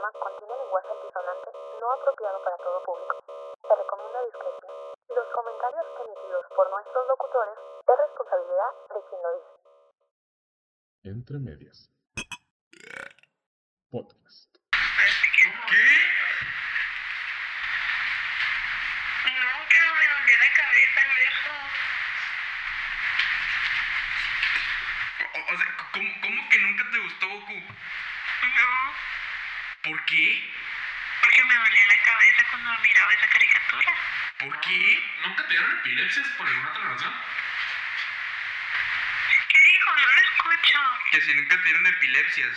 programa 0.00 0.18
contiene 0.18 0.56
lenguaje 0.56 0.88
antisonante 0.88 1.50
no 1.80 1.92
apropiado 1.92 2.42
para 2.44 2.56
todo 2.56 2.84
público. 2.84 3.24
Se 3.60 3.74
recomienda 3.76 4.24
discreción. 4.24 4.72
Los 5.08 5.28
comentarios 5.34 5.86
emitidos 6.00 6.46
por 6.56 6.70
nuestros 6.70 7.06
locutores 7.06 7.58
es 7.84 7.96
responsabilidad 8.00 8.72
de 8.88 9.00
quien 9.08 9.20
lo 9.22 9.30
dice. 9.36 9.52
Entre 11.04 11.38
medias. 11.38 11.90
Podcast. 13.90 14.56
¿Qué? 15.68 15.84
No, 19.28 19.52
pero 19.68 19.88
me 20.00 20.06
dolía 20.08 20.38
la 20.40 20.50
cabeza, 20.56 21.00
viejo. 21.20 21.52
O, 25.34 25.38
o 25.52 25.56
sea, 25.58 25.68
¿cómo, 25.92 26.10
¿cómo 26.22 26.40
que 26.48 26.58
nunca 26.58 26.84
te 26.90 26.98
gustó 27.00 27.28
Goku? 27.28 27.58
No, 28.40 28.70
¿Por 29.82 30.04
qué? 30.04 30.50
porque 31.20 31.44
me 31.44 31.54
dolía 31.54 31.86
la 31.86 32.02
cabeza 32.02 32.44
cuando 32.50 32.78
miraba 32.80 33.12
esa 33.12 33.28
caricatura. 33.28 33.94
¿Por 34.38 34.60
qué? 34.60 35.12
¿Nunca 35.24 35.42
te 35.42 35.48
dieron 35.50 35.78
epilepsias 35.78 36.28
por 36.28 36.46
alguna 36.46 36.70
otra 36.70 36.84
razón? 36.88 37.14
¿Qué 39.48 39.60
dijo? 39.60 39.90
No 39.96 40.08
lo 40.08 40.20
escucho. 40.22 40.78
Que 41.12 41.20
si 41.20 41.34
nunca 41.34 41.56
te 41.56 41.62
dieron 41.62 41.86
epilepsias. 41.86 42.52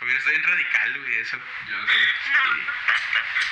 Hubiera 0.00 0.18
estado 0.18 0.36
bien 0.36 0.48
radical, 0.48 0.98
güey, 0.98 1.14
eso. 1.20 1.36
Yo 1.68 1.86
sé. 1.86 1.94
No, 2.32 2.44
no. 2.54 2.72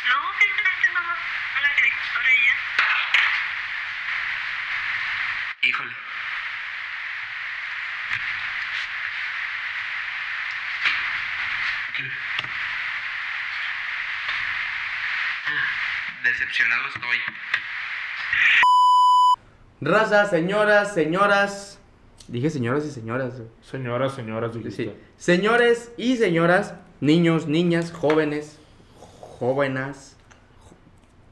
No, 0.08 0.38
simplemente 0.38 0.88
no 0.90 1.00
gusta 1.02 1.60
la 1.60 1.74
caricatura 1.74 2.32
ya. 2.34 2.56
Híjole. 5.62 5.94
¿Qué? 11.98 12.10
Decepcionado 16.28 16.82
estoy. 16.94 17.16
Raza, 19.80 20.26
señoras, 20.26 20.92
señoras. 20.92 21.80
Dije 22.26 22.50
señoras 22.50 22.84
y 22.84 22.90
señoras. 22.90 23.40
Señoras, 23.62 24.14
señoras, 24.14 24.52
dijiste. 24.52 24.84
Sí. 24.84 24.92
Señores 25.16 25.90
y 25.96 26.18
señoras, 26.18 26.74
niños, 27.00 27.46
niñas, 27.46 27.92
jóvenes, 27.92 28.58
jóvenes, 29.38 30.18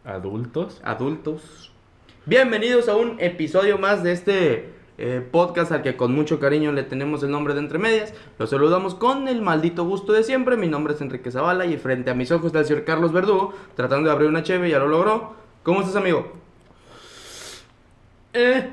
Adultos. 0.02 0.80
adultos. 0.82 1.72
Bienvenidos 2.24 2.88
a 2.88 2.96
un 2.96 3.20
episodio 3.20 3.76
más 3.76 4.02
de 4.02 4.12
este 4.12 4.75
eh, 4.98 5.26
podcast 5.30 5.72
al 5.72 5.82
que 5.82 5.96
con 5.96 6.14
mucho 6.14 6.40
cariño 6.40 6.72
le 6.72 6.82
tenemos 6.82 7.22
el 7.22 7.30
nombre 7.30 7.54
de 7.54 7.60
Entre 7.60 7.78
Medias. 7.78 8.14
Los 8.38 8.50
saludamos 8.50 8.94
con 8.94 9.28
el 9.28 9.42
maldito 9.42 9.84
gusto 9.84 10.12
de 10.12 10.22
siempre. 10.22 10.56
Mi 10.56 10.68
nombre 10.68 10.94
es 10.94 11.00
Enrique 11.00 11.30
Zavala 11.30 11.66
y 11.66 11.76
frente 11.76 12.10
a 12.10 12.14
mis 12.14 12.30
ojos 12.32 12.46
está 12.46 12.60
el 12.60 12.64
señor 12.66 12.84
Carlos 12.84 13.12
Verdugo 13.12 13.54
tratando 13.74 14.08
de 14.08 14.12
abrir 14.14 14.28
una 14.28 14.42
cheve, 14.42 14.70
ya 14.70 14.78
lo 14.78 14.88
logró. 14.88 15.34
¿Cómo 15.62 15.80
estás, 15.80 15.96
amigo? 15.96 16.32
Eh. 18.32 18.68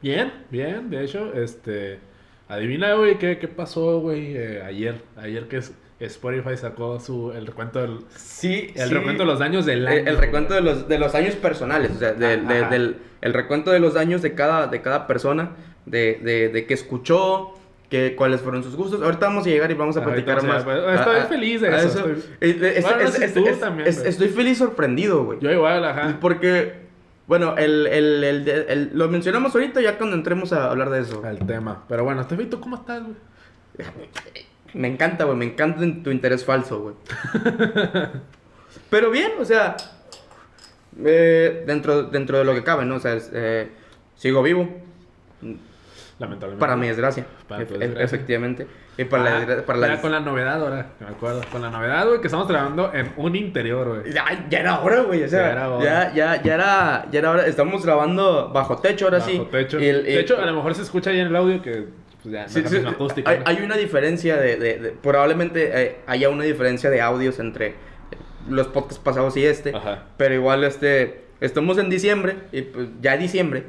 Bien, 0.00 0.32
bien. 0.50 0.90
De 0.90 1.04
hecho, 1.04 1.32
este. 1.34 2.00
Adivina, 2.48 2.94
güey, 2.94 3.18
qué, 3.18 3.38
qué 3.38 3.48
pasó, 3.48 4.00
güey, 4.00 4.36
eh, 4.36 4.62
ayer. 4.62 5.00
Ayer 5.16 5.48
que 5.48 5.58
es- 5.58 5.72
Spotify 6.06 6.56
sacó 6.56 6.98
su, 7.00 7.32
el 7.32 7.46
recuento 7.46 7.80
del. 7.80 7.98
Sí, 8.16 8.72
El 8.74 8.88
sí. 8.88 8.94
recuento 8.94 9.22
de 9.22 9.26
los 9.28 9.38
daños 9.38 9.66
del 9.66 9.86
año. 9.86 9.98
El, 10.00 10.08
el 10.08 10.18
recuento 10.18 10.54
de 10.54 10.60
los, 10.60 10.88
de 10.88 10.98
los 10.98 11.14
años 11.14 11.34
personales, 11.36 11.92
o 11.96 11.98
sea, 11.98 12.12
de- 12.12 12.36
del 12.38 12.96
el 13.20 13.32
recuento 13.34 13.70
de 13.70 13.78
los 13.80 13.94
años 13.96 14.20
de 14.22 14.34
cada, 14.34 14.66
de 14.66 14.80
cada 14.82 15.06
persona, 15.06 15.50
de, 15.86 16.18
de, 16.22 16.48
de 16.48 16.66
qué 16.66 16.74
escuchó, 16.74 17.54
que, 17.88 18.16
cuáles 18.16 18.40
fueron 18.40 18.62
sus 18.64 18.74
gustos. 18.74 19.00
Ahorita 19.02 19.26
vamos 19.26 19.46
a 19.46 19.50
llegar 19.50 19.70
y 19.70 19.74
vamos 19.74 19.96
a 19.96 20.02
platicar 20.02 20.42
más. 20.44 20.64
llegar, 20.66 20.94
estoy 20.94 21.16
a- 21.16 21.22
a- 21.22 21.26
feliz 21.26 21.60
de 21.60 21.68
eso, 21.68 21.86
estoy- 22.08 22.24
es- 22.40 22.82
Bueno, 22.82 22.98
no 22.98 23.04
es- 23.04 23.14
sé 23.14 23.24
es- 23.26 23.34
tú 23.34 23.46
es- 23.46 23.60
también, 23.60 23.86
es- 23.88 23.98
güey. 23.98 24.08
estoy 24.10 24.28
feliz 24.28 24.58
sorprendido, 24.58 25.24
güey. 25.24 25.38
Yo 25.40 25.52
igual, 25.52 25.84
ajá. 25.84 26.18
Porque, 26.20 26.82
bueno, 27.28 27.54
el, 27.56 27.86
el, 27.86 28.24
el, 28.24 28.48
el- 28.48 28.90
lo 28.94 29.08
mencionamos 29.08 29.54
ahorita 29.54 29.80
ya 29.80 29.96
cuando 29.98 30.16
entremos 30.16 30.52
a 30.52 30.70
hablar 30.70 30.90
de 30.90 31.00
eso. 31.02 31.22
Al 31.24 31.38
tema. 31.46 31.84
Pero 31.88 32.02
bueno, 32.02 32.26
¿tú 32.26 32.58
cómo 32.60 32.74
estás, 32.76 33.02
güey? 33.04 33.16
Me 34.74 34.88
encanta, 34.88 35.24
güey, 35.24 35.36
me 35.36 35.44
encanta 35.44 35.80
tu 36.02 36.10
interés 36.10 36.44
falso, 36.44 36.80
güey. 36.80 36.94
Pero 38.90 39.10
bien, 39.10 39.32
o 39.38 39.44
sea, 39.44 39.76
eh, 41.04 41.64
dentro, 41.66 42.04
dentro 42.04 42.38
de 42.38 42.44
lo 42.44 42.54
que 42.54 42.62
cabe, 42.62 42.84
¿no? 42.84 42.96
O 42.96 43.00
sea, 43.00 43.14
es, 43.14 43.30
eh, 43.34 43.68
sigo 44.16 44.42
vivo, 44.42 44.68
Lamentablemente. 46.18 46.60
para 46.60 46.76
mi 46.76 46.88
desgracia, 46.88 47.26
Para 47.48 47.66
tu 47.66 47.74
desgracia. 47.78 48.04
efectivamente. 48.04 48.66
Y 48.98 49.04
para 49.04 49.24
la, 49.24 49.30
Ah, 49.58 49.62
para 49.66 49.78
la 49.78 50.00
con 50.00 50.12
la 50.12 50.20
novedad 50.20 50.60
ahora, 50.62 50.86
me 51.00 51.06
acuerdo. 51.06 51.40
Con 51.50 51.62
la 51.62 51.70
novedad, 51.70 52.06
güey, 52.06 52.20
que 52.20 52.26
estamos 52.26 52.46
grabando 52.46 52.92
en 52.92 53.10
un 53.16 53.34
interior, 53.34 53.88
güey. 54.02 54.12
Ya, 54.12 54.46
ya 54.50 54.60
era 54.60 54.80
hora, 54.80 55.00
güey, 55.00 55.22
o 55.24 55.28
sea, 55.28 55.40
Ya 55.46 55.52
era 55.52 55.70
hora. 55.70 55.84
ya, 55.84 56.12
ya, 56.14 56.42
ya 56.42 56.54
era, 56.54 57.06
ya 57.10 57.18
era 57.18 57.30
hora. 57.30 57.46
Estamos 57.46 57.84
grabando 57.84 58.50
bajo 58.52 58.76
techo 58.78 59.06
ahora 59.06 59.20
sí. 59.20 59.38
Bajo 59.38 59.50
techo. 59.50 59.80
Y 59.80 59.86
el- 59.86 60.04
de 60.04 60.20
hecho, 60.20 60.38
a 60.38 60.44
lo 60.44 60.52
mejor 60.54 60.74
se 60.74 60.82
escucha 60.82 61.08
ahí 61.10 61.20
en 61.20 61.28
el 61.28 61.36
audio 61.36 61.62
que 61.62 61.88
pues 62.22 62.32
ya 62.32 62.42
no 62.44 62.48
Sí, 62.48 62.58
es 62.58 62.64
la 62.64 62.68
sí, 62.70 62.74
misma 62.76 62.90
acústica. 62.90 63.30
hay, 63.30 63.38
¿no? 63.38 63.44
hay 63.46 63.56
una 63.62 63.76
diferencia 63.76 64.36
de, 64.36 64.56
de- 64.56 64.78
de- 64.78 64.90
probablemente 64.90 65.70
eh, 65.82 65.96
haya 66.06 66.28
una 66.28 66.44
diferencia 66.44 66.88
de 66.90 67.00
audios 67.00 67.38
entre 67.38 67.74
los 68.48 68.66
podcasts 68.68 68.98
pasados 69.02 69.36
y 69.36 69.44
este, 69.44 69.74
Ajá. 69.74 70.04
pero 70.16 70.34
igual 70.34 70.64
este, 70.64 71.22
estamos 71.40 71.78
en 71.78 71.90
diciembre, 71.90 72.36
y 72.52 72.62
pues 72.62 72.88
ya 73.00 73.16
diciembre, 73.16 73.64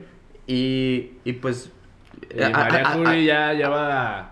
y, 0.47 1.13
y 1.23 1.33
pues... 1.33 1.71
Y 2.35 2.41
a- 2.41 2.49
María 2.49 2.87
a- 2.89 2.93
Curi 2.95 3.29
a- 3.29 3.51
ya 3.51 3.53
lleva. 3.53 4.29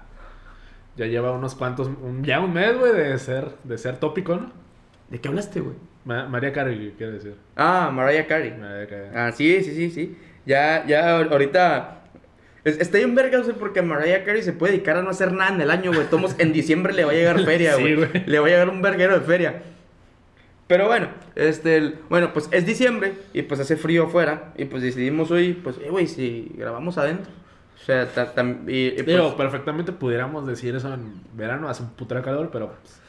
Ya 0.98 1.06
lleva 1.06 1.32
unos 1.32 1.56
cuantos. 1.56 1.88
un- 1.88 2.24
ya 2.24 2.40
un 2.42 2.54
mes, 2.54 2.78
güey, 2.78 2.94
de 2.94 3.18
ser, 3.18 3.50
de 3.64 3.78
ser 3.78 3.98
tópico, 3.98 4.36
¿no? 4.36 4.52
¿De 5.10 5.20
qué 5.20 5.28
hablaste, 5.30 5.60
güey? 5.62 5.76
Ma- 6.06 6.28
María 6.28 6.52
Carey, 6.52 6.94
quiere 6.98 7.14
decir. 7.14 7.36
Ah, 7.56 7.90
Mariah 7.94 8.26
Carey. 8.28 8.52
Mariah 8.52 8.88
Carey. 8.88 9.10
Ah, 9.14 9.32
sí, 9.32 9.64
sí, 9.64 9.74
sí, 9.76 9.90
sí. 9.92 10.18
Ya, 10.46 10.86
ya, 10.86 11.18
ahor- 11.20 11.32
ahorita... 11.32 12.01
es- 12.64 12.80
Está 12.80 12.98
bien 12.98 13.16
verga, 13.16 13.40
o 13.40 13.44
sea, 13.44 13.54
porque 13.56 13.82
Mariah 13.82 14.24
Carey 14.24 14.42
se 14.44 14.54
puede 14.54 14.74
dedicar 14.74 14.98
a 14.98 15.02
no 15.02 15.10
hacer 15.10 15.32
nada 15.34 15.54
en 15.56 15.62
el 15.62 15.72
año, 15.72 15.92
güey. 15.94 16.08
Tomos 16.10 16.36
en 16.40 16.54
diciembre 16.54 16.94
le 16.94 17.06
va 17.06 17.12
a 17.12 17.16
llegar 17.16 17.40
feria, 17.46 17.76
güey. 17.76 17.96
güey. 17.96 18.10
le 18.26 18.40
va 18.40 18.48
a 18.48 18.50
llegar 18.50 18.70
un 18.70 18.82
verguero 18.82 19.20
de 19.20 19.26
feria. 19.26 19.64
Pero 20.68 20.88
bueno, 20.88 21.10
este, 21.36 21.76
el- 21.78 21.96
bueno, 22.10 22.32
pues 22.34 22.48
es 22.52 22.66
diciembre 22.66 23.14
y 23.34 23.42
pues 23.42 23.60
hace 23.60 23.76
frío 23.76 24.06
afuera 24.06 24.54
y 24.58 24.66
pues 24.66 24.82
decidimos 24.82 25.30
hoy, 25.32 25.54
pues, 25.54 25.78
eh, 25.84 25.90
güey, 25.90 26.08
si 26.08 26.50
grabamos 26.56 26.98
adentro. 26.98 27.32
O 27.82 27.84
sea, 27.84 28.06
ta- 28.08 28.32
y, 28.68 28.88
y, 28.88 28.92
pues, 28.92 29.06
Digo, 29.08 29.36
perfectamente 29.36 29.92
pudiéramos 29.92 30.46
decir 30.48 30.76
eso 30.76 30.94
en 30.94 31.14
verano, 31.34 31.68
hace 31.68 31.84
un 31.84 31.90
putero 31.90 32.22
calor, 32.22 32.50
pero 32.54 32.68
pues, 32.82 33.02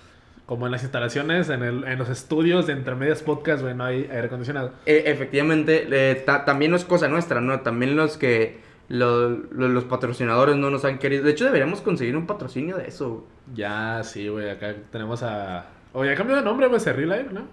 como 0.46 0.66
en 0.66 0.72
las 0.72 0.82
instalaciones, 0.82 1.50
en, 1.50 1.62
el, 1.62 1.84
en 1.84 1.98
los 1.98 2.08
estudios 2.08 2.66
de 2.66 2.72
Intermedias 2.72 3.22
Podcast, 3.22 3.62
güey, 3.62 3.74
no 3.74 3.84
hay 3.84 4.08
aire 4.10 4.26
acondicionado. 4.26 4.72
eh, 4.86 5.04
efectivamente, 5.06 5.86
eh, 5.90 6.14
ta- 6.26 6.44
también 6.44 6.70
no 6.72 6.76
es 6.78 6.84
cosa 6.84 7.06
nuestra, 7.06 7.40
¿no? 7.40 7.60
También 7.60 7.94
los 7.96 8.16
que, 8.16 8.58
lo- 8.88 9.28
lo- 9.30 9.68
los 9.68 9.84
patrocinadores 9.84 10.56
no 10.56 10.70
nos 10.70 10.84
han 10.84 10.98
querido. 10.98 11.24
De 11.24 11.30
hecho, 11.30 11.44
deberíamos 11.44 11.80
conseguir 11.80 12.16
un 12.16 12.26
patrocinio 12.26 12.76
de 12.76 12.88
eso. 12.88 13.26
Ya, 13.54 14.02
sí, 14.04 14.28
güey, 14.28 14.50
acá 14.50 14.74
tenemos 14.90 15.22
a... 15.22 15.66
Oye, 15.92 16.14
cambió 16.14 16.36
de 16.36 16.42
nombre, 16.42 16.66
güey, 16.68 16.80
Cerri 16.80 17.04
Live, 17.04 17.28
¿no? 17.32 17.46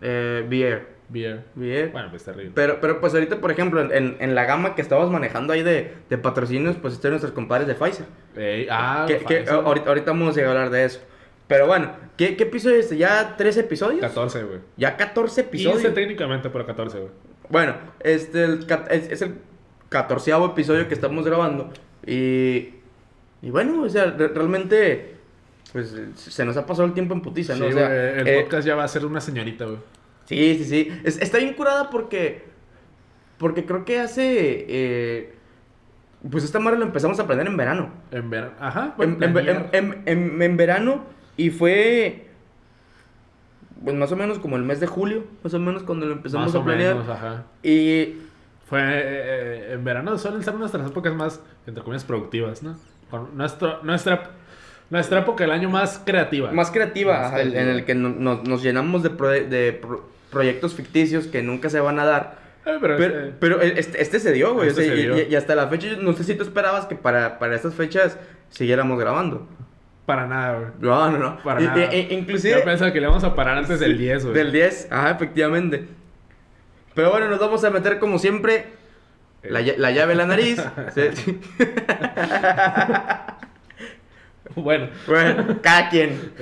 Eh, 0.00 0.44
Beer. 0.48 0.94
Beer. 1.08 1.44
Beer. 1.54 1.90
Bueno, 1.90 2.08
pues 2.10 2.24
terrible. 2.24 2.52
Pero, 2.54 2.80
pero 2.80 2.98
pues 3.00 3.12
ahorita, 3.14 3.36
por 3.40 3.50
ejemplo, 3.50 3.80
en, 3.92 4.16
en 4.18 4.34
la 4.34 4.44
gama 4.46 4.74
que 4.74 4.82
estamos 4.82 5.10
manejando 5.10 5.52
ahí 5.52 5.62
de, 5.62 5.92
de 6.08 6.18
patrocinios, 6.18 6.76
pues 6.76 6.94
están 6.94 7.10
nuestros 7.10 7.32
compadres 7.34 7.68
de 7.68 7.74
Pfizer. 7.74 8.06
Ey, 8.36 8.66
ah, 8.70 9.04
que, 9.06 9.44
ahorita, 9.48 9.88
ahorita 9.90 10.10
vamos 10.12 10.36
a 10.38 10.48
hablar 10.48 10.70
de 10.70 10.84
eso. 10.86 11.00
Pero 11.46 11.66
bueno, 11.66 11.92
¿qué, 12.16 12.36
qué 12.36 12.44
episodio 12.44 12.76
es 12.76 12.84
este? 12.86 12.96
¿Ya 12.96 13.36
13 13.36 13.60
episodios? 13.60 14.00
14, 14.00 14.44
güey. 14.44 14.58
Ya 14.78 14.96
14 14.96 15.42
15 15.50 15.68
episodios. 15.68 15.94
técnicamente, 15.94 16.48
pero 16.48 16.64
14, 16.64 16.98
güey. 16.98 17.10
Bueno, 17.50 17.74
este 18.00 18.44
el 18.44 18.66
ca- 18.66 18.86
es, 18.90 19.10
es 19.10 19.20
el 19.20 19.34
catorceavo 19.94 20.46
episodio 20.46 20.88
que 20.88 20.94
estamos 20.94 21.24
grabando. 21.24 21.70
Y, 22.04 22.70
y 23.42 23.50
bueno, 23.50 23.82
o 23.82 23.88
sea, 23.88 24.06
re- 24.06 24.26
realmente, 24.28 25.14
pues 25.72 25.94
se 26.16 26.44
nos 26.44 26.56
ha 26.56 26.66
pasado 26.66 26.86
el 26.88 26.94
tiempo 26.94 27.14
en 27.14 27.20
putiza, 27.22 27.54
Sí, 27.54 27.60
¿no? 27.60 27.66
O 27.68 27.72
sea, 27.72 27.86
güey, 27.86 27.98
el 28.20 28.26
eh, 28.28 28.42
podcast 28.42 28.66
ya 28.66 28.74
va 28.74 28.82
a 28.82 28.88
ser 28.88 29.06
una 29.06 29.20
señorita, 29.20 29.66
güey. 29.66 29.78
Sí, 30.24 30.56
sí, 30.58 30.64
sí. 30.64 30.88
Es- 31.04 31.20
está 31.22 31.38
bien 31.38 31.54
curada 31.54 31.90
porque. 31.90 32.44
Porque 33.38 33.64
creo 33.64 33.84
que 33.84 34.00
hace. 34.00 34.66
eh, 34.68 35.34
pues 36.30 36.42
esta 36.42 36.58
madre 36.58 36.78
lo 36.78 36.86
empezamos 36.86 37.20
a 37.20 37.22
aprender 37.22 37.46
en 37.46 37.56
verano. 37.56 37.90
En 38.10 38.30
ver... 38.30 38.50
Ajá. 38.58 38.94
En, 38.98 39.22
en- 39.22 39.36
en- 39.38 39.66
en- 39.72 40.02
en- 40.06 40.42
en 40.42 40.56
verano 40.56 41.04
y 41.36 41.50
fue. 41.50 42.26
Pues 43.84 43.94
más 43.96 44.10
o 44.12 44.16
menos 44.16 44.38
como 44.38 44.56
el 44.56 44.62
mes 44.62 44.80
de 44.80 44.86
julio, 44.86 45.24
más 45.42 45.52
o 45.54 45.58
menos 45.60 45.82
cuando 45.82 46.06
lo 46.06 46.12
empezamos 46.14 46.46
Más 46.48 46.54
a 46.54 46.58
o 46.58 46.64
planear. 46.64 46.94
menos, 46.94 47.08
ajá. 47.10 47.44
Y. 47.62 48.16
Fue 48.66 48.80
eh, 48.80 48.84
eh, 48.94 49.70
en 49.74 49.84
verano 49.84 50.16
suelen 50.18 50.42
ser 50.42 50.54
nuestras 50.54 50.86
épocas 50.90 51.14
más, 51.14 51.40
entre 51.66 51.82
comillas, 51.84 52.04
productivas, 52.04 52.62
¿no? 52.62 52.76
Con 53.10 53.36
nuestro, 53.36 53.82
nuestra, 53.82 54.30
nuestra 54.90 55.20
época 55.20 55.44
del 55.44 55.52
año 55.52 55.68
más 55.68 56.00
creativa. 56.04 56.50
Más 56.50 56.70
creativa, 56.70 57.18
Más 57.18 57.26
ajá, 57.28 57.40
el- 57.42 57.54
en 57.54 57.68
el 57.68 57.84
que 57.84 57.94
no- 57.94 58.08
nos, 58.08 58.44
nos 58.48 58.62
llenamos 58.62 59.02
de, 59.02 59.10
proye- 59.10 59.46
de 59.48 59.72
pro- 59.72 60.08
proyectos 60.30 60.74
ficticios 60.74 61.26
que 61.26 61.42
nunca 61.42 61.68
se 61.70 61.80
van 61.80 61.98
a 61.98 62.04
dar. 62.04 62.38
Eh, 62.66 62.78
pero, 62.80 62.96
Pero, 62.96 63.18
este, 63.18 63.32
pero 63.38 63.60
este, 63.60 64.02
este 64.02 64.18
se 64.20 64.32
dio, 64.32 64.54
güey. 64.54 64.68
o 64.68 64.70
Este 64.70 64.84
sea, 64.86 64.94
se 64.94 64.98
y, 65.00 65.02
dio. 65.04 65.18
y- 65.18 65.32
y 65.32 65.34
hasta 65.36 65.54
la 65.54 65.68
fecha, 65.68 65.86
yo 65.88 65.96
no 65.98 66.14
sé 66.14 66.24
si 66.24 66.34
tú 66.34 66.42
esperabas 66.42 66.86
que 66.86 66.94
para, 66.96 67.38
para 67.38 67.54
estas 67.54 67.74
fechas 67.74 68.18
siguiéramos 68.48 68.98
grabando. 68.98 69.46
Para 70.06 70.26
nada, 70.26 70.58
güey. 70.58 70.70
No, 70.80 71.10
no, 71.10 71.18
no. 71.18 71.42
Para 71.42 71.60
nada. 71.60 71.94
i- 71.94 72.08
inclusive... 72.14 72.58
Yo 72.58 72.64
pensaba 72.64 72.92
que 72.92 73.00
le 73.00 73.06
vamos 73.06 73.24
a 73.24 73.34
parar 73.34 73.58
antes 73.58 73.78
del 73.80 73.96
10, 73.98 74.22
güey. 74.24 74.34
Del 74.34 74.52
10, 74.52 74.88
ajá, 74.90 75.10
efectivamente. 75.10 75.86
Pero 76.94 77.10
bueno, 77.10 77.28
nos 77.28 77.38
vamos 77.40 77.62
a 77.64 77.70
meter 77.70 77.98
como 77.98 78.18
siempre 78.18 78.66
la, 79.42 79.60
la 79.60 79.90
llave 79.90 80.12
en 80.12 80.18
la 80.18 80.26
nariz. 80.26 80.62
Sí. 80.94 81.40
Bueno. 84.56 84.88
Bueno, 85.06 85.58
cada 85.62 85.88
quien. 85.88 86.32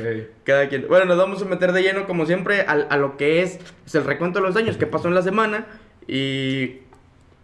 Cada 0.45 0.69
quien. 0.69 0.87
Bueno, 0.89 1.07
nos 1.07 1.17
vamos 1.17 1.41
a 1.41 1.45
meter 1.45 1.73
de 1.73 1.83
lleno, 1.83 2.07
como 2.07 2.27
siempre, 2.27 2.63
al- 2.63 2.87
a, 2.91 2.97
lo 2.97 3.17
que 3.17 3.43
es, 3.43 3.59
es 3.87 3.95
el 3.95 4.05
recuento 4.05 4.41
de 4.41 4.47
los 4.47 4.55
daños 4.55 4.77
que 4.77 4.87
pasó 4.87 5.09
en 5.09 5.15
la 5.15 5.23
semana. 5.23 5.67
Y. 6.07 6.81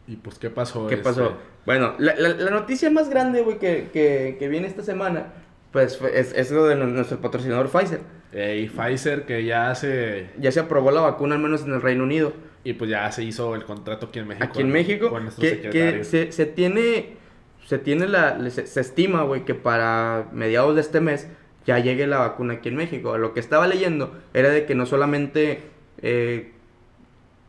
¿Y 0.07 0.17
pues 0.23 0.39
qué 0.39 0.51
pasó? 0.51 0.87
¿Qué 0.89 0.95
este? 0.97 1.05
pasó? 1.05 1.37
Bueno, 1.65 1.95
la, 1.99 2.15
la- 2.17 2.31
la 2.31 2.51
noticia 2.51 2.91
más 2.91 3.09
grande, 3.09 3.43
güey, 3.43 3.59
que, 3.59 3.89
que, 3.93 4.37
que 4.39 4.49
viene 4.49 4.67
esta 4.67 4.83
semana, 4.83 5.27
pues 5.71 6.01
es, 6.13 6.33
es 6.35 6.51
lo 6.51 6.67
de 6.67 6.75
nu- 6.77 6.87
nuestro 6.87 7.19
patrocinador 7.21 7.69
Pfizer. 7.71 8.01
Ey, 8.33 8.69
Pfizer 8.69 9.25
que 9.25 9.45
ya 9.45 9.75
se... 9.75 10.31
Ya 10.39 10.53
se 10.53 10.61
aprobó 10.61 10.91
la 10.91 11.01
vacuna, 11.01 11.37
al 11.37 11.41
menos 11.41 11.63
en 11.65 11.73
el 11.73 11.83
Reino 11.83 12.05
Unido. 12.05 12.33
Y 12.65 12.75
pues 12.75 12.91
ya 12.91 13.11
se 13.13 13.25
hizo 13.25 13.55
el 13.55 13.65
contrato 13.65 14.07
aquí 14.07 14.19
en 14.19 14.29
México. 14.29 14.45
Aquí 14.45 14.61
en. 14.61 14.71
México, 14.71 15.09
Con 15.11 15.29
que, 15.41 15.71
que 15.71 16.05
se, 16.05 16.33
se 16.33 16.45
tiene, 16.45 17.17
se 17.65 17.79
tiene 17.79 18.09
la, 18.09 18.39
se, 18.51 18.67
se 18.67 18.81
estima, 18.81 19.23
güey, 19.23 19.45
que 19.45 19.55
para 19.55 20.27
mediados 20.33 20.75
de 20.75 20.83
este 20.83 21.01
mes 21.01 21.29
ya 21.67 21.79
llegue 21.79 22.07
la 22.07 22.19
vacuna 22.19 22.55
aquí 22.55 22.69
en 22.69 22.77
México. 22.77 23.17
Lo 23.17 23.33
que 23.33 23.41
estaba 23.41 23.67
leyendo 23.67 24.13
era 24.35 24.51
de 24.51 24.67
que 24.67 24.75
no 24.75 24.87
solamente 24.87 25.63
eh, 26.03 26.53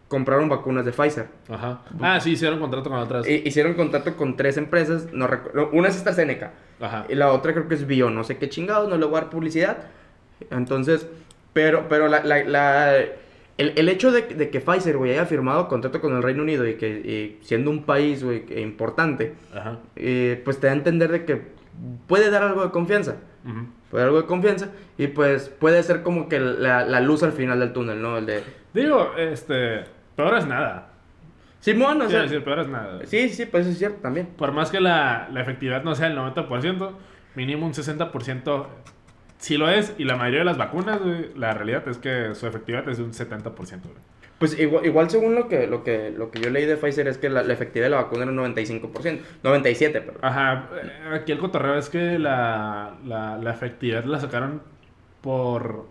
compraron 0.07 0.49
vacunas 0.49 0.85
de 0.85 0.91
Pfizer, 0.91 1.27
Ajá. 1.49 1.81
Ah, 2.01 2.19
sí, 2.19 2.31
hicieron 2.31 2.59
contrato 2.59 2.89
con 2.89 2.99
otras. 2.99 3.27
Eh, 3.27 3.43
hicieron 3.45 3.75
contacto 3.75 4.15
con 4.17 4.35
tres 4.37 4.57
empresas, 4.57 5.07
no, 5.13 5.27
una 5.71 5.87
es 5.87 5.95
AstraZeneca, 5.95 6.53
Ajá. 6.79 7.05
y 7.09 7.15
la 7.15 7.31
otra 7.31 7.53
creo 7.53 7.67
que 7.67 7.75
es 7.75 7.87
Bio, 7.87 8.09
no 8.09 8.23
sé 8.23 8.37
qué 8.37 8.49
chingados, 8.49 8.89
no 8.89 8.97
le 8.97 9.05
voy 9.05 9.17
a 9.17 9.21
dar 9.21 9.29
publicidad. 9.29 9.77
Entonces, 10.51 11.07
pero, 11.53 11.87
pero 11.89 12.07
la, 12.07 12.23
la- 12.23 12.43
la- 12.43 12.97
el, 13.57 13.73
el 13.75 13.89
hecho 13.89 14.11
de, 14.11 14.21
de 14.21 14.49
que 14.49 14.61
Pfizer, 14.61 14.95
güey, 14.97 15.11
haya 15.11 15.25
firmado 15.25 15.67
contrato 15.67 15.99
con 15.99 16.15
el 16.15 16.23
Reino 16.23 16.43
Unido 16.43 16.65
y 16.67 16.75
que 16.75 16.89
y 16.89 17.43
siendo 17.45 17.69
un 17.71 17.83
país, 17.83 18.23
güey, 18.23 18.45
importante, 18.61 19.35
Ajá. 19.53 19.79
eh, 19.97 20.41
pues 20.45 20.59
te 20.61 20.67
da 20.67 20.73
a 20.73 20.75
entender 20.77 21.11
de 21.11 21.25
que 21.25 21.41
puede 22.07 22.29
dar 22.29 22.43
algo 22.43 22.63
de 22.63 22.71
confianza. 22.71 23.17
Ujú. 23.45 23.67
Puede 23.91 24.03
dar 24.03 24.07
algo 24.09 24.21
de 24.21 24.27
confianza 24.27 24.69
y 24.97 25.07
pues 25.07 25.49
puede 25.49 25.81
ser 25.83 26.03
como 26.03 26.29
que 26.29 26.39
la, 26.39 26.85
la 26.85 26.99
luz 27.01 27.23
al 27.23 27.33
final 27.33 27.59
del 27.59 27.73
túnel, 27.73 28.01
¿no? 28.01 28.17
El 28.17 28.25
de... 28.27 28.43
Digo, 28.73 29.11
este... 29.17 29.83
Peor 30.15 30.37
es 30.37 30.45
nada. 30.47 30.89
Simón, 31.59 32.01
o 32.01 32.09
sea... 32.09 32.21
decir, 32.21 32.43
peor 32.43 32.59
es 32.59 32.67
nada. 32.69 32.99
Sí, 33.05 33.27
sí, 33.29 33.45
pues 33.45 33.63
eso 33.63 33.71
es 33.71 33.77
cierto 33.79 33.97
también. 34.01 34.27
Por 34.27 34.51
más 34.53 34.69
que 34.71 34.79
la, 34.79 35.27
la 35.33 35.41
efectividad 35.41 35.83
no 35.83 35.95
sea 35.95 36.07
el 36.07 36.17
90%, 36.17 36.91
mínimo 37.35 37.65
un 37.65 37.73
60% 37.73 38.65
sí 39.39 39.57
lo 39.57 39.69
es. 39.69 39.93
Y 39.97 40.03
la 40.03 40.15
mayoría 40.15 40.39
de 40.39 40.45
las 40.45 40.57
vacunas, 40.57 41.01
güey, 41.01 41.31
la 41.35 41.53
realidad 41.53 41.87
es 41.87 41.97
que 41.97 42.35
su 42.35 42.45
efectividad 42.45 42.87
es 42.87 42.97
de 42.97 43.03
un 43.03 43.13
70%. 43.13 43.53
güey. 43.55 43.95
Pues 44.37 44.57
igual, 44.57 44.85
igual 44.85 45.09
según 45.09 45.35
lo 45.35 45.49
que, 45.49 45.67
lo, 45.67 45.83
que, 45.83 46.11
lo 46.15 46.31
que 46.31 46.39
yo 46.39 46.49
leí 46.49 46.65
de 46.65 46.77
Pfizer 46.77 47.07
es 47.09 47.17
que 47.17 47.29
la, 47.29 47.43
la 47.43 47.51
efectividad 47.51 47.87
de 47.87 47.89
la 47.89 47.97
vacuna 48.03 48.23
era 48.23 48.31
un 48.31 48.37
95%, 48.55 49.19
97, 49.43 49.99
perdón. 49.99 50.21
Ajá, 50.21 50.69
eh, 50.81 51.15
aquí 51.15 51.33
el 51.33 51.39
cotorreo 51.39 51.75
es 51.77 51.89
que 51.89 52.17
la, 52.17 52.95
la, 53.05 53.37
la 53.37 53.51
efectividad 53.51 54.05
la 54.05 54.17
sacaron 54.21 54.61
por, 55.19 55.87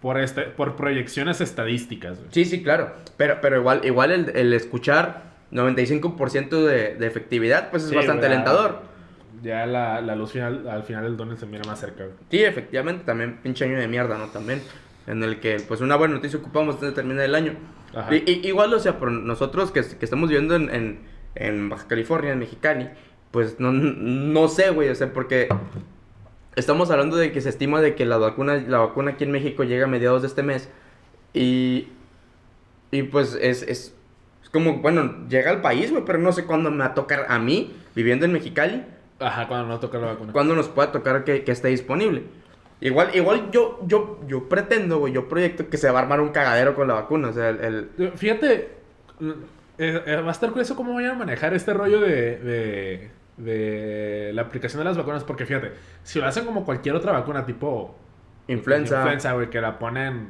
por, 0.00 0.20
este, 0.20 0.42
por 0.42 0.76
proyecciones 0.76 1.40
estadísticas. 1.40 2.18
güey. 2.18 2.28
Sí, 2.30 2.44
sí, 2.44 2.62
claro. 2.62 2.92
Pero, 3.16 3.38
pero 3.42 3.56
igual, 3.56 3.80
igual 3.84 4.12
el, 4.12 4.28
el 4.36 4.52
escuchar 4.52 5.24
95% 5.50 6.64
de, 6.64 6.94
de 6.94 7.06
efectividad, 7.08 7.70
pues 7.70 7.82
es 7.82 7.88
Sí, 7.90 7.96
bastante 7.96 8.26
alentador. 8.26 8.80
Ya 9.46 9.64
la, 9.66 10.00
la 10.00 10.16
luz 10.16 10.32
final, 10.32 10.68
al 10.68 10.82
final 10.82 11.04
del 11.04 11.16
túnel 11.16 11.38
se 11.38 11.46
mira 11.46 11.62
más 11.66 11.78
cerca. 11.80 12.04
güey. 12.04 12.16
Sí, 12.30 12.42
efectivamente, 12.44 13.04
también 13.04 13.38
pinche 13.42 13.64
año 13.64 13.78
de 13.78 13.86
mierda, 13.88 14.18
¿no? 14.18 14.26
También. 14.26 14.60
En 15.06 15.22
el 15.22 15.38
que, 15.38 15.58
pues, 15.68 15.80
una 15.80 15.94
buena 15.96 16.14
noticia 16.14 16.38
ocupamos 16.38 16.74
antes 16.76 16.88
de 16.90 16.94
terminar 16.94 17.24
el 17.24 17.34
año. 17.34 17.52
Ajá. 17.94 18.14
Y- 18.14 18.24
y- 18.26 18.46
igual, 18.48 18.74
o 18.74 18.78
sea, 18.80 18.98
por 18.98 19.10
nosotros 19.12 19.70
que, 19.70 19.82
que 19.82 20.04
estamos 20.04 20.28
viviendo 20.28 20.56
en, 20.56 20.68
en, 20.74 20.98
en 21.36 21.68
Baja 21.68 21.86
California, 21.86 22.32
en 22.32 22.40
Mexicali, 22.40 22.88
pues 23.30 23.60
no, 23.60 23.70
no 23.72 24.48
sé, 24.48 24.70
güey, 24.70 24.88
o 24.88 24.94
sea, 24.94 25.12
porque 25.12 25.48
estamos 26.56 26.90
hablando 26.90 27.16
de 27.16 27.32
que 27.32 27.40
se 27.40 27.48
estima 27.50 27.80
de 27.80 27.94
que 27.94 28.04
la 28.06 28.16
vacuna, 28.16 28.56
la 28.56 28.78
vacuna 28.78 29.12
aquí 29.12 29.24
en 29.24 29.30
México 29.32 29.62
llega 29.62 29.84
a 29.84 29.88
mediados 29.88 30.22
de 30.22 30.28
este 30.28 30.42
mes. 30.42 30.68
Y, 31.34 31.88
y 32.90 33.02
pues 33.04 33.38
es, 33.40 33.62
es, 33.62 33.94
es 34.42 34.50
como, 34.50 34.78
bueno, 34.78 35.26
llega 35.28 35.50
al 35.50 35.60
país, 35.60 35.90
güey, 35.90 36.04
pero 36.04 36.18
no 36.18 36.32
sé 36.32 36.44
cuándo 36.44 36.70
me 36.70 36.78
va 36.78 36.86
a 36.86 36.94
tocar 36.94 37.26
a 37.28 37.38
mí, 37.38 37.74
viviendo 37.94 38.24
en 38.24 38.32
Mexicali, 38.32 38.84
Ajá, 39.18 39.48
cuando 39.48 39.66
no 39.68 39.80
toca 39.80 39.98
la 39.98 40.08
vacuna. 40.08 40.32
cuándo 40.32 40.54
nos 40.54 40.68
pueda 40.68 40.92
tocar 40.92 41.24
que, 41.24 41.42
que 41.44 41.52
esté 41.52 41.68
disponible. 41.68 42.24
Igual, 42.80 43.14
igual 43.14 43.50
yo, 43.50 43.80
yo, 43.86 44.20
yo 44.26 44.48
pretendo, 44.50 44.98
güey, 44.98 45.12
yo 45.14 45.28
proyecto 45.28 45.68
que 45.70 45.78
se 45.78 45.90
va 45.90 46.00
a 46.00 46.02
armar 46.02 46.20
un 46.20 46.28
cagadero 46.28 46.74
con 46.74 46.86
la 46.88 46.94
vacuna, 46.94 47.28
o 47.28 47.32
sea, 47.32 47.48
el... 47.48 47.88
el- 47.98 48.12
Fíjate, 48.16 48.68
eh, 49.78 50.02
eh, 50.06 50.16
va 50.20 50.28
a 50.28 50.32
estar 50.32 50.50
curioso 50.50 50.76
cómo 50.76 50.92
vayan 50.94 51.12
a 51.12 51.18
manejar 51.18 51.54
este 51.54 51.72
rollo 51.72 52.00
de, 52.00 52.36
de, 52.36 53.10
de 53.38 54.30
la 54.34 54.42
aplicación 54.42 54.80
de 54.80 54.84
las 54.84 54.96
vacunas, 54.98 55.24
porque 55.24 55.46
fíjate, 55.46 55.72
si 56.02 56.20
lo 56.20 56.26
hacen 56.26 56.44
como 56.44 56.66
cualquier 56.66 56.94
otra 56.94 57.12
vacuna, 57.12 57.46
tipo 57.46 57.96
influenza. 58.48 58.96
influenza, 58.98 59.32
güey, 59.32 59.48
que 59.48 59.60
la 59.62 59.78
ponen 59.78 60.28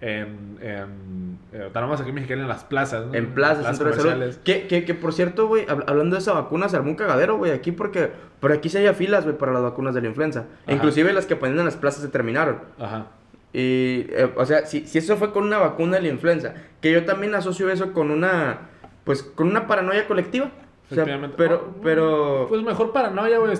en, 0.00 0.58
en 0.60 1.38
eh, 1.52 1.70
aquí 1.72 2.08
en 2.08 2.14
Mexicali 2.14 2.40
en 2.42 2.48
las 2.48 2.64
plazas, 2.64 3.06
¿no? 3.06 3.14
En 3.14 3.34
plazas, 3.34 3.66
centros 3.66 3.90
de 3.90 3.96
salud. 3.96 4.12
comerciales. 4.12 4.38
Que, 4.44 4.66
que, 4.68 4.84
que 4.84 4.94
por 4.94 5.12
cierto, 5.12 5.48
güey, 5.48 5.66
hab- 5.66 5.84
hablando 5.86 6.16
de 6.16 6.20
esa 6.22 6.32
vacuna, 6.32 6.68
se 6.68 6.76
armó 6.76 6.90
un 6.90 6.96
cagadero, 6.96 7.36
güey, 7.36 7.52
aquí 7.52 7.72
porque... 7.72 8.10
Por 8.38 8.52
aquí 8.52 8.68
sí 8.68 8.78
había 8.78 8.94
filas, 8.94 9.24
güey, 9.24 9.36
para 9.36 9.52
las 9.52 9.62
vacunas 9.62 9.94
de 9.94 10.00
la 10.02 10.08
influenza. 10.08 10.44
Ajá. 10.64 10.72
Inclusive 10.72 11.12
las 11.12 11.26
que 11.26 11.34
ponían 11.34 11.58
en 11.58 11.64
las 11.64 11.76
plazas 11.76 12.02
se 12.02 12.08
terminaron. 12.08 12.60
Ajá. 12.78 13.06
Y, 13.52 14.06
eh, 14.10 14.30
o 14.36 14.44
sea, 14.46 14.66
si, 14.66 14.86
si 14.86 14.98
eso 14.98 15.16
fue 15.16 15.32
con 15.32 15.42
una 15.42 15.58
vacuna 15.58 15.96
de 15.96 16.02
la 16.02 16.08
influenza, 16.08 16.54
que 16.80 16.92
yo 16.92 17.04
también 17.04 17.34
asocio 17.34 17.68
eso 17.70 17.92
con 17.92 18.12
una, 18.12 18.58
pues, 19.02 19.22
con 19.24 19.48
una 19.48 19.66
paranoia 19.66 20.06
colectiva. 20.06 20.50
O 20.90 20.94
sea, 20.94 21.04
pero, 21.36 21.56
Oh, 21.76 21.80
pero... 21.82 22.46
Pues 22.48 22.62
mejor 22.62 22.92
paranoia, 22.92 23.38
güey, 23.38 23.54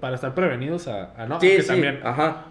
para 0.00 0.16
estar 0.16 0.34
prevenidos 0.34 0.88
a, 0.88 1.12
a 1.22 1.26
no. 1.26 1.40
sí, 1.40 1.60
sí, 1.60 1.66
también 1.68 2.00
ajá. 2.02 2.46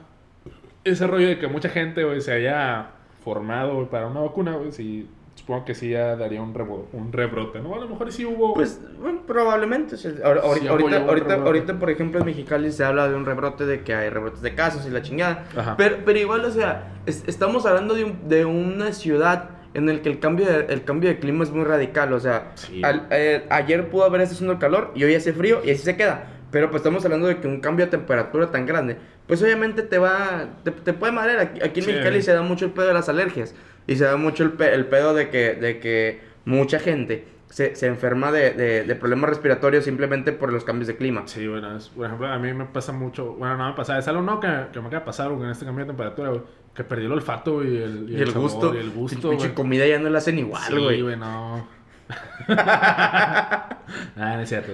ese 0.83 1.05
rollo 1.07 1.27
de 1.27 1.37
que 1.37 1.47
mucha 1.47 1.69
gente, 1.69 2.03
güey, 2.05 2.21
se 2.21 2.31
haya 2.31 2.87
formado, 3.25 3.89
para 3.89 4.07
una 4.07 4.21
vacuna, 4.21 4.55
güey, 4.55 4.71
sí, 4.71 5.09
supongo 5.33 5.65
que 5.65 5.75
sí 5.75 5.89
ya 5.89 6.15
daría 6.15 6.41
un, 6.41 6.53
rebo- 6.53 6.85
un 6.93 7.11
rebrote, 7.11 7.59
¿no? 7.59 7.75
A 7.75 7.79
lo 7.79 7.89
mejor 7.89 8.09
sí 8.11 8.23
hubo... 8.23 8.53
Pues, 8.53 8.79
bueno, 9.01 9.23
probablemente. 9.27 9.95
ahor- 9.95 10.59
Sí, 10.59 10.67
ahorita, 10.67 11.35
ahorita, 11.43 11.79
por 11.79 11.89
ejemplo, 11.89 12.19
en 12.21 12.25
Mexicali 12.27 12.71
se 12.71 12.85
habla 12.85 13.09
de 13.09 13.15
un 13.15 13.25
rebrote, 13.25 13.65
de 13.65 13.81
que 13.81 13.93
hay 13.93 14.09
rebrotes 14.09 14.41
de 14.41 14.55
casos 14.55 14.85
y 14.87 14.91
la 14.91 15.01
chingada. 15.01 15.43
Ajá. 15.57 15.75
Pero, 15.75 15.97
pero 16.05 16.19
igual, 16.19 16.45
o 16.45 16.51
sea, 16.51 16.93
es- 17.05 17.23
estamos 17.27 17.65
hablando 17.65 17.95
de, 17.95 18.05
un- 18.05 18.29
de 18.29 18.45
una 18.45 18.93
ciudad 18.93 19.49
en 19.73 19.89
el 19.89 20.01
que 20.01 20.07
el 20.09 20.19
cambio 20.19 20.45
de, 20.45 20.73
el 20.73 20.85
cambio 20.85 21.09
de 21.09 21.19
clima 21.19 21.43
es 21.43 21.51
muy 21.51 21.65
radical. 21.65 22.13
O 22.13 22.19
sea, 22.21 22.51
Sí. 22.55 22.81
al- 22.83 23.07
eh, 23.11 23.45
ayer 23.49 23.89
pudo 23.89 24.05
haber 24.05 24.21
estado 24.21 24.35
haciendo 24.35 24.57
calor 24.59 24.91
y 24.95 25.03
hoy 25.03 25.15
hace 25.15 25.33
frío 25.33 25.59
y 25.65 25.71
así 25.71 25.81
se 25.83 25.97
queda. 25.97 26.27
Pero 26.55 26.69
pues 26.71 26.79
estamos 26.79 27.03
hablando 27.03 27.27
de 27.27 27.35
que 27.41 27.47
un 27.49 27.59
cambio 27.59 27.83
de 27.85 27.91
temperatura 27.91 28.49
tan 28.49 28.65
grande, 28.65 28.95
pues 29.27 29.43
obviamente 29.43 29.81
te 29.83 29.97
va, 29.97 30.45
te, 30.63 30.71
te 30.71 30.93
puede 30.93 31.11
madrear. 31.11 31.37
Aquí, 31.39 31.59
aquí 31.61 31.81
en 31.81 31.85
Sí. 31.85 31.91
Mexicali 31.91 32.21
se 32.21 32.31
da 32.33 32.43
mucho 32.43 32.63
el 32.63 32.71
pedo 32.71 32.87
de 32.87 32.93
las 32.93 33.09
alergias 33.09 33.53
y 33.87 33.97
se 33.97 34.05
da 34.05 34.15
mucho 34.15 34.43
el, 34.45 34.53
pe- 34.53 34.73
el 34.73 34.85
pedo 34.85 35.13
de 35.13 35.29
que, 35.29 35.55
de 35.55 35.79
que 35.81 36.21
mucha 36.45 36.79
gente 36.79 37.27
se, 37.49 37.75
se 37.75 37.87
enferma 37.87 38.31
de, 38.31 38.51
de- 38.51 38.83
de 38.85 38.95
problemas 38.95 39.31
respiratorios 39.31 39.83
simplemente 39.83 40.31
por 40.31 40.53
los 40.53 40.63
cambios 40.63 40.87
de 40.87 40.95
clima. 40.95 41.23
Sí, 41.25 41.45
bueno, 41.45 41.75
es- 41.75 41.89
por 41.89 42.05
ejemplo, 42.05 42.27
a 42.27 42.39
mí 42.39 42.53
me 42.53 42.63
pasa 42.67 42.93
mucho, 42.93 43.33
bueno, 43.33 43.57
no 43.57 43.67
me 43.71 43.73
pasa, 43.75 43.97
es 43.99 44.07
algo 44.07 44.21
no 44.21 44.39
que, 44.39 44.47
que 44.71 44.79
me 44.79 44.87
acaba 44.87 45.01
de 45.01 45.05
pasar, 45.07 45.31
güey, 45.31 45.43
en 45.43 45.49
este 45.51 45.65
cambio 45.65 45.83
de 45.83 45.89
temperatura, 45.89 46.29
güey, 46.29 46.41
que 46.73 46.85
perdí 46.85 47.03
el 47.03 47.11
olfato 47.11 47.65
y 47.65 47.75
el, 47.83 48.05
Y 48.11 48.15
el 48.21 48.27
sabor 48.31 48.41
gusto, 48.43 48.73
y 48.73 48.77
el 48.77 48.91
gusto, 48.91 49.29
pinche 49.29 49.47
güey. 49.47 49.55
comida 49.55 49.85
ya 49.85 49.99
no 49.99 50.09
la 50.09 50.19
hacen 50.19 50.39
igual, 50.39 50.63
Sí, 50.69 50.77
güey. 50.81 51.01
güey, 51.01 51.17
no. 51.17 51.67
ah, 52.47 53.77
no 54.15 54.39
es 54.39 54.47
cierto. 54.47 54.71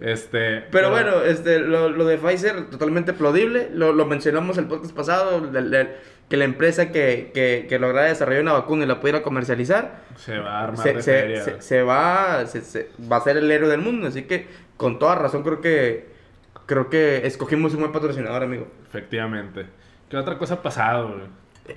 Este. 0.00 0.62
Pero 0.72 0.90
bueno, 0.90 1.22
este, 1.22 1.58
lo, 1.60 1.88
lo 1.88 2.04
de 2.04 2.18
Pfizer, 2.18 2.68
totalmente 2.70 3.12
aplaudible. 3.12 3.70
Lo, 3.72 3.92
lo 3.92 4.06
mencionamos 4.06 4.58
el 4.58 4.66
podcast 4.66 4.94
pasado, 4.94 5.40
del- 5.40 5.70
del- 5.70 5.88
que 6.28 6.36
la 6.38 6.44
empresa 6.44 6.90
que, 6.90 7.30
que, 7.34 7.66
que 7.68 7.78
lograra 7.78 8.08
desarrollar 8.08 8.42
una 8.42 8.54
vacuna 8.54 8.84
y 8.84 8.86
la 8.86 8.98
pudiera 8.98 9.22
comercializar, 9.22 10.02
Se 10.16 10.38
va 10.38 10.60
a 10.60 10.64
armar 10.64 10.78
se, 10.82 10.92
de 10.94 11.02
se- 11.02 11.12
feria. 11.20 11.44
se- 11.44 11.60
se 11.62 11.82
va, 11.82 12.46
se, 12.46 12.62
se- 12.62 12.88
va 13.10 13.16
a 13.18 13.20
ser 13.20 13.36
el 13.36 13.50
héroe 13.50 13.68
del 13.68 13.80
mundo. 13.82 14.08
Así 14.08 14.22
que, 14.22 14.46
con 14.76 14.98
toda 14.98 15.14
razón, 15.16 15.42
creo 15.42 15.60
que 15.60 16.12
creo 16.66 16.88
que 16.88 17.26
escogimos 17.26 17.74
un 17.74 17.80
buen 17.80 17.92
patrocinador, 17.92 18.42
amigo. 18.42 18.66
Efectivamente. 18.88 19.66
¿Qué 20.08 20.16
otra 20.16 20.38
cosa 20.38 20.54
ha 20.54 20.62
pasado, 20.62 21.08
güey? 21.08 21.26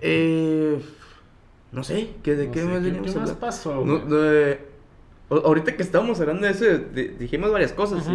Eh, 0.01 0.79
no 1.71 1.83
sé, 1.83 2.11
¿qué, 2.23 2.35
¿de 2.35 2.45
No 2.47 2.51
qué 3.03 3.09
sé, 3.11 3.19
más 3.19 3.31
pasó, 3.33 3.83
No, 3.85 3.99
de- 3.99 4.59
ahorita 5.29 5.75
que 5.75 5.83
estábamos 5.83 6.19
hablando 6.21 6.45
de 6.45 6.51
eso, 6.53 6.65
di- 6.93 7.09
dijimos 7.19 7.51
varias 7.51 7.73
cosas. 7.73 8.03
¿sí? 8.05 8.11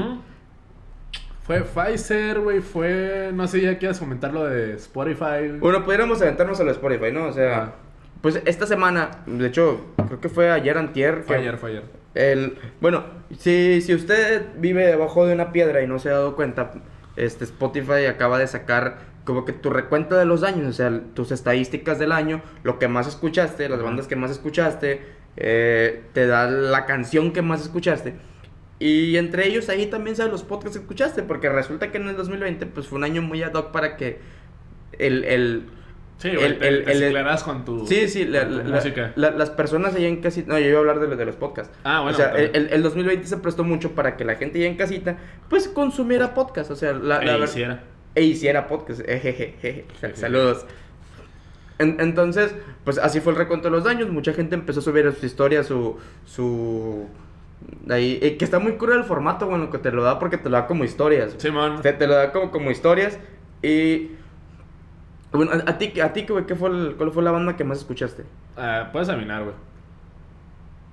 Fue 1.45 1.62
Pfizer, 1.62 2.38
güey, 2.40 2.61
fue... 2.61 3.31
No 3.35 3.49
sé, 3.49 3.61
ya 3.62 3.76
quieres 3.78 3.99
comentar 3.99 4.33
lo 4.33 4.45
de 4.45 4.75
Spotify. 4.75 5.59
Bueno, 5.59 5.85
pudiéramos 5.85 6.23
aventarnos 6.23 6.61
a 6.61 6.62
lo 6.62 6.69
de 6.69 6.75
Spotify, 6.76 7.11
¿no? 7.12 7.26
O 7.26 7.33
sea, 7.33 7.62
Ah. 7.64 7.73
pues 8.21 8.40
esta 8.45 8.66
semana, 8.66 9.11
de 9.26 9.49
hecho, 9.49 9.81
creo 10.07 10.21
que 10.21 10.28
fue 10.28 10.50
ayer 10.52 10.78
antier. 10.78 11.23
Fue 11.26 11.37
que 11.37 11.42
ayer, 11.42 11.57
fue 11.59 11.71
ayer. 11.71 11.83
El, 12.14 12.59
bueno, 12.81 13.04
si, 13.37 13.81
si 13.81 13.92
usted 13.95 14.47
vive 14.59 14.87
debajo 14.87 15.26
de 15.26 15.35
una 15.35 15.50
piedra 15.50 15.83
y 15.83 15.88
no 15.88 15.99
se 15.99 16.11
ha 16.11 16.12
dado 16.12 16.37
cuenta, 16.37 16.71
este 17.16 17.45
Spotify 17.45 18.04
acaba 18.07 18.38
de 18.38 18.47
sacar 18.47 18.99
como 19.25 19.45
que 19.45 19.52
tu 19.52 19.71
recuento 19.71 20.14
de 20.16 20.25
los 20.25 20.42
años, 20.45 20.69
o 20.69 20.73
sea, 20.73 21.00
tus 21.14 21.33
estadísticas 21.33 21.99
del 21.99 22.12
año, 22.12 22.40
lo 22.64 22.78
que 22.78 22.87
más 22.88 23.07
escuchaste, 23.09 23.69
las 23.69 23.83
bandas 23.83 24.07
que 24.07 24.14
más 24.16 24.31
escuchaste, 24.31 25.00
eh, 25.37 26.03
te 26.12 26.27
da 26.27 26.51
la 26.51 26.87
canción 26.87 27.33
que 27.33 27.43
más 27.43 27.62
escuchaste. 27.62 28.15
Y 28.79 29.17
entre 29.17 29.47
ellos 29.47 29.69
ahí 29.69 29.87
también 29.87 30.17
sabes 30.17 30.33
los 30.33 30.43
podcasts 30.43 30.77
que 30.77 30.83
escuchaste, 30.83 31.23
porque 31.23 31.49
resulta 31.49 31.91
que 31.93 31.99
en 31.99 32.09
el 32.09 32.17
2020 32.17 32.67
pues 32.67 32.87
fue 32.89 32.99
un 32.99 33.05
año 33.05 33.23
muy 33.23 33.43
ad 33.43 33.53
hoc 33.55 33.71
para 33.71 33.97
que 33.97 34.19
el, 34.99 35.25
el, 35.25 35.62
Sí, 36.19 36.29
El- 36.29 36.59
te, 36.59 36.69
el- 36.69 36.85
te 36.85 36.93
el- 36.93 36.99
ciclaras 36.99 37.43
con 37.43 37.65
tu, 37.65 37.85
Sí, 37.85 38.07
sí, 38.09 38.25
la- 38.27 38.43
con 38.45 38.51
tu 38.51 38.57
la- 38.59 38.65
la- 38.65 38.77
música. 38.77 39.12
la- 39.17 39.31
las 39.33 39.51
personas 39.51 39.95
allá 39.97 40.07
en 40.07 40.21
casita. 40.21 40.53
No, 40.53 40.59
yo 40.61 40.67
iba 40.69 40.77
a 40.77 40.81
hablar 40.81 41.01
de, 41.01 41.09
los- 41.09 41.19
de 41.19 41.25
los 41.25 41.35
podcasts. 41.35 41.77
Ah, 41.83 42.01
bueno, 42.03 42.15
O 42.15 42.21
sea, 42.21 42.27
el, 42.37 42.53
también. 42.53 42.67
el- 42.69 42.73
el 42.75 42.83
2020 42.85 43.27
se 43.27 43.37
prestó 43.39 43.65
mucho 43.65 43.93
para 43.93 44.17
que 44.17 44.25
la 44.25 44.37
gente 44.37 44.59
allá 44.61 44.69
en 44.69 44.77
casita, 44.77 45.17
pues 45.49 45.67
consumiera 45.67 46.33
podcast. 46.35 46.71
O 46.71 46.77
sea, 46.77 46.93
la, 46.93 47.23
E 47.25 47.43
hiciera. 47.45 47.83
E 48.15 48.23
hiciera 48.23 48.69
podcast. 48.69 49.01
Ejeje, 49.09 49.55
jeje. 49.62 49.85
Saludos. 50.15 50.65
En- 51.83 51.97
entonces, 52.01 52.55
pues 52.85 52.99
así 52.99 53.21
fue 53.21 53.33
el 53.33 53.39
recuento 53.39 53.69
de 53.69 53.73
los 53.77 53.85
daños. 53.85 54.09
Mucha 54.11 54.33
gente 54.33 54.55
empezó 54.55 54.81
a 54.81 54.83
subir 54.83 55.11
sus 55.12 55.25
historias, 55.25 55.67
su. 55.67 55.99
su 56.25 57.07
ahí, 57.91 58.19
eh, 58.23 58.37
que 58.37 58.45
está 58.45 58.59
muy 58.59 58.73
cruel 58.73 58.99
el 59.01 59.05
formato, 59.05 59.47
bueno, 59.47 59.71
que 59.71 59.79
te 59.79 59.91
lo 59.93 60.03
da 60.03 60.19
porque 60.19 60.39
te 60.39 60.49
lo 60.49 60.57
da 60.57 60.67
como 60.67 60.85
historias. 60.85 61.35
Simón. 61.39 61.81
Te, 61.83 61.93
te 61.93 62.07
lo 62.07 62.15
da 62.15 62.33
como, 62.33 62.51
como 62.51 62.71
historias. 62.71 63.19
Y. 63.62 64.12
Bueno, 65.33 65.53
a, 65.53 65.71
a 65.71 65.79
ti, 65.79 65.99
a 66.01 66.12
ti 66.12 66.27
güey, 66.29 66.47
¿qué 66.47 66.55
fue 66.55 66.69
el- 66.71 66.95
¿cuál 66.97 67.11
fue 67.11 67.23
la 67.23 67.31
banda 67.31 67.57
que 67.57 67.65
más 67.65 67.79
escuchaste? 67.79 68.25
Ah, 68.57 68.91
puedes 68.93 69.09
adivinar, 69.09 69.45
güey. 69.45 69.55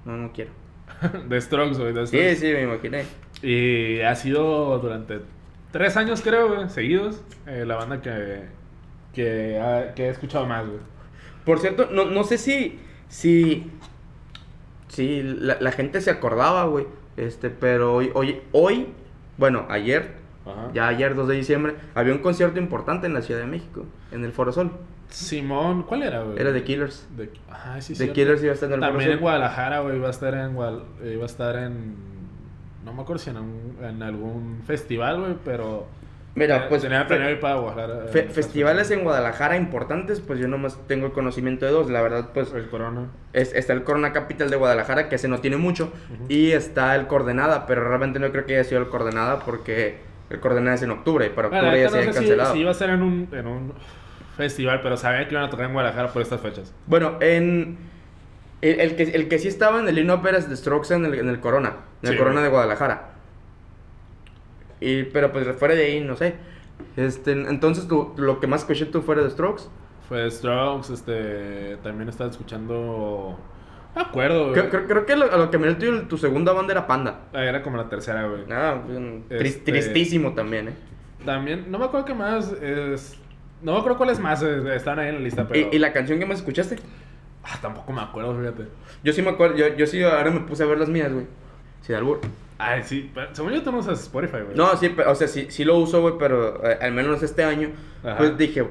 No, 0.06 0.16
no 0.18 0.32
quiero. 0.32 0.52
De 1.28 1.40
Strokes, 1.42 1.78
güey. 1.78 1.94
de 1.94 2.08
Sí, 2.08 2.36
sí, 2.36 2.46
me 2.54 2.64
imaginé. 2.64 3.04
Y 3.42 4.02
ha 4.02 4.16
sido 4.16 4.80
durante 4.80 5.20
tres 5.72 5.98
años, 5.98 6.22
creo, 6.22 6.54
güey, 6.56 6.70
seguidos, 6.70 7.22
eh, 7.48 7.64
la 7.66 7.76
banda 7.76 8.02
que, 8.02 8.46
que, 9.24 9.60
ha- 9.60 9.94
que 9.96 10.06
he 10.06 10.10
escuchado 10.10 10.46
más, 10.46 10.66
güey. 10.66 10.80
Por 11.46 11.60
cierto, 11.60 11.90
no, 11.92 12.06
no 12.06 12.24
sé 12.24 12.38
si. 12.38 12.80
Si. 13.10 13.70
Si 14.88 15.22
la, 15.24 15.58
la 15.60 15.72
gente 15.72 16.02
se 16.02 16.10
acordaba, 16.12 16.66
güey. 16.66 16.88
Este, 17.18 17.50
pero 17.50 17.94
hoy, 17.96 18.12
hoy, 18.14 18.42
hoy, 18.54 18.88
bueno, 19.38 19.66
ayer, 19.70 20.14
Ajá. 20.46 20.70
ya 20.74 20.88
ayer 20.88 21.16
2 21.16 21.28
de 21.28 21.36
diciembre, 21.36 21.76
había 21.96 22.14
un 22.14 22.20
concierto 22.20 22.60
importante 22.60 23.08
en 23.08 23.14
la 23.14 23.22
Ciudad 23.22 23.42
de 23.42 23.48
México, 23.48 23.86
en 24.12 24.24
el 24.24 24.32
Foro 24.32 24.52
Sol. 24.54 24.72
Simón, 25.10 25.84
¿cuál 25.84 26.04
era, 26.04 26.22
güey? 26.24 26.40
Era 26.40 26.52
de 26.52 26.64
Killers. 26.64 27.08
De, 27.18 27.30
ah, 27.52 27.78
sí, 27.82 27.94
The. 27.96 28.12
Killers 28.14 28.42
iba 28.42 28.52
a 28.52 28.54
estar 28.54 28.70
en 28.70 28.76
el 28.76 28.80
También 28.80 29.02
Foro 29.04 29.14
en. 29.16 29.20
Guadalajara, 29.22 29.80
güey, 29.82 29.98
iba 29.98 30.08
a 30.08 30.12
estar 30.12 30.34
en 30.34 30.56
eh, 31.04 31.14
iba 31.14 31.24
a 31.24 31.26
estar 31.26 31.56
en 31.58 31.96
no 32.86 32.94
me 32.94 33.02
acuerdo 33.02 33.22
si 33.22 33.30
en, 33.32 33.38
un- 33.38 33.78
en 33.84 34.02
algún 34.02 34.62
festival, 34.66 35.20
güey, 35.20 35.36
pero 35.44 35.88
Mira, 36.40 36.58
eh, 36.58 36.66
pues. 36.70 36.82
tenía 36.82 37.06
planeado 37.06 37.32
ir 37.34 37.40
para 37.40 37.56
Guadalajara. 37.56 38.08
fe- 38.08 38.20
eh, 38.22 38.30
festivales 38.30 38.90
en 38.92 39.04
Guadalajara 39.04 39.58
importantes, 39.58 40.20
pues 40.22 40.40
yo 40.40 40.48
nomás 40.48 40.80
tengo 40.88 41.06
el 41.06 41.12
conocimiento 41.12 41.66
de 41.66 41.72
dos. 41.72 41.90
La 41.90 42.02
verdad, 42.02 42.30
pues. 42.34 42.52
el 42.54 42.68
Corona. 42.70 43.08
Es- 43.34 43.54
está 43.54 43.74
el 43.74 43.84
Corona 43.84 44.14
Capital 44.14 44.50
de 44.50 44.56
Guadalajara, 44.56 45.10
que 45.10 45.16
ese 45.16 45.28
no 45.28 45.40
tiene 45.40 45.58
mucho, 45.58 45.92
y 46.30 46.52
está 46.52 46.96
el 46.96 47.08
Coordenada, 47.08 47.66
pero 47.68 47.88
realmente 47.88 48.20
no 48.20 48.32
creo 48.32 48.46
que 48.46 48.56
haya 48.56 48.64
sido 48.64 48.82
el 48.82 48.88
Coordenada 48.88 49.40
porque 49.40 49.98
el 50.30 50.40
Coordenada 50.40 50.76
es 50.76 50.82
en 50.84 50.92
octubre, 50.92 51.26
y 51.26 51.30
para 51.30 51.50
Bueno, 51.50 51.64
octubre 51.68 51.82
ya 51.84 51.90
se 51.90 51.98
no 51.98 52.02
sé 52.04 52.10
si, 52.10 52.16
cancelado. 52.20 52.54
si 52.54 52.60
iba 52.60 52.72
a 52.72 52.74
ser 52.74 52.90
en 52.92 53.02
un, 53.04 53.28
en 53.32 53.48
un 53.48 53.74
festival, 54.38 54.80
pero 54.82 54.96
sabía 54.96 55.28
que 55.28 55.34
iban 55.34 55.44
a 55.46 55.50
tocar 55.50 55.66
en 55.66 55.74
Guadalajara 55.74 56.10
por 56.10 56.22
estas 56.22 56.40
fechas. 56.42 56.74
Bueno, 56.86 57.18
en 57.20 57.78
el, 58.62 58.80
el 58.80 58.96
que, 58.96 59.04
el 59.04 59.28
que 59.28 59.40
sí 59.40 59.48
estaba 59.48 59.80
en 59.80 59.88
el 59.88 59.96
line-up 59.96 60.26
era 60.28 60.40
The 60.40 60.56
Strokes 60.56 60.94
en 60.94 61.06
el, 61.06 61.14
en 61.16 61.30
el 61.30 61.40
Corona, 61.40 61.74
en 62.04 62.10
el 62.12 62.18
Corona 62.18 62.42
de 62.42 62.50
Guadalajara. 62.50 63.09
Y, 64.82 65.04
pero 65.04 65.32
pues 65.32 65.48
fuera 65.58 65.76
de 65.76 65.86
ahí, 65.86 66.02
no 66.02 66.16
sé. 66.16 66.36
Este, 66.96 67.32
entonces, 67.34 67.88
tú, 67.88 68.14
lo 68.18 68.40
que 68.40 68.48
más 68.48 68.62
escuché 68.62 68.86
tú 68.86 69.02
fuera 69.02 69.22
de 69.22 69.30
Strokes. 69.30 69.64
Fue 70.08 70.30
Strokes, 70.32 70.94
este, 70.94 71.78
también 71.84 72.10
estaba 72.10 72.30
escuchando, 72.30 73.38
no 73.96 74.02
acuerdo, 74.02 74.50
güey. 74.50 74.54
Creo, 74.54 74.70
creo- 74.70 74.88
creo 74.88 75.06
que 75.06 75.16
lo, 75.16 75.32
a 75.32 75.38
lo 75.38 75.52
que 75.52 75.58
me 75.58 75.74
dio 75.74 76.00
tu, 76.02 76.08
tu 76.08 76.18
segunda 76.18 76.52
banda 76.54 76.72
era 76.74 76.88
Panda. 76.88 77.22
Ah, 77.34 77.44
Era 77.44 77.62
como 77.62 77.78
la 77.78 77.90
tercera, 77.90 78.26
güey. 78.28 78.44
Ah, 78.52 78.82
Este- 79.30 79.72
tristísimo 79.72 80.34
también, 80.34 80.70
¿eh? 80.70 80.74
También, 81.26 81.66
no 81.70 81.78
me 81.78 81.86
acuerdo 81.86 82.06
qué 82.06 82.14
más 82.14 82.52
es... 82.62 83.18
No 83.62 83.74
me 83.74 83.80
acuerdo 83.80 83.98
cuáles 83.98 84.20
más 84.20 84.42
eh, 84.42 84.74
están 84.74 85.00
ahí 85.00 85.10
en 85.10 85.16
la 85.16 85.20
lista, 85.22 85.46
pero... 85.48 85.60
¿Y, 85.70 85.76
y 85.76 85.80
la 85.80 85.92
canción 85.92 86.18
que 86.18 86.26
más 86.26 86.38
escuchaste? 86.38 86.78
Ah, 87.44 87.58
tampoco 87.62 87.92
me 87.92 88.02
acuerdo, 88.02 88.40
fíjate. 88.40 88.64
Yo 89.04 89.12
sí 89.12 89.22
me 89.22 89.30
acuerdo, 89.32 89.58
yo, 89.58 89.68
yo 89.76 89.86
sí 89.86 90.02
ahora 90.02 90.32
me 90.32 90.40
puse 90.40 90.64
a 90.64 90.66
ver 90.66 90.78
las 90.80 90.88
mías, 90.88 91.12
güey. 91.12 91.26
Sin 91.82 91.96
albur. 91.96 92.22
Ay, 92.60 92.84
sí, 92.84 93.10
pero 93.16 93.34
según 93.34 93.54
yo 93.54 93.64
tú 93.64 93.72
no 93.72 93.80
usas 93.80 94.00
Spotify, 94.02 94.40
güey. 94.46 94.56
No, 94.56 94.76
sí, 94.78 94.90
pe- 94.90 95.04
o 95.06 95.16
sea, 95.16 95.28
sí, 95.28 95.48
sí 95.50 95.64
lo 95.64 95.78
uso, 95.78 96.02
güey, 96.02 96.16
pero 96.20 96.62
eh, 96.70 96.78
al 96.82 96.92
menos 96.92 97.24
este 97.24 97.44
año, 97.44 97.72
Ajá. 98.04 98.18
pues 98.18 98.38
dije, 98.38 98.68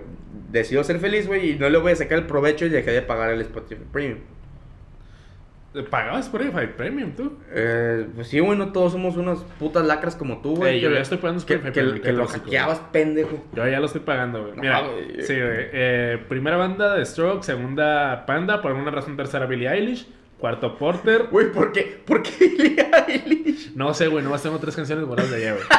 decido 0.50 0.84
ser 0.84 0.98
feliz, 1.00 1.26
güey, 1.26 1.52
y 1.52 1.58
no 1.58 1.68
le 1.70 1.78
voy 1.78 1.92
a 1.92 1.96
sacar 1.96 2.18
el 2.18 2.26
provecho 2.26 2.66
y 2.66 2.68
dejé 2.68 2.90
de 2.92 3.02
pagar 3.02 3.30
el 3.30 3.40
Spotify 3.40 3.82
Premium. 3.90 4.18
¿Pagabas 5.90 6.26
Spotify 6.26 6.66
Premium, 6.76 7.12
tú? 7.12 7.38
Eh, 7.52 8.06
pues 8.14 8.28
sí, 8.28 8.40
güey, 8.40 8.58
no 8.58 8.72
todos 8.72 8.92
somos 8.92 9.16
unas 9.16 9.38
putas 9.58 9.84
lacras 9.84 10.16
como 10.16 10.38
tú, 10.40 10.56
güey. 10.56 10.76
Ey, 10.76 10.80
yo 10.80 10.88
que- 10.88 10.94
ya 10.96 11.00
estoy 11.02 11.18
pagando 11.18 11.38
Spotify 11.38 11.66
que, 11.66 11.70
Premium, 11.82 12.00
que 12.00 12.12
lo 12.12 12.26
hackeabas, 12.26 12.80
pendejo. 12.90 13.44
Yo 13.54 13.68
ya 13.68 13.78
lo 13.78 13.86
estoy 13.86 14.00
pagando, 14.00 14.42
güey. 14.46 14.54
Mira, 14.58 14.82
sí, 15.20 15.34
güey. 15.34 15.68
Eh, 15.72 16.18
primera 16.28 16.56
banda 16.56 16.94
de 16.96 17.04
Stroke, 17.04 17.44
segunda 17.44 18.24
Panda, 18.26 18.60
por 18.62 18.72
alguna 18.72 18.90
razón 18.90 19.16
tercera 19.16 19.44
Billie 19.46 19.68
Eilish, 19.70 20.08
cuarto 20.38 20.76
Porter. 20.78 21.28
Güey, 21.30 21.52
¿por 21.52 21.72
qué? 21.72 22.00
¿Por 22.06 22.22
qué 22.22 22.30
Billie 22.48 22.86
Eilish? 23.08 23.72
No 23.74 23.92
sé, 23.94 24.06
güey, 24.08 24.22
nomás 24.24 24.42
tengo 24.42 24.58
tres 24.58 24.74
canciones 24.76 25.04
buenas 25.06 25.30
de 25.30 25.36
allá, 25.36 25.52
güey. 25.54 25.64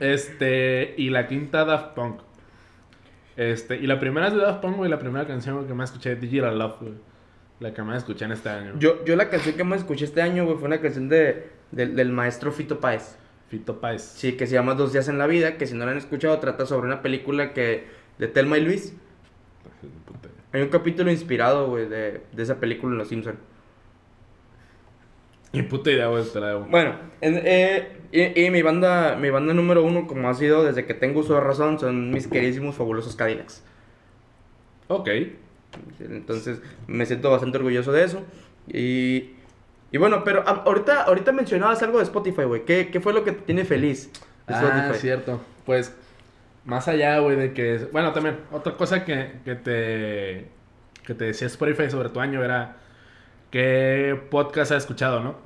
Este, 0.00 0.94
y 0.96 1.10
la 1.10 1.26
quinta 1.28 1.64
Daft 1.64 1.94
Punk. 1.94 2.20
Este, 3.36 3.76
y 3.76 3.86
la 3.86 4.00
primera 4.00 4.28
es 4.28 4.34
de 4.34 4.40
Daft 4.40 4.60
Punk, 4.60 4.76
güey, 4.76 4.90
la 4.90 4.98
primera 4.98 5.26
canción 5.26 5.66
que 5.66 5.74
más 5.74 5.90
escuché, 5.90 6.16
Digital 6.16 6.58
Love, 6.58 6.76
güey. 6.80 6.94
La 7.60 7.72
que 7.72 7.82
más 7.82 7.98
escuché 7.98 8.24
en 8.24 8.32
este 8.32 8.48
año. 8.48 8.72
Yo, 8.78 9.04
yo 9.04 9.14
la 9.16 9.28
canción 9.30 9.54
que 9.56 9.62
más 9.64 9.80
escuché 9.80 10.04
este 10.04 10.20
año, 10.22 10.44
güey, 10.44 10.56
fue 10.56 10.66
una 10.66 10.80
canción 10.80 11.08
de, 11.08 11.48
del- 11.70 11.94
del 11.94 12.10
maestro 12.10 12.50
Fito 12.50 12.80
Páez. 12.80 13.16
Fito 13.48 13.80
Páez. 13.80 14.02
Sí, 14.02 14.32
que 14.32 14.46
se 14.46 14.54
llama 14.54 14.74
Dos 14.74 14.92
días 14.92 15.08
en 15.08 15.18
la 15.18 15.26
vida, 15.28 15.56
que 15.56 15.66
si 15.66 15.74
no 15.74 15.84
la 15.84 15.92
han 15.92 15.98
escuchado 15.98 16.38
trata 16.40 16.66
sobre 16.66 16.86
una 16.86 17.00
película 17.02 17.52
que 17.52 17.86
de 18.18 18.26
Telma 18.28 18.58
y 18.58 18.62
Luis. 18.62 18.94
Hay 20.54 20.62
un 20.62 20.68
capítulo 20.68 21.10
inspirado, 21.10 21.66
güey, 21.68 21.86
de, 21.88 22.22
de 22.32 22.42
esa 22.42 22.54
película 22.60 22.92
en 22.92 22.98
Los 22.98 23.08
Simpson. 23.08 23.34
Ni 25.52 25.62
puta 25.62 25.90
idea, 25.90 26.06
güey, 26.06 26.24
te 26.24 26.40
la 26.40 26.46
debo. 26.48 26.60
Bueno, 26.70 26.94
en- 27.20 27.40
eh, 27.44 27.88
y, 28.12 28.44
y 28.46 28.50
mi 28.50 28.62
banda 28.62 29.16
mi 29.16 29.30
banda 29.30 29.52
número 29.52 29.82
uno, 29.84 30.06
como 30.06 30.28
ha 30.28 30.34
sido 30.34 30.64
desde 30.64 30.86
que 30.86 30.94
tengo 30.94 31.20
uso 31.20 31.34
de 31.34 31.40
razón, 31.40 31.78
son 31.80 32.10
mis 32.12 32.28
queridísimos 32.28 32.76
fabulosos 32.76 33.16
Cadillacs. 33.16 33.62
Ok. 34.88 35.08
Entonces 36.00 36.60
me 36.86 37.04
siento 37.04 37.30
bastante 37.30 37.58
orgulloso 37.58 37.90
de 37.90 38.04
eso. 38.04 38.22
Y, 38.68 39.30
y 39.90 39.98
bueno, 39.98 40.22
pero 40.24 40.40
a- 40.46 40.62
ahorita, 40.66 41.02
ahorita 41.02 41.32
mencionabas 41.32 41.82
algo 41.82 41.98
de 41.98 42.04
Spotify, 42.04 42.42
güey. 42.44 42.64
¿Qué, 42.64 42.90
¿Qué 42.92 43.00
fue 43.00 43.12
lo 43.12 43.24
que 43.24 43.32
te 43.32 43.42
tiene 43.42 43.64
feliz? 43.64 44.08
de 44.46 44.54
Ah, 44.54 44.60
Spotify? 44.60 45.00
cierto. 45.00 45.40
Pues, 45.66 45.94
más 46.64 46.88
allá, 46.88 47.18
güey, 47.18 47.36
de 47.36 47.52
que... 47.52 47.88
Bueno, 47.92 48.12
también, 48.12 48.38
otra 48.52 48.72
cosa 48.74 49.04
que, 49.04 49.34
que 49.44 49.54
te... 49.54 50.48
Que 51.06 51.14
te 51.14 51.24
decía 51.26 51.46
Spotify 51.48 51.90
sobre 51.90 52.08
tu 52.08 52.20
año 52.20 52.42
era... 52.42 52.76
¿Qué 53.50 54.20
podcast 54.30 54.72
has 54.72 54.78
escuchado, 54.84 55.20
no? 55.20 55.36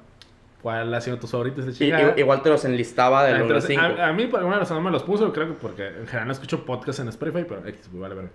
¿Cuál 0.62 0.92
ha 0.94 1.00
sido 1.00 1.18
tus 1.18 1.30
favoritos 1.30 1.66
de 1.78 1.84
Y- 1.84 1.90
i- 1.92 2.20
igual 2.20 2.42
te 2.42 2.48
los 2.48 2.64
enlistaba 2.64 3.22
de 3.24 3.30
Ah, 3.32 3.38
los 3.38 3.42
entonces, 3.42 3.68
cinco. 3.70 3.82
a, 4.00 4.08
a 4.08 4.12
mí 4.12 4.26
por 4.26 4.40
alguna 4.40 4.58
razón 4.58 4.78
no 4.78 4.82
me 4.82 4.90
los 4.90 5.02
puso, 5.02 5.32
creo 5.32 5.46
que 5.48 5.52
porque 5.54 5.86
en 5.88 6.06
general 6.06 6.26
no 6.26 6.32
escucho 6.32 6.64
podcast 6.64 7.00
en 7.00 7.08
Spotify, 7.08 7.44
pero 7.48 7.66
X, 7.66 7.88
vale, 7.92 8.14
vale. 8.14 8.28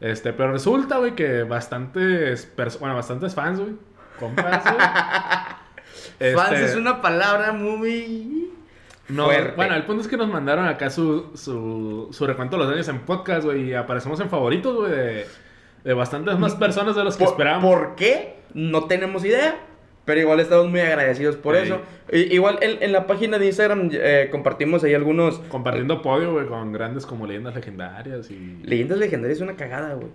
Este, 0.00 0.32
pero 0.34 0.52
resulta, 0.52 0.98
güey, 0.98 1.14
que 1.14 1.42
bastantes, 1.44 2.52
bueno, 2.78 2.94
bastantes 2.94 3.34
fans, 3.34 3.58
güey, 3.58 3.72
compas, 4.20 4.62
güey. 4.64 4.76
Fans 6.34 6.52
Este, 6.52 6.64
es 6.66 6.76
una 6.76 7.00
palabra 7.02 7.52
muy... 7.52 8.50
no, 9.08 9.24
fuerte. 9.26 9.52
bueno, 9.56 9.74
el 9.74 9.84
punto 9.84 10.02
es 10.02 10.08
que 10.08 10.16
nos 10.16 10.28
mandaron 10.28 10.66
acá 10.66 10.90
su, 10.90 11.30
su, 11.34 12.08
su 12.12 12.26
recuento 12.26 12.56
de 12.56 12.64
los 12.64 12.72
años 12.72 12.88
en 12.88 13.00
podcast, 13.00 13.44
güey, 13.44 13.70
y 13.70 13.74
aparecemos 13.74 14.18
en 14.20 14.28
favoritos, 14.30 14.74
güey, 14.76 14.90
de, 14.90 15.26
de 15.84 15.94
bastantes 15.94 16.38
más 16.38 16.54
personas 16.56 16.96
de 16.96 17.04
los 17.04 17.16
que 17.16 17.24
¿Por, 17.24 17.32
esperábamos. 17.34 17.74
¿Por 17.74 17.94
qué? 17.96 18.36
No 18.54 18.84
tenemos 18.84 19.24
idea. 19.24 19.56
Pero 20.04 20.20
igual 20.20 20.38
estamos 20.38 20.68
muy 20.70 20.78
agradecidos 20.78 21.34
por 21.34 21.56
Sí. 21.56 21.62
eso. 21.64 21.80
Igual 22.12 22.58
en, 22.62 22.80
en 22.80 22.92
la 22.92 23.08
página 23.08 23.40
de 23.40 23.46
Instagram 23.46 23.90
eh, 23.92 24.28
compartimos 24.30 24.84
ahí 24.84 24.94
algunos... 24.94 25.40
Compartiendo 25.48 26.00
podio, 26.00 26.32
güey, 26.32 26.46
con 26.46 26.70
grandes 26.72 27.04
como 27.04 27.26
leyendas 27.26 27.56
legendarias 27.56 28.30
y... 28.30 28.60
Leyendas 28.62 28.98
legendarias 28.98 29.38
es 29.38 29.42
una 29.42 29.56
cagada, 29.56 29.94
güey. 29.94 30.06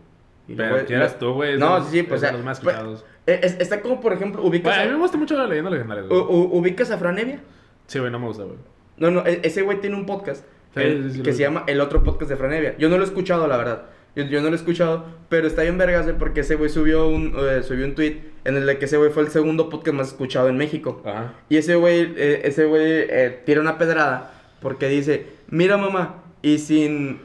Pero 0.56 0.86
quieras 0.86 1.20
tú, 1.20 1.34
güey. 1.34 1.58
No, 1.58 1.80
los- 1.80 1.88
sí, 1.90 1.98
sí, 2.00 2.04
pues... 2.04 2.20
es 2.20 2.22
de 2.22 2.28
o 2.28 2.30
sea, 2.30 2.38
los 2.38 2.46
más 2.46 2.62
pues, 2.62 3.04
es- 3.26 3.60
está 3.60 3.82
como, 3.82 4.00
por 4.00 4.14
ejemplo, 4.14 4.42
ubicas, 4.42 4.64
Bueno, 4.74 4.82
a 4.82 4.86
mí 4.86 4.92
me 4.94 4.98
gusta 5.00 5.18
mucho 5.18 5.36
la 5.38 5.46
leyenda 5.46 5.70
legendaria, 5.70 6.06
u- 6.06 6.16
u- 6.16 6.58
ubicas 6.58 6.90
a 6.92 6.98
Franevia. 6.98 7.40
Sí, 7.88 8.00
güey, 8.00 8.10
no 8.12 8.20
me 8.20 8.28
gusta, 8.28 8.44
güey. 8.44 8.56
No, 9.02 9.12
no, 9.12 9.26
e- 9.26 9.42
ese 9.44 9.62
güey 9.64 9.82
tiene 9.82 9.96
un 9.98 10.06
podcast 10.06 10.46
Sí, 10.74 10.80
el- 10.82 11.12
sí, 11.12 11.18
sí, 11.18 11.24
que 11.24 11.32
se 11.34 11.40
vi. 11.40 11.44
llama 11.44 11.64
El 11.68 11.82
Otro 11.82 12.02
Podcast 12.04 12.32
de 12.32 12.38
Franevia. 12.38 12.78
Yo 12.78 12.88
no 12.88 12.96
lo 12.98 13.04
he 13.04 13.06
escuchado, 13.06 13.46
la 13.48 13.58
verdad. 13.58 13.84
Yo, 14.16 14.24
yo 14.24 14.40
no 14.42 14.48
lo 14.48 14.54
he 14.54 14.58
escuchado, 14.58 15.06
pero 15.30 15.48
está 15.48 15.62
bien 15.64 15.78
vergas 15.78 16.06
porque 16.20 16.42
ese 16.42 16.56
güey 16.56 16.70
subió 16.70 17.08
un, 17.08 17.34
eh, 17.38 17.64
subió 17.64 17.86
un 17.86 17.96
tweet 17.96 18.22
en 18.46 18.56
el 18.58 18.78
que 18.78 18.86
ese 18.86 18.98
güey 18.98 19.10
fue 19.12 19.24
el 19.24 19.30
segundo 19.30 19.70
podcast 19.70 19.96
más 19.98 20.08
escuchado 20.10 20.48
en 20.50 20.58
México. 20.58 21.02
Ajá. 21.06 21.34
Y 21.50 21.58
ese 21.58 21.76
güey, 21.76 22.14
eh, 22.16 22.42
ese 22.46 22.66
güey 22.66 22.82
eh, 22.86 23.42
tira 23.46 23.60
una 23.62 23.78
pedrada 23.78 24.34
Porque 24.62 24.88
dice, 24.90 25.26
mira 25.50 25.76
mamá, 25.78 26.24
y 26.42 26.58
sin... 26.60 27.20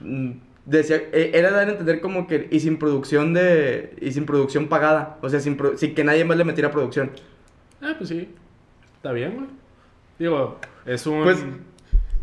mm, 0.00 0.30
Decía, 0.66 0.96
eh, 1.12 1.32
era 1.34 1.50
dar 1.50 1.66
a 1.66 1.70
entender 1.72 2.00
como 2.00 2.28
que, 2.28 2.46
y 2.50 2.60
sin 2.60 2.76
producción 2.78 3.34
de, 3.34 3.94
y 4.00 4.12
sin 4.12 4.24
producción 4.24 4.68
pagada, 4.68 5.16
o 5.20 5.28
sea, 5.28 5.40
sin 5.40 5.56
que 5.56 6.04
nadie 6.04 6.24
más 6.24 6.36
le 6.36 6.44
metiera 6.44 6.70
producción. 6.70 7.10
Ah, 7.80 7.94
pues 7.98 8.10
sí. 8.10 8.28
Está 8.96 9.10
bien, 9.12 9.34
güey. 9.34 9.46
Digo, 10.18 10.60
es 10.86 11.06
un. 11.06 11.22
Pues, 11.24 11.44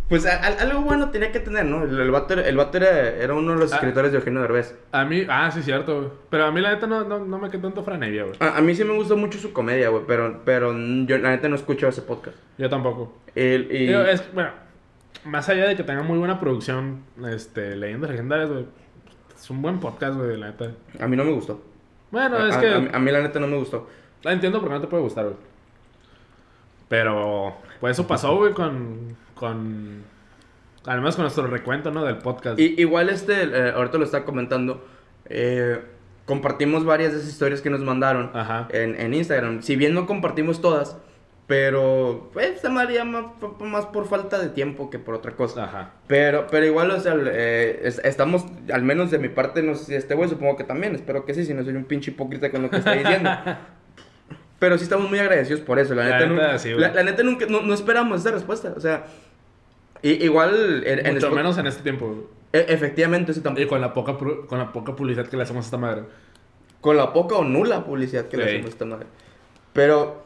pues 0.10 0.26
a- 0.26 0.38
a- 0.42 0.62
algo 0.62 0.82
bueno 0.82 1.10
tenía 1.10 1.32
que 1.34 1.40
tener, 1.42 1.66
¿no? 1.66 1.84
El, 1.84 2.00
el 2.00 2.12
vato, 2.12 2.34
el 2.34 2.56
vato 2.56 2.78
era, 2.78 3.10
era 3.10 3.34
uno 3.34 3.54
de 3.54 3.60
los 3.60 3.74
Ah. 3.74 3.76
escritores 3.76 4.12
de 4.12 4.20
Eugenio 4.20 4.42
Derbez. 4.42 4.74
A 4.94 5.04
mí. 5.04 5.26
Ah, 5.30 5.52
sí, 5.52 5.62
cierto, 5.64 5.98
güey. 5.98 6.10
Pero 6.30 6.46
a 6.46 6.52
mí 6.52 6.62
la 6.62 6.72
neta 6.74 6.88
no, 6.88 7.04
no, 7.04 7.20
no 7.26 7.38
me 7.40 7.50
quedó 7.50 7.64
tanto 7.64 7.84
franevia, 7.84 8.24
güey. 8.24 8.36
A, 8.40 8.62
mí 8.62 8.74
sí 8.74 8.84
me 8.86 8.94
gustó 8.94 9.18
mucho 9.18 9.38
su 9.38 9.52
comedia, 9.52 9.90
güey, 9.90 10.04
pero, 10.08 10.42
pero 10.46 10.72
yo 10.74 11.18
la 11.18 11.32
neta 11.32 11.50
no 11.50 11.56
escucho 11.58 11.88
ese 11.90 12.02
podcast. 12.04 12.38
Yo 12.58 12.70
tampoco. 12.70 13.18
El- 13.36 13.68
y- 13.70 13.88
Digo, 13.88 14.02
es, 14.02 14.24
bueno, 14.34 14.52
más 15.26 15.50
allá 15.50 15.68
de 15.68 15.76
que 15.76 15.84
tenga 15.84 16.04
muy 16.04 16.18
buena 16.18 16.40
producción, 16.40 17.04
este, 17.30 17.76
leyendas 17.76 18.10
legendarias, 18.10 18.50
güey. 18.50 18.66
Es 19.36 19.50
un 19.50 19.62
buen 19.62 19.80
podcast, 19.82 20.16
güey, 20.18 20.38
la 20.38 20.48
neta. 20.48 20.72
A 21.02 21.08
mí 21.08 21.18
no 21.18 21.26
me 21.26 21.32
gustó. 21.34 21.62
Bueno, 22.12 22.38
a, 22.38 22.48
es 22.50 22.56
que. 22.58 22.74
a 22.74 22.80
mí- 22.80 22.90
a 22.94 22.98
mí 23.00 23.12
la 23.12 23.20
neta 23.22 23.40
no 23.42 23.48
me 23.48 23.58
gustó. 23.58 23.90
La 24.24 24.32
entiendo 24.32 24.60
porque 24.62 24.74
no 24.76 24.80
te 24.82 24.88
puede 24.88 25.04
gustar, 25.04 25.26
güey. 25.26 25.36
Pero, 26.90 27.58
pues 27.80 27.94
eso 27.98 28.08
pasó, 28.08 28.36
güey, 28.36 28.54
con. 28.54 29.16
con. 29.36 30.04
Menos 30.86 31.16
con 31.18 31.24
nuestro 31.24 31.48
recuento, 31.48 31.92
¿no? 31.92 32.06
Del 32.06 32.18
podcast. 32.20 32.58
Y, 32.60 32.76
igual 32.80 33.10
este, 33.10 33.34
eh, 33.44 33.72
ahorita 33.76 33.98
lo 33.98 34.06
está 34.06 34.24
comentando, 34.24 34.86
eh, 35.26 35.82
compartimos 36.26 36.86
varias 36.86 37.12
de 37.12 37.18
esas 37.20 37.30
historias 37.30 37.62
que 37.62 37.70
nos 37.70 37.82
mandaron 37.82 38.32
Ajá. 38.34 38.68
en, 38.72 39.00
en 39.00 39.14
Instagram. 39.14 39.62
Si 39.64 39.76
bien 39.76 39.94
no 39.94 40.06
compartimos 40.06 40.62
todas, 40.62 40.98
pero 41.46 42.30
pues 42.32 42.62
se 42.62 42.70
me 42.70 42.80
haría 42.82 43.04
más, 43.04 43.26
más 43.60 43.86
por 43.88 44.08
falta 44.08 44.38
de 44.40 44.48
tiempo 44.50 44.90
que 44.90 44.98
por 45.00 45.16
otra 45.16 45.34
cosa. 45.36 45.66
Ajá. 45.66 45.92
Pero, 46.08 46.48
pero 46.50 46.66
igual, 46.66 46.92
o 46.92 47.00
sea, 47.02 47.16
eh, 47.18 47.82
es- 47.84 48.00
estamos, 48.06 48.46
al 48.74 48.84
menos 48.84 49.12
de 49.12 49.20
mi 49.20 49.28
parte, 49.30 49.64
no 49.64 49.76
sé 49.76 49.86
si 49.86 49.96
este 49.96 50.16
güey, 50.16 50.30
supongo 50.30 50.56
que 50.56 50.64
también, 50.64 50.96
espero 50.96 51.26
que 51.26 51.34
sí, 51.34 51.44
si 51.46 51.54
no 51.54 51.64
soy 51.66 51.74
un 51.76 51.84
pinche 51.86 52.12
hipócrita 52.12 52.50
con 52.50 52.62
lo 52.62 52.70
que 52.70 52.78
está 52.78 52.94
diciendo. 52.94 53.30
pero 54.60 54.78
sí 54.78 54.84
estamos 54.84 55.10
muy 55.10 55.20
agradecidos 55.20 55.62
por 55.62 55.80
eso, 55.80 55.94
la 55.96 56.08
La 56.08 56.18
neta, 56.20 56.32
neta, 56.32 56.52
nu- 56.54 56.60
sí, 56.60 56.70
la, 56.76 56.94
la 56.94 57.04
neta 57.04 57.24
nunca, 57.24 57.46
no, 57.48 57.62
no 57.62 57.74
esperamos 57.74 58.20
esa 58.22 58.32
respuesta, 58.32 58.74
o 58.76 58.80
sea, 58.80 59.06
igual, 60.02 60.84
en, 60.86 61.06
en 61.06 61.14
Mucho 61.16 61.30
Spo- 61.32 61.36
menos 61.36 61.58
en 61.58 61.68
este 61.68 61.84
tiempo, 61.84 62.30
e- 62.54 62.66
efectivamente, 62.70 63.32
eso 63.32 63.42
Y 63.42 63.44
tampoco, 63.44 63.68
con 63.68 63.82
la 63.82 63.94
poca, 63.94 64.18
con 64.18 64.58
la 64.58 64.72
poca 64.72 64.96
publicidad 64.96 65.28
que 65.28 65.38
le 65.38 65.44
hacemos 65.44 65.66
a 65.66 65.68
esta 65.68 65.78
madre. 65.78 66.04
con 66.82 66.96
la 66.96 67.12
poca 67.12 67.36
o 67.36 67.44
nula 67.44 67.84
publicidad 67.86 68.28
que 68.28 68.38
le 68.38 68.44
Sí. 68.44 68.50
hacemos 68.50 68.66
a 68.68 68.70
esta 68.70 68.86
madre. 68.86 69.08
Pero, 69.74 70.24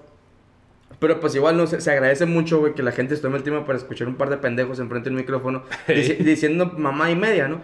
pero 1.00 1.19
pues 1.19 1.33
igual, 1.35 1.57
no 1.57 1.65
sé, 1.67 1.81
se 1.81 1.91
agradece 1.91 2.25
mucho, 2.25 2.59
güey, 2.59 2.73
que 2.75 2.83
la 2.83 2.91
gente 2.91 3.15
se 3.15 3.21
tome 3.21 3.38
el 3.38 3.43
tiempo 3.43 3.65
para 3.65 3.77
escuchar 3.77 4.07
un 4.07 4.15
par 4.15 4.29
de 4.29 4.38
pendejos 4.38 4.79
enfrente 4.79 5.09
del 5.09 5.17
micrófono, 5.17 5.63
dici- 5.88 6.17
diciendo 6.17 6.67
mamá 6.77 7.09
y 7.09 7.15
media, 7.15 7.47
¿no? 7.47 7.61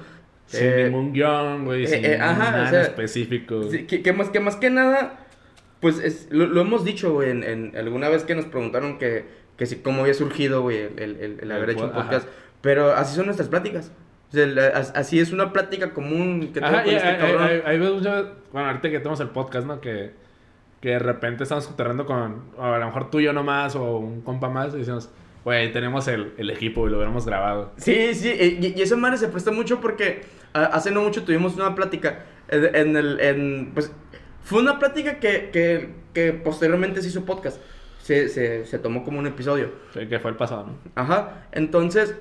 Sin 0.47 0.63
Eh, 0.63 0.83
ningún 0.86 1.12
guion, 1.13 1.65
güey. 1.65 1.83
eh, 1.83 1.88
sin 1.88 2.05
eh, 2.05 2.17
ajá, 2.19 2.51
nada 2.51 2.67
o 2.67 2.69
sea, 2.69 2.81
específico. 2.83 3.63
Sí, 3.69 3.83
que, 3.86 4.01
que 4.01 4.13
más, 4.13 4.29
que 4.29 4.39
más 4.39 4.55
que 4.55 4.69
nada, 4.69 5.26
pues 5.79 6.00
es- 6.00 6.27
lo, 6.31 6.48
lo 6.48 6.62
hemos 6.62 6.84
dicho, 6.84 7.13
güey, 7.13 7.29
en, 7.31 7.43
en- 7.43 7.77
alguna 7.77 8.10
vez 8.10 8.24
que 8.24 8.36
nos 8.36 8.46
preguntaron 8.46 8.98
que, 8.98 9.25
que 9.57 9.65
si 9.65 9.77
cómo 9.77 10.01
había 10.01 10.13
surgido, 10.13 10.62
güey, 10.62 10.77
el, 10.77 11.00
el- 11.00 11.15
el- 11.22 11.39
el 11.41 11.51
haber 11.51 11.72
hecho 11.72 11.86
un 11.86 11.89
pod- 11.91 11.93
ajá. 12.00 12.03
podcast. 12.03 12.27
Pero 12.62 12.93
así 12.93 13.15
son 13.15 13.25
nuestras 13.25 13.50
pláticas. 13.50 13.91
O 14.29 14.34
sea, 14.34 14.46
la- 14.48 14.67
as- 14.67 14.91
así 14.96 15.19
es 15.19 15.31
una 15.31 15.53
plática 15.53 15.93
común 15.93 16.41
que 16.41 16.48
tengo 16.48 16.67
Ajá, 16.67 16.84
con 16.84 16.91
y 16.91 16.96
este 16.96 17.07
hay, 17.07 17.17
cabrón. 17.17 17.43
hay- 17.43 17.62
hay 17.65 17.77
muchas- 17.79 18.25
bueno, 18.51 18.67
ahorita 18.69 18.89
que 18.89 18.98
tenemos 19.00 19.19
el 19.19 19.29
podcast, 19.29 19.67
¿no? 19.67 19.79
Que, 19.81 20.12
que 20.81 20.89
de 20.89 21.00
repente 21.00 21.43
estamos 21.43 21.67
cotorreando 21.67 22.05
con, 22.05 22.43
a 22.60 22.77
lo 22.77 22.86
mejor 22.86 23.10
tú 23.10 23.19
y 23.19 23.24
yo 23.24 23.34
nomás, 23.34 23.75
o 23.75 23.98
un 23.98 24.22
compa 24.22 24.50
más, 24.50 24.74
y 24.75 24.79
decimos, 24.79 25.10
güey, 25.43 25.72
tenemos 25.72 26.07
el, 26.07 26.34
el 26.38 26.50
equipo 26.50 26.88
y 26.88 26.91
lo 26.91 26.98
hubiéramos 26.98 27.25
grabado. 27.25 27.72
Sí, 27.77 28.13
sí, 28.13 28.29
y, 28.62 28.74
y 28.77 28.81
esa 28.81 28.96
madre 28.96 29.17
se 29.17 29.27
presta 29.29 29.51
mucho 29.51 29.79
porque 29.81 30.22
ah, 30.53 30.69
hace 30.73 30.91
no 30.91 31.01
mucho 31.01 31.23
tuvimos 31.23 31.56
una 31.56 31.73
plática 31.73 32.25
en, 32.49 32.75
en 32.75 32.95
el, 32.97 33.19
en, 33.21 33.71
pues, 33.73 33.91
fue 34.47 34.62
una 34.62 34.79
plática 34.79 35.19
que, 35.19 35.49
que, 35.51 35.89
que 36.13 36.33
posteriormente 36.33 37.01
se 37.01 37.10
hizo 37.10 37.25
podcast. 37.25 37.60
Se, 38.01 38.29
se, 38.29 38.65
se 38.65 38.79
tomó 38.79 39.03
como 39.03 39.19
un 39.19 39.27
episodio. 39.27 39.71
Sí, 39.93 40.07
que 40.07 40.19
fue 40.19 40.31
el 40.31 40.38
pasado, 40.38 40.67
¿no? 40.67 40.77
Ajá, 40.95 41.47
entonces, 41.51 42.15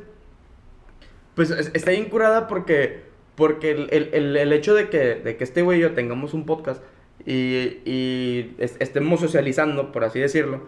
pues 1.34 1.50
es- 1.50 1.70
está 1.74 1.90
bien 1.92 2.06
curada 2.06 2.48
porque, 2.48 3.02
porque 3.34 3.70
el, 3.70 3.88
el- 3.92 4.10
el- 4.12 4.36
el 4.36 4.52
hecho 4.52 4.74
de 4.74 4.88
que, 4.88 5.14
de 5.16 5.36
que 5.36 5.44
este 5.44 5.62
güey 5.62 5.78
y 5.78 5.82
yo 5.82 5.92
tengamos 5.92 6.34
un 6.34 6.44
podcast 6.46 6.82
y, 7.24 7.78
y 7.84 8.54
es- 8.58 8.76
estemos 8.80 9.20
socializando, 9.20 9.92
por 9.92 10.04
así 10.04 10.18
decirlo, 10.18 10.66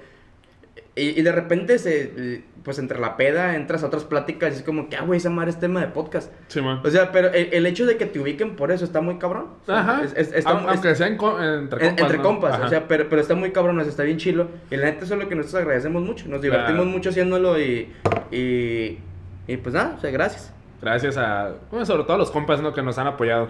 y, 0.99 1.19
y 1.19 1.23
de 1.23 1.33
repente, 1.33 1.79
se, 1.79 2.43
pues 2.65 2.79
entre 2.79 2.99
la 3.01 3.17
peda 3.17 3.55
entras 3.57 3.83
a 3.83 3.87
otras 3.87 4.05
pláticas 4.05 4.53
y 4.55 4.57
es 4.59 4.63
como 4.63 4.89
que, 4.89 4.97
ah, 4.97 5.03
güey, 5.05 5.19
esa 5.19 5.31
madre 5.31 5.51
es 5.51 5.59
tema 5.61 5.81
de 5.81 5.87
podcast. 5.89 6.31
Sí, 6.49 6.61
man. 6.61 6.81
O 6.85 6.91
sea, 6.91 7.13
pero 7.13 7.29
el, 7.29 7.49
el 7.53 7.65
hecho 7.67 7.87
de 7.87 7.97
que 7.97 8.05
te 8.07 8.19
ubiquen 8.21 8.57
por 8.57 8.71
eso 8.73 8.85
está 8.85 9.01
muy 9.01 9.19
cabrón. 9.19 9.47
O 9.63 9.67
sea, 9.67 9.81
Ajá. 9.81 10.03
es- 10.05 10.13
es- 10.17 10.33
está- 10.35 10.51
Aun- 10.51 10.65
es- 10.65 10.69
Aunque 10.69 10.95
sea 10.95 11.07
en 11.07 11.13
entre 11.15 11.25
en- 11.25 11.69
compas. 11.69 11.91
entre 12.01 12.17
¿no? 12.19 12.23
compas, 12.23 12.55
Ajá. 12.55 12.67
o 12.67 12.69
sea, 12.69 12.89
pero, 12.89 13.09
pero 13.09 13.23
está 13.23 13.35
muy 13.35 13.53
cabrón, 13.53 13.79
o 13.79 13.83
sea, 13.83 13.91
está 13.91 14.03
bien 14.03 14.19
chilo. 14.19 14.49
Y 14.71 14.77
la 14.77 14.87
neta 14.87 15.05
eso 15.05 15.15
es 15.15 15.21
lo 15.21 15.29
que 15.29 15.35
nosotros 15.35 15.63
agradecemos 15.63 16.03
mucho. 16.03 16.27
Nos 16.29 16.43
divertimos 16.43 16.75
Claro. 16.83 16.91
mucho 16.91 17.09
haciéndolo 17.11 17.59
y, 17.59 17.93
y, 18.31 18.99
y 19.47 19.57
pues 19.57 19.75
nada, 19.75 19.95
o 19.97 20.01
sea, 20.01 20.11
gracias. 20.11 20.53
Gracias 20.83 21.17
a, 21.17 21.53
bueno, 21.71 21.85
sobre 21.87 22.03
todo 22.05 22.15
a 22.15 22.19
los 22.19 22.31
compas, 22.31 22.61
¿no? 22.61 22.73
Que 22.75 22.83
nos 22.83 22.99
han 22.99 23.07
apoyado. 23.07 23.49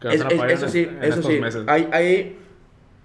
Que 0.00 0.08
nos 0.08 0.14
Es- 0.16 0.20
han 0.22 0.26
es- 0.28 0.32
apoyado 0.34 0.54
eso 0.54 0.66
en- 0.66 0.72
sí, 0.72 0.82
en 0.82 0.98
eso 1.04 1.20
estos 1.20 1.26
sí. 1.32 1.40
meses. 1.40 1.62
Hay, 1.66 1.88
hay, 1.92 2.38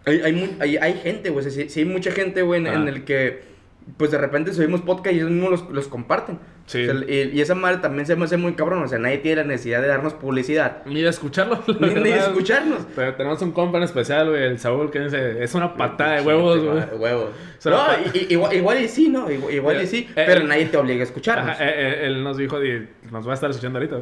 hay, 0.05 0.19
hay, 0.21 0.57
hay, 0.59 0.77
hay 0.77 0.93
gente, 0.95 1.29
güey, 1.29 1.45
o 1.45 1.49
sea, 1.49 1.51
sí, 1.63 1.69
sí 1.69 1.81
hay 1.81 1.85
mucha 1.85 2.11
gente, 2.11 2.41
güey, 2.41 2.61
en, 2.61 2.67
en 2.67 2.87
Ah. 2.87 2.89
el 2.89 3.03
que, 3.03 3.51
pues 3.97 4.11
de 4.11 4.17
repente 4.19 4.53
subimos 4.53 4.81
podcast 4.81 5.13
y 5.15 5.19
ellos 5.19 5.31
mismos 5.31 5.49
los, 5.51 5.69
los 5.71 5.87
comparten. 5.87 6.39
Sí. 6.67 6.87
O 6.87 6.93
sea, 6.99 7.09
y, 7.09 7.31
y 7.33 7.41
esa 7.41 7.55
madre 7.55 7.77
también 7.79 8.05
se 8.05 8.15
me 8.15 8.23
hace 8.25 8.37
muy 8.37 8.53
cabrón, 8.53 8.83
o 8.83 8.87
sea, 8.87 8.99
nadie 8.99 9.17
tiene 9.17 9.41
la 9.41 9.47
necesidad 9.47 9.81
de 9.81 9.87
darnos 9.87 10.13
publicidad. 10.13 10.83
Ni 10.85 11.01
de 11.01 11.09
escucharlo. 11.09 11.61
la 11.67 11.87
Ni, 11.87 11.93
ni 11.95 12.09
de 12.11 12.19
escucharnos. 12.19 12.85
Pero 12.95 13.15
tenemos 13.15 13.41
un 13.41 13.51
compa 13.51 13.79
en 13.79 13.83
especial, 13.83 14.29
güey, 14.29 14.43
el 14.43 14.59
Saúl, 14.59 14.89
que 14.91 14.99
dice, 15.01 15.43
es 15.43 15.53
una 15.55 15.75
patada 15.75 16.13
de 16.17 16.21
huevos, 16.21 16.63
güey. 16.63 16.79
De 16.89 16.95
huevos. 16.95 17.29
No, 17.65 17.77
y- 18.13 18.33
igual, 18.33 18.53
igual 18.55 18.81
y 18.81 18.87
sí, 18.87 19.09
¿no? 19.09 19.29
Igual, 19.29 19.53
igual 19.53 19.81
y 19.83 19.87
sí, 19.87 20.07
Eh, 20.15 20.23
pero 20.25 20.41
eh, 20.41 20.45
nadie 20.45 20.65
te 20.67 20.77
obliga 20.77 21.01
a 21.01 21.03
escucharnos. 21.03 21.49
Ajá, 21.55 21.63
eh, 21.63 21.73
eh, 21.75 22.07
él 22.07 22.23
nos 22.23 22.37
dijo, 22.37 22.63
y 22.63 22.87
nos 23.11 23.27
va 23.27 23.31
a 23.31 23.33
estar 23.35 23.49
escuchando 23.49 23.77
ahorita, 23.79 24.01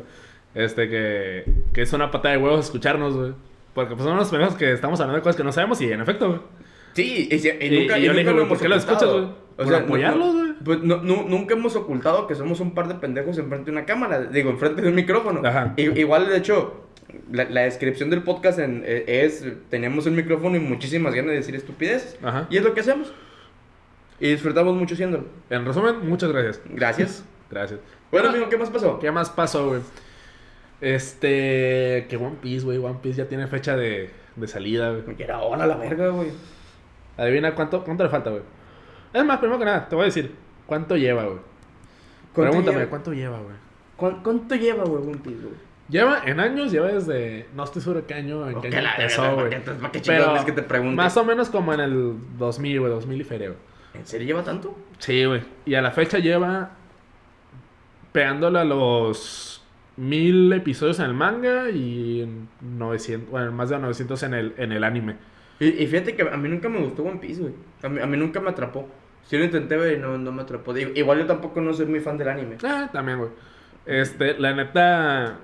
este, 0.55 0.87
que, 0.89 1.43
que 1.73 1.81
es 1.81 1.91
una 1.93 2.11
patada 2.11 2.35
de 2.37 2.41
huevos 2.43 2.65
escucharnos, 2.65 3.15
güey. 3.17 3.33
Porque 3.79 3.95
pues 3.95 4.03
somos 4.03 4.19
los 4.19 4.29
primeros 4.29 4.55
que 4.55 4.71
estamos 4.73 4.99
hablando 4.99 5.17
de 5.17 5.21
cosas 5.23 5.35
que 5.37 5.43
no 5.43 5.51
sabemos 5.51 5.79
y 5.81 5.91
en 5.91 6.01
efecto, 6.01 6.27
güey. 6.27 6.39
Sí, 6.93 7.29
y, 7.31 7.35
y 7.35 7.37
Y- 7.75 7.79
nunca, 7.81 7.97
y 7.97 8.01
y 8.01 8.05
yo 8.05 8.13
le 8.13 8.23
nunca 8.23 8.31
dije, 8.31 8.33
güey, 8.33 8.47
¿por 8.49 8.59
qué 8.59 8.67
lo 8.69 8.75
escuchas, 8.75 9.09
güey? 9.09 9.27
O 9.57 9.65
sea, 9.65 9.79
no- 9.79 9.85
apoyarlos, 9.85 10.33
no- 10.33 10.39
güey. 10.39 10.53
Pues 10.65 10.79
no, 10.83 10.97
nu- 10.97 11.25
nunca 11.29 11.53
hemos 11.53 11.75
ocultado 11.75 12.27
que 12.27 12.35
somos 12.35 12.59
un 12.59 12.73
par 12.73 12.87
de 12.87 12.95
pendejos 12.95 13.37
enfrente 13.37 13.71
de 13.71 13.77
una 13.77 13.85
cámara, 13.85 14.21
digo, 14.23 14.49
enfrente 14.49 14.81
de 14.81 14.89
un 14.89 14.95
micrófono. 14.95 15.41
Ajá. 15.47 15.73
Igual, 15.77 16.27
de 16.27 16.37
hecho, 16.37 16.85
la, 17.31 17.45
la 17.45 17.61
descripción 17.61 18.09
del 18.09 18.23
podcast 18.23 18.59
en- 18.59 18.83
eh, 18.85 19.05
es, 19.07 19.45
tenemos 19.69 20.05
un 20.07 20.15
micrófono 20.15 20.57
y 20.57 20.59
muchísimas 20.59 21.13
ganas 21.13 21.31
de 21.31 21.37
decir 21.37 21.55
estupideces. 21.55 22.17
Ajá. 22.23 22.47
Y 22.49 22.57
es 22.57 22.63
lo 22.63 22.73
que 22.73 22.81
hacemos. 22.81 23.13
Y 24.19 24.31
disfrutamos 24.31 24.75
mucho 24.75 24.95
haciéndolo. 24.95 25.23
En 25.49 25.65
resumen, 25.65 26.07
muchas 26.07 26.31
gracias. 26.31 26.61
Gracias. 26.65 27.23
Gracias. 27.49 27.79
bueno, 28.11 28.29
amigo, 28.29 28.47
¿qué 28.49 28.57
más 28.57 28.69
pasó? 28.69 28.99
¿Qué 28.99 29.09
más 29.11 29.29
pasó, 29.31 29.69
güey? 29.69 29.81
Este, 30.81 32.07
que 32.09 32.17
One 32.17 32.37
Piece, 32.41 32.65
güey, 32.65 32.77
One 32.77 32.99
Piece 33.01 33.17
ya 33.17 33.27
tiene 33.27 33.47
fecha 33.47 33.75
de, 33.75 34.09
de 34.35 34.47
salida, 34.47 34.91
güey. 34.91 35.15
Que 35.15 35.23
era 35.23 35.39
hora 35.39 35.65
la 35.65 35.75
verga, 35.75 36.09
güey. 36.09 36.29
Adivina 37.17 37.53
cuánto, 37.55 37.83
cuánto 37.83 38.03
le 38.03 38.09
falta, 38.09 38.29
güey. 38.29 38.43
Es 39.13 39.25
más, 39.25 39.39
primero 39.39 39.59
que 39.59 39.65
nada, 39.65 39.89
te 39.89 39.95
voy 39.95 40.03
a 40.03 40.05
decir, 40.05 40.33
¿cuánto 40.65 40.95
lleva, 40.95 41.23
güey? 41.23 41.39
¿Cuánto 42.33 42.51
Pregúntame, 42.51 42.77
lleva? 42.77 42.89
¿cuánto 42.89 43.13
lleva, 43.13 43.39
güey? 43.39 43.55
¿Cuán- 43.97 44.23
¿Cuánto 44.23 44.55
lleva, 44.55 44.83
güey, 44.85 45.03
One 45.03 45.17
Piece, 45.17 45.41
güey? 45.41 45.69
Lleva 45.89 46.21
en 46.25 46.39
años, 46.39 46.71
lleva 46.71 46.87
desde. 46.89 47.47
No 47.55 47.63
estoy 47.63 47.81
seguro 47.81 48.05
qué 48.05 48.13
año, 48.13 48.47
en 48.47 48.61
qué 48.61 48.67
año. 48.67 48.87
Más 50.95 51.17
o 51.17 51.25
menos 51.25 51.49
como 51.49 51.73
en 51.73 51.79
el 51.79 52.13
2000, 52.37 52.79
güey, 52.79 52.91
2000 52.91 53.21
y 53.21 53.23
feria, 53.23 53.47
güey. 53.47 53.59
¿En 53.95 54.05
serio 54.05 54.27
lleva 54.27 54.43
tanto? 54.43 54.77
Sí, 54.99 55.25
güey. 55.25 55.41
Y 55.65 55.73
a 55.73 55.81
la 55.81 55.89
fecha 55.89 56.19
lleva. 56.19 56.69
Pegándole 58.11 58.59
a 58.59 58.63
los. 58.63 59.48
Mil 59.99 60.53
episodios 60.53 60.99
en 60.99 61.05
el 61.07 61.13
manga 61.13 61.69
y 61.69 62.21
en 62.21 62.47
900, 62.61 63.29
bueno, 63.29 63.51
más 63.51 63.69
de 63.69 63.77
900 63.79 64.23
en 64.23 64.33
el, 64.33 64.53
en 64.57 64.71
el 64.71 64.83
anime. 64.85 65.15
Y, 65.59 65.67
y 65.67 65.87
fíjate 65.87 66.15
que 66.15 66.21
a 66.21 66.37
mí 66.37 66.47
nunca 66.47 66.69
me 66.69 66.79
gustó 66.79 67.03
One 67.03 67.19
Piece, 67.19 67.41
güey. 67.41 67.53
A 67.83 67.89
mí, 67.89 67.99
a 67.99 68.05
mí 68.05 68.15
nunca 68.15 68.39
me 68.39 68.49
atrapó. 68.49 68.87
Si 69.25 69.37
lo 69.37 69.43
intenté 69.43 69.75
ver 69.75 69.97
y 69.97 70.01
no, 70.01 70.17
no 70.17 70.31
me 70.31 70.43
atrapó. 70.43 70.73
Digo, 70.73 70.91
Igual 70.95 71.19
yo 71.19 71.25
tampoco 71.25 71.59
no 71.59 71.73
soy 71.73 71.85
muy 71.87 71.99
fan 71.99 72.17
del 72.17 72.29
anime. 72.29 72.55
Ah, 72.63 72.89
también, 72.93 73.17
güey. 73.17 73.29
Este, 73.85 74.39
la 74.39 74.53
neta. 74.53 75.37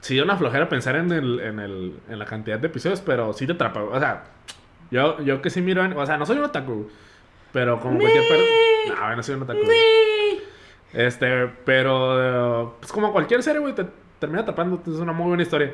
Sí, 0.00 0.16
da 0.18 0.24
una 0.24 0.36
flojera 0.36 0.68
pensar 0.68 0.96
en, 0.96 1.10
el, 1.10 1.40
en, 1.40 1.58
el, 1.58 1.94
en 2.10 2.18
la 2.18 2.24
cantidad 2.26 2.58
de 2.58 2.66
episodios, 2.66 3.00
pero 3.00 3.32
sí 3.32 3.46
te 3.46 3.52
atrapa, 3.52 3.80
güey. 3.80 3.96
O 3.96 4.00
sea, 4.00 4.24
yo, 4.90 5.20
yo 5.22 5.40
que 5.40 5.48
sí 5.48 5.62
miro. 5.62 5.80
an- 5.82 5.96
O 5.96 6.04
sea, 6.04 6.18
no 6.18 6.26
soy 6.26 6.36
un 6.38 6.44
otaku, 6.44 6.90
Pero 7.52 7.80
como 7.80 7.98
cualquier 7.98 8.24
persona. 8.28 8.50
No, 9.10 9.16
no 9.16 9.22
soy 9.22 9.34
un 9.36 9.42
otaku. 9.42 9.60
güey. 9.64 9.76
Este, 10.92 11.48
pero. 11.64 12.76
Pues 12.80 12.92
como 12.92 13.12
cualquier 13.12 13.42
serie, 13.42 13.60
güey, 13.60 13.74
te 13.74 13.86
termina 14.18 14.42
atrapando. 14.42 14.80
Es 14.86 14.98
una 14.98 15.12
muy 15.12 15.28
buena 15.28 15.42
historia. 15.42 15.72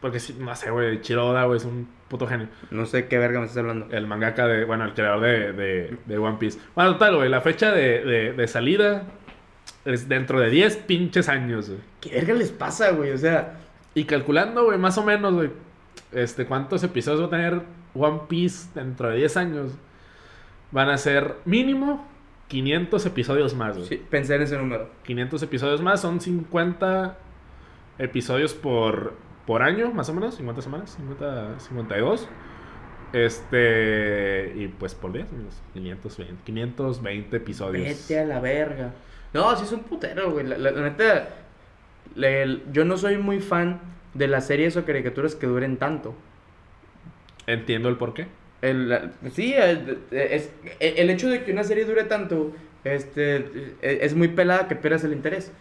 Porque 0.00 0.18
sí, 0.18 0.36
no 0.38 0.54
sé, 0.56 0.70
güey. 0.70 1.02
Chiroda, 1.02 1.44
güey, 1.44 1.58
es 1.58 1.64
un 1.64 1.88
puto 2.08 2.26
genio. 2.26 2.48
No 2.70 2.86
sé 2.86 3.06
qué 3.06 3.18
verga 3.18 3.40
me 3.40 3.46
estás 3.46 3.58
hablando. 3.58 3.88
El 3.90 4.06
mangaka 4.06 4.46
de. 4.46 4.64
Bueno, 4.64 4.84
el 4.84 4.94
creador 4.94 5.20
de, 5.20 5.52
de, 5.52 5.96
de 6.06 6.18
One 6.18 6.38
Piece. 6.38 6.58
Bueno, 6.74 6.92
total, 6.92 7.16
güey. 7.16 7.28
La 7.28 7.40
fecha 7.40 7.72
de, 7.72 8.04
de, 8.04 8.32
de 8.32 8.48
salida 8.48 9.04
es 9.84 10.08
dentro 10.08 10.40
de 10.40 10.50
10 10.50 10.76
pinches 10.78 11.28
años, 11.28 11.68
güey. 11.68 11.80
¿Qué 12.00 12.10
verga 12.10 12.34
les 12.34 12.50
pasa, 12.50 12.90
güey? 12.92 13.10
O 13.12 13.18
sea, 13.18 13.58
Y 13.94 14.04
calculando, 14.04 14.64
güey, 14.64 14.78
más 14.78 14.96
o 14.98 15.04
menos, 15.04 15.34
güey, 15.34 15.50
este, 16.12 16.46
cuántos 16.46 16.82
episodios 16.82 17.22
va 17.22 17.26
a 17.26 17.30
tener 17.30 17.62
One 17.94 18.22
Piece 18.28 18.68
dentro 18.74 19.08
de 19.10 19.16
10 19.16 19.36
años. 19.36 19.72
Van 20.70 20.88
a 20.88 20.98
ser 20.98 21.34
mínimo 21.44 22.06
500 22.50 23.06
episodios 23.06 23.54
más, 23.54 23.76
güey. 23.76 23.88
sí, 23.88 24.02
pensé 24.10 24.34
en 24.34 24.42
ese 24.42 24.58
número. 24.58 24.90
500 25.04 25.42
episodios 25.42 25.80
más, 25.80 26.00
son 26.02 26.20
50 26.20 27.16
episodios 27.98 28.52
por, 28.54 29.14
por 29.46 29.62
año, 29.62 29.90
más 29.92 30.08
o 30.10 30.14
menos, 30.14 30.34
50 30.34 30.60
semanas, 30.62 30.90
50, 30.98 31.58
52. 31.60 32.28
Este, 33.12 34.52
y 34.56 34.68
pues 34.68 34.94
por 34.94 35.12
10, 35.12 35.26
unos 35.32 35.60
520, 35.74 36.42
520 36.44 37.36
episodios. 37.36 37.84
Vete 37.86 38.20
a 38.20 38.24
la 38.24 38.40
verga. 38.40 38.92
No, 39.32 39.54
sí 39.56 39.64
es 39.64 39.72
un 39.72 39.80
putero, 39.80 40.32
güey. 40.32 40.46
La, 40.46 40.58
la- 40.58 40.70
la 40.72 40.82
neta, 40.82 41.28
le- 42.14 42.62
yo 42.72 42.84
no 42.84 42.96
soy 42.96 43.16
muy 43.18 43.40
fan 43.40 43.80
de 44.14 44.26
las 44.28 44.46
series 44.46 44.76
o 44.76 44.84
caricaturas 44.84 45.34
que 45.34 45.46
duren 45.46 45.76
tanto. 45.76 46.14
Entiendo 47.46 47.88
el 47.88 47.96
por 47.96 48.14
qué. 48.14 48.26
El, 48.62 49.10
sí, 49.32 49.54
el, 49.54 49.98
es, 50.10 50.50
el 50.80 51.08
hecho 51.10 51.28
de 51.28 51.44
que 51.44 51.52
una 51.52 51.64
serie 51.64 51.84
dure 51.86 52.04
tanto 52.04 52.52
este, 52.84 53.74
es 53.80 54.14
muy 54.14 54.28
pelada 54.28 54.68
que 54.68 54.76
pierdas 54.76 55.04
el 55.04 55.12
interés. 55.12 55.52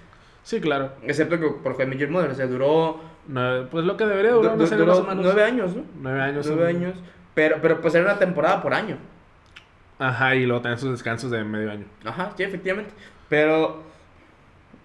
Sí, 0.43 0.59
claro. 0.59 0.91
Excepto 1.03 1.39
que 1.39 1.47
por 1.47 1.77
Jaime 1.77 1.97
Your 1.97 2.09
Mother, 2.09 2.31
o 2.31 2.35
sea, 2.35 2.47
duró, 2.47 2.99
No, 3.27 3.67
pues 3.69 3.85
lo 3.85 3.95
que 3.97 4.05
debería 4.05 4.31
du- 4.31 4.37
durar 4.37 4.53
una 4.55 4.63
du- 4.63 4.67
serie 4.67 4.83
duró 4.85 4.97
más 4.97 5.03
o 5.05 5.07
menos. 5.09 5.23
nueve 5.25 5.43
años, 5.43 5.75
¿no? 5.75 5.83
Nueve 6.01 6.21
años. 6.21 6.45
Nueve 6.47 6.71
son- 6.73 6.81
años. 6.81 6.97
Pero, 7.35 7.57
pero 7.61 7.79
pues 7.81 7.93
era 7.95 8.03
una 8.05 8.19
temporada 8.19 8.61
por 8.61 8.73
año. 8.73 8.97
Ajá, 9.97 10.35
y 10.35 10.45
luego 10.45 10.61
también 10.61 10.79
sus 10.79 10.91
descansos 10.91 11.29
de 11.31 11.43
medio 11.43 11.71
año. 11.71 11.85
Ajá, 12.05 12.31
sí, 12.35 12.43
efectivamente. 12.43 12.91
Pero, 13.27 13.83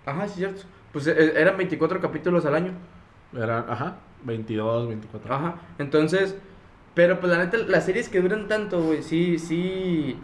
ajá, 0.07 0.29
sí, 0.29 0.35
cierto. 0.39 0.63
Pues 0.93 1.07
e- 1.07 1.41
eran 1.41 1.57
24 1.57 2.01
capítulos 2.01 2.45
al 2.47 2.55
año. 2.55 2.73
Era, 3.37 3.61
ajá, 3.69 3.97
22, 4.25 4.89
24. 4.89 5.35
Ajá, 5.35 5.55
entonces, 5.79 6.37
pero 6.95 7.21
pues 7.21 7.33
la 7.33 7.39
neta, 7.39 7.59
las 7.59 7.85
series 7.85 8.09
que 8.09 8.21
duran 8.21 8.49
tanto, 8.49 8.83
güey, 8.83 9.03
sí, 9.03 9.39
sí, 9.39 10.17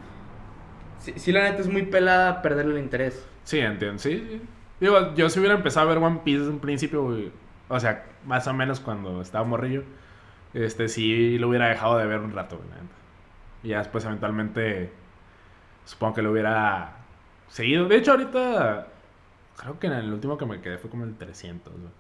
sí, 0.98 1.32
la 1.32 1.42
neta 1.42 1.60
es 1.60 1.68
muy 1.68 1.82
pelada 1.82 2.42
perder 2.42 2.66
el 2.66 2.78
interés. 2.78 3.26
Sí, 3.44 3.58
entiendo, 3.58 3.98
sí, 3.98 4.24
sí. 4.28 4.42
Digo, 4.80 5.14
yo 5.14 5.28
si 5.28 5.40
hubiera 5.40 5.56
empezado 5.56 5.90
a 5.90 5.94
ver 5.94 6.02
One 6.02 6.20
Piece 6.24 6.40
desde 6.40 6.52
un 6.52 6.60
principio, 6.60 7.04
güey, 7.04 7.32
o 7.68 7.80
sea, 7.80 8.06
más 8.24 8.46
o 8.46 8.54
menos 8.54 8.80
cuando 8.80 9.20
estaba 9.20 9.44
morrillo, 9.44 9.82
este, 10.54 10.88
sí 10.88 11.38
lo 11.38 11.48
hubiera 11.48 11.68
dejado 11.68 11.98
de 11.98 12.06
ver 12.06 12.20
un 12.20 12.32
rato, 12.32 12.56
güey, 12.56 12.68
la 12.70 12.76
neta. 12.76 12.94
Y 13.62 13.68
ya 13.68 13.78
después 13.78 14.04
eventualmente, 14.04 14.92
supongo 15.84 16.14
que 16.14 16.22
lo 16.22 16.32
hubiera 16.32 16.96
seguido. 17.48 17.88
De 17.88 17.96
hecho, 17.96 18.12
ahorita, 18.12 18.88
creo 19.56 19.78
que 19.78 19.86
en 19.88 19.94
el 19.94 20.12
último 20.12 20.38
que 20.38 20.46
me 20.46 20.60
quedé 20.60 20.78
fue 20.78 20.90
como 20.90 21.04
el 21.04 21.16
300, 21.16 21.72
güey. 21.72 21.92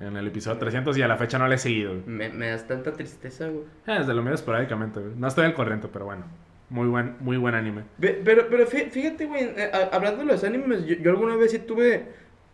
En 0.00 0.16
el 0.16 0.26
episodio 0.26 0.58
300 0.58 0.96
y 0.98 1.02
a 1.02 1.08
la 1.08 1.16
fecha 1.16 1.38
no 1.38 1.46
le 1.46 1.54
he 1.54 1.58
seguido, 1.58 1.92
güey. 1.92 2.02
Me, 2.06 2.28
me 2.30 2.48
das 2.48 2.66
tanta 2.66 2.92
tristeza, 2.92 3.46
güey. 3.48 3.64
Eh, 3.86 3.98
desde 4.00 4.12
lo 4.14 4.22
mío 4.22 4.34
esporádicamente, 4.34 4.98
güey. 5.00 5.12
No 5.16 5.28
estoy 5.28 5.44
al 5.44 5.54
corriente, 5.54 5.88
pero 5.92 6.06
bueno. 6.06 6.24
Muy 6.70 6.88
buen, 6.88 7.14
muy 7.20 7.36
buen 7.36 7.54
anime. 7.54 7.82
Pero, 8.00 8.48
pero 8.50 8.66
fí- 8.66 8.90
fíjate, 8.90 9.26
güey, 9.26 9.44
eh, 9.56 9.70
hablando 9.92 10.20
de 10.20 10.24
los 10.26 10.42
animes, 10.42 10.84
yo, 10.86 10.96
yo 10.96 11.10
alguna 11.10 11.36
vez 11.36 11.52
sí 11.52 11.60
tuve, 11.60 12.06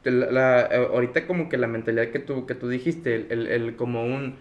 la, 0.05 0.31
la- 0.31 0.67
eh, 0.67 0.89
ahorita 0.93 1.27
como 1.27 1.49
que 1.49 1.57
la 1.57 1.67
mentalidad 1.67 2.09
que 2.09 2.19
tú, 2.19 2.45
que 2.45 2.55
tú 2.55 2.69
dijiste, 2.69 3.15
el, 3.15 3.27
el, 3.31 3.47
el 3.47 3.77
como 3.77 4.05
un, 4.05 4.37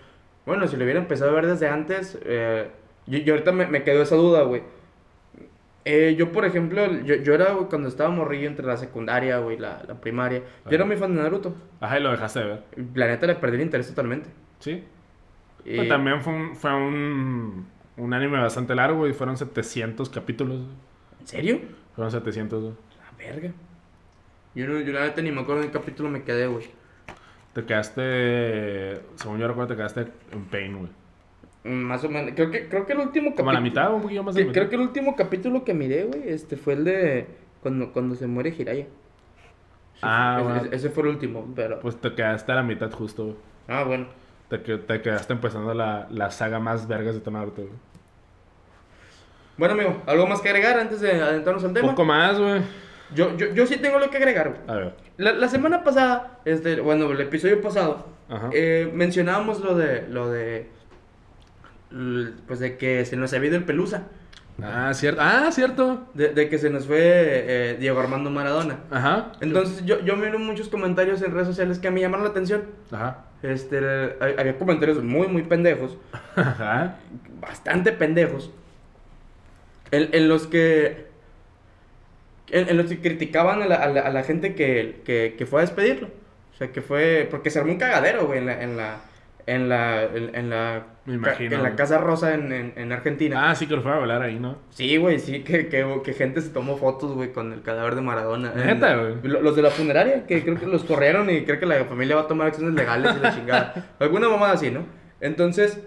bueno, 0.46 0.68
si 0.68 0.76
lo 0.76 0.84
hubiera 0.84 1.00
empezado 1.00 1.32
a 1.32 1.36
ver 1.36 1.46
desde 1.48 1.70
antes, 1.70 2.18
eh, 2.26 2.68
yo, 3.08 3.20
yo 3.20 3.34
ahorita 3.36 3.52
me, 3.54 3.68
me 3.68 3.84
quedó 3.84 4.02
esa 4.02 4.16
duda, 4.16 4.42
güey. 4.44 4.64
Eh, 5.92 6.16
yo, 6.16 6.32
por 6.32 6.46
ejemplo, 6.46 6.86
yo, 7.04 7.16
yo 7.16 7.34
era, 7.34 7.54
güey, 7.54 7.68
cuando 7.68 7.88
estaba 7.88 8.10
morrillo 8.12 8.48
entre 8.48 8.66
la 8.66 8.78
secundaria, 8.78 9.40
güey, 9.40 9.58
la, 9.58 9.82
la 9.88 10.00
primaria, 10.00 10.40
yo 10.66 10.72
era 10.76 10.86
muy 10.86 10.96
fan 10.98 11.16
de 11.16 11.22
Naruto. 11.24 11.56
Ajá, 11.80 11.98
y 12.00 12.04
lo 12.04 12.12
dejaste 12.12 12.40
de 12.42 12.46
ver. 12.46 12.64
La 12.94 13.08
neta 13.08 13.26
le 13.26 13.36
perdí 13.36 13.56
el 13.56 13.62
interés 13.64 13.88
totalmente. 13.88 14.30
Sí. 14.60 14.84
Y- 15.66 15.76
Pues 15.78 15.90
también 15.90 16.22
fue 16.22 16.34
un, 16.34 16.56
fue 16.56 16.74
un, 16.76 17.66
un 17.98 18.14
anime 18.14 18.40
bastante 18.40 18.76
largo 18.76 19.08
y 19.08 19.14
fueron 19.14 19.36
700 19.36 20.10
capítulos. 20.10 20.62
¿En 21.22 21.28
serio? 21.28 21.60
Fueron 21.96 22.12
700. 22.12 22.62
güey. 22.62 22.74
La 23.00 23.18
verga. 23.18 23.52
Yo, 24.56 24.68
no, 24.68 24.80
yo 24.82 24.94
la 24.94 25.02
neta 25.02 25.22
ni 25.24 25.32
me 25.32 25.42
acuerdo 25.42 25.64
en 25.64 25.70
qué 25.72 25.74
capítulo 25.80 26.10
me 26.10 26.24
quedé, 26.24 26.46
güey. 26.48 26.66
Te 27.54 27.66
quedaste, 27.66 29.02
según 29.16 29.40
yo 29.40 29.48
recuerdo, 29.48 29.70
te 29.70 29.76
quedaste 29.76 30.06
en 30.32 30.46
Pain, 30.46 30.78
güey. 30.78 30.90
Más 31.64 32.04
o 32.06 32.10
menos. 32.10 32.32
Creo 32.36 32.50
que, 32.52 32.68
creo 32.70 32.86
que 32.86 32.94
el 32.94 33.00
último 33.00 33.36
Como 33.36 33.50
a 33.50 33.54
la 33.54 33.60
capítulo- 33.60 33.82
mitad 33.82 33.92
o 33.92 33.96
un 33.98 34.02
poquito 34.02 34.24
más 34.24 34.36
de 34.36 34.42
que- 34.42 34.48
la 34.48 34.54
creo 34.54 34.64
mitad. 34.64 34.70
que 34.70 34.76
el 34.76 34.82
último 34.82 35.16
capítulo 35.16 35.64
que 35.66 35.74
miré, 35.74 36.04
güey, 36.06 36.30
este 36.30 36.56
fue 36.58 36.74
el 36.74 36.84
de 36.86 37.28
cuando, 37.62 37.92
cuando 37.92 38.16
se 38.16 38.28
muere 38.28 38.52
Jiraya. 38.52 38.86
Sí, 38.86 40.00
Ah, 40.02 40.38
ese, 40.40 40.44
bueno. 40.50 40.70
ese- 40.72 40.90
fue 40.90 41.04
el 41.04 41.10
último, 41.10 41.52
pero. 41.56 41.80
Pues 41.82 41.98
te 41.98 42.14
quedaste 42.14 42.52
a 42.52 42.56
la 42.56 42.64
mitad 42.64 42.90
justo, 42.92 43.24
güey. 43.26 43.36
ah, 43.68 43.84
bueno. 43.84 44.08
Te, 44.50 44.58
te 44.58 45.02
quedaste 45.02 45.34
empezando 45.34 45.74
la, 45.74 46.08
la 46.10 46.32
saga 46.32 46.60
más 46.60 46.88
vergas 46.88 47.14
de 47.16 47.22
todo 47.22 47.32
Naruto, 47.32 47.62
güey. 47.64 47.74
Bueno, 49.58 49.74
amigo, 49.74 50.02
¿algo 50.06 50.26
más 50.26 50.42
que 50.42 50.50
agregar 50.50 50.80
antes 50.80 51.02
de 51.02 51.12
adentrarnos 51.22 51.64
al 51.64 51.70
Un 51.70 51.74
tema? 51.76 51.90
poco 51.90 52.06
más, 52.06 52.40
güey. 52.40 52.62
Yo, 53.14 53.36
yo, 53.38 53.54
yo 53.54 53.66
sí 53.68 53.78
tengo 53.78 54.00
lo 54.00 54.10
que 54.10 54.18
agregar, 54.18 54.50
güey. 54.50 54.62
A 54.68 54.74
ver. 54.76 54.96
La, 55.18 55.34
la 55.34 55.48
semana 55.50 55.84
pasada, 55.84 56.40
este, 56.46 56.80
bueno, 56.80 57.12
el 57.12 57.20
episodio 57.20 57.62
pasado, 57.62 58.06
Ajá. 58.30 58.50
eh, 58.54 58.90
mencionábamos 58.94 59.60
lo 59.60 59.76
de, 59.76 60.08
lo 60.08 60.30
de, 60.32 60.70
pues 62.48 62.60
de 62.60 62.78
que 62.78 63.06
se 63.06 63.16
nos 63.18 63.34
había 63.34 63.50
ido 63.50 63.58
el 63.58 63.64
Pelusa, 63.66 64.04
Ah, 64.62 64.92
cierto. 64.94 65.22
Ah, 65.24 65.50
cierto. 65.54 66.10
de, 66.14 66.30
de 66.34 66.50
que 66.50 66.58
se 66.58 66.70
nos 66.70 66.86
fue 66.86 66.98
eh, 67.02 67.78
Diego 67.80 67.98
Armando 67.98 68.30
Maradona. 68.30 68.80
Ajá. 68.92 69.32
Entonces 69.40 69.86
yo, 69.86 70.02
yo 70.02 70.18
miro 70.18 70.38
muchos 70.38 70.68
comentarios 70.68 71.22
en 71.22 71.32
redes 71.32 71.48
sociales 71.48 71.80
que 71.80 71.90
me 71.92 72.02
llamaron 72.02 72.26
la 72.26 72.32
atención. 72.32 72.66
Ajá. 72.92 73.24
Este, 73.42 73.78
había 74.38 74.58
comentarios 74.58 75.02
muy, 75.02 75.28
muy 75.30 75.44
pendejos, 75.44 75.98
Ajá. 76.36 76.98
bastante 77.40 77.94
pendejos, 77.94 78.52
en, 79.92 80.10
en 80.14 80.28
los 80.28 80.46
que, 80.46 81.06
en, 82.50 82.68
en 82.68 82.76
los 82.78 82.88
que 82.88 83.00
criticaban 83.00 83.62
a 83.62 83.66
la, 83.66 83.76
a 83.76 83.88
la- 83.88 84.02
a 84.02 84.10
la 84.10 84.24
gente 84.24 84.56
que, 84.56 85.02
que, 85.06 85.36
que 85.38 85.46
fue 85.46 85.62
a 85.62 85.66
despedirlo. 85.66 86.10
O 86.54 86.58
sea, 86.58 86.72
que 86.74 86.82
fue, 86.82 87.28
porque 87.32 87.50
se 87.50 87.60
armó 87.60 87.72
un 87.72 87.78
cagadero, 87.80 88.28
güey, 88.28 88.40
en 88.40 88.46
la, 88.48 88.62
en 88.62 88.76
la, 88.76 88.98
en 89.50 89.70
la, 89.70 90.04
en, 90.04 90.36
en 90.36 90.50
la, 90.50 90.84
Me 91.06 91.16
imagino, 91.16 91.56
en 91.56 91.64
la. 91.64 91.76
Casa 91.76 91.98
Rosa 91.98 92.34
en, 92.34 92.52
en, 92.52 92.74
en 92.76 92.92
Argentina. 92.92 93.50
Ah, 93.50 93.56
sí 93.56 93.68
que 93.68 93.76
lo 93.76 93.82
fue 93.82 93.92
a 93.92 93.98
volar 94.00 94.22
ahí, 94.22 94.40
¿no? 94.40 94.58
Sí, 94.70 94.98
güey, 94.98 95.20
sí, 95.20 95.44
que, 95.44 95.68
que, 95.68 96.02
que 96.04 96.14
gente 96.14 96.42
se 96.42 96.50
tomó 96.50 96.78
fotos, 96.78 97.14
güey, 97.14 97.32
con 97.32 97.52
el 97.54 97.62
cadáver 97.62 97.96
de 97.96 98.02
Maradona. 98.02 98.52
Neta, 98.54 98.96
güey. 98.96 99.16
lo- 99.24 99.42
Los 99.42 99.56
de 99.56 99.62
la 99.62 99.70
funeraria, 99.72 100.26
que 100.28 100.44
creo 100.44 100.60
que 100.60 100.66
los 100.68 100.84
corrieron 100.84 101.30
y 101.30 101.44
creo 101.46 101.60
que 101.60 101.66
la 101.66 101.84
familia 101.86 102.16
va 102.16 102.22
a 102.24 102.28
tomar 102.28 102.48
acciones 102.48 102.74
legales 102.76 103.16
y 103.18 103.20
la 103.22 103.34
chingada. 103.36 103.90
Alguna 104.00 104.30
mamada 104.30 104.54
así, 104.54 104.72
¿no? 104.72 104.86
Entonces, 105.22 105.80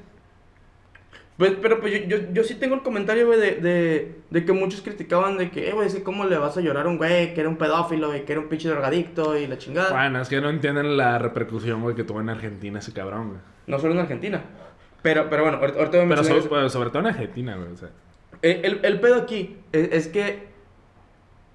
pues, 1.38 1.54
pero 1.60 1.80
pues 1.80 1.92
yo, 1.92 2.06
yo, 2.06 2.32
yo 2.32 2.44
sí 2.44 2.54
tengo 2.56 2.74
el 2.76 2.82
comentario, 2.82 3.26
güey, 3.26 3.40
de, 3.40 3.54
de, 3.56 4.14
de 4.30 4.44
que 4.44 4.52
muchos 4.52 4.82
criticaban 4.82 5.38
de 5.38 5.50
que, 5.50 5.68
eh, 5.68 5.72
güey, 5.72 5.88
que 5.90 6.02
cómo 6.02 6.24
le 6.26 6.36
vas 6.36 6.56
a 6.56 6.60
llorar 6.60 6.86
a 6.86 6.88
un 6.88 6.98
güey 6.98 7.32
que 7.34 7.40
era 7.40 7.48
un 7.48 7.56
pedófilo 7.56 8.14
y 8.14 8.20
que 8.20 8.32
era 8.32 8.40
un 8.40 8.48
pinche 8.48 8.68
drogadicto 8.68 9.36
y 9.36 9.46
la 9.46 9.56
chingada. 9.58 9.90
Bueno, 9.90 10.20
es 10.20 10.28
que 10.28 10.40
no 10.40 10.50
entienden 10.50 10.96
la 10.96 11.18
repercusión, 11.18 11.80
güey, 11.82 11.96
que 11.96 12.04
tuvo 12.04 12.20
en 12.20 12.28
Argentina 12.28 12.78
ese 12.78 12.92
cabrón, 12.92 13.28
güey. 13.28 13.40
No 13.66 13.78
solo 13.78 13.94
en 13.94 14.00
Argentina. 14.00 14.42
Pero, 15.02 15.28
pero 15.30 15.42
bueno, 15.42 15.58
ahorita, 15.58 15.78
ahorita 15.78 15.96
voy 16.04 16.12
a 16.12 16.22
Pero 16.48 16.68
sobre 16.68 16.90
todo 16.90 17.00
en 17.00 17.06
Argentina, 17.06 17.56
güey. 17.56 17.72
O 17.72 17.76
sea. 17.76 17.88
Eh, 18.42 18.60
El, 18.64 18.80
el 18.84 19.00
pedo 19.00 19.16
aquí 19.16 19.56
es, 19.72 19.88
es 19.92 20.08
que, 20.08 20.48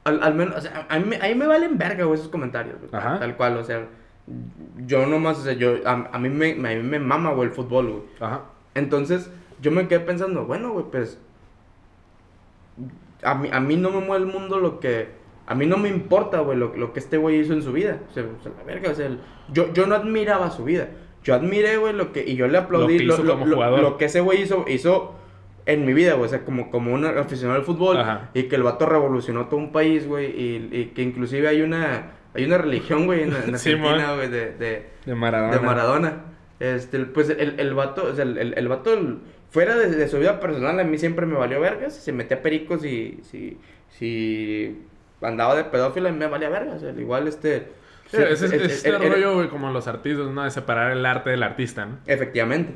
al, 0.03 0.21
al 0.23 0.35
menos, 0.35 0.55
o 0.57 0.61
sea, 0.61 0.85
a 0.89 0.99
mí, 0.99 1.05
me- 1.05 1.17
a 1.17 1.23
mí 1.27 1.35
me 1.35 1.47
valen 1.47 1.77
verga, 1.77 2.05
güey, 2.05 2.17
esos 2.19 2.29
comentarios, 2.31 2.77
güey, 2.79 2.89
Ajá. 2.93 3.19
tal 3.19 3.35
cual, 3.35 3.57
o 3.57 3.63
sea, 3.63 3.85
yo 4.85 5.05
nomás, 5.05 5.39
o 5.39 5.43
sea, 5.43 5.53
yo, 5.53 5.75
a, 5.85 6.09
a 6.11 6.19
mí, 6.19 6.29
me, 6.29 6.51
a 6.51 6.75
mí 6.75 6.83
me 6.83 6.99
mama, 6.99 7.31
güey, 7.31 7.49
el 7.49 7.53
fútbol, 7.55 7.87
güey. 7.89 8.03
Ajá. 8.19 8.43
Entonces, 8.75 9.29
yo 9.61 9.71
me 9.71 9.87
quedé 9.87 9.99
pensando, 10.01 10.45
bueno, 10.45 10.71
güey, 10.71 10.85
pues, 10.91 11.19
a 13.23 13.35
mí, 13.35 13.49
a 13.51 13.59
mí 13.59 13.75
no 13.75 13.89
me 13.91 13.99
mueve 14.01 14.25
el 14.25 14.31
mundo 14.31 14.59
lo 14.59 14.79
que, 14.79 15.09
a 15.45 15.55
mí 15.55 15.65
no 15.65 15.77
me 15.77 15.89
importa, 15.89 16.39
güey, 16.39 16.57
lo, 16.57 16.75
lo 16.75 16.93
que 16.93 16.99
este 16.99 17.17
güey 17.17 17.39
hizo 17.39 17.53
en 17.53 17.63
su 17.63 17.71
vida, 17.71 17.99
o 18.09 18.13
sea, 18.13 18.23
o 18.23 18.43
sea, 18.43 18.51
la 18.57 18.63
verga, 18.63 18.91
o 18.91 18.95
sea, 18.95 19.07
el- 19.07 19.19
yo, 19.51 19.73
yo 19.73 19.87
no 19.87 19.95
admiraba 19.95 20.51
su 20.51 20.63
vida, 20.63 20.87
yo 21.27 21.35
admiré, 21.35 21.77
güey, 21.77 21.93
lo 21.93 22.11
que, 22.13 22.23
y 22.25 22.35
yo 22.35 22.47
le 22.47 22.57
aplaudí 22.57 22.99
Lo 22.99 23.15
que 23.17 23.21
hizo 23.23 23.31
como 23.33 23.45
jugador. 23.45 23.81
lo 23.81 23.97
que 23.97 24.05
ese 24.05 24.21
güey 24.21 24.41
hizo, 24.41 24.65
hizo 24.67 25.13
en 25.65 25.85
mi 25.85 25.93
vida, 25.93 26.13
güey, 26.13 26.25
o 26.25 26.29
sea, 26.29 26.45
como, 26.45 26.71
como 26.71 26.93
un 26.93 27.05
aficionado 27.05 27.59
al 27.59 27.65
fútbol, 27.65 27.97
Ajá. 27.97 28.29
y 28.33 28.43
que 28.43 28.55
el 28.55 28.63
vato 28.63 28.85
revolucionó 28.85 29.47
todo 29.47 29.59
un 29.59 29.71
país, 29.73 30.07
güey, 30.07 30.27
y, 30.27 30.69
y 30.71 30.85
que 30.95 31.01
inclusive 31.01 31.47
hay 31.49 31.61
una, 31.61 32.13
hay 32.33 32.45
una 32.45 32.57
religión, 32.57 33.05
güey, 33.05 33.23
en, 33.23 33.29
en 33.33 33.33
Argentina, 33.55 34.15
güey, 34.15 34.29
de, 34.29 34.51
de, 34.53 34.85
De 35.05 35.15
Maradona. 35.15 35.53
de 35.53 35.59
Maradona. 35.59 36.13
Este, 36.59 36.99
pues 37.05 37.29
el, 37.29 37.59
el 37.59 37.73
vato, 37.73 38.05
o 38.05 38.15
sea, 38.15 38.23
el, 38.23 38.37
el, 38.37 38.53
el 38.57 38.67
vato, 38.69 38.93
el- 38.93 39.17
fuera 39.49 39.75
de, 39.77 39.89
de 39.89 40.07
su 40.07 40.17
vida 40.19 40.39
personal, 40.39 40.79
a 40.79 40.83
mí 40.83 40.97
siempre 40.97 41.25
me 41.25 41.35
valió 41.35 41.59
vergas. 41.59 41.93
Se 41.95 42.11
metía 42.11 42.41
pericos 42.41 42.83
y 42.85 43.19
si, 43.23 43.57
si 43.89 44.77
andaba 45.21 45.55
de 45.55 45.63
pedófilo, 45.65 46.09
a 46.09 46.11
mí 46.11 46.17
me 46.17 46.27
valía 46.27 46.49
vergas. 46.49 46.77
O 46.77 46.79
sea, 46.79 46.91
igual 46.99 47.27
este. 47.27 47.67
Sí, 48.09 48.17
es, 48.17 48.41
el- 48.41 48.53
es 48.61 48.71
este 48.85 48.97
rollo, 48.97 49.35
güey, 49.35 49.49
como 49.49 49.71
los 49.71 49.87
artistas, 49.87 50.27
¿no? 50.27 50.43
De 50.43 50.51
separar 50.51 50.91
el 50.91 51.05
arte 51.05 51.29
del 51.29 51.43
artista, 51.43 51.85
¿no? 51.85 51.97
Efectivamente. 52.05 52.73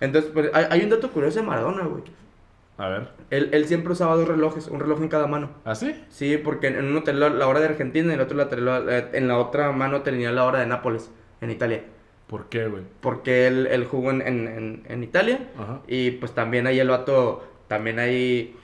Entonces, 0.00 0.30
pues 0.32 0.50
hay, 0.52 0.66
hay 0.70 0.82
un 0.82 0.90
dato 0.90 1.10
curioso 1.10 1.40
de 1.40 1.46
Maradona, 1.46 1.84
güey. 1.84 2.02
A 2.78 2.88
ver. 2.88 3.08
Él, 3.28 3.50
él 3.52 3.66
siempre 3.66 3.92
usaba 3.92 4.16
dos 4.16 4.26
relojes, 4.26 4.66
un 4.68 4.80
reloj 4.80 5.00
en 5.02 5.08
cada 5.08 5.26
mano. 5.26 5.50
¿Ah, 5.64 5.74
sí? 5.74 5.94
Sí, 6.08 6.38
porque 6.38 6.68
en 6.68 6.84
uno 6.84 7.02
tenía 7.02 7.28
la 7.28 7.46
hora 7.46 7.60
de 7.60 7.66
Argentina 7.66 8.06
y 8.06 8.14
en 8.14 8.20
el 8.20 8.20
otro 8.22 8.36
la 8.36 8.48
tenía- 8.48 9.10
en 9.12 9.28
la 9.28 9.36
otra 9.38 9.70
mano 9.72 10.00
tenía 10.02 10.32
la 10.32 10.44
hora 10.44 10.60
de 10.60 10.66
Nápoles, 10.66 11.10
en 11.42 11.50
Italia. 11.50 11.84
¿Por 12.26 12.48
qué, 12.48 12.66
güey? 12.68 12.84
Porque 13.00 13.46
él, 13.46 13.66
él 13.70 13.84
jugó 13.84 14.10
en, 14.10 14.22
en, 14.22 14.48
en- 14.48 14.82
en 14.88 15.02
Italia 15.02 15.48
Ajá. 15.58 15.80
y 15.88 16.12
pues 16.12 16.32
también 16.32 16.66
ahí 16.66 16.80
el 16.80 16.88
vato, 16.88 17.44
también 17.68 17.98
ahí... 17.98 18.56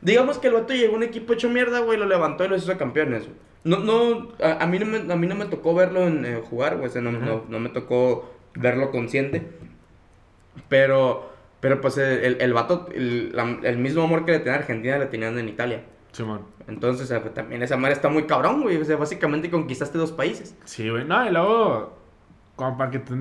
Digamos 0.00 0.38
que 0.38 0.48
el 0.48 0.54
vato 0.54 0.74
llegó 0.74 0.92
a 0.94 0.96
un 0.98 1.02
equipo 1.02 1.32
hecho 1.32 1.48
mierda, 1.48 1.80
güey, 1.80 1.98
lo 1.98 2.04
levantó 2.06 2.44
y 2.44 2.48
los 2.48 2.62
hizo 2.62 2.76
campeones. 2.78 3.24
güey. 3.24 3.36
No, 3.64 3.78
no, 3.78 4.28
a, 4.42 4.62
a 4.62 4.66
mí 4.66 4.78
no 4.78 4.86
me, 4.86 5.12
a 5.12 5.16
mí 5.16 5.26
no 5.26 5.34
me 5.34 5.46
tocó 5.46 5.74
verlo 5.74 6.06
en, 6.06 6.24
eh, 6.26 6.40
jugar, 6.48 6.76
güey, 6.76 6.88
o 6.88 6.92
sea, 6.92 7.00
no, 7.02 7.12
no, 7.12 7.44
no 7.48 7.58
me 7.60 7.70
tocó 7.70 8.30
verlo 8.54 8.90
consciente. 8.90 9.42
Pero, 10.68 11.30
pero 11.60 11.80
pues 11.80 11.98
el, 11.98 12.36
el, 12.40 12.52
vato, 12.52 12.88
el, 12.94 13.34
la- 13.34 13.58
el 13.62 13.78
mismo 13.78 14.02
amor 14.02 14.24
que 14.24 14.32
le 14.32 14.38
tenía 14.38 14.54
a 14.54 14.58
Argentina 14.58 14.98
le 14.98 15.06
tenían 15.06 15.38
en 15.38 15.48
Italia. 15.48 15.82
Simón. 16.12 16.42
Entonces, 16.68 17.08
pues, 17.20 17.34
también 17.34 17.62
esa 17.62 17.76
madre 17.76 17.94
está 17.94 18.08
muy 18.08 18.24
cabrón, 18.24 18.62
güey. 18.62 18.76
O 18.76 18.84
sea, 18.84 18.96
básicamente 18.96 19.50
conquistaste 19.50 19.98
dos 19.98 20.12
países. 20.12 20.56
Sí, 20.64 20.88
güey. 20.88 21.04
No, 21.04 21.26
y 21.26 21.30
luego, 21.32 21.98
como 22.56 22.78
para 22.78 22.90
que 22.90 23.00
te, 23.00 23.12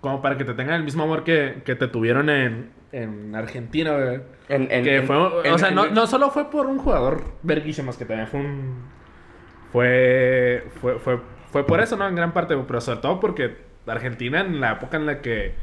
como 0.00 0.20
para 0.20 0.36
que 0.36 0.44
te 0.44 0.54
tengan 0.54 0.74
el 0.74 0.84
mismo 0.84 1.04
amor 1.04 1.22
que, 1.24 1.62
que 1.64 1.76
te 1.76 1.86
tuvieron 1.86 2.28
en, 2.30 2.70
en 2.90 3.34
Argentina, 3.36 3.92
güey. 3.96 4.20
En, 4.48 4.70
en- 4.72 4.84
que 4.84 4.96
en- 4.96 5.06
fue, 5.06 5.16
o 5.16 5.58
sea, 5.58 5.70
no, 5.70 5.86
no 5.86 6.06
solo 6.06 6.30
fue 6.30 6.50
por 6.50 6.66
un 6.66 6.78
jugador 6.78 7.22
verguísimo, 7.42 7.92
que 7.96 8.04
también 8.04 8.26
fue 8.28 8.40
un... 8.40 9.01
Fue, 9.72 10.64
fue, 10.80 10.98
fue, 10.98 11.18
fue 11.50 11.66
por 11.66 11.80
eso, 11.80 11.96
¿no? 11.96 12.06
En 12.06 12.14
gran 12.14 12.32
parte, 12.32 12.56
pero 12.66 12.80
sobre 12.80 13.00
todo 13.00 13.20
porque 13.20 13.56
Argentina 13.86 14.40
en 14.40 14.60
la 14.60 14.72
época 14.72 14.96
en 14.96 15.06
la 15.06 15.20
que 15.22 15.54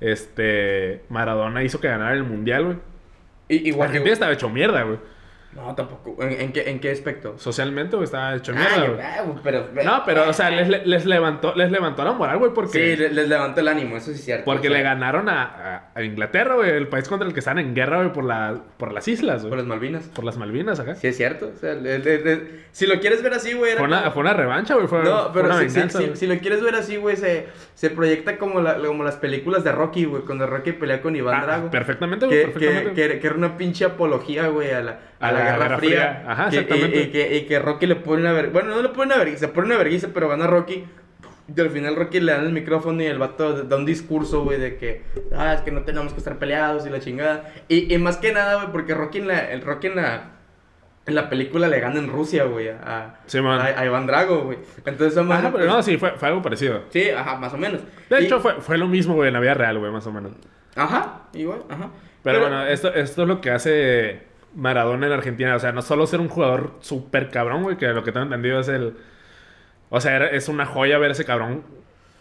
este 0.00 1.02
Maradona 1.08 1.62
hizo 1.62 1.80
que 1.80 1.88
ganara 1.88 2.14
el 2.14 2.24
Mundial, 2.24 2.64
güey. 2.64 2.76
i- 3.48 3.68
igual 3.68 3.88
Argentina 3.88 4.12
estaba 4.12 4.32
hecho 4.32 4.48
mierda, 4.50 4.82
güey. 4.82 4.98
No, 5.54 5.74
tampoco. 5.74 6.20
¿En, 6.22 6.32
en 6.40 6.52
qué, 6.52 6.68
¿En 6.68 6.80
qué 6.80 6.90
aspecto? 6.90 7.38
Socialmente, 7.38 7.96
güey, 7.96 8.04
estaba 8.04 8.34
hecho 8.34 8.52
Ay, 8.52 8.58
mierda, 8.58 8.88
güey. 8.88 9.00
ah, 9.06 9.40
pero, 9.42 9.66
No, 9.84 10.02
pero, 10.04 10.28
o 10.28 10.32
sea, 10.32 10.50
les, 10.50 10.84
les 10.86 11.06
levantó, 11.06 11.54
les 11.54 11.70
levantó 11.70 12.04
la 12.04 12.12
moral, 12.12 12.38
güey, 12.38 12.52
porque... 12.52 12.72
Sí, 12.72 12.96
le- 13.00 13.10
les 13.10 13.28
levantó 13.28 13.60
el 13.60 13.68
ánimo, 13.68 13.96
eso 13.96 14.06
sí 14.06 14.18
es 14.18 14.24
cierto. 14.24 14.44
Porque 14.44 14.68
o 14.68 14.70
sea, 14.70 14.78
le 14.78 14.82
ganaron 14.84 15.28
a, 15.28 15.90
a- 15.94 16.02
Inglaterra, 16.02 16.56
güey, 16.56 16.70
el 16.70 16.88
país 16.88 17.08
contra 17.08 17.26
el 17.28 17.32
que 17.34 17.38
están 17.40 17.58
en 17.58 17.74
guerra, 17.74 17.98
güey, 17.98 18.12
por, 18.12 18.24
la, 18.24 18.62
por 18.76 18.92
las 18.92 19.06
islas, 19.06 19.42
Por 19.42 19.50
güey. 19.50 19.58
las 19.60 19.66
Malvinas. 19.68 20.08
Por 20.08 20.24
las 20.24 20.36
Malvinas, 20.36 20.80
acá. 20.80 20.96
Sí, 20.96 21.06
es 21.06 21.16
cierto. 21.16 21.52
O 21.54 21.56
sea, 21.58 21.74
le- 21.74 21.98
le- 22.00 22.18
le- 22.24 22.64
si 22.72 22.86
lo 22.86 22.98
quieres 23.00 23.22
ver 23.22 23.34
así, 23.34 23.52
güey. 23.52 23.70
era 23.72 23.78
Fue 23.78 23.86
una, 23.88 24.00
como- 24.00 24.12
fue 24.12 24.20
una 24.22 24.32
revancha, 24.34 24.74
güey. 24.74 24.88
Fue, 24.88 25.04
No, 25.04 25.24
fue 25.32 25.42
pero 25.42 25.46
una 25.46 25.60
si, 25.60 25.68
si- 25.68 25.74
venganza. 25.74 25.98
si- 25.98 26.04
güey. 26.06 26.16
si 26.16 26.26
lo 26.26 26.38
quieres 26.38 26.62
ver 26.62 26.74
así, 26.74 26.96
güey, 26.96 27.16
se, 27.16 27.46
se 27.74 27.90
proyecta 27.90 28.38
como, 28.38 28.60
la, 28.60 28.76
como 28.78 29.04
las 29.04 29.16
películas 29.16 29.62
de 29.62 29.70
Rocky, 29.72 30.04
güey. 30.04 30.22
Cuando 30.24 30.46
Rocky 30.46 30.72
pelea 30.72 31.00
con 31.00 31.14
Iván 31.14 31.40
Ah, 31.40 31.46
Drago. 31.46 31.70
perfectamente, 31.70 32.26
güey. 32.26 32.42
Perfectamente. 32.42 32.92
que, 32.94 33.08
que, 33.08 33.18
que 33.20 33.26
era 33.28 33.36
una 33.36 33.56
pinche 33.56 33.84
apología, 33.84 34.48
güey, 34.48 34.72
a 34.72 34.80
la, 34.82 34.98
a 35.28 35.32
la 35.32 35.40
Guerra, 35.58 35.78
Fría. 35.78 36.24
Ajá, 36.26 36.48
Que- 36.50 36.56
y- 36.56 36.58
exactamente. 36.60 37.00
Y, 37.02 37.06
que, 37.10 37.36
y 37.36 37.40
que 37.46 37.58
Rocky 37.58 37.86
le 37.86 37.96
pone 37.96 38.22
una 38.22 38.32
vergüenza. 38.32 38.60
Bueno, 38.60 38.76
no 38.76 38.82
le 38.82 38.88
pone 38.90 39.06
una 39.06 39.16
vergüenza, 39.18 39.52
pone 39.52 39.66
una 39.68 39.76
vergüenza, 39.78 40.08
pero 40.12 40.28
gana 40.28 40.46
Rocky. 40.46 40.84
Y 41.54 41.60
al 41.60 41.68
final 41.70 41.94
Rocky 41.96 42.20
le 42.20 42.32
dan 42.32 42.46
el 42.46 42.52
micrófono 42.52 43.02
y 43.02 43.06
el 43.06 43.18
vato 43.18 43.64
da 43.64 43.76
un 43.76 43.84
discurso, 43.84 44.44
güey, 44.44 44.58
de 44.58 44.76
que, 44.78 45.02
ah, 45.36 45.52
es 45.52 45.60
que 45.60 45.70
no 45.70 45.82
tenemos 45.82 46.12
que 46.14 46.18
estar 46.18 46.38
peleados 46.38 46.86
y 46.86 46.90
la 46.90 47.00
chingada. 47.00 47.52
Y, 47.68 47.92
y 47.94 47.98
más 47.98 48.16
que 48.16 48.32
nada, 48.32 48.54
güey, 48.54 48.68
porque 48.72 48.94
Rocky 48.94 49.18
en 49.18 49.28
la, 49.28 49.50
el 49.52 49.60
Rocky 49.60 49.88
en 49.88 49.96
la, 49.96 50.30
en 51.04 51.14
la 51.14 51.28
película 51.28 51.68
le 51.68 51.80
gana 51.80 51.98
en 51.98 52.08
Rusia, 52.08 52.44
güey, 52.44 52.68
a, 52.70 53.16
Sí, 53.26 53.42
man. 53.42 53.60
a, 53.60 53.64
a 53.78 53.84
Iván 53.84 54.06
Drago, 54.06 54.44
güey. 54.44 54.56
Entonces, 54.86 55.22
madre, 55.22 55.48
Ajá, 55.48 55.52
pero 55.52 55.64
pues, 55.66 55.76
no, 55.76 55.82
sí, 55.82 55.98
fue, 55.98 56.12
fue 56.12 56.28
algo 56.28 56.40
parecido. 56.40 56.84
Sí, 56.88 57.10
ajá, 57.10 57.36
más 57.36 57.52
o 57.52 57.58
menos. 57.58 57.82
De 58.08 58.22
Y- 58.22 58.24
hecho, 58.24 58.40
fue, 58.40 58.54
fue 58.62 58.78
lo 58.78 58.88
mismo, 58.88 59.12
güey, 59.14 59.28
en 59.28 59.34
la 59.34 59.40
vida 59.40 59.52
real, 59.52 59.78
güey, 59.78 59.92
más 59.92 60.06
o 60.06 60.12
menos. 60.12 60.32
Ajá, 60.76 61.24
igual, 61.34 61.62
ajá. 61.68 61.90
Pero, 62.22 62.40
bueno, 62.40 62.64
esto, 62.64 62.88
esto 62.94 63.20
es 63.22 63.28
lo 63.28 63.42
que 63.42 63.50
hace 63.50 64.22
Maradona 64.54 65.06
en 65.06 65.12
Argentina. 65.12 65.54
O 65.56 65.58
sea, 65.58 65.72
no 65.72 65.82
solo 65.82 66.06
ser 66.06 66.20
un 66.20 66.28
jugador 66.28 66.72
súper 66.80 67.28
cabrón, 67.30 67.62
güey, 67.62 67.76
que 67.76 67.86
lo 67.88 68.04
que 68.04 68.12
tengo 68.12 68.24
entendido 68.24 68.60
es 68.60 68.68
el... 68.68 68.94
O 69.90 70.00
sea, 70.00 70.16
era- 70.16 70.28
es 70.30 70.48
una 70.48 70.66
joya 70.66 70.98
ver 70.98 71.10
a 71.10 71.12
ese 71.12 71.24
cabrón 71.24 71.62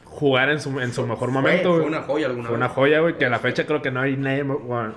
jugar 0.05 0.49
en 0.49 0.59
su, 0.59 0.79
en 0.79 0.93
su 0.93 1.01
mejor 1.07 1.29
Fue- 1.31 1.41
momento, 1.41 1.69
Fue 1.69 1.77
güey. 1.79 1.87
una 1.87 2.01
joya 2.03 2.27
alguna 2.27 2.47
Fue 2.47 2.57
vez. 2.57 2.65
una 2.65 2.69
joya, 2.69 2.99
güey, 2.99 3.17
que 3.17 3.25
a 3.25 3.29
la 3.29 3.39
fecha 3.39 3.65
creo 3.65 3.81
que 3.81 3.91
no 3.91 4.01
hay 4.01 4.15
nadie... 4.17 4.43
bueno, 4.43 4.93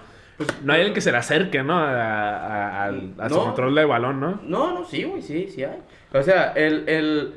no 0.65 0.73
hay 0.75 0.81
alguien 0.81 0.95
que 0.95 1.01
se 1.01 1.11
le 1.13 1.17
acerque, 1.19 1.63
¿no? 1.63 1.79
A, 1.79 2.85
a- 2.85 2.89
a 2.89 3.29
su 3.29 3.35
No. 3.37 3.45
control 3.45 3.75
de 3.75 3.85
balón, 3.87 4.21
¿no? 4.21 4.41
No, 4.45 4.75
no, 4.75 4.85
sí, 4.85 5.05
güey, 5.05 5.23
sí, 5.23 5.49
sí 5.49 5.65
hay. 5.65 5.79
O 6.13 6.23
sea, 6.23 6.53
el, 6.53 6.89
el... 6.89 7.35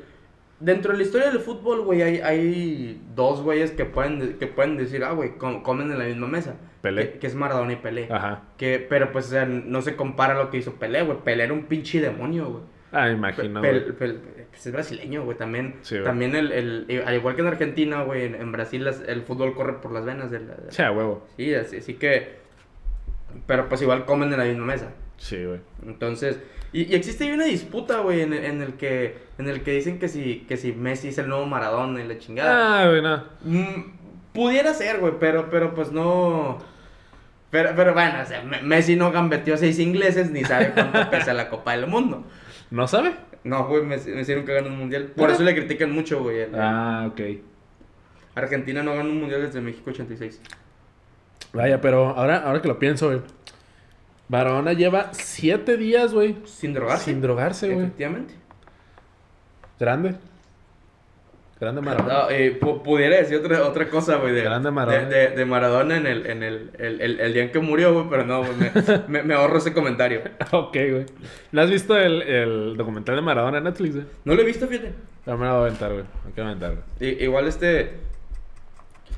Dentro 0.60 0.92
de 0.92 0.98
la 0.98 1.04
historia 1.06 1.30
del 1.32 1.40
fútbol, 1.40 1.82
güey, 1.86 2.02
hay, 2.02 2.18
hay 2.20 3.02
dos 3.16 3.42
güeyes 3.42 3.72
que 3.72 3.86
pueden, 3.86 4.20
de- 4.20 4.38
que 4.38 4.48
pueden 4.48 4.76
decir, 4.76 5.06
ah, 5.06 5.12
güey, 5.14 5.38
com- 5.38 5.64
comen 5.64 5.90
en 5.90 5.98
la 6.00 6.04
misma 6.04 6.28
mesa. 6.28 6.56
Pelé. 6.82 7.12
Que, 7.14 7.20
que 7.20 7.28
es 7.28 7.36
Maradona 7.36 7.74
y 7.74 7.78
Pelé. 7.78 8.08
Ajá. 8.12 8.44
Que, 8.58 8.86
pero 8.90 9.12
pues, 9.12 9.28
o 9.28 9.30
sea, 9.30 9.46
no 9.46 9.82
se 9.82 9.96
compara 9.96 10.34
lo 10.34 10.50
que 10.50 10.58
hizo 10.58 10.76
Pelé, 10.76 11.02
güey. 11.04 11.18
Pelé 11.20 11.44
era 11.44 11.54
un 11.54 11.64
pinche 11.66 12.00
demonio, 12.02 12.46
güey. 12.50 12.64
Ah, 12.92 13.04
Pe- 13.06 13.12
imagino, 13.12 13.62
Pel-. 13.62 13.98
Pel- 13.98 14.20
pues 14.50 14.66
es 14.66 14.74
brasileño, 14.74 15.24
güey. 15.24 15.38
También, 15.38 15.76
Sí, 15.82 15.96
güey. 15.96 16.06
también 16.06 16.36
el, 16.36 16.52
el, 16.52 17.04
al 17.06 17.14
igual 17.16 17.36
que 17.36 17.42
en 17.42 17.48
Argentina, 17.48 18.02
güey, 18.04 18.24
en, 18.24 18.36
en 18.36 18.52
Brasil 18.52 18.84
las- 18.84 19.02
el 19.08 19.22
fútbol 19.22 19.54
corre 19.54 19.74
por 19.74 19.92
las 19.92 20.06
venas 20.06 20.32
de 20.32 20.40
la... 20.40 20.56
de- 20.56 20.72
Sí, 20.72 20.82
a 20.82 20.92
huevo. 20.92 21.28
Sí, 21.38 21.54
así, 21.54 21.78
así 21.78 21.94
que... 21.96 22.40
Pero 23.46 23.70
pues 23.70 23.82
igual 23.82 24.06
comen 24.06 24.32
en 24.34 24.40
la 24.40 24.46
misma 24.46 24.66
mesa. 24.66 24.92
Sí, 25.18 25.44
güey. 25.46 25.60
Entonces, 25.86 26.40
y, 26.74 26.92
y 26.92 26.96
existe 26.96 27.26
ahí 27.26 27.32
una 27.32 27.46
disputa, 27.46 28.00
güey, 28.00 28.22
en, 28.22 28.34
el- 28.34 28.46
en 28.46 28.62
el 28.62 28.74
que 28.74 29.30
en 29.38 29.48
el 29.48 29.62
que 29.62 29.72
dicen 29.72 30.00
que 30.00 30.08
si 30.10 30.40
que 30.48 30.58
si 30.58 30.74
Messi 30.74 31.10
es 31.10 31.18
el 31.18 31.30
nuevo 31.30 31.46
Maradona 31.46 32.04
y 32.04 32.08
la 32.08 32.18
chingada. 32.18 32.82
Ah, 32.84 32.90
güey, 32.90 33.02
no. 33.02 33.24
Mm, 33.44 33.99
pudiera 34.34 34.74
ser, 34.74 35.00
güey, 35.00 35.14
pero 35.20 35.50
pero 35.50 35.74
pues 35.74 35.92
no 35.92 36.58
pero, 37.52 37.72
pero 37.76 37.94
bueno, 37.94 38.22
o 38.22 38.26
sea, 38.26 38.44
Me- 38.44 38.62
Messi 38.62 38.96
no 38.96 39.12
gambeteó 39.12 39.58
seis 39.58 39.80
ingleses 39.80 40.30
ni 40.32 40.44
sabe 40.44 40.72
cuánto 40.72 41.10
pesa 41.12 41.34
la 41.34 41.50
Copa 41.50 41.72
del 41.76 41.88
Mundo. 41.88 42.24
¿No 42.72 42.88
sabe? 42.88 43.16
No, 43.44 43.68
güey, 43.68 43.84
Messi, 43.84 44.12
Messi 44.12 44.36
nunca 44.36 44.54
ganó 44.54 44.68
un 44.68 44.78
mundial. 44.78 45.06
Por 45.16 45.30
eso 45.32 45.42
le 45.44 45.56
critican 45.56 45.92
mucho, 45.92 46.22
güey. 46.22 46.42
el- 46.42 46.56
Ah, 46.56 47.08
ok. 47.12 47.22
Argentina 48.36 48.84
no 48.84 48.94
ganó 48.96 49.10
un 49.10 49.20
mundial 49.20 49.42
desde 49.42 49.62
México 49.62 49.90
86. 49.90 50.40
Vaya, 51.54 51.82
pero 51.82 52.10
ahora, 52.10 52.38
ahora 52.44 52.62
que 52.62 52.68
lo 52.68 52.78
pienso, 52.78 53.08
güey. 53.08 53.22
Maradona 54.28 54.74
lleva 54.74 55.10
siete 55.14 55.76
días, 55.78 56.14
güey. 56.14 56.38
Sin 56.46 56.74
drogarse. 56.76 57.06
Sin 57.06 57.22
drogarse, 57.22 57.68
güey. 57.74 57.86
Efectivamente. 57.88 58.36
Grande. 59.80 60.16
Grande 61.60 61.82
Maradona. 61.82 62.14
No, 62.14 62.30
eh, 62.30 62.58
pu- 62.60 62.82
pudiera 62.82 63.18
decir 63.18 63.38
otra, 63.38 63.64
otra 63.68 63.90
cosa, 63.90 64.16
güey, 64.16 64.34
de, 64.34 64.44
Grande 64.44 64.72
Maradona. 64.72 65.10
de, 65.10 65.30
de- 65.30 65.36
de 65.36 65.46
Maradona 65.46 65.98
en, 65.98 66.08
el, 66.08 66.26
en 66.26 66.42
el, 66.44 66.72
el, 66.80 67.02
el- 67.02 67.20
el 67.20 67.34
día 67.34 67.44
en 67.44 67.52
que 67.52 67.60
murió, 67.60 67.94
güey, 67.94 68.06
pero 68.10 68.26
no, 68.26 68.40
güey, 68.44 68.54
me, 68.56 68.72
me, 69.10 69.24
me 69.24 69.34
ahorro 69.34 69.58
ese 69.58 69.74
comentario. 69.74 70.22
Ok, 70.52 70.72
güey. 70.74 71.06
¿No 71.52 71.62
has 71.62 71.70
visto 71.70 71.98
el, 71.98 72.22
el 72.22 72.78
documental 72.78 73.16
de 73.18 73.22
Maradona 73.22 73.58
en 73.58 73.66
Netflix, 73.66 73.96
güey? 73.96 74.06
No 74.24 74.36
lo 74.36 74.42
he 74.42 74.46
visto, 74.46 74.68
fíjate. 74.68 74.94
No 75.26 75.38
me 75.38 75.46
lo 75.46 75.52
voy 75.52 75.60
a 75.60 75.66
aventar, 75.68 75.92
güey. 75.92 76.06
Me 76.26 76.32
quiero 76.32 76.48
aventar, 76.50 76.76
güey. 76.98 77.12
I- 77.12 77.24
igual 77.26 77.46
este... 77.48 77.92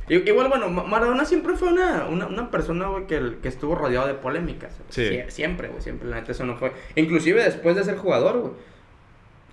i- 0.10 0.28
Igual, 0.28 0.50
bueno, 0.50 0.68
Ma- 0.70 0.84
Maradona 0.84 1.26
siempre 1.26 1.54
fue 1.56 1.72
una, 1.72 2.06
una, 2.10 2.26
una 2.28 2.50
persona, 2.50 2.88
güey, 2.88 3.06
que, 3.08 3.36
que 3.42 3.48
estuvo 3.50 3.76
rodeado 3.76 4.08
de 4.08 4.16
polémicas. 4.16 4.74
Sí. 4.90 5.04
Sie- 5.04 5.30
Siempre, 5.30 5.68
güey, 5.68 5.82
siempre, 5.82 6.10
la 6.10 6.16
neta, 6.18 6.32
eso 6.32 6.46
no 6.46 6.56
fue... 6.58 6.72
Inclusive 6.96 7.44
después 7.44 7.76
de 7.76 7.84
ser 7.84 7.98
jugador, 7.98 8.40
güey. 8.40 8.54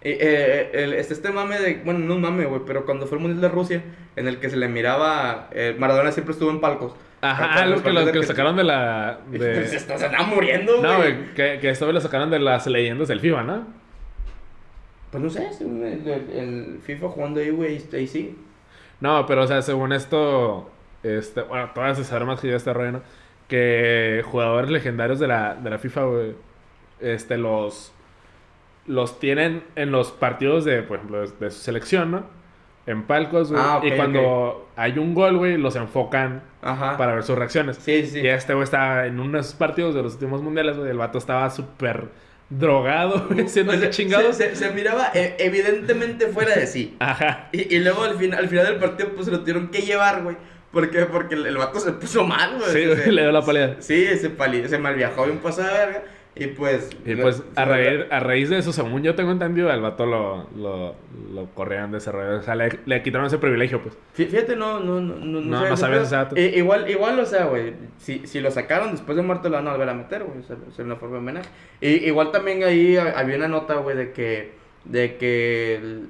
Eh, 0.00 0.16
eh, 0.20 0.70
el- 0.84 0.94
este, 0.94 1.14
este 1.14 1.30
mame 1.32 1.58
de... 1.58 1.80
Bueno, 1.84 2.00
no 2.00 2.14
un 2.14 2.20
mame, 2.22 2.44
güey, 2.44 2.62
pero 2.66 2.84
cuando 2.84 3.06
fue 3.06 3.18
el 3.18 3.22
Mundial 3.22 3.40
de 3.40 3.48
Rusia, 3.48 3.82
en 4.16 4.28
el 4.28 4.38
que 4.38 4.48
se 4.50 4.56
le 4.56 4.68
miraba... 4.68 5.48
eh, 5.52 5.74
Maradona 5.78 6.12
siempre 6.12 6.32
estuvo 6.32 6.50
en 6.50 6.60
palcos. 6.60 6.94
Ajá, 7.20 7.66
los 7.66 7.82
que, 7.82 7.92
los 7.92 8.08
que 8.10 8.18
lo 8.18 8.22
sacaron 8.22 8.56
de 8.56 8.62
la... 8.64 9.18
Se 9.32 9.38
De... 9.38 9.64
está- 9.76 9.98
se 9.98 10.06
andaba 10.06 10.24
muriendo, 10.26 10.80
No, 10.80 10.98
güey. 10.98 11.34
que, 11.34 11.58
que 11.60 11.68
esto 11.70 11.90
lo 11.90 12.00
sacaron 12.00 12.30
de 12.30 12.38
las 12.38 12.66
leyendas 12.68 13.08
del 13.08 13.18
FIFA, 13.20 13.42
¿no? 13.42 13.66
Pues 15.10 15.22
no 15.24 15.30
sé, 15.30 15.48
el, 15.60 16.80
FIFA 16.82 17.08
jugando 17.08 17.40
ahí, 17.40 17.50
güey, 17.50 17.82
ahí 17.94 18.06
sí. 18.06 18.36
No, 19.00 19.24
pero 19.26 19.44
o 19.44 19.46
sea, 19.46 19.62
según 19.62 19.92
esto, 19.92 20.70
este, 21.02 21.40
bueno, 21.42 21.70
todas 21.74 21.96
se 21.96 22.04
saber 22.04 22.26
más 22.26 22.40
que 22.40 22.48
yo 22.48 22.52
de 22.52 22.56
este 22.58 22.72
rollo, 22.74 22.92
¿no? 22.92 23.02
Que 23.48 24.22
jugadores 24.26 24.70
legendarios 24.70 25.18
de 25.18 25.26
la, 25.28 25.54
de 25.54 25.70
la 25.70 25.78
FIFA, 25.78 26.04
güey, 26.04 26.34
este, 27.00 27.38
los, 27.38 27.92
los 28.88 29.20
tienen 29.20 29.62
en 29.76 29.92
los 29.92 30.10
partidos 30.10 30.64
de, 30.64 30.82
por 30.82 30.96
ejemplo, 30.96 31.20
de, 31.20 31.28
de 31.38 31.50
su 31.52 31.60
selección, 31.60 32.10
¿no? 32.10 32.24
En 32.86 33.02
palcos, 33.04 33.52
güey. 33.52 33.62
Ah, 33.64 33.76
ok, 33.78 33.84
y 33.84 33.90
cuando 33.92 34.68
hay 34.74 34.98
un 34.98 35.14
gol, 35.14 35.36
güey, 35.36 35.58
los 35.58 35.76
enfocan 35.76 36.42
Ajá. 36.62 36.96
para 36.96 37.12
ver 37.14 37.22
sus 37.22 37.36
reacciones. 37.36 37.76
Sí, 37.76 38.06
sí. 38.06 38.20
Y 38.20 38.26
este 38.28 38.54
güey 38.54 38.64
estaba 38.64 39.06
en 39.06 39.20
uno 39.20 39.32
de 39.36 39.40
esos 39.40 39.54
partidos 39.54 39.94
de 39.94 40.02
los 40.02 40.14
últimos 40.14 40.40
mundiales, 40.42 40.76
güey, 40.78 40.90
el 40.90 40.96
vato 40.96 41.18
estaba 41.18 41.48
súper 41.50 42.08
drogado, 42.48 43.26
güey, 43.28 43.46
siendo 43.48 43.72
O 43.72 43.76
sea, 43.76 43.84
que 43.84 43.90
chingados. 43.90 44.36
Se, 44.36 44.54
se- 44.54 44.56
se 44.56 44.70
miraba 44.72 45.10
eh, 45.14 45.36
evidentemente 45.38 46.28
fuera 46.28 46.54
de 46.56 46.66
sí. 46.66 46.96
Ajá. 47.00 47.48
Y, 47.52 47.74
y 47.76 47.78
luego 47.80 48.04
al 48.04 48.16
final, 48.16 48.38
al 48.38 48.48
final 48.48 48.64
del 48.66 48.76
partido, 48.76 49.10
pues 49.10 49.26
se 49.26 49.32
lo 49.32 49.40
tuvieron 49.40 49.68
que 49.68 49.82
llevar, 49.82 50.22
güey. 50.22 50.36
¿Por 50.72 50.90
qué? 50.90 51.04
Porque 51.06 51.34
el, 51.34 51.46
el 51.46 51.56
vato 51.56 51.80
se 51.80 51.92
puso 51.92 52.24
mal, 52.24 52.56
güey. 52.58 52.70
Sí, 52.70 52.86
güey, 52.86 53.10
le 53.14 53.22
dio 53.22 53.32
la 53.32 53.42
pálida. 53.42 53.76
Sí, 53.80 54.06
se, 54.16 54.68
se 54.68 54.78
malviajó 54.78 55.26
paso 55.42 55.62
de 55.62 55.68
verga. 55.68 56.02
Y 56.38 56.46
pues. 56.48 56.90
Y 57.04 57.16
pues 57.16 57.42
a 57.56 57.64
raíz, 57.64 58.04
a 58.10 58.20
raíz 58.20 58.48
de 58.50 58.58
eso, 58.58 58.72
según 58.72 59.02
yo 59.02 59.14
tengo 59.14 59.32
entendido, 59.32 59.70
al 59.70 59.80
vato 59.80 60.06
lo, 60.06 60.48
lo, 60.56 60.94
lo 61.34 61.46
corrían 61.54 61.90
de 61.90 61.98
ese 61.98 62.12
rollo. 62.12 62.38
O 62.38 62.42
sea, 62.42 62.54
le, 62.54 62.78
le 62.86 63.02
quitaron 63.02 63.26
ese 63.26 63.38
privilegio, 63.38 63.82
pues. 63.82 63.94
Fí- 64.16 64.28
Fíjate, 64.28 64.54
no, 64.56 64.78
no, 64.80 65.00
no, 65.00 65.16
no, 65.16 65.40
No, 65.40 65.76
sabía 65.76 65.96
no 65.96 66.02
ese 66.04 66.14
dato. 66.14 66.36
I- 66.38 66.56
igual, 66.58 66.88
igual, 66.88 67.18
o 67.18 67.26
sea, 67.26 67.46
güey, 67.46 67.74
si, 67.98 68.26
si 68.26 68.40
lo 68.40 68.50
sacaron 68.50 68.92
después 68.92 69.16
de 69.16 69.22
muerto 69.22 69.48
lo 69.48 69.56
van 69.56 69.66
a 69.68 69.72
volver 69.72 69.88
a 69.88 69.94
meter, 69.94 70.24
güey, 70.24 70.38
o 70.38 70.42
sea, 70.42 70.56
es 70.70 70.78
una 70.78 70.96
forma 70.96 71.14
de 71.14 71.18
homenaje. 71.20 71.48
Y, 71.80 71.88
igual 72.06 72.30
también 72.30 72.62
ahí 72.62 72.96
ha- 72.96 73.18
había 73.18 73.36
una 73.36 73.48
nota, 73.48 73.74
güey, 73.74 73.96
de 73.96 74.12
que, 74.12 74.52
de 74.84 75.16
que 75.16 75.74
el- 75.76 76.08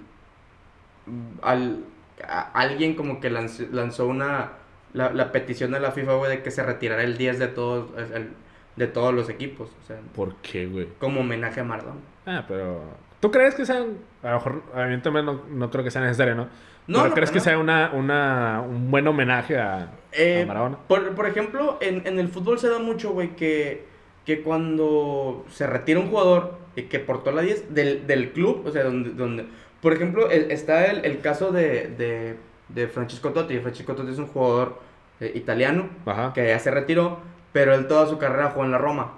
al, 1.42 1.84
a- 2.26 2.50
alguien 2.52 2.94
como 2.94 3.20
que 3.20 3.30
lanzó, 3.30 3.64
lanzó 3.72 4.06
una, 4.06 4.52
la, 4.92 5.10
la 5.12 5.32
petición 5.32 5.70
de 5.72 5.80
la 5.80 5.92
FIFA, 5.92 6.14
güey, 6.14 6.30
de 6.36 6.42
que 6.42 6.50
se 6.50 6.62
retirara 6.62 7.02
el 7.02 7.16
10 7.16 7.38
de 7.38 7.48
todos, 7.48 7.86
el- 8.14 8.30
de 8.78 8.86
todos 8.86 9.12
los 9.14 9.28
equipos, 9.28 9.68
o 9.82 9.86
sea, 9.86 9.98
¿Por 10.14 10.36
qué, 10.36 10.66
güey? 10.66 10.88
como 10.98 11.20
homenaje 11.20 11.60
a 11.60 11.64
Maradona. 11.64 12.00
Ah, 12.26 12.44
pero. 12.48 12.82
¿Tú 13.20 13.30
crees 13.30 13.54
que 13.54 13.66
sean.? 13.66 13.98
A 14.22 14.28
lo 14.30 14.34
mejor, 14.36 14.62
evidentemente 14.76 15.32
no, 15.32 15.42
no 15.50 15.70
creo 15.70 15.82
que 15.84 15.90
sea 15.90 16.02
necesario, 16.02 16.34
¿no? 16.34 16.44
No, 16.86 16.98
¿Pero 17.00 17.08
no, 17.08 17.14
crees 17.14 17.30
no. 17.30 17.34
que 17.34 17.40
sea 17.40 17.58
una, 17.58 17.90
una, 17.92 18.62
un 18.66 18.90
buen 18.90 19.06
homenaje 19.06 19.58
a, 19.58 19.90
Eh, 20.12 20.42
a 20.44 20.46
Maradona? 20.46 20.78
Por, 20.88 21.14
por 21.14 21.26
ejemplo, 21.26 21.76
en, 21.80 22.06
en 22.06 22.18
el 22.18 22.28
fútbol 22.28 22.58
se 22.58 22.68
da 22.70 22.78
mucho, 22.78 23.10
güey, 23.10 23.36
que, 23.36 23.84
que 24.24 24.42
cuando 24.42 25.44
se 25.50 25.66
retira 25.66 26.00
un 26.00 26.08
jugador 26.08 26.56
y 26.76 26.82
que 26.84 26.98
portó 27.00 27.30
la 27.32 27.42
10 27.42 27.74
del, 27.74 28.06
del 28.06 28.30
club, 28.32 28.62
o 28.66 28.70
sea, 28.70 28.84
donde, 28.84 29.10
donde 29.10 29.46
por 29.82 29.92
ejemplo, 29.92 30.30
el- 30.30 30.50
está 30.50 30.86
el, 30.86 31.04
el 31.04 31.20
caso 31.20 31.50
de, 31.52 31.88
de, 31.88 32.36
de 32.68 32.88
Francisco 32.88 33.30
Totti. 33.32 33.58
Francisco 33.58 33.94
Totti 33.94 34.12
es 34.12 34.18
un 34.18 34.26
jugador 34.28 34.78
eh, 35.20 35.32
italiano 35.34 35.88
Ajá. 36.06 36.32
que 36.32 36.46
ya 36.46 36.58
se 36.58 36.70
retiró, 36.70 37.18
pero 37.52 37.74
él 37.74 37.86
toda 37.86 38.06
su 38.06 38.18
carrera 38.18 38.50
jugó 38.50 38.64
en 38.64 38.72
la 38.72 38.78
Roma. 38.78 39.12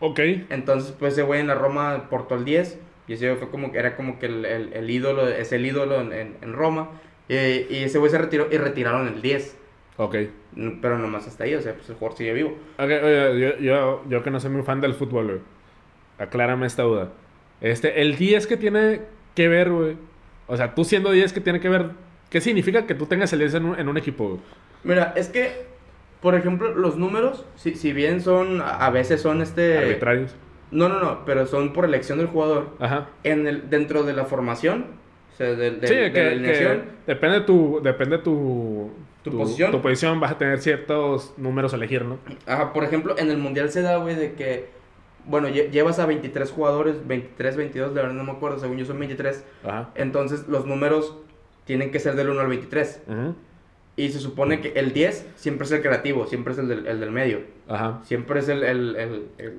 Ok. 0.00 0.18
Entonces, 0.50 0.94
pues 0.98 1.12
ese 1.14 1.22
güey 1.22 1.40
en 1.40 1.46
la 1.46 1.54
Roma 1.54 2.08
portó 2.10 2.34
el 2.34 2.44
10 2.44 2.78
y 3.08 3.12
ese 3.14 3.26
güey 3.28 3.38
fue 3.38 3.50
como 3.50 3.72
que 3.72 3.78
era 3.78 3.96
como 3.96 4.18
que 4.18 4.26
el, 4.26 4.44
el, 4.44 4.72
el 4.72 4.90
ídolo, 4.90 5.28
es 5.28 5.52
el 5.52 5.64
ídolo 5.66 6.00
en, 6.00 6.12
en, 6.12 6.36
en 6.40 6.52
Roma. 6.52 6.90
eh, 7.28 7.66
y 7.70 7.84
ese 7.84 7.98
güey 7.98 8.10
se 8.10 8.18
retiró 8.18 8.48
y 8.50 8.56
retiraron 8.58 9.06
el 9.08 9.22
10. 9.22 9.56
Ok. 9.96 10.16
Pero 10.80 10.98
nomás 10.98 11.26
hasta 11.26 11.44
ahí, 11.44 11.54
o 11.54 11.60
sea, 11.62 11.74
pues 11.74 11.88
el 11.88 11.94
jugador 11.96 12.16
sigue 12.18 12.32
vivo. 12.32 12.50
Ok, 12.78 12.90
oye, 13.02 13.40
yo, 13.40 13.58
yo, 13.58 14.04
yo 14.08 14.22
que 14.22 14.30
no 14.30 14.40
soy 14.40 14.50
muy 14.50 14.62
fan 14.62 14.80
del 14.80 14.94
fútbol, 14.94 15.26
güey. 15.26 15.38
Aclárame 16.18 16.66
esta 16.66 16.82
duda. 16.82 17.10
Este, 17.60 18.00
el 18.02 18.16
10 18.16 18.46
que 18.46 18.56
tiene 18.56 19.02
que 19.34 19.48
ver, 19.48 19.70
güey. 19.70 19.96
O 20.46 20.56
sea, 20.56 20.74
tú 20.74 20.84
siendo 20.84 21.10
10 21.12 21.32
que 21.32 21.40
tiene 21.40 21.60
que 21.60 21.68
ver. 21.68 21.90
¿Qué 22.28 22.40
significa 22.40 22.86
que 22.86 22.94
tú 22.94 23.06
tengas 23.06 23.32
el 23.32 23.38
10 23.40 23.54
en 23.54 23.64
un, 23.66 23.78
en 23.78 23.88
un 23.88 23.96
equipo, 23.96 24.28
güey? 24.28 24.40
Mira, 24.84 25.12
es 25.16 25.28
que, 25.28 25.66
por 26.22 26.34
ejemplo, 26.34 26.74
los 26.74 26.96
números, 26.96 27.44
si, 27.56 27.74
si 27.74 27.92
bien 27.92 28.20
son, 28.22 28.62
a 28.62 28.88
veces 28.90 29.20
son 29.20 29.42
este... 29.42 29.76
Arbitrarios. 29.78 30.34
No, 30.70 30.88
no, 30.88 30.98
no, 31.00 31.24
pero 31.26 31.46
son 31.46 31.74
por 31.74 31.84
elección 31.84 32.16
del 32.16 32.28
jugador. 32.28 32.70
Ajá. 32.78 33.08
En 33.24 33.46
el, 33.46 33.68
dentro 33.68 34.04
de 34.04 34.14
la 34.14 34.24
formación, 34.24 34.86
o 35.34 35.36
sea, 35.36 35.48
de, 35.54 35.72
de- 35.72 35.86
sí, 35.86 35.94
de 35.94 36.12
que, 36.12 36.34
la 36.36 36.52
que 36.52 36.82
depende 37.06 37.40
tu, 37.42 37.80
depende 37.82 38.16
tu, 38.18 38.90
¿Tu 39.22 39.30
posición? 39.36 39.70
Tu 39.70 39.82
posición, 39.82 40.18
vas 40.20 40.32
a 40.32 40.38
tener 40.38 40.58
ciertos 40.60 41.34
números 41.36 41.74
a 41.74 41.76
elegir, 41.76 42.04
¿no? 42.06 42.18
Ajá, 42.46 42.72
por 42.72 42.84
ejemplo, 42.84 43.14
en 43.18 43.30
el 43.30 43.36
Mundial 43.38 43.68
se 43.70 43.82
da, 43.82 43.96
güey, 43.98 44.14
de 44.14 44.32
que, 44.32 44.68
bueno, 45.26 45.48
lle- 45.48 45.70
llevas 45.70 45.98
a 45.98 46.06
23 46.06 46.50
jugadores, 46.50 47.06
23, 47.06 47.56
22, 47.56 47.92
la 47.92 48.02
verdad 48.02 48.14
no 48.16 48.24
me 48.24 48.32
acuerdo, 48.32 48.58
según 48.58 48.78
yo 48.78 48.84
son 48.86 48.98
23. 48.98 49.44
Ajá. 49.64 49.90
Entonces, 49.94 50.48
los 50.48 50.66
números 50.66 51.16
tienen 51.64 51.90
que 51.90 51.98
ser 52.00 52.14
del 52.16 52.30
1 52.30 52.40
al 52.40 52.48
23. 52.48 53.02
Ujú. 53.08 53.34
Y 53.96 54.08
se 54.10 54.20
supone 54.20 54.60
que 54.60 54.72
el 54.74 54.92
10 54.92 55.26
siempre 55.36 55.66
es 55.66 55.72
el 55.72 55.82
creativo, 55.82 56.26
siempre 56.26 56.52
es 56.54 56.58
el 56.58 56.68
del, 56.68 56.86
el 56.86 56.98
del 57.00 57.10
medio. 57.10 57.40
Ajá. 57.68 58.00
Siempre 58.04 58.40
es 58.40 58.48
el... 58.48 58.62
el, 58.64 58.96
el, 58.96 59.26
el- 59.38 59.58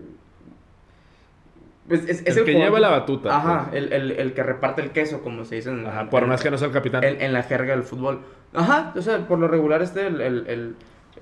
pues 1.88 2.06
es, 2.08 2.24
es 2.26 2.38
El 2.38 2.46
que 2.46 2.54
lleva 2.54 2.80
la 2.80 2.89
batuta, 2.89 3.36
Ajá, 3.36 3.67
pues. 3.69 3.84
el, 3.84 3.91
el, 3.91 4.12
el 4.12 4.34
que 4.34 4.41
reparte 4.41 4.82
el 4.82 4.91
queso, 4.91 5.22
como 5.22 5.43
se 5.43 5.56
dice 5.56 5.69
en, 5.69 5.86
Ajá. 5.86 6.10
Por 6.10 6.24
en- 6.24 6.30
más 6.30 6.41
que 6.41 6.50
no 6.50 6.58
sea 6.58 6.67
el 6.67 6.74
capitán. 6.74 7.04
en, 7.04 7.22
en 7.22 7.34
la 7.34 7.43
jerga 7.43 7.74
del 7.76 7.84
fútbol. 7.84 8.22
Ajá, 8.54 8.93
o 8.96 9.02
sea, 9.02 9.28
por 9.28 9.38
lo 9.38 9.48
regular 9.50 9.82
este, 9.82 10.08
el, 10.08 10.22
el, 10.22 10.48
el, 10.48 10.76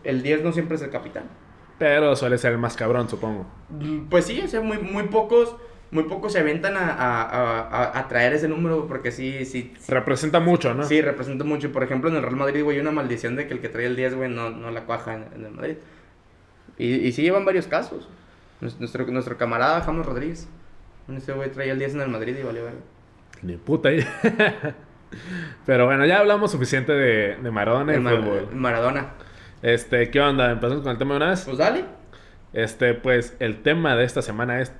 el 0.04 0.21
10 0.21 0.43
no 0.43 0.52
siempre 0.52 0.76
es 0.76 0.84
el 0.84 0.91
capitán. 0.91 1.24
Pero 1.80 2.15
suele 2.15 2.38
ser 2.38 2.52
el 2.52 2.60
más 2.60 2.76
cabrón, 2.78 3.10
supongo. 3.10 3.47
Pues 4.12 4.26
sí, 4.26 4.39
o 4.43 4.47
sea, 4.47 4.62
muy, 4.62 4.78
muy 4.78 5.04
pocos... 5.04 5.56
Muy 5.91 6.04
pocos 6.04 6.32
se 6.32 6.39
aventan 6.39 6.77
a, 6.77 6.89
a, 6.93 7.21
a, 7.62 7.99
a- 7.99 8.08
traer 8.08 8.32
ese 8.34 8.47
número 8.47 8.88
porque 8.88 9.12
sí, 9.12 9.43
sí, 9.45 9.73
sí, 9.77 9.91
Representa 9.91 10.39
mucho, 10.39 10.73
¿no? 10.73 10.84
Sí, 10.86 11.01
representa 11.01 11.43
mucho. 11.43 11.71
Por 11.73 11.84
ejemplo, 11.84 12.10
en 12.10 12.15
el 12.15 12.21
Real 12.23 12.38
Madrid, 12.38 12.63
güey, 12.63 12.77
hay 12.77 12.82
una 12.82 12.91
maldición 12.91 13.36
de 13.36 13.45
que 13.47 13.54
el 13.56 13.60
que 13.60 13.67
trae 13.67 13.86
el 13.88 13.95
10, 13.97 14.15
güey, 14.15 14.30
no, 14.30 14.49
no 14.51 14.71
la 14.71 14.86
cuaja 14.86 15.15
en, 15.15 15.25
en 15.36 15.45
el 15.45 15.51
Madrid. 15.51 15.75
Y, 16.77 16.93
y 16.95 17.12
sí 17.12 17.23
llevan 17.23 17.43
varios 17.43 17.67
casos. 17.67 18.08
Nues- 18.62 18.77
Nuestro, 18.80 19.06
nuestro 19.08 19.38
camarada 19.38 19.82
James 19.82 20.06
Rodríguez. 20.06 20.47
Ese 21.13 21.34
güey 21.34 21.51
traía 21.51 21.73
el 21.73 21.80
10 21.80 21.95
en 21.95 22.01
el 22.01 22.10
Madrid 22.10 22.38
y 22.39 22.43
valió. 22.43 22.63
Ni 23.41 23.58
puta 23.58 23.89
ahí. 23.89 24.06
Pero 25.65 25.86
bueno, 25.86 26.06
ya 26.06 26.19
hablamos 26.19 26.51
suficiente 26.51 26.93
de, 26.93 27.36
de 27.36 27.51
Maradona 27.51 27.91
y 27.91 27.95
El 27.95 28.01
Mar- 28.01 28.17
fútbol. 28.23 28.47
Maradona. 28.54 29.08
Este, 29.62 30.10
¿qué 30.10 30.21
onda? 30.21 30.51
¿Empezamos 30.51 30.84
con 30.84 30.91
el 30.93 30.97
tema 30.97 31.15
de 31.15 31.17
una 31.17 31.30
vez? 31.32 31.43
Pues 31.45 31.58
dale. 31.58 31.84
Este, 32.54 32.93
pues, 32.93 33.36
el 33.39 33.62
tema 33.62 33.95
de 33.95 34.06
esta 34.06 34.21
semana 34.21 34.62
es... 34.62 34.71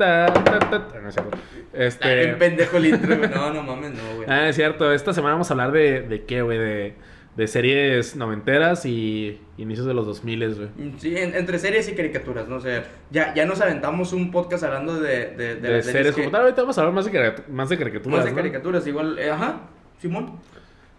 ta, 0.00 0.32
ta, 0.32 0.58
ta, 0.58 0.88
ta. 0.88 1.00
No 1.00 1.08
es 1.08 1.14
cierto. 1.14 1.36
Ay, 1.36 1.64
Este... 1.72 2.16
bien 2.16 2.38
pendejo 2.38 2.76
el 2.78 2.86
intro, 2.86 3.16
güey. 3.16 3.30
No, 3.30 3.52
no 3.52 3.62
mames, 3.62 3.90
no, 3.92 4.16
güey. 4.16 4.28
Ah, 4.28 4.48
es 4.48 4.56
cierto. 4.56 4.92
Esta 4.92 5.12
semana 5.12 5.34
vamos 5.34 5.50
a 5.50 5.54
hablar 5.54 5.72
de... 5.72 6.02
¿De 6.02 6.24
qué, 6.24 6.42
güey? 6.42 6.58
De, 6.58 6.94
de 7.36 7.46
series 7.46 8.16
noventeras 8.16 8.84
y 8.86 9.40
inicios 9.56 9.86
de 9.86 9.94
los 9.94 10.06
2000, 10.06 10.54
güey. 10.54 10.68
Sí, 10.98 11.16
en- 11.16 11.34
entre 11.36 11.58
series 11.58 11.88
y 11.88 11.94
caricaturas, 11.94 12.48
¿no? 12.48 12.56
O 12.56 12.60
sea, 12.60 12.84
ya, 13.10 13.32
ya 13.34 13.46
nos 13.46 13.60
aventamos 13.60 14.12
un 14.12 14.30
podcast 14.30 14.64
hablando 14.64 15.00
de, 15.00 15.28
de, 15.36 15.54
de, 15.54 15.60
De, 15.60 15.76
las 15.76 15.86
series 15.86 16.14
que- 16.14 16.22
como 16.22 16.32
tal. 16.32 16.42
Ahorita 16.42 16.62
vamos 16.62 16.76
a 16.76 16.80
hablar 16.80 16.94
más 16.94 17.04
de, 17.10 17.34
más 17.48 17.68
de 17.68 17.78
caricaturas, 17.78 18.16
Más 18.16 18.24
de 18.24 18.30
¿no? 18.32 18.36
caricaturas, 18.36 18.86
igual. 18.86 19.18
eh, 19.18 19.30
ajá, 19.30 19.60
Simón. 20.00 20.40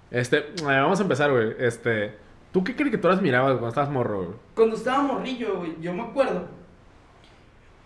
Este, 0.10 0.38
eh, 0.38 0.44
vamos 0.64 1.00
a 1.00 1.04
empezar, 1.04 1.32
güey. 1.32 1.54
Este... 1.60 2.14
¿Tú 2.52 2.66
qué 2.66 2.76
caricaturas 2.76 3.22
mirabas 3.22 3.52
cuando 3.54 3.70
estabas 3.70 3.90
morro, 3.90 4.18
güey? 4.26 4.38
Cuando 4.56 4.76
estaba 4.76 5.02
morrillo, 5.04 5.56
güey, 5.60 5.76
yo 5.80 5.94
me 5.94 6.02
acuerdo. 6.02 6.48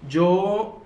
Yo. 0.07 0.84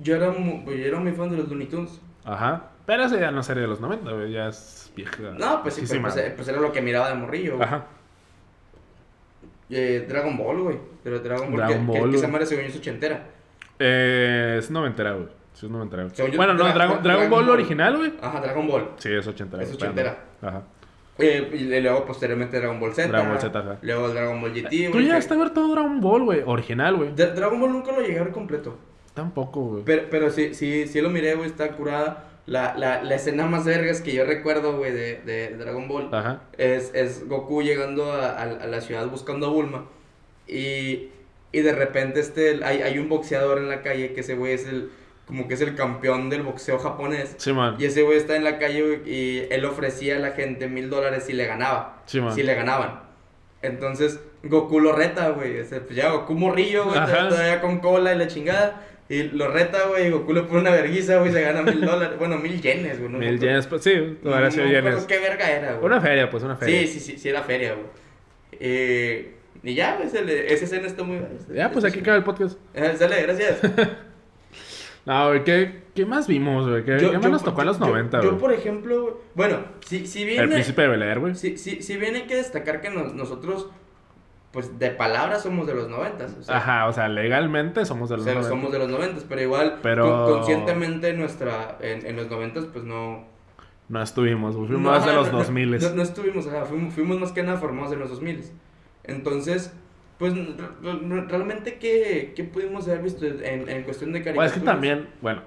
Yo 0.00 0.16
era, 0.16 0.30
mu- 0.30 0.64
yo 0.64 0.72
era 0.86 0.98
muy 0.98 1.12
fan 1.12 1.30
de 1.30 1.36
los 1.36 1.48
Looney 1.48 1.66
Tunes. 1.68 2.00
Ajá. 2.24 2.64
Pero 2.86 3.04
esa 3.04 3.18
ya 3.20 3.30
no 3.30 3.42
serie 3.42 3.62
de 3.62 3.68
los 3.68 3.80
90, 3.80 4.10
güey. 4.12 4.32
Ya 4.32 4.48
es 4.48 4.92
vieja. 4.96 5.16
No, 5.38 5.62
pues 5.62 5.74
sí, 5.74 5.84
pero 5.88 6.02
pues, 6.02 6.16
eh, 6.16 6.32
pues 6.34 6.48
era 6.48 6.60
lo 6.60 6.72
que 6.72 6.80
miraba 6.80 7.08
de 7.08 7.14
morrillo. 7.14 7.56
güey. 7.56 7.66
Ajá. 7.68 7.86
Eh, 9.70 10.04
Dragon 10.08 10.36
Ball, 10.36 10.60
güey. 10.62 10.78
Pero 11.04 11.20
Dragon 11.20 11.48
Ball, 11.50 11.56
Dragon 11.58 11.86
que, 11.86 11.92
Ball, 11.92 12.02
que, 12.04 12.10
que 12.10 12.16
esa 12.16 12.28
madre 12.28 12.46
según 12.46 12.64
yo 12.64 12.70
es 12.70 12.76
ochentera. 12.76 13.24
Eh, 13.78 14.56
es 14.58 14.70
noventera, 14.70 15.12
güey. 15.12 15.28
Sí, 15.54 15.66
es 15.66 15.72
noventera. 15.72 16.08
Según 16.12 16.32
yo, 16.32 16.36
Bueno, 16.36 16.54
no, 16.54 16.64
Dra- 16.64 16.74
Dragon, 16.74 16.96
Dra- 16.98 17.02
Dragon 17.02 17.02
Dragon 17.02 17.30
Ball 17.30 17.44
Ball. 17.46 17.54
original, 17.54 17.96
güey. 17.96 18.12
Ajá, 18.20 18.40
Dragon 18.40 18.66
Ball. 18.66 18.90
Sí, 18.96 19.12
es 19.12 19.26
ochentera. 19.26 19.62
Es 19.62 19.72
ochentera. 19.74 20.18
Ajá. 20.42 20.62
Eh, 21.18 21.50
y 21.52 21.80
luego 21.80 22.04
posteriormente 22.06 22.58
Dragon 22.58 22.80
Ball 22.80 22.94
Z. 22.94 23.08
Dragon 23.08 23.28
Ball 23.28 23.40
Z, 23.40 23.58
ajá. 23.58 23.76
Luego 23.82 24.08
Dragon 24.08 24.40
Ball 24.40 24.52
GT, 24.54 24.86
Tú 24.86 24.92
güey. 24.94 25.04
llegaste 25.04 25.34
a 25.34 25.36
ver 25.36 25.50
todo 25.50 25.70
Dragon 25.72 26.00
Ball, 26.00 26.24
güey. 26.24 26.42
Original, 26.46 26.96
güey. 26.96 27.14
Dra- 27.14 27.32
Dragon 27.34 27.60
Ball 27.60 27.72
nunca 27.72 27.92
lo 27.92 28.00
llegué 28.00 28.18
a 28.18 28.24
ver 28.24 28.32
completo. 28.32 28.76
Tampoco, 29.14 29.60
güey. 29.60 29.82
Pero, 29.84 30.02
pero 30.10 30.30
sí, 30.30 30.54
sí, 30.54 30.86
sí 30.86 31.00
lo 31.00 31.10
miré, 31.10 31.34
güey, 31.34 31.48
está 31.48 31.72
curada. 31.72 32.26
La, 32.46 32.74
la, 32.76 33.02
la 33.02 33.14
escena 33.14 33.46
más 33.46 33.64
vergas 33.64 34.00
que 34.00 34.12
yo 34.12 34.24
recuerdo, 34.24 34.76
güey, 34.76 34.92
de, 34.92 35.20
de 35.24 35.56
Dragon 35.56 35.86
Ball 35.86 36.08
Ajá. 36.12 36.42
es, 36.58 36.90
es 36.94 37.28
Goku 37.28 37.62
llegando 37.62 38.12
a, 38.12 38.30
a- 38.30 38.42
a 38.42 38.66
la 38.66 38.80
ciudad 38.80 39.06
buscando 39.06 39.46
a 39.46 39.50
Bulma. 39.50 39.84
Y, 40.48 41.10
y 41.52 41.60
de 41.60 41.72
repente 41.72 42.18
este, 42.20 42.64
hay, 42.64 42.82
hay 42.82 42.98
un 42.98 43.08
boxeador 43.08 43.58
en 43.58 43.68
la 43.68 43.82
calle 43.82 44.14
que 44.14 44.20
ese 44.20 44.34
güey 44.34 44.54
es 44.54 44.66
el, 44.66 44.90
como 45.26 45.46
que 45.46 45.54
es 45.54 45.60
el 45.60 45.76
campeón 45.76 46.28
del 46.30 46.42
boxeo 46.42 46.78
japonés. 46.78 47.34
Sí, 47.38 47.52
man. 47.52 47.76
Y 47.78 47.84
ese 47.84 48.02
güey 48.02 48.16
está 48.16 48.34
en 48.34 48.42
la 48.44 48.58
calle 48.58 48.82
güey, 48.82 49.00
y 49.14 49.46
él 49.50 49.64
ofrecía 49.64 50.16
a 50.16 50.18
la 50.18 50.32
gente 50.32 50.66
mil 50.66 50.90
dólares 50.90 51.24
si 51.26 51.34
le 51.34 51.46
ganaba. 51.46 52.02
Sí, 52.06 52.20
man. 52.20 52.34
si 52.34 52.42
le 52.42 52.54
ganaban. 52.54 53.00
Entonces 53.62 54.18
Goku 54.42 54.80
lo 54.80 54.92
reta, 54.92 55.28
güey. 55.30 55.56
Ese, 55.58 55.80
Pues 55.82 55.94
ya 55.94 56.10
Goku 56.10 56.34
morrillo, 56.34 56.84
güey, 56.86 56.98
todavía 57.06 57.60
con 57.60 57.78
cola 57.78 58.12
y 58.14 58.18
la 58.18 58.26
chingada. 58.26 58.86
Y 59.10 59.24
lo 59.24 59.48
reta, 59.48 59.88
güey. 59.88 60.06
y 60.06 60.10
Goku 60.10 60.32
le 60.32 60.42
pone 60.44 60.60
una 60.60 60.70
verguiza, 60.70 61.18
güey. 61.18 61.32
Se 61.32 61.42
gana 61.42 61.60
mil 61.62 61.80
dólares. 61.84 62.16
Bueno, 62.18 62.38
mil 62.38 62.62
yenes, 62.62 62.98
güey. 63.00 63.10
no 63.12 63.18
Mil 63.18 63.38
yenes, 63.38 63.66
pues 63.66 63.82
sí, 63.82 63.92
No, 64.22 64.30
sido 64.52 64.64
no 64.66 64.70
yenes. 64.72 65.04
qué 65.04 65.18
verga 65.18 65.50
era, 65.50 65.72
güey. 65.74 65.84
Una 65.84 66.00
feria, 66.00 66.30
pues, 66.30 66.42
una 66.44 66.56
feria. 66.56 66.80
Sí, 66.82 66.86
sí, 66.86 67.00
sí, 67.00 67.18
sí, 67.18 67.28
era 67.28 67.42
feria, 67.42 67.74
güey. 67.74 67.86
Eh, 68.52 69.34
y 69.62 69.74
ya, 69.74 69.96
güey, 69.96 70.06
esa 70.06 70.64
escena 70.64 70.86
está 70.86 71.02
muy... 71.02 71.20
Ya, 71.52 71.70
pues 71.70 71.84
aquí 71.84 71.98
acaba 72.00 72.16
el 72.16 72.24
podcast. 72.24 72.58
Eh, 72.72 72.94
Sale, 72.96 73.20
gracias. 73.22 73.60
No, 75.06 75.28
güey, 75.28 75.44
¿qué, 75.44 75.80
¿qué 75.94 76.04
más 76.04 76.28
vimos, 76.28 76.68
güey? 76.68 76.84
¿Qué, 76.84 76.98
Yo- 77.00 77.10
qué 77.10 77.16
más 77.16 77.24
yo- 77.24 77.30
nos 77.32 77.42
tocó 77.42 77.62
en 77.62 77.68
los 77.68 77.78
yo- 77.78 77.86
90, 77.86 78.20
Yo, 78.20 78.28
güey? 78.28 78.38
por 78.40 78.52
ejemplo, 78.52 79.00
güey, 79.02 79.14
bueno, 79.34 79.64
si, 79.84 80.06
si 80.06 80.24
bien... 80.26 80.42
El 80.42 80.50
príncipe 80.50 80.82
de 80.82 80.88
Bel 80.88 81.02
güey. 81.18 81.34
Si, 81.34 81.56
si, 81.56 81.82
si 81.82 81.96
hay 82.16 82.22
que 82.26 82.36
destacar 82.36 82.82
que 82.82 82.90
nos- 82.90 83.14
nosotros, 83.14 83.70
pues 84.52 84.78
de 84.78 84.90
palabra 84.90 85.38
somos 85.38 85.66
de 85.66 85.74
los 85.74 85.88
noventas. 85.88 86.36
O 86.38 86.42
sea, 86.42 86.56
Ajá, 86.56 86.86
o 86.88 86.92
sea, 86.92 87.08
legalmente 87.08 87.84
somos 87.84 88.08
de 88.08 88.14
o 88.14 88.18
los 88.18 88.24
sea, 88.24 88.34
90. 88.34 88.48
somos 88.50 88.72
de 88.72 88.78
los 88.80 88.88
noventas, 88.88 89.24
pero 89.28 89.40
igual 89.42 89.78
Pero- 89.82 90.04
con- 90.26 90.34
conscientemente 90.34 91.12
nuestra, 91.12 91.78
en, 91.80 92.04
en 92.06 92.16
los 92.16 92.28
noventas, 92.30 92.64
pues 92.72 92.84
no... 92.84 93.24
No 93.88 94.02
estuvimos. 94.02 94.54
Fuimos 94.54 94.70
no, 94.80 94.90
más 94.90 95.04
de 95.04 95.10
ajá, 95.10 95.18
los 95.20 95.32
no, 95.32 95.38
2000. 95.38 95.78
No, 95.80 95.90
no 95.96 96.02
estuvimos, 96.02 96.46
o 96.46 96.50
sea, 96.50 96.64
fuimos, 96.64 96.94
fuimos 96.94 97.18
más 97.20 97.32
que 97.32 97.42
nada 97.42 97.58
formados 97.58 97.92
en 97.92 97.98
los 98.00 98.08
2000. 98.10 98.44
Entonces, 99.04 99.72
Pues 100.18 100.34
re- 100.34 100.42
re- 100.82 101.24
realmente, 101.28 101.78
¿qué, 101.78 102.32
qué 102.36 102.44
pudimos 102.44 102.86
haber 102.88 103.02
visto 103.02 103.24
en, 103.24 103.68
en 103.68 103.82
cuestión 103.84 104.12
de 104.12 104.20
Pues 104.20 104.24
caricaturas? 104.36 104.52
es 104.52 104.58
que 104.58 104.64
también, 104.66 105.08
bueno, 105.22 105.42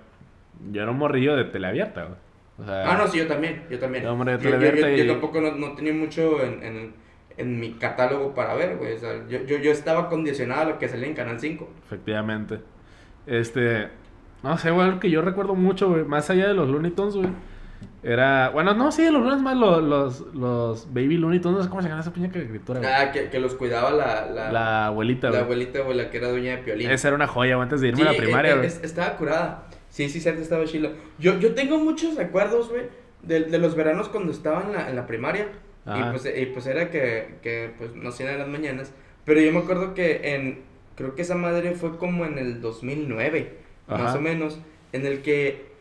yo 0.72 0.82
era 0.82 0.89
un 0.91 0.97
morrillo 0.97 1.36
de 1.36 1.43
teleabierta, 1.45 2.06
güey. 2.06 2.18
O 2.58 2.66
sea, 2.66 2.91
Ah, 2.91 2.97
no, 2.97 3.08
sí, 3.08 3.20
yo 3.20 3.28
también, 3.28 3.64
yo 3.70 3.78
también. 3.80 4.06
Hombre, 4.08 4.34
yo, 4.34 4.38
yo, 4.39 4.43
teleabierta 4.43 4.89
yo- 4.89 4.95
yo 4.97 5.04
y- 5.04 5.08
tampoco 5.08 5.41
no, 5.41 5.51
no 5.51 5.74
tenía 5.76 5.93
mucho 5.93 6.41
en, 6.43 6.64
en, 6.64 6.93
en 7.38 7.60
mi 7.60 7.74
catálogo 7.74 8.34
para 8.34 8.54
ver, 8.56 8.78
güey. 8.78 8.94
O 8.94 8.98
sea, 9.00 9.14
yo, 9.28 9.44
yo, 9.46 9.58
yo 9.58 9.72
estaba 9.72 10.10
condicionado 10.10 10.62
a 10.62 10.66
lo 10.66 10.80
que 10.80 10.88
salía 10.90 11.08
en 11.08 11.16
Canal 11.16 11.40
5. 11.40 11.70
Efectivamente. 11.86 12.60
Este, 13.26 13.88
no 14.44 14.58
sé, 14.58 14.72
güey, 14.72 14.88
algo 14.88 15.00
que 15.00 15.10
yo 15.10 15.22
recuerdo 15.22 15.56
mucho, 15.56 15.90
güey, 15.90 16.04
más 16.04 16.30
allá 16.30 16.48
de 16.48 16.54
los 16.54 16.70
Looney 16.70 16.92
Tunes, 16.92 17.16
güey. 17.16 17.30
Era, 18.02 18.50
bueno, 18.50 18.74
no, 18.74 18.92
sí, 18.92 19.04
los 19.04 19.14
Looney 19.14 19.30
Tunes 19.30 19.44
más 19.44 19.56
los, 19.58 19.82
los, 19.84 20.34
los 20.36 20.94
Baby 20.94 21.18
Looney 21.18 21.40
Tunes, 21.40 21.58
no 21.58 21.64
sé 21.64 21.70
cómo 21.70 21.82
se 21.82 21.88
llama 21.88 22.02
esa 22.02 22.12
piña 22.14 22.30
caricatura, 22.30 22.80
güey. 22.80 22.92
Ah, 22.92 23.12
que, 23.12 23.30
que 23.30 23.40
los 23.40 23.56
cuidaba 23.56 23.92
la, 23.92 24.26
la, 24.30 24.52
La 24.52 24.86
abuelita, 24.88 25.28
la 25.28 25.32
güey. 25.32 25.44
abuelita, 25.44 25.80
güey, 25.82 25.98
la 25.98 26.10
que 26.10 26.18
era 26.18 26.30
dueña 26.30 26.52
de 26.52 26.58
Piolín. 26.60 26.90
Esa 26.92 27.08
era 27.10 27.16
una 27.16 27.28
joya, 27.28 27.56
güey, 27.56 27.64
antes 27.64 27.80
de 27.82 27.88
irme 27.90 28.02
Sí, 28.02 28.08
a 28.08 28.12
la 28.12 28.18
primaria, 28.18 28.52
eh, 28.52 28.54
eh, 28.54 28.58
güey. 28.58 28.68
es- 28.68 28.84
estaba 28.84 29.16
curada. 29.16 29.68
Sí, 29.90 30.10
sí, 30.10 30.20
cierto, 30.20 30.42
estaba 30.42 30.66
chila. 30.66 30.90
Yo, 31.20 31.40
yo 31.40 31.54
tengo 31.54 31.78
muchos 31.78 32.16
recuerdos, 32.16 32.70
güey, 32.70 32.84
de, 33.22 33.42
de 33.46 33.58
los 33.60 33.76
veranos 33.76 34.10
cuando 34.10 34.32
estaba 34.34 34.64
en 34.64 34.74
la, 34.74 34.90
en 34.90 34.96
la 34.96 35.06
primaria. 35.06 35.48
Y 35.86 36.04
pues, 36.12 36.26
y 36.26 36.46
pues 36.48 36.66
era 36.66 36.90
que, 36.90 37.36
que 37.42 37.72
pues, 37.78 37.94
nos 37.94 38.14
hacían 38.14 38.30
en 38.30 38.40
las 38.40 38.48
mañanas. 38.48 38.94
Pero 39.26 39.42
yo 39.42 39.52
me 39.52 39.60
acuerdo 39.60 39.94
que 39.94 40.34
en, 40.36 40.62
creo 40.96 41.16
que 41.16 41.22
esa 41.24 41.36
madre 41.36 41.72
fue 41.76 41.98
como 41.98 42.26
en 42.26 42.38
el 42.38 42.62
2009, 42.62 43.58
más 43.88 44.16
o 44.16 44.22
menos, 44.22 44.60
en 44.94 45.06
el 45.06 45.22
que 45.22 45.74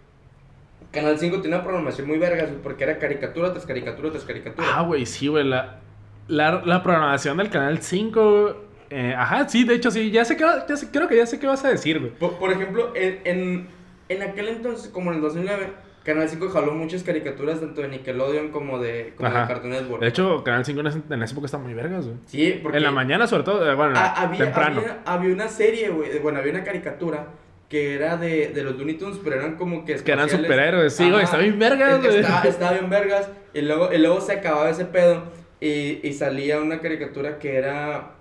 Canal 0.90 1.18
5 1.18 1.40
tenía 1.40 1.56
una 1.56 1.64
programación 1.64 2.06
muy 2.06 2.18
vergas, 2.18 2.50
porque 2.62 2.84
era 2.84 2.98
caricatura 2.98 3.52
tras 3.52 3.64
caricatura 3.64 4.10
tras 4.10 4.24
caricatura. 4.24 4.66
Ah, 4.74 4.82
güey, 4.82 5.06
sí, 5.06 5.28
güey, 5.28 5.44
la, 5.44 5.80
la, 6.28 6.62
la 6.64 6.82
programación 6.82 7.38
del 7.38 7.48
Canal 7.48 7.80
5, 7.80 8.56
eh, 8.90 9.14
ajá, 9.16 9.48
sí, 9.48 9.64
de 9.64 9.74
hecho, 9.74 9.90
sí, 9.90 10.10
ya 10.10 10.24
sé 10.24 10.36
que, 10.36 10.44
ya 10.68 10.76
sé, 10.76 10.90
creo 10.90 11.08
que 11.08 11.16
ya 11.16 11.26
sé 11.26 11.38
qué 11.38 11.46
vas 11.46 11.64
a 11.64 11.68
decir, 11.70 11.98
güey. 11.98 12.12
Por, 12.12 12.38
por 12.38 12.52
ejemplo, 12.52 12.92
en, 12.94 13.20
en, 13.24 13.68
en 14.08 14.22
aquel 14.22 14.48
entonces, 14.48 14.90
como 14.90 15.10
en 15.10 15.16
el 15.16 15.22
2009, 15.22 15.68
Canal 16.04 16.28
5 16.28 16.48
jaló 16.48 16.72
muchas 16.72 17.02
caricaturas 17.04 17.60
tanto 17.60 17.80
de 17.80 17.88
Nickelodeon 17.88 18.48
como 18.50 18.78
de, 18.80 19.12
como 19.16 19.28
de. 19.28 19.34
Cartoon 19.34 19.70
Network. 19.70 20.02
De 20.02 20.08
hecho, 20.08 20.42
Canal 20.42 20.64
5 20.64 20.80
en 20.80 20.86
esa, 20.88 21.00
en 21.10 21.22
esa 21.22 21.32
época 21.32 21.46
está 21.46 21.58
muy 21.58 21.74
vergas, 21.74 22.06
güey. 22.06 22.18
sí, 22.26 22.58
porque 22.62 22.78
En 22.78 22.84
la 22.84 22.90
mañana, 22.90 23.26
sobre 23.26 23.44
todo, 23.44 23.70
eh, 23.70 23.74
bueno, 23.74 23.94
ha- 23.96 24.22
había, 24.22 24.44
temprano. 24.46 24.80
había, 24.80 25.02
había 25.04 25.32
una 25.34 25.48
serie, 25.48 25.90
güey, 25.90 26.18
bueno, 26.18 26.40
había 26.40 26.52
una 26.52 26.64
caricatura 26.64 27.28
que 27.68 27.94
era 27.94 28.16
de, 28.16 28.48
de 28.48 28.62
los 28.64 28.76
Looney 28.76 28.96
Tunes, 28.98 29.18
pero 29.22 29.36
eran 29.36 29.56
como 29.56 29.84
que 29.84 29.94
Que 29.96 30.12
eran 30.12 30.28
superhéroes, 30.28 30.92
sí, 30.94 31.08
güey, 31.10 31.22
está 31.24 31.38
bien 31.38 31.58
vergas, 31.58 32.02
güey. 32.02 32.18
Estaba, 32.18 32.42
estaba 32.44 32.72
bien 32.72 32.90
vergas, 32.90 33.30
y 33.54 33.60
luego, 33.62 33.92
y 33.92 33.98
luego 33.98 34.20
se 34.20 34.32
acababa 34.32 34.68
ese 34.70 34.84
pedo, 34.84 35.22
y, 35.60 36.00
y 36.06 36.12
salía 36.12 36.60
una 36.60 36.80
caricatura 36.80 37.38
que 37.38 37.56
era 37.56 38.14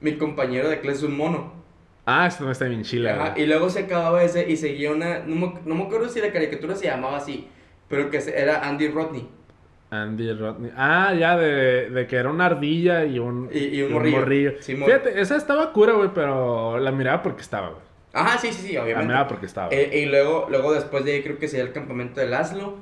mi 0.00 0.16
compañero 0.16 0.68
de 0.70 0.78
clase, 0.80 1.04
un 1.04 1.16
mono. 1.16 1.52
Ah, 2.10 2.26
esto 2.26 2.44
no 2.44 2.50
está 2.52 2.64
bien 2.66 2.82
chila, 2.84 3.14
Ajá, 3.14 3.34
y 3.38 3.44
luego 3.46 3.68
se 3.68 3.80
acababa 3.80 4.22
ese 4.22 4.48
y 4.48 4.56
seguía 4.56 4.90
una. 4.92 5.18
No 5.26 5.36
me, 5.36 5.54
no 5.66 5.74
me 5.74 5.82
acuerdo 5.84 6.08
si 6.08 6.20
la 6.20 6.32
caricatura 6.32 6.74
se 6.74 6.86
llamaba 6.86 7.18
así, 7.18 7.48
pero 7.88 8.08
que 8.10 8.18
era 8.34 8.66
Andy 8.66 8.88
Rodney. 8.88 9.28
Andy 9.90 10.32
Rodney. 10.32 10.70
Ah, 10.76 11.14
ya, 11.14 11.36
de, 11.36 11.90
de 11.90 12.06
que 12.06 12.16
era 12.16 12.30
una 12.30 12.46
ardilla 12.46 13.04
y 13.04 13.18
un, 13.18 13.48
Y- 13.52 13.58
y 13.78 13.82
un 13.82 13.92
morrillo. 13.92 14.52
Fíjate, 14.60 15.20
esa 15.20 15.36
estaba 15.36 15.72
cura, 15.72 15.92
güey, 15.94 16.10
pero 16.14 16.78
la 16.78 16.92
miraba 16.92 17.22
porque 17.22 17.42
estaba, 17.42 17.68
güey. 17.70 17.82
Ajá, 18.14 18.38
sí, 18.38 18.52
sí, 18.52 18.68
sí, 18.68 18.72
La 18.74 18.82
obviamente. 18.84 19.06
miraba 19.08 19.28
porque 19.28 19.46
estaba. 19.46 19.68
Eh, 19.70 20.00
y 20.02 20.06
luego, 20.06 20.46
luego 20.50 20.72
después 20.72 21.04
de 21.04 21.12
ahí 21.12 21.22
creo 21.22 21.38
que 21.38 21.48
sería 21.48 21.64
el 21.64 21.72
campamento 21.72 22.20
de 22.20 22.26
Laszlo. 22.26 22.76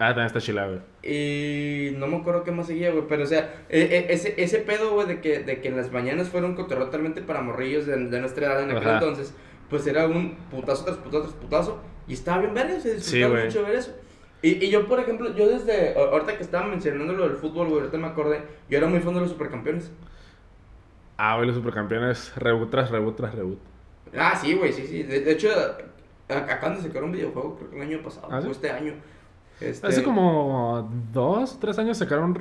Ah, 0.00 0.08
también 0.10 0.26
está 0.26 0.40
chila, 0.40 0.66
güey. 0.68 0.80
Y 1.02 1.90
no 1.96 2.06
me 2.06 2.18
acuerdo 2.18 2.44
qué 2.44 2.52
más 2.52 2.68
seguía, 2.68 2.92
güey. 2.92 3.04
Pero, 3.08 3.24
o 3.24 3.26
sea, 3.26 3.64
eh, 3.68 3.88
eh, 3.90 4.06
ese, 4.10 4.34
ese 4.40 4.58
pedo, 4.58 4.92
güey, 4.92 5.08
de 5.08 5.20
que, 5.20 5.40
de 5.40 5.60
que 5.60 5.68
en 5.68 5.76
las 5.76 5.90
mañanas 5.92 6.28
fuera 6.28 6.46
un 6.46 6.54
cotorreo 6.54 6.84
totalmente 6.86 7.20
para 7.22 7.40
morrillos 7.42 7.84
de, 7.86 7.96
de 7.96 8.20
nuestra 8.20 8.46
edad 8.46 8.62
en 8.62 8.70
aquel 8.70 8.88
Ajá. 8.88 8.98
entonces, 8.98 9.34
pues 9.68 9.86
era 9.88 10.06
un 10.06 10.36
putazo 10.52 10.84
tras 10.84 10.98
putazo 10.98 11.22
tras 11.24 11.34
putazo. 11.34 11.80
Y 12.06 12.12
estaba 12.14 12.38
bien 12.42 12.54
verga, 12.54 12.78
se 12.80 12.90
Sí, 13.00 13.18
disfrutaba 13.18 13.32
güey. 13.34 13.44
mucho 13.46 13.62
ver 13.64 13.74
eso. 13.74 13.96
Y, 14.40 14.64
y 14.64 14.70
yo, 14.70 14.86
por 14.86 15.00
ejemplo, 15.00 15.34
yo 15.34 15.48
desde. 15.48 15.94
Ahorita 15.98 16.36
que 16.36 16.44
estaba 16.44 16.66
mencionando 16.68 17.12
lo 17.14 17.28
del 17.28 17.36
fútbol, 17.36 17.66
güey, 17.66 17.80
ahorita 17.80 17.98
me 17.98 18.06
acordé. 18.06 18.40
Yo 18.70 18.78
era 18.78 18.86
muy 18.86 19.00
fan 19.00 19.14
de 19.14 19.20
los 19.20 19.30
supercampeones. 19.30 19.90
Ah, 21.16 21.34
güey, 21.34 21.48
los 21.48 21.56
supercampeones, 21.56 22.32
reboot 22.36 22.70
tras 22.70 22.90
reboot 22.92 23.16
tras 23.16 23.34
reboot. 23.34 23.58
Ah, 24.16 24.38
sí, 24.40 24.54
güey, 24.54 24.72
sí, 24.72 24.86
sí. 24.86 25.02
De, 25.02 25.20
de 25.20 25.32
hecho, 25.32 25.48
acaban 26.28 26.76
de 26.76 26.82
sacar 26.82 27.02
un 27.02 27.10
videojuego, 27.12 27.56
creo 27.56 27.70
que 27.70 27.76
el 27.76 27.82
año 27.82 28.02
pasado, 28.02 28.28
¿Ah, 28.30 28.40
sí? 28.40 28.46
o 28.48 28.52
este 28.52 28.70
año. 28.70 28.94
Este, 29.60 29.86
Hace 29.88 30.02
como 30.04 30.88
dos, 31.12 31.58
tres 31.60 31.78
años 31.80 31.98
sacaron, 31.98 32.40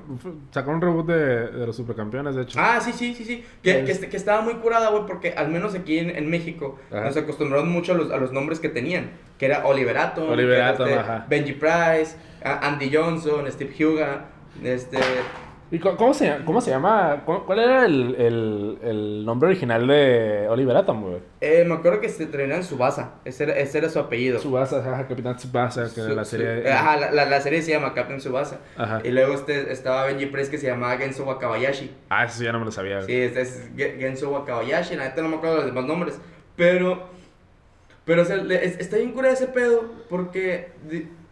sacaron 0.52 0.76
un 0.76 0.82
reboot 0.82 1.08
de, 1.08 1.48
de 1.52 1.66
los 1.66 1.76
supercampeones, 1.76 2.36
de 2.36 2.44
hecho. 2.44 2.60
Ah, 2.62 2.80
sí, 2.80 2.92
sí, 2.94 3.16
sí, 3.16 3.26
sí. 3.26 3.44
Que, 3.64 3.80
Es- 3.80 3.86
que, 3.86 3.92
est- 3.92 4.04
que 4.12 4.18
estaba 4.18 4.42
muy 4.42 4.54
curada, 4.56 4.92
güey, 4.92 5.06
porque 5.08 5.32
al 5.34 5.50
menos 5.50 5.74
aquí 5.74 5.98
en, 5.98 6.12
en 6.16 6.30
México 6.30 6.78
Ajá. 6.92 7.06
nos 7.06 7.18
acostumbraron 7.18 7.72
mucho 7.72 7.94
a 7.94 7.96
los, 7.96 8.12
a 8.12 8.18
los 8.18 8.32
nombres 8.32 8.60
que 8.60 8.70
tenían. 8.70 9.12
Que 9.40 9.48
era 9.48 9.66
Oliver 9.66 9.98
Atom, 9.98 10.30
Oliver 10.30 10.76
que 10.76 10.84
era, 10.92 11.16
este. 11.26 11.30
Benji 11.30 11.54
Price, 11.54 12.16
Andy 12.44 12.92
Johnson, 12.96 13.46
Steve 13.52 13.74
Huga, 13.86 14.26
este... 14.64 14.98
¿Y 15.70 15.80
cómo 15.80 16.14
se, 16.14 16.34
cómo 16.46 16.62
se 16.62 16.70
llama? 16.72 17.24
¿Cu- 17.26 17.44
¿Cuál 17.46 17.60
era 17.60 17.86
el, 17.86 18.16
el, 18.16 18.78
el 18.84 19.26
nombre 19.26 19.50
original 19.50 19.86
de 19.86 20.48
Oliver 20.50 20.78
Atom, 20.78 21.02
güey? 21.04 21.18
Eh, 21.42 21.66
me 21.68 21.74
acuerdo 21.76 22.00
que 22.00 22.08
se 22.08 22.26
terminaba 22.26 22.62
en 22.62 22.64
Subasa, 22.66 23.16
ese 23.26 23.44
era, 23.44 23.54
ese 23.58 23.80
era 23.80 23.90
su 23.90 24.00
apellido. 24.00 24.40
Subasa, 24.40 24.78
ajá, 24.80 25.08
Capitán 25.08 25.36
Tsubasa, 25.36 25.84
que 25.94 26.02
Su- 26.02 26.16
la 26.16 26.24
su- 26.24 26.38
serie... 26.38 26.72
Ajá, 26.72 26.96
la, 26.96 27.12
la, 27.12 27.26
la 27.26 27.42
serie 27.42 27.62
se 27.62 27.72
llama 27.72 27.94
Captain 27.94 28.22
Subasa. 28.22 28.60
Ajá. 28.78 29.02
Y 29.04 29.10
luego 29.12 29.34
este, 29.34 29.72
estaba 29.74 30.06
Benji 30.06 30.28
Price 30.28 30.50
que 30.50 30.58
se 30.58 30.68
llamaba 30.68 30.96
Genso 30.98 31.26
Wakabayashi. 31.26 31.92
Ah, 32.10 32.24
eso 32.24 32.42
ya 32.44 32.54
no 32.54 32.60
me 32.60 32.66
lo 32.66 32.72
sabía, 32.72 33.02
Sí, 33.02 33.14
este 33.14 33.42
es 33.42 33.70
Ge- 33.76 33.98
Genso 34.00 34.32
Wakabayashi, 34.32 34.96
la 34.96 35.04
neta 35.10 35.22
no 35.22 35.28
me 35.28 35.36
acuerdo 35.36 35.56
de 35.58 35.62
los 35.64 35.74
demás 35.74 35.86
nombres. 35.86 36.18
Pero, 36.56 37.08
pero 38.06 38.22
o 38.22 38.26
sea, 38.26 38.38
le- 38.38 38.64
es- 38.66 38.80
está 38.80 38.96
bien 38.96 39.12
cura 39.12 39.30
ese 39.32 39.48
pedo 39.48 39.84
porque 40.10 40.70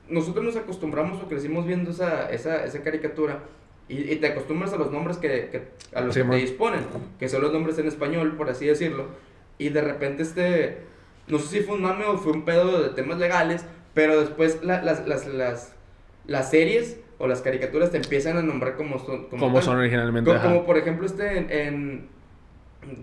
nosotros 0.10 0.44
nos 0.44 0.58
acostumbramos 0.58 1.24
o 1.24 1.28
crecimos 1.30 1.66
viendo 1.66 1.92
esa, 1.92 2.30
esa, 2.30 2.66
esa 2.66 2.82
caricatura 2.84 3.40
y, 3.90 4.12
y 4.12 4.16
te 4.18 4.28
acostumbras 4.28 4.74
a 4.74 4.78
los 4.78 4.92
nombres 4.92 5.18
que, 5.18 5.50
que- 5.52 5.64
a 5.96 6.02
los 6.02 6.14
Sí, 6.14 6.20
que 6.22 6.24
man. 6.26 6.38
te 6.38 6.42
disponen, 6.42 6.82
que 7.20 7.30
son 7.30 7.42
los 7.42 7.54
nombres 7.54 7.78
en 7.80 7.88
español, 7.88 8.36
por 8.38 8.50
así 8.50 8.66
decirlo. 8.66 9.06
Y 9.58 9.70
de 9.70 9.82
repente 9.82 10.24
este, 10.24 10.78
no 11.28 11.40
sé 11.40 11.48
si 11.60 11.64
fue 11.64 11.76
un 11.76 11.84
mame 11.84 12.06
o 12.06 12.18
fue 12.18 12.34
un 12.34 12.44
pedo 12.46 12.82
de 12.82 12.90
temas 12.90 13.18
legales, 13.20 13.66
pero 13.94 14.20
después 14.20 14.60
la- 14.64 14.82
las, 14.82 15.08
las, 15.08 15.28
las, 15.28 15.74
las 16.26 16.50
series 16.50 17.00
o 17.18 17.28
las 17.28 17.42
caricaturas 17.42 17.92
te 17.92 17.98
empiezan 17.98 18.38
a 18.38 18.42
nombrar 18.42 18.76
como 18.76 19.00
son. 19.00 19.28
Como 19.28 19.54
tal. 19.54 19.64
son 19.64 19.78
originalmente, 19.78 20.30
Co- 20.30 20.36
ajá. 20.36 20.48
Como, 20.50 20.66
por 20.66 20.78
ejemplo 20.78 21.06
este 21.06 21.38
en... 21.38 21.52
en- 21.52 22.15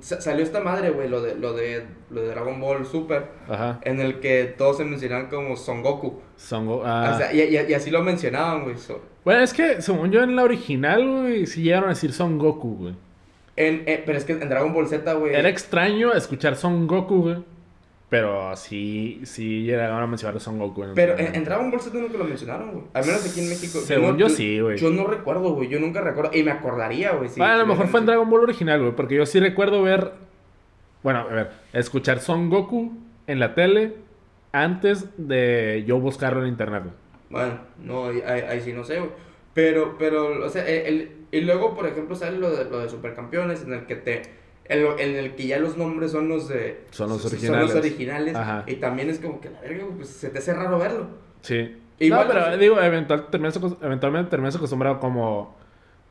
salió 0.01 0.45
esta 0.45 0.61
madre, 0.61 0.91
güey, 0.91 1.09
lo 1.09 1.21
de, 1.23 1.35
lo, 1.35 1.53
de, 1.55 1.85
lo 2.11 2.23
de 2.23 2.29
Dragon 2.29 2.61
Ball 2.61 2.85
Super, 2.87 3.27
Ajá. 3.49 3.81
en 3.83 4.01
el 4.01 4.21
que 4.21 4.45
todos 4.57 4.77
se 4.79 4.85
mencionaban 4.85 5.27
como 5.29 5.57
Son 5.57 5.83
Goku. 5.83 6.21
Son 6.37 6.67
Go- 6.67 6.83
ah. 6.85 7.13
O 7.15 7.19
sea, 7.19 7.33
y, 7.33 7.41
y- 7.41 7.71
y 7.71 7.75
así 7.75 7.91
lo 7.91 8.03
mencionaban, 8.03 8.65
güey. 8.65 8.77
so- 8.79 9.01
Bueno, 9.25 9.43
es 9.43 9.53
que, 9.53 9.81
según 9.83 10.11
yo, 10.11 10.23
en 10.23 10.35
la 10.37 10.43
original, 10.45 11.07
güey, 11.23 11.47
sí 11.47 11.63
llegaron 11.63 11.87
a 11.91 11.95
decir 11.95 12.13
Son 12.13 12.39
Goku, 12.39 12.77
güey. 12.77 12.95
En, 13.57 13.83
eh, 13.87 14.03
pero 14.07 14.17
es 14.17 14.25
que 14.25 14.33
en 14.33 14.49
Dragon 14.49 14.73
Ball 14.73 14.89
Z, 14.89 15.13
güey. 15.15 15.35
Era 15.35 15.49
extraño 15.49 16.13
escuchar 16.15 16.57
Son 16.57 16.87
Goku, 16.87 17.23
güey. 17.23 17.37
Pero 18.13 18.55
sí, 18.57 19.23
sí 19.25 19.63
llegaron 19.63 20.03
a 20.03 20.07
mencionar 20.07 20.39
Son 20.39 20.59
Goku. 20.59 20.83
el 20.83 20.93
Pero 20.93 21.19
en, 21.19 21.35
en 21.35 21.45
Dragon 21.45 21.71
Ball 21.71 21.81
Z 21.81 21.99
nunca 21.99 22.19
lo 22.19 22.25
mencionaron, 22.25 22.71
güey. 22.73 22.85
Al 22.93 23.07
menos 23.07 23.27
aquí 23.27 23.41
en 23.41 23.49
México. 23.49 23.79
Según 23.81 24.11
no- 24.11 24.19
yo 24.19 24.29
sí, 24.29 24.61
güey. 24.61 24.77
Yo 24.77 24.91
no 24.91 25.07
recuerdo, 25.07 25.55
güey. 25.55 25.69
Yo 25.71 25.81
nunca 25.81 26.03
recuerdo. 26.03 26.31
Y 26.35 26.43
me 26.43 26.51
acordaría, 26.51 27.13
güey. 27.13 27.31
sí, 27.31 27.41
Bueno, 27.41 27.55
a 27.55 27.57
lo 27.57 27.67
mejor 27.67 27.89
fue 27.89 28.01
en 28.01 28.07
Dragon 28.07 28.29
Ball 28.29 28.43
original, 28.43 28.81
güey. 28.81 28.93
Porque 28.95 29.15
yo 29.15 29.25
sí 29.25 29.41
recuerdo 29.41 29.83
ver. 29.83 30.13
Bueno, 31.03 31.21
a 31.21 31.25
ver, 31.33 31.51
escuchar 31.73 32.21
Son 32.21 32.51
Goku 32.51 32.93
en 33.27 33.41
la 33.41 33.55
tele 33.55 33.95
antes 34.53 35.07
de 35.17 35.83
yo 35.87 35.99
buscarlo 35.99 36.43
en 36.43 36.49
internet, 36.49 36.83
güey. 36.85 36.95
Bueno, 37.31 37.59
no, 37.83 38.09
ahí, 38.11 38.23
ahí- 38.27 38.43
ahí 38.43 38.61
sí 38.61 38.75
no 38.75 38.85
sé, 38.85 38.99
güey. 38.99 39.11
Pero, 39.55 39.97
pero, 39.99 40.45
o 40.45 40.49
sea, 40.51 40.69
el, 40.69 40.87
el- 40.87 41.13
y 41.31 41.41
luego, 41.41 41.75
por 41.75 41.87
ejemplo, 41.87 42.15
sale 42.15 42.37
lo 42.37 42.51
de, 42.55 42.67
lo 42.67 42.81
de 42.81 42.91
Supercampeones, 42.91 43.63
en 43.63 43.73
el 43.73 43.87
que 43.87 43.97
te. 43.97 44.42
En, 44.67 44.83
lo- 44.83 44.99
en 44.99 45.17
el 45.17 45.35
que 45.35 45.47
ya 45.47 45.59
los 45.59 45.77
nombres 45.77 46.13
son 46.13 46.29
los 46.29 46.49
de. 46.49 46.85
Son 46.91 47.09
los 47.09 47.21
Son 47.23 47.31
originales. 47.33 47.67
los 47.69 47.77
originales. 47.77 48.35
Ajá. 48.35 48.65
Y 48.67 48.77
también 48.77 49.11
es 49.11 49.19
como 49.19 49.41
que 49.41 49.51
la 49.51 49.61
verga, 49.61 49.85
güey, 49.85 49.97
pues 49.97 50.09
se 50.09 50.31
te 50.31 50.39
hace 50.39 50.55
raro 50.55 50.79
verlo. 50.79 51.07
Sí. 51.43 51.77
Igual, 51.99 52.27
no, 52.27 52.33
pero 52.33 52.45
sea- 52.47 52.57
digo, 52.57 52.81
eventual, 52.81 53.29
terminas 53.31 53.59
eventualmente 53.83 54.31
terminas 54.31 54.57
acostumbrado 54.57 54.99
como 54.99 55.57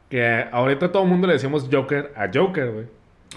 que 0.10 0.45
ahorita 0.52 0.91
todo 0.91 1.04
el 1.04 1.10
mundo 1.10 1.28
le 1.28 1.34
decimos 1.34 1.68
Joker 1.72 2.12
a 2.16 2.30
Joker, 2.34 2.72
güey. 2.72 2.86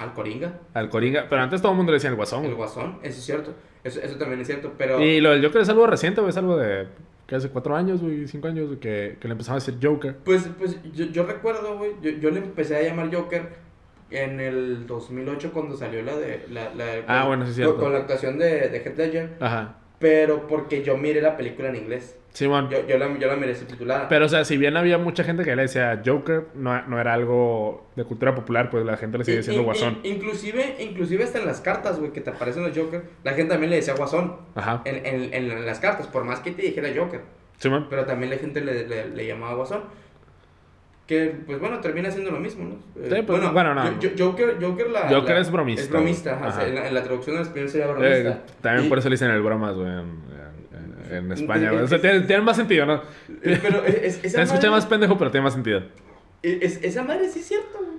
Al 0.00 0.12
Coringa, 0.12 0.58
Al 0.74 0.90
Coringa. 0.90 1.26
Pero 1.30 1.40
antes 1.42 1.62
todo 1.62 1.70
el 1.72 1.76
mundo 1.76 1.92
le 1.92 1.96
decía 1.96 2.10
el 2.10 2.16
Guasón, 2.16 2.44
el. 2.44 2.54
Guasón, 2.54 2.98
eso 3.02 3.18
es 3.18 3.24
cierto. 3.24 3.54
Eso, 3.84 4.00
eso 4.00 4.16
también 4.16 4.40
es 4.40 4.46
cierto, 4.48 4.72
pero. 4.76 5.00
Y 5.00 5.20
lo 5.20 5.30
del 5.30 5.44
Joker 5.44 5.62
es 5.62 5.68
algo 5.68 5.86
reciente, 5.86 6.20
güey. 6.20 6.30
Es 6.30 6.36
algo 6.36 6.56
de 6.56 6.88
que 7.28 7.36
hace 7.36 7.48
cuatro 7.48 7.76
años, 7.76 8.02
güey, 8.02 8.26
cinco 8.26 8.48
años, 8.48 8.66
güey, 8.66 8.80
que, 8.80 9.16
que 9.20 9.28
le 9.28 9.32
empezamos 9.32 9.62
a 9.62 9.64
decir 9.72 9.78
Joker. 9.86 10.16
Pues, 10.24 10.48
pues 10.58 10.76
yo, 10.92 11.06
yo 11.06 11.24
recuerdo, 11.24 11.78
güey, 11.78 11.92
yo, 12.02 12.10
yo 12.10 12.30
le 12.30 12.38
empecé 12.40 12.76
a 12.76 12.82
llamar 12.82 13.14
Joker 13.14 13.48
en 14.16 14.40
el 14.40 14.86
2008 14.86 15.52
cuando 15.52 15.76
salió 15.76 16.02
la 16.02 16.16
de... 16.16 16.46
La, 16.50 16.74
la- 16.74 17.02
Ah, 17.06 17.20
con- 17.20 17.28
bueno, 17.28 17.46
sí 17.46 17.62
con, 17.62 17.92
la 17.92 17.98
actuación 18.00 18.38
de, 18.38 18.68
de 18.68 18.78
Heath 18.78 18.96
Ledger. 18.98 19.30
Ajá. 19.40 19.76
pero 19.98 20.46
porque 20.46 20.82
yo 20.82 20.96
miré 20.96 21.20
la 21.22 21.36
película 21.36 21.68
en 21.68 21.76
inglés. 21.76 22.18
Simón. 22.30 22.68
Yo, 22.68 22.84
yo, 22.86 22.98
la, 22.98 23.16
yo 23.16 23.28
la 23.28 23.36
miré 23.36 23.54
subtitulada. 23.54 24.08
Pero, 24.08 24.26
o 24.26 24.28
sea, 24.28 24.44
si 24.44 24.56
bien 24.56 24.76
había 24.76 24.98
mucha 24.98 25.22
gente 25.22 25.44
que 25.44 25.54
le 25.54 25.62
decía 25.62 26.02
Joker, 26.04 26.46
no, 26.56 26.84
no 26.88 27.00
era 27.00 27.14
algo 27.14 27.86
de 27.94 28.02
cultura 28.04 28.34
popular, 28.34 28.70
pues 28.70 28.84
la 28.84 28.96
gente 28.96 29.18
le 29.18 29.24
sigue 29.24 29.36
diciendo 29.38 29.60
in- 29.62 29.66
Guasón. 29.66 29.98
in- 30.02 30.14
inclusive, 30.16 30.76
inclusive 30.80 31.22
hasta 31.22 31.38
en 31.38 31.46
las 31.46 31.60
cartas, 31.60 32.00
güey, 32.00 32.10
que 32.12 32.20
te 32.20 32.30
aparecen 32.30 32.64
los 32.64 32.76
Joker, 32.76 33.04
la 33.22 33.34
gente 33.34 33.52
también 33.52 33.70
le 33.70 33.76
decía 33.76 33.94
Guasón. 33.94 34.36
Ajá. 34.56 34.82
En, 34.84 35.06
en, 35.06 35.32
en 35.32 35.64
las 35.64 35.78
cartas, 35.78 36.08
por 36.08 36.24
más 36.24 36.40
que 36.40 36.50
te 36.50 36.62
dijera 36.62 36.88
Joker. 36.94 37.20
Simón. 37.58 37.86
Pero 37.88 38.04
también 38.04 38.30
la 38.30 38.36
gente 38.38 38.60
le, 38.60 38.88
le, 38.88 39.08
le 39.10 39.26
llamaba 39.28 39.54
Guasón. 39.54 39.82
Que, 41.06 41.36
pues 41.46 41.60
bueno, 41.60 41.80
termina 41.80 42.10
siendo 42.10 42.30
lo 42.30 42.40
mismo, 42.40 42.64
¿no? 42.64 42.74
Eh, 43.02 43.08
Sí, 43.14 43.22
pues, 43.26 43.52
bueno, 43.52 43.74
no. 43.74 44.00
Yo- 44.00 44.14
yo- 44.14 44.26
Joker, 44.30 44.56
Joker, 44.60 44.88
la, 44.90 45.08
Joker 45.10 45.34
la- 45.34 45.40
es 45.40 45.50
bromista, 45.50 45.82
Es 45.82 45.90
bromista, 45.90 46.30
güey. 46.36 46.48
ajá, 46.48 46.58
Ajá. 46.60 46.66
En, 46.68 46.74
la, 46.76 46.88
en 46.88 46.94
la 46.94 47.02
traducción 47.02 47.36
al 47.36 47.42
español 47.42 47.68
sería 47.68 47.86
bromista. 47.88 48.16
Eh, 48.30 48.36
también 48.62 48.86
Y- 48.86 48.88
por 48.88 48.98
eso 48.98 49.08
le 49.10 49.14
dicen 49.14 49.30
el 49.30 49.42
bromas, 49.42 49.74
güey, 49.74 49.86
en, 49.88 49.98
en- 51.10 51.14
en 51.16 51.32
España, 51.32 51.70
güey. 51.72 51.82
O 51.84 51.86
sea, 51.86 51.96
Es- 51.96 52.02
tiene, 52.02 52.20
tiene 52.20 52.42
más 52.42 52.56
sentido, 52.56 52.86
¿no? 52.86 53.02
Eh, 53.42 53.58
Pero 53.60 53.84
es, 53.84 53.94
es- 53.96 54.24
esa, 54.24 54.42
escucha 54.42 54.54
madre, 54.62 54.70
más 54.70 54.86
pendejo, 54.86 55.18
pero 55.18 55.30
tiene 55.30 55.44
más 55.44 55.52
sentido. 55.52 55.82
es- 56.42 56.82
esa 56.82 57.02
madre 57.02 57.28
sí 57.28 57.40
es 57.40 57.46
cierto, 57.48 57.78
güey. 57.78 57.98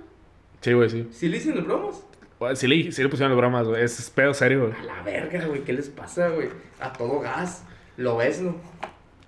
Sí, 0.60 0.72
güey, 0.72 0.90
sí. 0.90 1.08
Sí 1.12 1.28
le 1.28 1.36
dicen 1.38 1.54
los 1.54 1.64
bromas. 1.64 2.02
Bueno, 2.40 2.56
Sí 2.56 2.66
le, 2.66 2.90
sí 2.90 3.02
le 3.04 3.08
pusieron 3.08 3.30
el 3.32 3.38
bromas, 3.38 3.68
güey. 3.68 3.84
Es 3.84 4.10
pedo 4.10 4.34
serio, 4.34 4.62
güey. 4.66 4.72
A 4.80 4.82
la 4.82 5.02
verga, 5.04 5.46
güey, 5.46 5.62
¿qué 5.62 5.72
les 5.72 5.88
pasa, 5.90 6.28
güey? 6.30 6.48
A 6.80 6.92
todo 6.92 7.20
gas. 7.20 7.64
Lo 7.96 8.16
ves, 8.16 8.40
¿no? 8.42 8.56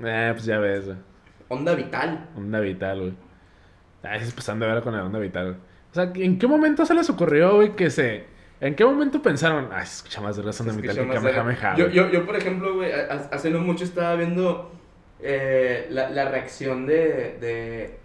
Eh, 0.04 0.30
pues 0.34 0.44
ya 0.46 0.58
ves, 0.58 0.86
güey. 0.86 0.96
Onda 1.48 1.74
vital. 1.76 2.28
Onda 2.36 2.58
vital, 2.60 2.98
güey. 3.00 3.12
Ay, 4.02 4.20
es 4.22 4.32
pasando 4.32 4.66
de 4.66 4.72
ver 4.72 4.82
con 4.82 4.94
la 4.94 5.04
onda 5.04 5.18
vital. 5.18 5.56
O 5.90 5.94
sea, 5.94 6.10
¿en 6.14 6.38
qué 6.38 6.46
momento 6.46 6.84
se 6.86 6.94
les 6.94 7.08
ocurrió, 7.10 7.56
güey, 7.56 7.74
que 7.76 7.90
se... 7.90 8.24
¿En 8.60 8.74
qué 8.74 8.84
momento 8.84 9.22
pensaron? 9.22 9.68
Ay, 9.72 9.86
se 9.86 9.96
escucha 9.96 10.20
más 10.20 10.36
de 10.36 10.42
razón 10.42 10.66
de 10.66 10.72
Se 10.74 10.80
vital 10.80 10.96
que 10.96 11.14
Kamehameha, 11.14 11.76
yo, 11.76 11.88
yo, 11.88 12.10
yo, 12.10 12.26
por 12.26 12.36
ejemplo, 12.36 12.74
güey, 12.74 12.90
ha- 12.92 13.06
ha- 13.12 13.34
hace 13.34 13.50
no 13.50 13.60
mucho 13.60 13.84
estaba 13.84 14.14
viendo 14.16 14.72
eh, 15.20 15.86
la, 15.90 16.10
la 16.10 16.28
reacción 16.28 16.86
de, 16.86 17.38
de... 17.40 17.98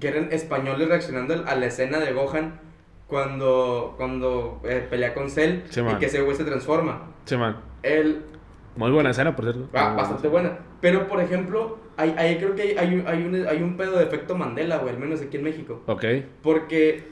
Que 0.00 0.08
eran 0.08 0.32
españoles 0.32 0.88
reaccionando 0.88 1.44
a 1.46 1.54
la 1.54 1.66
escena 1.66 1.98
de 1.98 2.12
Gohan 2.12 2.60
cuando, 3.06 3.94
cuando 3.96 4.60
eh, 4.64 4.86
pelea 4.88 5.14
con 5.14 5.30
Cell 5.30 5.62
Sí, 5.68 5.80
y 5.80 5.94
que 5.98 6.06
ese 6.06 6.20
güey 6.22 6.36
se 6.36 6.44
transforma. 6.44 7.08
Sí, 7.24 7.36
man. 7.36 7.56
Él, 7.82 8.22
Muy 8.76 8.90
buena 8.90 9.10
escena, 9.10 9.34
por 9.36 9.44
cierto. 9.44 9.68
Ah, 9.74 9.94
bastante 9.96 10.28
buena. 10.28 10.58
Pero, 10.80 11.06
por 11.08 11.20
ejemplo, 11.20 11.78
hay, 11.96 12.14
hay- 12.16 12.36
creo 12.38 12.54
que 12.54 12.62
hay, 12.62 12.76
hay, 12.78 12.94
un- 12.94 13.06
hay, 13.06 13.22
un, 13.24 13.46
hay 13.48 13.62
un 13.62 13.76
pedo 13.76 13.98
de 13.98 14.04
efecto 14.04 14.36
Mandela, 14.36 14.78
güey, 14.78 14.94
al 14.94 15.00
menos 15.00 15.20
aquí 15.20 15.36
en 15.36 15.42
México. 15.44 15.82
Ok. 15.86 16.04
Porque 16.42 17.02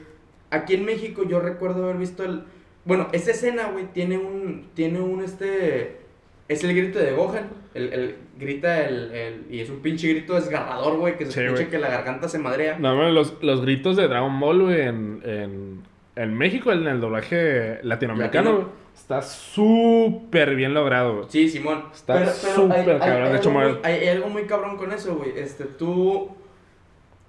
aquí 0.49 0.75
en 0.75 0.85
México 0.85 1.23
yo 1.27 1.39
recuerdo 1.39 1.83
haber 1.83 1.97
visto 1.97 2.23
el... 2.23 2.43
Bueno, 2.85 3.07
esa 3.11 3.31
escena, 3.31 3.67
güey, 3.71 3.85
tiene 3.93 4.17
un... 4.17 4.69
Tiene 4.73 4.99
un, 5.01 5.21
este... 5.23 5.99
Es 6.47 6.63
el 6.63 6.75
grito 6.75 6.97
de 6.97 7.11
Gohan. 7.11 7.49
El, 7.75 7.93
el- 7.93 8.15
grita 8.39 8.83
el, 8.87 9.11
el- 9.11 9.45
Y 9.51 9.59
es 9.59 9.69
un 9.69 9.81
pinche 9.81 10.07
grito 10.07 10.33
desgarrador, 10.35 10.97
güey, 10.97 11.17
que 11.17 11.25
se 11.25 11.31
Sí, 11.33 11.41
escucha 11.41 11.69
que 11.69 11.77
la 11.77 11.89
garganta 11.89 12.27
se 12.27 12.39
madrea. 12.39 12.79
No, 12.79 12.95
bueno, 12.95 13.11
los, 13.11 13.35
los 13.43 13.61
gritos 13.61 13.95
de 13.97 14.07
Dragon 14.07 14.39
Ball, 14.39 14.61
güey, 14.63 14.81
en, 14.81 15.21
en, 15.23 15.81
en 16.15 16.33
México, 16.37 16.71
en 16.71 16.87
el 16.87 16.99
doblaje 16.99 17.79
latinoamericano, 17.83 18.51
Latino. 18.51 18.69
Está 18.99 19.21
súper 19.21 20.55
bien 20.55 20.73
logrado, 20.73 21.15
güey. 21.17 21.25
Sí, 21.29 21.49
Simón. 21.49 21.85
Está 21.93 22.33
súper 22.33 22.77
hay- 22.77 22.99
cabrón, 22.99 23.23
hay 23.23 23.31
de 23.31 23.37
hecho, 23.37 23.49
algo 23.49 23.61
muy- 23.71 23.79
hay, 23.83 23.93
hay 24.01 24.07
algo 24.09 24.29
muy 24.29 24.43
cabrón 24.43 24.77
con 24.77 24.91
eso, 24.91 25.15
güey. 25.15 25.37
Este, 25.37 25.65
tú... 25.65 26.29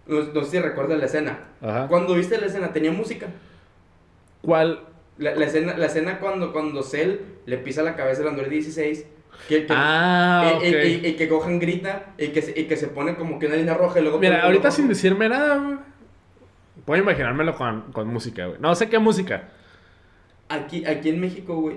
No, 0.07 0.23
no 0.23 0.45
sé 0.45 0.51
si 0.51 0.59
recuerdas 0.59 0.99
la 0.99 1.07
escena. 1.07 1.39
Ajá. 1.62 1.87
Cuando 1.89 2.14
viste 2.14 2.39
la 2.39 2.47
escena, 2.47 2.73
tenía 2.73 2.91
música. 2.93 3.29
¿Cuál? 4.43 4.81
La, 5.18 5.35
la 5.35 5.45
escena, 5.45 5.77
la 5.77 5.87
escena 5.87 6.18
cuando, 6.18 6.53
cuando 6.53 6.83
Cell 6.83 7.16
le 7.47 7.59
pisa 7.59 7.83
la 7.83 7.95
cabeza 7.95 8.23
al 8.23 8.29
Android 8.29 8.51
16. 8.51 9.07
Que, 9.49 9.66
que- 9.66 9.73
Ah, 9.75 10.55
y, 10.62 10.66
y- 10.66 10.75
ok. 10.75 10.85
y- 11.05 11.07
y 11.09 11.12
que 11.16 11.27
Gohan 11.27 11.59
grita 11.61 12.07
y 12.18 12.29
que, 12.29 12.43
se, 12.43 12.59
y 12.59 12.64
que 12.64 12.77
se 12.77 12.89
pone 12.89 13.14
como 13.16 13.39
que 13.39 13.47
una 13.47 13.57
línea 13.57 13.75
roja 13.75 14.01
y 14.01 14.03
luego... 14.03 14.18
Mira, 14.18 14.43
ahorita 14.43 14.71
sin 14.71 14.89
decirme 14.89 15.29
nada, 15.29 15.57
güey. 15.57 15.79
Puedo 16.85 17.03
imaginármelo 17.03 17.55
con, 17.55 17.93
con 17.93 18.09
música, 18.09 18.47
güey. 18.47 18.59
No 18.61 18.75
sé 18.75 18.89
qué 18.89 18.99
música. 18.99 19.51
Aquí, 20.51 20.84
aquí 20.84 21.09
en 21.09 21.20
México, 21.20 21.55
güey, 21.57 21.76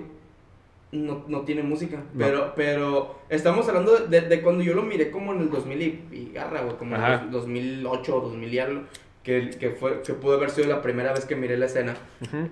no, 0.92 1.24
no 1.28 1.40
tiene 1.42 1.62
música. 1.62 1.96
No. 2.12 2.24
Pero, 2.26 2.52
pero 2.54 3.18
estamos 3.30 3.66
hablando 3.68 3.96
de, 3.96 4.20
de 4.20 4.42
cuando 4.42 4.62
yo 4.62 4.74
lo 4.74 4.82
miré 4.82 5.10
como 5.10 5.32
en 5.32 5.40
el 5.40 5.50
2000 5.50 5.82
y, 5.82 5.86
y 6.12 6.30
garra, 6.34 6.60
güey, 6.62 6.76
como 6.76 6.94
en 6.96 7.02
Ajá. 7.02 7.22
el 7.24 7.30
2008 7.30 8.16
o 8.16 8.20
2000 8.20 8.52
y 8.54 8.58
algo. 8.58 8.82
Que, 9.22 9.48
que, 9.50 9.70
fue, 9.70 10.02
que 10.02 10.12
pudo 10.12 10.34
haber 10.34 10.50
sido 10.50 10.68
la 10.68 10.82
primera 10.82 11.14
vez 11.14 11.24
que 11.24 11.34
miré 11.34 11.56
la 11.56 11.64
escena. 11.66 11.94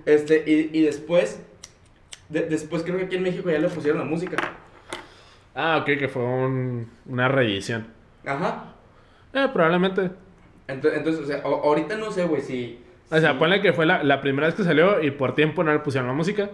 Este, 0.07 0.43
y, 0.47 0.71
y 0.75 0.81
después, 0.81 1.39
de- 2.29 2.47
después 2.47 2.81
creo 2.81 2.97
que 2.97 3.03
aquí 3.05 3.15
en 3.17 3.21
México 3.23 3.51
ya 3.51 3.59
le 3.59 3.69
pusieron 3.69 3.99
la 3.99 4.05
música. 4.05 4.37
Ah, 5.53 5.77
ok, 5.81 5.85
que 5.99 6.07
fue 6.07 6.23
un- 6.23 6.89
una 7.05 7.27
reedición. 7.27 7.85
Ajá. 8.25 8.73
Eh, 9.33 9.47
probablemente. 9.53 10.09
Entonces, 10.67 10.97
entonces 10.99 11.23
o 11.23 11.27
sea, 11.27 11.41
ahorita 11.43 11.95
no 11.97 12.11
sé, 12.11 12.23
güey, 12.25 12.41
si... 12.41 12.79
O 13.13 13.19
sea, 13.19 13.33
si- 13.33 13.37
ponle 13.39 13.61
que 13.61 13.73
fue 13.73 13.85
la, 13.85 14.03
la 14.03 14.21
primera 14.21 14.47
vez 14.47 14.55
que 14.55 14.63
salió 14.63 15.01
y 15.01 15.11
por 15.11 15.35
tiempo 15.35 15.63
no 15.63 15.71
le 15.73 15.79
pusieron 15.79 16.07
la 16.07 16.13
música. 16.13 16.49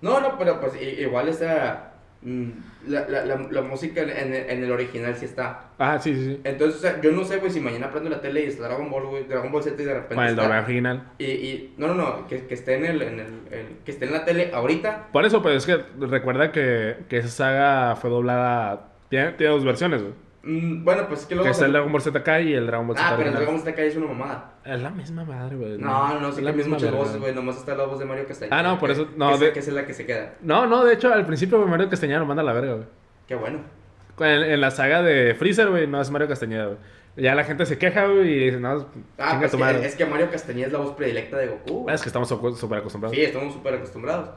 No, 0.00 0.20
no, 0.20 0.36
pero 0.38 0.60
pues 0.60 0.74
igual 0.80 1.28
esa... 1.28 1.92
mm, 2.22 2.48
La, 2.88 3.08
la, 3.08 3.24
la, 3.24 3.36
la 3.50 3.62
música 3.62 4.02
en, 4.02 4.10
el- 4.10 4.50
en 4.50 4.62
el 4.64 4.70
original 4.70 5.14
sí 5.16 5.24
está. 5.24 5.70
Ah, 5.78 5.98
sí, 5.98 6.14
sí, 6.14 6.24
sí. 6.26 6.40
Entonces, 6.44 6.78
o 6.78 6.82
sea, 6.82 7.00
yo 7.00 7.10
no 7.12 7.24
sé, 7.24 7.38
güey, 7.38 7.50
si 7.50 7.58
mañana 7.60 7.90
prendo 7.90 8.10
la 8.10 8.20
tele 8.20 8.42
y 8.44 8.48
está 8.48 8.64
Dragon 8.68 8.90
Ball, 8.90 9.06
güey, 9.06 9.24
Dragon 9.24 9.50
Ball 9.50 9.62
Z 9.62 9.80
y 9.82 9.86
de 9.86 9.94
repente 9.94 10.14
Con 10.16 10.24
el 10.24 10.38
está- 10.38 10.58
original. 10.58 11.02
Y, 11.18 11.24
y, 11.24 11.74
no, 11.78 11.88
no, 11.88 11.94
no, 11.94 12.26
que, 12.28 12.46
que 12.46 12.52
esté 12.54 12.74
en 12.74 12.84
el, 12.84 13.00
en 13.02 13.20
el, 13.20 13.26
el- 13.50 13.76
que 13.84 13.90
esté 13.90 14.04
en 14.04 14.12
la 14.12 14.24
tele 14.26 14.50
ahorita. 14.52 15.08
Por 15.12 15.24
eso, 15.24 15.40
pues 15.40 15.56
es 15.56 15.66
que 15.66 15.82
recuerda 16.06 16.52
que, 16.52 16.96
que 17.08 17.16
esa 17.18 17.28
saga 17.28 17.96
fue 17.96 18.10
doblada. 18.10 18.88
Tiene, 19.08 19.32
tiene 19.32 19.52
dos 19.54 19.64
versiones, 19.64 20.02
güey. 20.02 20.14
Mm, 20.46 20.84
bueno, 20.84 21.08
pues 21.08 21.20
es 21.20 21.26
que 21.26 21.34
luego... 21.34 21.46
Que 21.46 21.52
está 21.52 21.66
el 21.66 21.72
Dragon 21.72 21.90
Ball 21.90 22.02
ZK 22.02 22.28
y 22.44 22.52
el 22.52 22.66
Dragon 22.66 22.86
Ball 22.86 22.96
Z 22.96 23.08
ah, 23.08 23.14
pero 23.16 23.28
el. 23.30 23.34
Dragon 23.36 23.54
Ball 23.56 23.64
Z 23.64 23.82
es 23.82 23.96
una 23.96 24.06
mamada. 24.08 24.52
Es 24.64 24.80
la 24.82 24.90
misma 24.90 25.24
madre, 25.24 25.56
güey. 25.56 25.78
No, 25.78 26.14
no, 26.14 26.20
no, 26.20 26.32
sí 26.32 26.38
Es 26.40 26.44
la 26.44 26.52
misma 26.52 26.74
muchas 26.76 26.92
voces, 26.92 27.18
güey, 27.20 27.34
nomás 27.34 27.56
está 27.56 27.74
la 27.74 27.84
voz 27.84 27.98
de 27.98 28.04
Mario 28.04 28.26
Castañeda. 28.26 28.58
Ah, 28.58 28.62
no, 28.62 28.78
por 28.78 28.88
que- 28.88 28.92
eso- 28.94 29.08
no, 29.16 29.32
que, 29.38 29.44
de- 29.46 29.52
que 29.52 29.58
es 29.60 29.68
la 29.72 29.86
que 29.86 29.94
se 29.94 30.04
queda. 30.06 30.34
No, 30.42 30.66
no, 30.66 30.84
de 30.84 30.94
hecho, 30.94 31.12
al 31.12 31.24
principio 31.26 31.58
güey, 31.58 31.70
Mario 31.70 31.88
Castañeda 31.88 32.18
lo 32.18 32.26
manda 32.26 32.42
a 32.42 32.46
la 32.46 32.52
verga, 32.52 32.74
güey. 32.74 32.86
Qué 33.26 33.34
bueno. 33.34 33.58
En, 34.20 34.26
en 34.44 34.60
la 34.60 34.70
saga 34.70 35.02
de 35.02 35.34
Freezer, 35.34 35.70
güey, 35.70 35.86
no 35.86 36.00
es 36.00 36.10
Mario 36.10 36.28
Castañeda, 36.28 36.66
güey. 36.66 36.78
Ya 37.16 37.34
la 37.34 37.44
gente 37.44 37.64
se 37.64 37.78
queja, 37.78 38.06
güey, 38.06 38.28
y 38.28 38.44
dice, 38.46 38.60
no, 38.60 38.86
Ah, 39.18 39.36
pues 39.38 39.52
que- 39.52 39.56
madre. 39.56 39.86
es 39.86 39.94
que 39.96 40.04
Mario 40.04 40.30
Castañeda 40.30 40.66
es 40.66 40.72
la 40.72 40.80
voz 40.80 40.92
predilecta 40.92 41.36
de 41.38 41.46
Goku. 41.48 41.88
Es 41.88 42.02
que 42.02 42.08
estamos 42.08 42.28
súper 42.28 42.78
acostumbrados. 42.78 43.16
Sí, 43.16 43.22
estamos 43.24 43.54
súper 43.54 43.74
acostumbrados. 43.74 44.30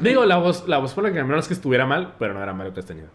Digo, 0.00 0.26
la 0.26 0.36
voz, 0.36 0.68
la 0.68 0.78
voz 0.78 0.92
por 0.92 1.04
la 1.04 1.12
que 1.12 1.22
no 1.22 1.38
es 1.38 1.46
que 1.48 1.54
estuviera 1.54 1.86
mal, 1.86 2.14
pero 2.18 2.34
no 2.34 2.42
era 2.42 2.52
Mario 2.52 2.74
Castañeda. 2.74 3.08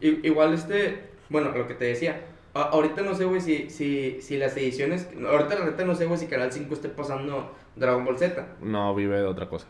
I- 0.00 0.20
Igual 0.26 0.54
este, 0.54 1.04
bueno, 1.28 1.50
lo 1.52 1.66
que 1.66 1.74
te 1.74 1.84
decía, 1.86 2.20
a- 2.54 2.62
ahorita 2.70 3.02
no 3.02 3.14
sé, 3.14 3.24
güey, 3.24 3.40
si, 3.40 3.70
si, 3.70 4.20
si 4.22 4.36
las 4.38 4.56
ediciones, 4.56 5.08
ahorita 5.28 5.58
la 5.58 5.64
neta 5.66 5.84
no 5.84 5.94
sé, 5.94 6.06
güey, 6.06 6.18
si 6.18 6.26
Canal 6.26 6.52
5 6.52 6.74
esté 6.74 6.88
pasando 6.88 7.52
Dragon 7.76 8.04
Ball 8.04 8.18
Z. 8.18 8.46
No 8.62 8.94
vive 8.94 9.16
de 9.18 9.24
otra 9.26 9.48
cosa. 9.48 9.66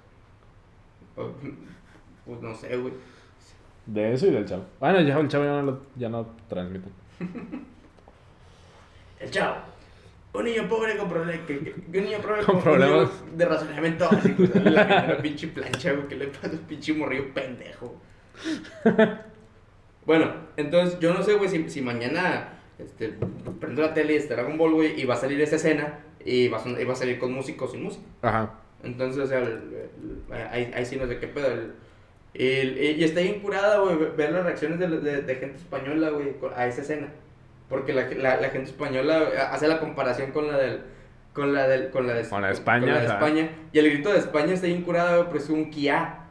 O- 1.17 1.31
Pues 2.27 2.41
no 2.43 2.55
sé, 2.55 2.77
güey. 2.77 2.93
De 3.87 4.13
eso 4.13 4.27
y 4.27 4.31
del 4.33 4.45
chavo. 4.47 4.65
Bueno, 4.81 5.01
ya 5.03 5.17
el 5.19 5.29
chavo 5.29 5.45
ya 5.45 5.51
no, 5.53 5.63
lo, 5.63 5.81
ya 5.97 6.09
no 6.09 6.27
transmite. 6.49 6.89
El 9.21 9.31
chavo. 9.31 9.57
Un 10.35 10.45
niño 10.45 10.69
pobre 10.69 10.97
con 10.99 11.09
problemas. 11.09 11.47
Que, 11.47 11.59
que- 11.61 11.73
que 11.73 11.99
un 11.99 12.05
niño 12.05 12.19
pobre 12.19 12.43
Con 12.45 12.57
un 12.57 12.63
problemas. 12.63 13.09
niño 13.25 13.37
de 13.37 13.45
razonamiento 13.47 14.09
básico. 14.11 14.43
La 14.65 15.17
pinche 15.23 15.49
plancha, 15.49 15.93
güey, 15.93 16.09
que 16.09 16.17
le 16.17 16.27
pasa 16.27 16.51
un 16.53 16.59
pinche 16.59 16.93
morrillo 16.95 17.33
pendejo. 17.33 17.95
bueno, 20.07 20.33
entonces 20.57 20.99
yo 21.01 21.13
no 21.13 21.23
sé, 21.23 21.35
güey, 21.35 21.49
si, 21.51 21.69
si 21.69 21.83
mañana 21.83 22.55
este, 22.79 23.15
prendo 23.61 23.83
la 23.83 23.93
tele 23.95 24.15
y 24.15 24.17
está 24.17 24.35
Dragon 24.35 24.57
Ball, 24.57 24.73
güey, 24.73 25.01
y 25.01 25.05
va 25.05 25.15
a 25.15 25.19
salir 25.19 25.41
esa 25.41 25.57
escena 25.57 25.99
y 26.25 26.49
va 26.49 26.63
a, 26.63 26.69
y 26.81 26.85
va 26.85 26.93
a 26.93 26.97
salir 26.97 27.19
con 27.19 27.33
música 27.33 27.65
o 27.65 27.69
sin 27.69 27.83
música. 27.83 28.05
Ajá. 28.23 28.55
Entonces, 28.83 29.23
o 29.25 29.27
sea, 29.27 29.39
el- 29.41 29.89
el- 30.75 30.87
sí 30.87 30.97
no 30.97 31.07
sé 31.07 31.19
qué 31.19 31.27
pedo. 31.29 31.49
el- 31.49 31.73
el- 32.79 32.79
y 33.01 33.05
está 33.05 33.21
bien 33.21 33.41
curada, 33.41 33.79
güey, 33.81 33.97
ver 34.17 34.31
las 34.33 34.45
reacciones 34.45 34.79
de, 34.79 34.89
de- 34.89 35.23
de 35.23 35.35
gente 35.37 35.57
española, 35.57 36.11
güey, 36.11 36.35
a 36.55 36.67
esa 36.67 36.83
escena. 36.83 37.09
Porque 37.69 37.93
la, 37.93 38.09
la, 38.11 38.41
la 38.41 38.49
gente 38.51 38.71
española 38.71 39.29
hace 39.51 39.67
la 39.67 39.81
comparación 39.81 40.31
con 40.33 40.47
la 40.47 40.57
del... 40.59 40.81
Con 41.33 41.53
la, 41.53 41.67
del, 41.69 41.91
con 41.91 42.07
la 42.07 42.15
de, 42.15 42.27
Con 42.29 42.41
la 42.43 42.49
de 42.49 42.55
España, 42.55 42.81
con 42.87 42.95
la 42.95 43.01
de. 43.01 43.07
España. 43.07 43.51
Y 43.73 43.79
el 43.79 43.91
grito 43.91 44.11
de 44.13 44.19
España 44.19 44.55
está 44.55 44.69
bien 44.69 44.83
curada, 44.83 45.17
güey, 45.17 45.27
pero 45.29 45.39
es 45.39 45.51
un 45.51 45.71
Kia. 45.71 46.26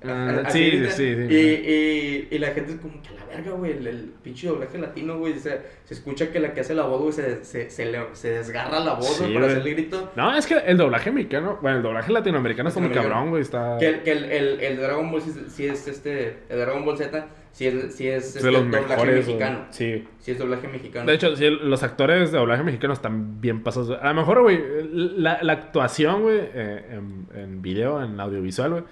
Así 0.00 0.70
sí, 0.70 0.84
sí, 0.90 0.90
sí, 0.90 1.26
Y, 1.28 1.36
y, 1.36 2.28
y 2.30 2.38
la 2.38 2.48
gente 2.48 2.72
es 2.72 2.78
como 2.78 3.02
que 3.02 3.10
la 3.14 3.24
verga, 3.26 3.50
güey, 3.52 3.72
el, 3.72 3.86
el 3.86 4.12
pinche 4.22 4.46
doblaje 4.46 4.78
latino, 4.78 5.18
güey. 5.18 5.34
Se, 5.40 5.60
se 5.84 5.94
escucha 5.94 6.30
que 6.30 6.38
la 6.38 6.54
que 6.54 6.60
hace 6.60 6.74
la 6.74 6.84
voz, 6.84 7.00
güey, 7.00 7.12
se, 7.12 7.44
se, 7.44 7.68
se, 7.68 7.84
le- 7.86 8.14
se 8.14 8.30
desgarra 8.30 8.78
la 8.78 8.94
voz, 8.94 9.18
güey, 9.20 9.34
para 9.34 9.46
hacer 9.46 9.58
el 9.66 9.74
grito. 9.74 10.12
No, 10.14 10.36
es 10.36 10.46
que 10.46 10.54
el 10.54 10.76
doblaje 10.76 11.10
mexicano, 11.10 11.58
bueno, 11.60 11.78
el 11.78 11.82
doblaje 11.82 12.12
latinoamericano 12.12 12.68
está 12.68 12.80
muy 12.80 12.90
cabrón, 12.90 13.30
güey. 13.30 13.42
Está. 13.42 13.76
Que, 13.78 13.88
el, 13.88 14.02
que 14.02 14.12
el, 14.12 14.24
el, 14.26 14.60
el 14.60 14.76
Dragon 14.76 15.10
Ball 15.10 15.20
sí, 15.48 15.66
es- 15.66 15.88
este. 15.88 16.36
El 16.48 16.58
Dragon 16.60 16.84
Ball 16.84 16.96
Z 16.96 17.26
sí 17.50 17.66
es, 17.66 17.94
sí 17.96 18.06
es, 18.06 18.24
es 18.24 18.36
este, 18.36 18.46
de 18.46 18.52
los 18.52 18.62
doblaje 18.70 18.88
mejores. 18.88 19.26
mexicano. 19.26 19.66
Sí. 19.70 20.04
Sí 20.20 20.30
es 20.30 20.38
doblaje 20.38 20.68
mexicano. 20.68 21.06
De 21.06 21.14
hecho, 21.14 21.34
sí, 21.34 21.44
el- 21.44 21.68
los 21.68 21.82
actores 21.82 22.30
de 22.30 22.38
doblaje 22.38 22.62
mexicano 22.62 22.92
están 22.92 23.40
bien 23.40 23.64
pasados. 23.64 23.98
A 24.00 24.06
lo 24.08 24.14
mejor, 24.14 24.42
güey, 24.42 24.60
la, 24.92 25.42
la 25.42 25.52
actuación, 25.54 26.22
güey, 26.22 26.38
eh, 26.54 26.84
en, 26.92 27.26
en 27.34 27.62
video, 27.62 28.00
en 28.00 28.20
audiovisual, 28.20 28.70
güey, 28.70 28.84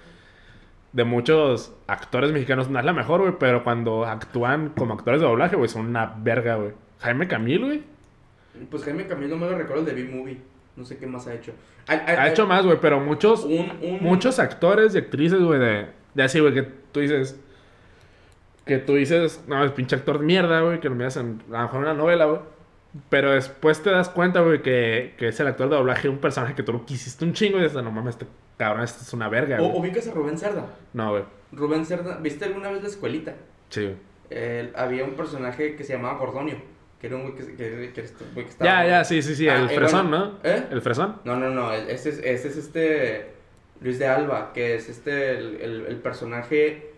de 0.93 1.03
muchos 1.03 1.73
actores 1.87 2.31
mexicanos 2.31 2.69
no 2.69 2.79
es 2.79 2.85
la 2.85 2.93
mejor, 2.93 3.21
güey, 3.21 3.33
pero 3.39 3.63
cuando 3.63 4.05
actúan 4.05 4.69
como 4.69 4.93
actores 4.93 5.21
de 5.21 5.27
doblaje, 5.27 5.55
güey, 5.55 5.69
son 5.69 5.87
una 5.87 6.13
verga, 6.17 6.55
güey. 6.55 6.71
Jaime 6.99 7.27
Camil, 7.27 7.65
güey. 7.65 7.83
Pues 8.71 8.83
Jaime 8.83 9.05
Camilo 9.05 9.35
no 9.37 9.45
me 9.45 9.51
lo 9.51 9.57
recuerdo 9.57 9.87
el 9.87 9.95
de 9.95 10.03
B-Movie. 10.03 10.37
No 10.75 10.85
sé 10.85 10.97
qué 10.97 11.05
más 11.07 11.27
ha 11.27 11.33
hecho. 11.33 11.51
Ha, 11.87 11.93
Ha 11.93 12.27
hecho 12.29 12.45
más, 12.47 12.65
güey, 12.65 12.77
pero 12.81 12.99
muchos, 12.99 13.43
un, 13.43 13.71
un- 13.81 13.99
muchos 14.01 14.39
actores 14.39 14.95
y 14.95 14.97
actrices, 14.99 15.39
güey, 15.41 15.59
de, 15.59 15.87
de 16.13 16.23
así, 16.23 16.39
güey, 16.39 16.53
que 16.53 16.63
tú 16.63 16.99
dices. 16.99 17.39
Que 18.65 18.77
tú 18.79 18.95
dices, 18.95 19.43
no, 19.47 19.63
es 19.63 19.71
pinche 19.71 19.95
actor 19.95 20.19
de 20.19 20.25
mierda, 20.25 20.59
güey, 20.61 20.79
que 20.79 20.89
lo 20.89 20.95
miras 20.95 21.15
en 21.17 21.41
a 21.49 21.53
lo 21.53 21.61
mejor 21.63 21.79
una 21.81 21.93
novela, 21.93 22.25
güey. 22.25 22.39
Pero 23.09 23.31
después 23.31 23.81
te 23.83 23.89
das 23.89 24.09
cuenta, 24.09 24.41
güey, 24.41 24.61
que, 24.61 25.13
que 25.17 25.27
es 25.29 25.39
el 25.39 25.47
actor 25.47 25.69
de 25.69 25.75
doblaje 25.75 26.03
de 26.03 26.09
un 26.09 26.19
personaje 26.19 26.55
que 26.55 26.63
tú 26.63 26.73
lo 26.73 26.85
quisiste 26.85 27.25
un 27.25 27.33
chingo 27.33 27.57
y 27.59 27.63
dices, 27.63 27.81
no 27.83 27.91
mames, 27.91 28.15
este 28.15 28.27
cabrón, 28.57 28.83
este 28.83 29.03
es 29.03 29.13
una 29.13 29.29
verga, 29.29 29.61
O, 29.61 29.67
güey. 29.69 29.79
ubicas 29.81 30.07
a 30.07 30.13
Rubén 30.13 30.37
Cerda. 30.37 30.65
No, 30.93 31.11
güey. 31.11 31.23
Rubén 31.51 31.85
Cerda, 31.85 32.17
¿viste 32.17 32.45
alguna 32.45 32.69
vez 32.71 32.81
la 32.81 32.89
escuelita? 32.89 33.35
Sí, 33.69 33.83
güey. 33.83 34.71
Había 34.75 35.03
un 35.05 35.13
personaje 35.15 35.75
que 35.75 35.83
se 35.83 35.93
llamaba 35.93 36.17
Gordonio. 36.17 36.55
Que 36.99 37.07
era 37.07 37.15
un 37.17 37.21
güey 37.31 37.35
que, 37.35 37.55
que, 37.55 37.91
que, 37.93 38.01
este 38.01 38.25
que 38.33 38.41
estaba. 38.41 38.83
Ya, 38.83 38.87
ya, 38.87 39.03
sí, 39.03 39.21
sí, 39.21 39.35
sí, 39.35 39.47
Ah, 39.47 39.57
el 39.57 39.69
eh, 39.69 39.75
fresón, 39.75 40.09
bueno, 40.09 40.25
¿no? 40.43 40.49
¿Eh? 40.49 40.63
El 40.71 40.81
fresón. 40.81 41.21
No, 41.25 41.35
no, 41.37 41.51
no. 41.51 41.71
Ese 41.71 42.09
es, 42.09 42.17
ese 42.23 42.47
es 42.47 42.57
este. 42.57 43.33
Luis 43.81 43.99
de 43.99 44.07
Alba, 44.07 44.51
que 44.51 44.73
es 44.75 44.89
este. 44.89 45.37
El, 45.37 45.61
el, 45.61 45.85
el 45.85 45.95
personaje. 45.97 46.93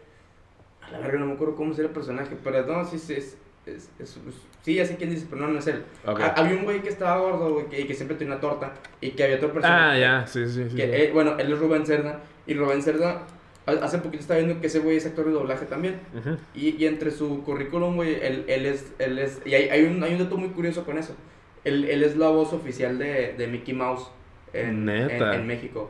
A 0.82 0.91
la 0.91 1.00
verga, 1.00 1.20
no 1.20 1.26
me 1.26 1.34
acuerdo 1.34 1.56
cómo 1.56 1.74
es 1.74 1.80
el 1.80 1.89
personaje. 1.89 2.38
Pero 2.41 2.66
no, 2.66 2.86
sí, 2.86 2.97
sí, 2.97 3.16
es. 3.16 3.38
Es, 3.76 3.89
es- 3.99 4.17
es- 4.17 4.36
sí, 4.61 4.76
ya 4.76 4.86
sé 4.86 4.95
quién 4.97 5.09
dice, 5.09 5.26
pero 5.30 5.41
no, 5.41 5.47
no 5.49 5.59
es 5.59 5.67
él. 5.67 5.84
Ok. 6.05 6.20
Ha- 6.22 6.34
había 6.38 6.55
un 6.57 6.63
güey 6.65 6.82
que 6.82 6.89
estaba 6.89 7.17
gordo, 7.20 7.53
güey, 7.53 7.67
que, 7.67 7.82
y 7.82 7.86
que 7.86 7.93
siempre 7.93 8.17
tenía 8.17 8.34
una 8.34 8.41
torta. 8.41 8.74
Y 9.01 9.11
que 9.11 9.24
había 9.24 9.36
otro 9.38 9.49
Ah, 9.49 9.53
personaje. 9.53 9.99
ya, 10.01 10.28
sí, 10.28 10.47
sí, 10.47 10.70
sí. 10.70 10.76
Que, 10.76 10.84
sí. 10.84 10.89
eh, 10.93 11.11
bueno, 11.13 11.36
él 11.39 11.51
es 11.51 11.59
Rubén 11.59 11.86
Cerda. 11.86 12.22
Y 12.47 12.53
Rubén 12.55 12.82
Cerda. 12.82 13.26
ha- 13.65 13.72
Hace 13.72 13.99
poquito 13.99 14.22
estaba 14.22 14.39
viendo 14.39 14.59
que 14.59 14.67
ese 14.67 14.80
güey 14.80 14.97
es 14.97 15.05
actor 15.05 15.26
de 15.26 15.32
doblaje 15.32 15.65
también. 15.67 15.99
Ujú. 16.17 16.38
Y, 16.55 16.76
y 16.82 16.88
entre 16.88 17.11
su 17.11 17.43
currículum, 17.43 17.95
güey, 17.95 18.15
él, 18.15 18.45
él 18.47 18.65
es, 18.65 18.93
él 18.99 19.20
es, 19.20 19.41
y 19.45 19.53
hay, 19.53 19.70
hay, 19.70 19.84
un, 19.84 20.03
hay 20.03 20.13
un 20.13 20.20
dato 20.20 20.38
muy 20.38 20.49
curioso 20.49 20.84
con 20.86 20.97
eso. 20.97 21.15
Él, 21.63 21.86
él 21.86 22.03
es 22.03 22.15
la 22.17 22.30
voz 22.30 22.51
oficial 22.53 22.97
de, 22.97 23.34
de 23.38 23.47
Mickey 23.47 23.74
Mouse 23.76 24.09
en, 24.53 24.86
Neta. 24.86 25.36
en, 25.36 25.41
en 25.41 25.47
México. 25.47 25.89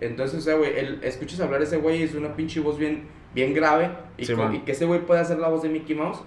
Entonces, 0.00 0.38
o 0.38 0.42
sea, 0.42 0.54
güey, 0.56 0.78
él, 0.78 1.00
escuchas 1.02 1.40
hablar 1.40 1.62
ese 1.62 1.78
güey 1.78 2.00
y 2.00 2.02
es 2.04 2.14
una 2.14 2.36
pinche 2.36 2.60
voz 2.60 2.78
bien, 2.78 3.04
bien 3.34 3.54
grave. 3.54 3.90
Y, 4.18 4.26
Sí, 4.26 4.34
co- 4.34 4.42
man. 4.44 4.54
y 4.54 4.58
que 4.60 4.72
ese 4.72 4.84
güey 4.84 5.00
puede 5.00 5.20
hacer 5.20 5.38
la 5.38 5.48
voz 5.48 5.62
de 5.62 5.68
Mickey 5.70 5.96
Mouse. 5.96 6.20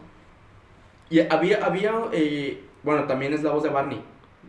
Y 1.09 1.19
había, 1.21 1.65
había 1.65 1.93
eh, 2.11 2.61
bueno, 2.83 3.05
también 3.05 3.33
es 3.33 3.43
la 3.43 3.51
voz 3.51 3.63
de 3.63 3.69
Barney. 3.69 4.01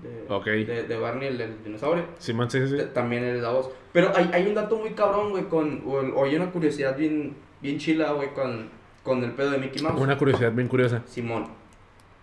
De, 0.03 0.33
Ok. 0.33 0.45
de, 0.47 0.85
de 0.85 0.97
Barney, 0.99 1.29
el, 1.29 1.39
del 1.39 1.63
dinosaurio. 1.65 2.05
Simón, 2.19 2.51
sí, 2.51 2.59
sí, 2.67 2.77
T- 2.77 2.83
sí. 2.85 2.89
También 2.95 3.25
es 3.25 3.41
la 3.43 3.51
voz. 3.51 3.71
Pero 3.93 4.13
hay, 4.15 4.31
hay 4.33 4.47
un 4.47 4.55
dato 4.55 4.77
muy 4.77 4.91
cabrón, 4.91 5.31
güey, 5.31 5.45
con, 5.45 5.83
o, 5.87 5.93
o 6.21 6.25
hay 6.25 6.37
una 6.37 6.51
curiosidad 6.51 6.97
bien, 6.97 7.35
bien 7.61 7.79
chila, 7.79 8.13
güey, 8.13 8.33
con, 8.33 8.69
con 9.03 9.23
el 9.25 9.33
pedo 9.33 9.51
de 9.51 9.59
Mickey 9.59 9.83
Mouse. 9.83 10.01
Una 10.01 10.17
curiosidad 10.17 10.53
bien 10.53 10.69
curiosa. 10.69 11.03
Simón. 11.07 11.49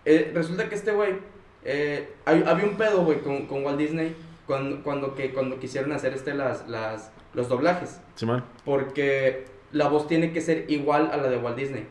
Eh, 0.04 0.32
resulta 0.34 0.68
que 0.68 0.74
este 0.74 0.90
güey, 0.92 1.14
eh, 1.64 2.08
hay- 2.24 2.42
había 2.46 2.64
un 2.64 2.76
pedo, 2.76 3.04
güey, 3.04 3.20
con, 3.20 3.46
con 3.46 3.64
Walt 3.64 3.78
Disney 3.78 4.16
cuando, 4.46 4.82
cuando, 4.82 5.14
que, 5.14 5.32
cuando 5.32 5.58
quisieron 5.60 5.92
hacer 5.92 6.14
este, 6.14 6.34
las, 6.34 6.66
las, 6.68 7.12
los 7.34 7.48
doblajes. 7.48 8.00
Simón. 8.14 8.42
Porque 8.64 9.44
la 9.72 9.88
voz 9.88 10.06
tiene 10.08 10.32
que 10.32 10.40
ser 10.40 10.64
igual 10.68 11.10
a 11.12 11.16
la 11.18 11.28
de 11.28 11.36
Walt 11.36 11.56
Disney. 11.56 11.86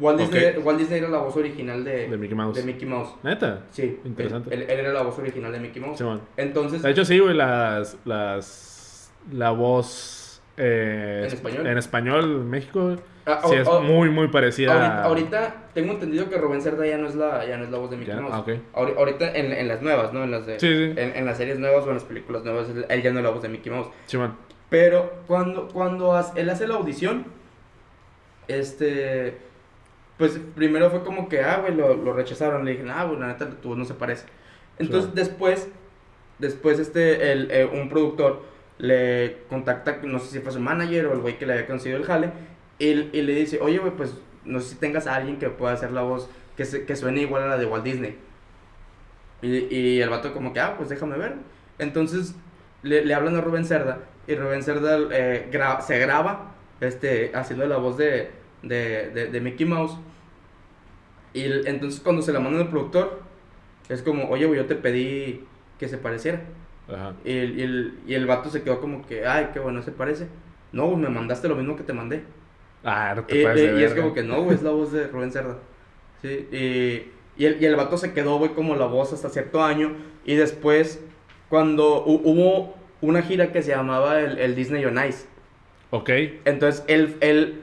Walt. 0.00 0.18
Disney, 0.18 0.56
Walt 0.62 0.78
Disney 0.78 0.98
era 0.98 1.08
la 1.08 1.18
voz 1.18 1.36
original 1.36 1.84
de, 1.84 2.08
De 2.08 2.16
Mickey 2.16 2.34
Mouse. 2.36 2.56
de 2.56 2.62
Mickey 2.64 2.86
Mouse. 2.88 3.14
Neta. 3.22 3.64
Sí, 3.70 4.00
Interesante. 4.04 4.52
Él, 4.54 4.62
él- 4.62 4.70
él 4.70 4.80
era 4.80 4.92
la 4.92 5.02
voz 5.02 5.18
original 5.18 5.52
de 5.52 5.60
Mickey 5.60 5.80
Mouse. 5.80 5.98
Simón. 5.98 6.20
Entonces, 6.36 6.82
De 6.82 6.90
hecho, 6.90 7.04
sí, 7.04 7.18
güey, 7.18 7.34
las, 7.34 7.96
las, 8.04 9.12
la 9.32 9.50
voz... 9.50 10.42
eh, 10.56 11.22
¿En 11.26 11.32
español? 11.34 11.66
En 11.66 11.78
español, 11.78 12.24
en 12.24 12.50
México, 12.50 12.96
ah, 13.26 13.40
sí 13.44 13.50
oh, 13.50 13.60
es 13.60 13.68
oh, 13.68 13.80
muy, 13.82 14.08
muy 14.10 14.28
parecida. 14.28 14.72
Ahorita, 14.72 14.98
a- 14.98 15.04
ahorita 15.04 15.54
tengo 15.74 15.92
entendido 15.92 16.28
que 16.28 16.38
Rubén 16.38 16.60
Cerda 16.62 16.86
ya 16.86 16.98
no 16.98 17.06
es 17.08 17.14
la, 17.14 17.46
ya 17.46 17.56
no 17.56 17.64
es 17.64 17.70
la 17.70 17.78
voz 17.78 17.90
de 17.90 17.96
Mickey 17.96 18.14
Ya, 18.14 18.20
Mouse. 18.20 18.34
ah, 18.34 18.40
ok. 18.40 18.48
Ahori- 18.74 18.96
Ahorita 18.96 19.32
en, 19.36 19.52
en 19.52 19.68
las 19.68 19.80
nuevas, 19.82 20.12
¿no? 20.12 20.24
En 20.24 20.30
las 20.30 20.46
de, 20.46 20.58
Sí, 20.60 20.66
sí. 20.68 20.92
En, 21.00 21.16
en 21.16 21.24
las 21.26 21.36
series 21.36 21.58
nuevas 21.58 21.84
o 21.84 21.88
en 21.88 21.94
las 21.94 22.04
películas 22.04 22.42
nuevas, 22.44 22.66
él, 22.88 23.02
ya 23.02 23.10
no 23.12 23.18
es 23.20 23.24
la 23.24 23.30
voz 23.30 23.42
de 23.42 23.48
Mickey 23.48 23.70
Mouse. 23.72 23.88
Simón. 24.06 24.34
Pero 24.70 25.12
cuando, 25.26 25.68
cuando 25.68 26.20
él 26.36 26.50
hace 26.50 26.66
la 26.66 26.74
audición, 26.74 27.26
este, 28.48 29.38
pues 30.18 30.38
primero 30.54 30.90
fue 30.90 31.02
como 31.02 31.28
que, 31.28 31.40
ah, 31.40 31.58
güey, 31.60 31.74
lo, 31.74 31.94
lo 31.94 32.12
rechazaron. 32.12 32.64
Le 32.64 32.72
dije, 32.72 32.84
ah, 32.90 33.04
güey, 33.04 33.18
la 33.20 33.28
neta, 33.28 33.50
tu 33.50 33.68
voz 33.70 33.78
no 33.78 33.84
se 33.84 33.94
parece. 33.94 34.26
Entonces 34.78 35.10
Claro. 35.12 35.28
después, 35.28 35.68
después 36.38 36.78
este, 36.78 37.32
el, 37.32 37.50
eh, 37.50 37.64
un 37.64 37.88
productor 37.88 38.42
le 38.78 39.38
contacta, 39.48 39.98
no 40.02 40.18
sé 40.18 40.26
si 40.30 40.40
fue 40.40 40.52
su 40.52 40.60
manager 40.60 41.06
o 41.06 41.12
el 41.12 41.20
güey 41.20 41.38
que 41.38 41.46
le 41.46 41.52
había 41.54 41.66
conseguido 41.66 41.98
el 42.00 42.04
jale, 42.06 42.30
y, 42.78 42.86
y 43.16 43.22
le 43.22 43.34
dice, 43.34 43.60
oye, 43.60 43.78
güey, 43.78 43.92
pues 43.92 44.16
no 44.44 44.60
sé 44.60 44.70
si 44.70 44.76
tengas 44.76 45.06
a 45.06 45.14
alguien 45.16 45.38
que 45.38 45.48
pueda 45.48 45.72
hacer 45.74 45.92
la 45.92 46.02
voz 46.02 46.28
que, 46.56 46.64
se, 46.64 46.84
que 46.84 46.96
suene 46.96 47.22
igual 47.22 47.42
a 47.44 47.46
la 47.48 47.56
de 47.58 47.66
Walt 47.66 47.84
Disney. 47.84 48.16
Y, 49.42 49.74
y 49.74 50.00
el 50.00 50.08
vato 50.10 50.32
como 50.32 50.52
que, 50.52 50.60
ah, 50.60 50.74
pues 50.76 50.88
déjame 50.88 51.16
ver. 51.18 51.34
Entonces 51.78 52.34
le, 52.82 53.04
le 53.04 53.14
hablan 53.14 53.36
a 53.36 53.40
Rubén 53.40 53.64
Cerda 53.64 53.98
y 54.26 54.34
Rubén 54.36 54.62
Cerda 54.62 54.98
eh, 55.12 55.48
gra- 55.52 55.80
se 55.82 55.98
graba 55.98 56.52
este, 56.80 57.30
haciendo 57.34 57.66
la 57.66 57.76
voz 57.76 57.96
de, 57.96 58.30
de, 58.68 59.10
de, 59.10 59.26
de 59.28 59.40
Mickey 59.40 59.66
Mouse. 59.66 59.96
Y 61.32 61.42
el- 61.42 61.66
entonces 61.66 62.00
cuando 62.00 62.22
se 62.22 62.32
la 62.32 62.40
mandan 62.40 62.62
al 62.62 62.68
productor, 62.68 63.22
es 63.88 64.02
como, 64.02 64.28
oye, 64.30 64.46
güey, 64.46 64.58
yo 64.58 64.66
te 64.66 64.74
pedí 64.76 65.44
que 65.78 65.88
se 65.88 65.98
pareciera. 65.98 66.42
Ajá. 66.88 67.14
Y 67.24 67.32
el, 67.38 67.58
y, 67.58 67.62
el, 67.62 67.98
y 68.06 68.14
el 68.14 68.26
vato 68.26 68.50
se 68.50 68.62
quedó 68.62 68.80
como 68.80 69.04
que, 69.06 69.26
ay, 69.26 69.48
qué 69.52 69.58
bueno 69.60 69.82
se 69.82 69.90
parece. 69.92 70.28
No, 70.72 70.86
güey, 70.86 70.98
me 70.98 71.08
mandaste 71.08 71.48
lo 71.48 71.56
mismo 71.56 71.76
que 71.76 71.82
te 71.82 71.92
mandé. 71.92 72.24
Ah, 72.84 73.14
no 73.16 73.24
te 73.24 73.40
Y, 73.40 73.44
pases 73.44 73.72
y- 73.76 73.80
y 73.80 73.84
es 73.84 73.94
como 73.94 74.12
que 74.12 74.22
no, 74.22 74.42
güey, 74.42 74.56
es 74.56 74.62
la 74.62 74.70
voz 74.70 74.92
de 74.92 75.06
Rubén 75.08 75.32
Cerda. 75.32 75.58
Sí, 76.22 76.48
y, 76.52 77.42
y, 77.42 77.46
el, 77.46 77.60
y 77.62 77.64
el 77.66 77.76
vato 77.76 77.96
se 77.96 78.12
quedó, 78.12 78.38
güey, 78.38 78.52
como 78.52 78.76
la 78.76 78.86
voz 78.86 79.12
hasta 79.12 79.28
cierto 79.30 79.62
año. 79.62 79.92
Y 80.24 80.34
después, 80.36 81.02
cuando 81.48 82.04
hu- 82.04 82.20
hubo 82.24 82.74
una 83.00 83.22
gira 83.22 83.52
que 83.52 83.62
se 83.62 83.70
llamaba 83.70 84.20
el, 84.20 84.38
el 84.38 84.54
Disney 84.54 84.84
on 84.84 84.98
Ice. 85.06 85.26
Ok. 85.90 86.10
Entonces, 86.44 86.84
él, 86.88 87.16
él, 87.20 87.62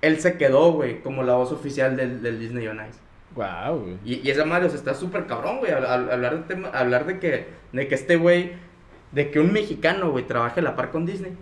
él 0.00 0.20
se 0.20 0.36
quedó, 0.36 0.72
güey, 0.72 1.00
como 1.02 1.22
la 1.22 1.34
voz 1.34 1.52
oficial 1.52 1.96
del, 1.96 2.22
del 2.22 2.38
Disney 2.38 2.66
on 2.68 2.78
Ice. 2.88 2.98
Wow, 3.34 3.80
güey. 3.80 3.96
Y, 4.04 4.26
y 4.26 4.30
esa 4.30 4.44
madre, 4.44 4.66
o 4.66 4.70
sea, 4.70 4.78
está 4.78 4.94
súper 4.94 5.26
cabrón, 5.26 5.58
güey, 5.58 5.72
hablar 5.72 6.38
de, 6.38 6.42
tema- 6.54 6.68
hablar 6.70 7.06
de 7.06 7.18
que, 7.18 7.46
de 7.72 7.88
que 7.88 7.94
este 7.94 8.16
güey, 8.16 8.52
de 9.12 9.30
que 9.30 9.40
un 9.40 9.52
mexicano, 9.52 10.10
güey, 10.10 10.26
trabaje 10.26 10.60
a 10.60 10.62
la 10.62 10.76
par 10.76 10.90
con 10.90 11.06
Disney. 11.06 11.32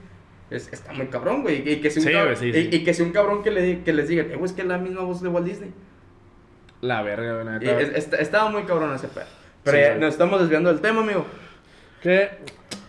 Es, 0.50 0.72
está 0.72 0.92
muy 0.92 1.06
cabrón, 1.08 1.42
güey. 1.42 1.68
Y, 1.68 1.80
que 1.80 1.90
sea 1.90 2.00
un 2.02 2.06
Sí, 2.08 2.12
cabrón, 2.14 2.34
güey, 2.36 2.52
sí, 2.52 2.58
y- 2.58 2.62
sí. 2.70 2.76
y 2.76 2.84
que 2.84 2.94
sea 2.94 3.04
un 3.06 3.12
cabrón 3.12 3.42
que, 3.42 3.50
le, 3.50 3.82
que 3.82 3.92
les 3.92 4.08
digan, 4.08 4.30
eh, 4.30 4.34
güey, 4.36 4.44
es 4.46 4.52
que 4.52 4.62
es 4.62 4.68
la 4.68 4.78
misma 4.78 5.02
voz 5.02 5.20
de 5.22 5.28
Walt 5.28 5.46
Disney. 5.46 5.72
La 6.82 7.02
verga, 7.02 7.42
güey. 7.42 7.58
neta. 7.58 7.80
es- 7.80 8.12
estaba 8.12 8.50
muy 8.50 8.62
cabrón 8.64 8.94
ese 8.94 9.08
pedo. 9.08 9.24
Pero 9.64 9.76
Sí, 9.78 9.82
ya 9.82 9.94
nos 9.96 10.10
estamos 10.14 10.40
desviando 10.40 10.70
del 10.72 10.80
tema, 10.80 11.00
amigo. 11.00 11.24
¿Qué? 12.02 12.30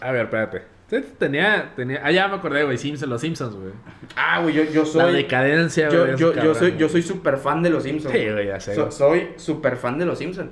A 0.02 0.12
ver, 0.12 0.26
espérate. 0.26 0.62
Sí, 0.90 1.04
Tenía, 1.20 1.74
tenía... 1.76 2.02
Ah, 2.04 2.12
ya 2.12 2.28
me 2.30 2.36
acordé, 2.36 2.64
güey. 2.64 2.78
Simpsons, 2.78 3.10
los 3.10 3.20
Simpsons, 3.20 3.56
güey. 3.56 3.74
Ah, 4.16 4.40
güey, 4.42 4.56
yo, 4.56 4.64
yo 4.64 4.82
La 4.84 4.88
soy. 4.88 5.14
decadencia, 5.14 5.90
güey. 5.90 6.16
Yo, 6.16 6.34
yo, 6.34 6.44
yo 6.44 6.56
soy, 6.56 6.76
yo 6.78 6.88
soy 6.88 7.02
súper 7.02 7.38
fan 7.38 7.62
de 7.62 7.70
los 7.70 7.84
Simpsons. 7.84 8.14
Sí, 8.16 8.26
güey, 8.32 8.48
ya 8.48 8.60
sé, 8.60 8.74
So- 8.76 8.90
soy 8.92 9.30
súper 9.36 9.76
fan 9.76 10.00
de 10.00 10.06
los 10.06 10.18
Simpsons. 10.18 10.50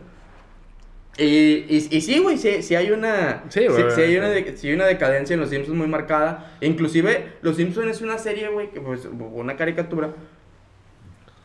Y, 1.18 1.24
y, 1.70 1.88
y 1.90 2.02
sí, 2.02 2.20
güey, 2.20 2.38
sí, 2.38 2.62
sí 2.62 2.76
hay 2.76 2.92
una. 2.92 3.44
Sí, 3.48 3.66
güey, 3.68 3.90
sí, 3.92 4.02
hay 4.02 4.18
una, 4.18 4.34
sí. 4.34 4.42
de- 4.44 4.58
sí 4.58 4.68
hay 4.68 4.74
una 4.74 4.86
decadencia 4.86 5.34
en 5.36 5.40
los 5.40 5.50
Simpsons 5.50 5.78
muy 5.78 5.88
marcada. 5.88 6.58
Inclusive, 6.60 7.36
los 7.42 7.56
Simpsons 7.56 7.88
es 7.88 8.02
una 8.02 8.18
serie, 8.18 8.50
güey, 8.50 8.70
que 8.72 8.82
pues, 8.82 9.06
una 9.06 9.56
caricatura 9.56 10.10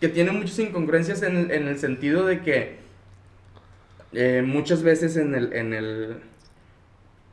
que 0.00 0.08
tiene 0.08 0.32
muchas 0.32 0.58
incongruencias 0.58 1.22
en, 1.22 1.36
el- 1.36 1.52
en 1.52 1.68
el 1.68 1.78
sentido 1.78 2.26
de 2.26 2.40
que 2.40 2.78
eh, 4.12 4.42
muchas 4.44 4.82
veces 4.82 5.16
en 5.16 5.36
el, 5.36 5.52
en 5.52 5.72
el 5.74 6.16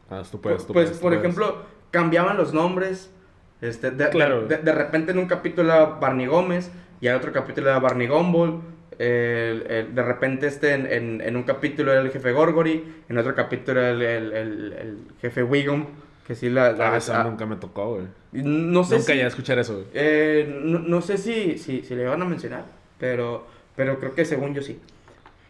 Ah, 0.09 0.23
pues, 0.41 0.63
por 1.01 1.13
ejemplo, 1.13 1.57
cambiaban 1.91 2.37
los 2.37 2.53
nombres. 2.53 3.11
Este, 3.59 3.89
de, 3.91 4.09
Claro. 4.09 4.45
de, 4.47 4.57
de- 4.57 4.71
repente 4.71 5.11
en 5.11 5.17
un 5.17 5.25
capítulo 5.25 5.73
era 5.73 5.85
Barney 5.85 6.27
Gómez 6.27 6.69
y 7.01 7.07
en 7.07 7.15
otro 7.15 7.31
capítulo 7.33 7.69
era 7.69 7.79
Barney 7.79 8.07
Gumball. 8.07 8.61
de 8.99 10.03
repente 10.05 10.47
este 10.47 10.73
en, 10.73 10.85
en- 10.91 11.21
en 11.21 11.35
un 11.35 11.43
capítulo 11.43 11.91
era 11.91 12.01
el 12.01 12.11
jefe 12.11 12.31
Gorgory, 12.31 12.83
en 13.09 13.17
otro 13.17 13.33
capítulo 13.35 13.79
era 13.81 13.89
el, 13.91 14.01
el- 14.01 14.33
el- 14.33 14.73
el 14.73 14.97
jefe 15.21 15.43
Wiggum, 15.43 15.85
que 16.25 16.35
sí 16.35 16.49
la... 16.49 16.71
la- 16.73 16.93
Ah, 16.93 16.97
eso 16.97 17.13
ah, 17.15 17.23
nunca 17.23 17.45
me 17.45 17.55
tocó, 17.55 17.95
güey. 17.95 18.05
no 18.43 18.83
sé 18.83 18.95
Nunca 18.95 19.05
si, 19.07 19.11
llegué 19.13 19.23
a 19.25 19.27
escuchar 19.27 19.59
eso, 19.59 19.73
güey. 19.75 19.85
eh, 19.93 20.59
no, 20.63 20.79
no 20.79 21.01
sé 21.01 21.17
si, 21.17 21.57
si, 21.57 21.81
si 21.81 21.95
le 21.95 22.05
van 22.05 22.21
a 22.21 22.25
mencionar, 22.25 22.65
pero, 22.99 23.45
pero 23.75 23.99
creo 23.99 24.13
que 24.15 24.25
según 24.25 24.53
yo 24.53 24.61
sí. 24.61 24.79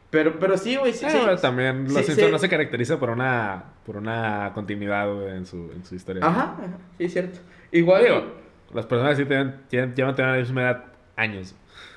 Pero, 0.09 0.39
pero 0.39 0.57
sí, 0.57 0.75
güey, 0.77 0.93
sí, 0.93 1.05
Ah, 1.05 1.09
sí. 1.09 1.17
bueno, 1.17 1.35
también 1.37 1.83
los 1.83 1.93
Sí, 1.93 2.03
Simpsons 2.03 2.27
sí. 2.27 2.31
no 2.31 2.39
se 2.39 2.47
caracteriza 2.49 2.97
por 2.99 3.09
una, 3.09 3.63
por 3.85 3.97
una 3.97 4.51
continuidad, 4.53 5.11
güey, 5.13 5.35
en 5.35 5.45
su, 5.45 5.69
en 5.75 5.83
su 5.85 5.95
historia. 5.95 6.25
Ajá, 6.25 6.55
ajá, 6.57 6.77
sí, 6.97 7.03
es 7.05 7.13
cierto. 7.13 7.39
Igual, 7.71 8.03
Digo, 8.03 8.23
las 8.73 8.85
personas 8.85 9.17
sí 9.17 9.25
tienen, 9.25 9.55
tienen, 9.67 9.93
llevan 9.95 10.15
teniendo 10.15 10.35
la 10.37 10.41
misma 10.41 10.61
edad 10.61 10.83
años. 11.15 11.55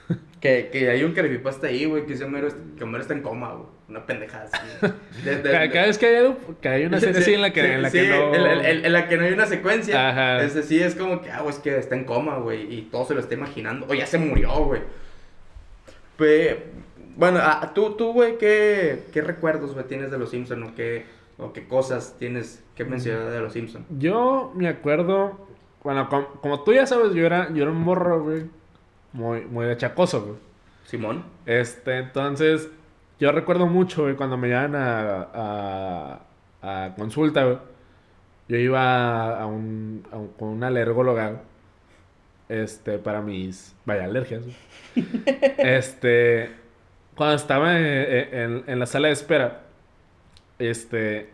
Que, 0.41 0.71
que 0.73 0.89
hay 0.89 1.05
un 1.05 1.13
creepypasta 1.13 1.67
ahí, 1.67 1.85
güey, 1.85 2.07
que 2.07 2.15
ese 2.15 2.25
Homero, 2.25 2.49
que 2.79 2.83
Homero 2.85 3.03
está 3.03 3.13
en 3.13 3.21
coma, 3.21 3.53
güey. 3.53 3.67
Una 3.91 4.07
pendejada 4.07 4.49
así. 4.51 4.67
De- 5.23 5.37
de- 5.37 5.43
Cada, 5.43 5.59
de- 5.61 5.71
cada 5.71 5.87
vez 5.87 5.99
que 5.99 6.07
hay, 6.07 6.17
algo- 6.17 6.39
que 6.63 6.69
hay 6.71 6.85
una 6.87 6.99
serie 6.99 7.21
así 7.21 7.35
en 7.35 7.43
la 7.43 7.53
que, 7.53 7.61
Sí, 7.61 7.67
en 7.67 7.83
la 7.83 7.91
sí, 7.91 7.99
que 8.01 8.09
no... 8.09 8.35
en, 8.35 8.43
la- 8.45 8.71
en- 8.71 8.85
en 8.87 8.93
la 8.95 9.07
que 9.07 9.19
no 9.19 9.25
hay 9.27 9.33
una 9.35 9.45
secuencia. 9.45 10.09
Ajá. 10.09 10.43
Ese 10.43 10.63
sí 10.63 10.81
es 10.83 10.95
como 10.95 11.21
que, 11.21 11.31
ah, 11.31 11.43
güey, 11.43 11.55
es 11.55 11.61
que 11.61 11.77
está 11.77 11.95
en 11.95 12.05
coma, 12.05 12.39
güey. 12.39 12.73
Y 12.75 12.83
todo 12.91 13.05
se 13.05 13.13
lo 13.13 13.21
está 13.21 13.35
imaginando. 13.35 13.87
O 13.91 13.93
ya 13.93 14.07
se 14.07 14.17
murió, 14.17 14.51
güey. 14.65 14.81
Pe- 16.17 16.63
bueno, 17.17 17.39
ah, 17.43 17.73
tú, 17.75 17.93
tú, 17.97 18.13
güey, 18.13 18.39
¿qué, 18.39 19.05
¿qué 19.13 19.21
recuerdos, 19.23 19.75
güey, 19.75 19.87
tienes 19.87 20.11
de 20.11 20.19
los 20.19 20.31
Simpsons? 20.31 20.71
¿O 20.71 20.75
qué, 20.75 21.07
o 21.39 21.53
qué 21.53 21.67
cosas 21.67 22.17
tienes 22.19 22.63
que 22.75 22.85
mencionar 22.85 23.31
de 23.31 23.41
los 23.41 23.53
Simpsons? 23.53 23.85
Yo 23.99 24.53
me 24.55 24.69
acuerdo, 24.69 25.47
bueno, 25.83 26.09
com- 26.09 26.27
como, 26.41 26.63
tú 26.63 26.73
ya 26.73 26.87
sabes, 26.87 27.13
yo 27.15 27.25
era, 27.27 27.53
yo 27.53 27.63
era 27.63 27.71
un 27.73 27.81
morro, 27.81 28.23
güey, 28.23 28.45
muy, 29.13 29.43
muy 29.47 29.67
achacoso, 29.67 30.23
güey. 30.23 30.37
Simón. 30.85 31.25
Este, 31.47 31.99
entonces, 31.99 32.69
yo 33.19 33.33
recuerdo 33.33 33.67
mucho, 33.67 34.03
güey, 34.03 34.17
cuando 34.17 34.37
me 34.37 34.49
llevan 34.49 34.75
a, 34.75 35.29
a, 36.63 36.87
a 36.87 36.95
consulta, 36.97 37.45
güey. 37.45 37.59
Yo 38.49 38.57
iba 38.57 39.41
a 39.41 39.47
un, 39.47 40.03
a 40.11 40.17
un- 40.17 40.29
con 40.33 40.49
una 40.49 40.67
alergóloga, 40.69 41.29
güey, 41.29 41.41
este, 42.49 42.99
para 42.99 43.21
mis, 43.23 43.77
vaya, 43.85 44.05
alergias, 44.05 44.43
güey. 44.45 44.57
Este, 45.59 46.51
cuando 47.21 47.37
estaba 47.37 47.79
en, 47.79 47.85
en- 47.85 48.64
en 48.66 48.79
la 48.79 48.87
sala 48.87 49.09
de 49.09 49.12
espera, 49.12 49.61
este, 50.59 51.29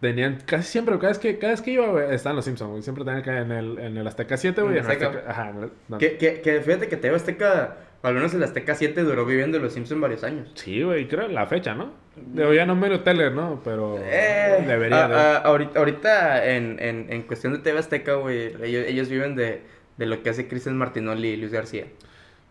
tenían 0.00 0.38
casi 0.46 0.70
siempre, 0.72 0.96
cada 0.96 1.08
vez 1.08 1.18
que, 1.18 1.38
cada 1.38 1.52
vez 1.52 1.60
que 1.60 1.72
iba, 1.72 1.86
güey, 1.88 2.14
estaban 2.14 2.36
los 2.36 2.46
Simpsons, 2.46 2.70
güey. 2.70 2.82
Siempre 2.82 3.04
tenían 3.04 3.22
que 3.22 3.30
en 3.36 3.52
el, 3.52 3.78
en 3.78 3.96
el 3.98 4.06
Azteca 4.06 4.38
7, 4.38 4.62
güey. 4.62 4.78
En 4.78 4.78
en 4.78 4.84
el 4.86 4.90
Azteca. 4.90 5.10
Azteca- 5.10 5.30
Ajá, 5.30 5.52
no. 5.88 5.98
Que, 5.98 6.16
que, 6.16 6.40
que 6.40 6.60
fíjate 6.62 6.88
que 6.88 6.96
TV 6.96 7.14
Azteca, 7.16 7.76
al 8.02 8.14
menos 8.14 8.32
el 8.32 8.42
Azteca 8.42 8.74
7 8.74 9.02
duró 9.02 9.26
viviendo 9.26 9.58
los 9.58 9.74
Simpsons 9.74 10.00
varios 10.00 10.24
años. 10.24 10.50
Sí, 10.54 10.82
güey, 10.82 11.08
creo 11.08 11.28
la 11.28 11.46
fecha, 11.46 11.74
¿no? 11.74 11.92
Digo, 12.16 12.54
ya 12.54 12.64
no 12.64 12.74
mero 12.74 13.00
tele, 13.00 13.30
¿no? 13.30 13.60
Pero 13.62 13.98
Eh, 14.02 14.64
debería 14.66 15.04
a- 15.04 15.08
de. 15.08 15.14
a- 15.14 15.36
ahorita, 15.38 15.78
ahorita 15.78 16.46
en, 16.52 16.78
en, 16.80 17.06
en 17.12 17.22
cuestión 17.22 17.52
de 17.52 17.58
TV 17.58 17.78
Azteca, 17.78 18.14
güey, 18.14 18.54
ellos, 18.62 18.84
ellos 18.86 19.08
viven 19.10 19.36
de, 19.36 19.60
de 19.98 20.06
lo 20.06 20.22
que 20.22 20.30
hace 20.30 20.48
Cristian 20.48 20.78
Martinoli 20.78 21.28
y 21.28 21.36
Luis 21.36 21.52
García. 21.52 21.84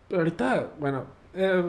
Pero 0.08 0.20
ahorita, 0.20 0.68
bueno, 0.78 1.06
eh, 1.34 1.64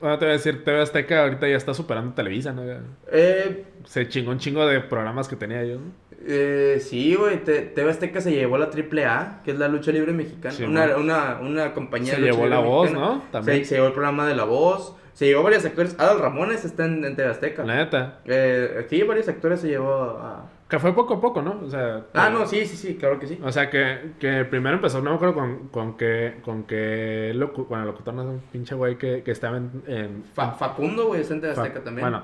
bueno, 0.00 0.18
te 0.18 0.24
voy 0.24 0.30
a 0.30 0.36
decir, 0.36 0.64
TV 0.64 0.80
Azteca 0.80 1.22
ahorita 1.22 1.48
ya 1.48 1.56
está 1.56 1.74
superando 1.74 2.14
Televisa, 2.14 2.52
¿no? 2.52 2.62
Eh, 3.10 3.64
Se 3.84 4.08
chingó 4.08 4.30
un 4.30 4.38
chingo 4.38 4.66
de 4.66 4.80
programas 4.80 5.28
que 5.28 5.36
tenía 5.36 5.64
yo, 5.64 5.76
¿no? 5.76 5.92
eh, 6.26 6.78
sí, 6.80 7.14
güey, 7.14 7.42
TV 7.44 7.90
Azteca 7.90 8.20
se 8.20 8.32
llevó 8.32 8.58
la 8.58 8.66
AAA, 8.66 9.42
que 9.44 9.52
es 9.52 9.58
la 9.58 9.68
lucha 9.68 9.92
libre 9.92 10.12
mexicana. 10.12 10.54
Sí, 10.54 10.64
una, 10.64 10.96
una, 10.96 11.38
una 11.40 11.72
compañía 11.74 12.14
Se 12.14 12.20
de 12.20 12.28
lucha 12.28 12.32
llevó 12.32 12.44
libre 12.44 12.56
La 12.56 12.60
Voz, 12.66 12.90
mexicana. 12.90 13.14
¿no? 13.14 13.22
También. 13.30 13.58
Se, 13.58 13.64
se 13.64 13.74
llevó 13.76 13.86
el 13.86 13.92
programa 13.92 14.26
de 14.26 14.34
La 14.34 14.44
Voz, 14.44 14.94
se 15.14 15.26
llevó 15.26 15.42
varios 15.42 15.64
actores. 15.64 15.94
Adal 15.98 16.18
Ramones 16.20 16.64
está 16.64 16.84
en, 16.84 17.04
en 17.04 17.16
TV 17.16 17.30
Azteca. 17.30 17.64
La 17.64 17.76
neta. 17.76 18.20
Eh, 18.26 18.86
sí, 18.90 19.02
varios 19.02 19.28
actores 19.28 19.60
se 19.60 19.68
llevó 19.68 19.92
a... 19.94 20.50
Que 20.68 20.78
fue 20.78 20.94
poco 20.94 21.14
a 21.14 21.20
poco, 21.20 21.40
¿no? 21.40 21.60
O 21.64 21.68
sea. 21.70 22.04
Ah, 22.12 22.28
eh, 22.28 22.32
no, 22.32 22.46
sí, 22.46 22.66
sí, 22.66 22.76
sí, 22.76 22.96
claro 22.96 23.18
que 23.18 23.26
sí. 23.26 23.40
O 23.42 23.50
sea, 23.50 23.70
que, 23.70 24.12
que 24.20 24.44
primero 24.44 24.76
empezó, 24.76 25.00
no 25.00 25.10
me 25.10 25.16
acuerdo 25.16 25.34
con, 25.34 25.68
con 25.68 25.96
que, 25.96 26.40
con 26.44 26.64
que, 26.64 27.32
locu, 27.34 27.64
bueno, 27.64 27.86
locutor 27.86 28.12
no 28.14 28.22
es 28.22 28.28
un 28.28 28.40
pinche 28.52 28.74
güey 28.74 28.98
que, 28.98 29.22
que 29.22 29.30
estaba 29.30 29.56
en, 29.56 29.82
en- 29.86 30.24
Fa- 30.34 30.52
Facundo, 30.52 31.06
güey, 31.06 31.22
TV 31.24 31.54
Fa- 31.54 31.62
Azteca 31.62 31.82
también. 31.82 32.04
Bueno, 32.10 32.22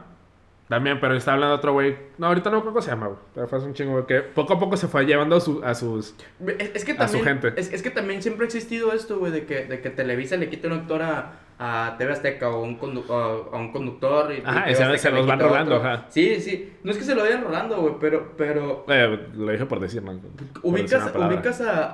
también, 0.68 0.98
pero 1.00 1.14
está 1.14 1.34
hablando 1.34 1.56
otro 1.56 1.72
güey. 1.74 1.96
No, 2.18 2.28
ahorita 2.28 2.48
no 2.50 2.56
me 2.56 2.58
acuerdo 2.60 2.74
cómo 2.74 2.82
se 2.82 2.90
llama, 2.90 3.06
güey. 3.08 3.18
Pero 3.34 3.48
fue 3.48 3.58
un 3.60 3.74
chingo, 3.74 3.92
güey, 3.92 4.06
que 4.06 4.20
poco 4.20 4.54
a 4.54 4.58
poco 4.58 4.76
se 4.76 4.88
fue 4.88 5.04
llevando 5.04 5.36
a, 5.36 5.40
su- 5.40 5.62
a 5.64 5.74
sus... 5.74 6.14
Es, 6.58 6.70
es 6.74 6.84
que 6.84 6.92
a 6.92 7.06
su 7.08 7.18
también, 7.18 7.40
gente. 7.40 7.60
Es, 7.60 7.72
es 7.72 7.82
que 7.82 7.90
también 7.90 8.22
siempre 8.22 8.44
ha 8.44 8.46
existido 8.46 8.92
esto, 8.92 9.18
güey, 9.18 9.30
de 9.32 9.44
que, 9.46 9.66
de 9.66 9.80
que 9.80 9.90
Televisa 9.90 10.36
le 10.36 10.48
quite 10.48 10.66
un 10.66 10.72
actor 10.72 11.02
a, 11.02 11.32
a 11.58 11.96
TV 11.98 12.12
Azteca 12.12 12.48
o 12.50 12.62
un 12.62 12.80
condu- 12.80 13.04
a, 13.10 13.56
un 13.56 13.72
conductor. 13.72 14.32
Y, 14.32 14.42
Ajá, 14.44 14.70
y 14.70 14.74
se- 14.74 14.98
se 14.98 15.10
los 15.10 15.26
van 15.26 15.38
quita 15.38 15.48
rolando, 15.50 15.76
ajá. 15.76 16.06
Sí, 16.08 16.40
sí. 16.40 16.72
No 16.82 16.90
es 16.92 16.96
que 16.98 17.04
se 17.04 17.14
lo 17.14 17.22
vayan 17.22 17.44
rolando, 17.44 17.76
güey, 17.82 17.94
pero, 18.00 18.32
pero 18.36 18.86
Eh, 18.88 19.28
lo 19.34 19.52
dije 19.52 19.66
por 19.66 19.80
decir, 19.80 20.00
decir 20.02 20.30
ubicas, 20.62 21.14
ubicas 21.14 21.60
a, 21.60 21.92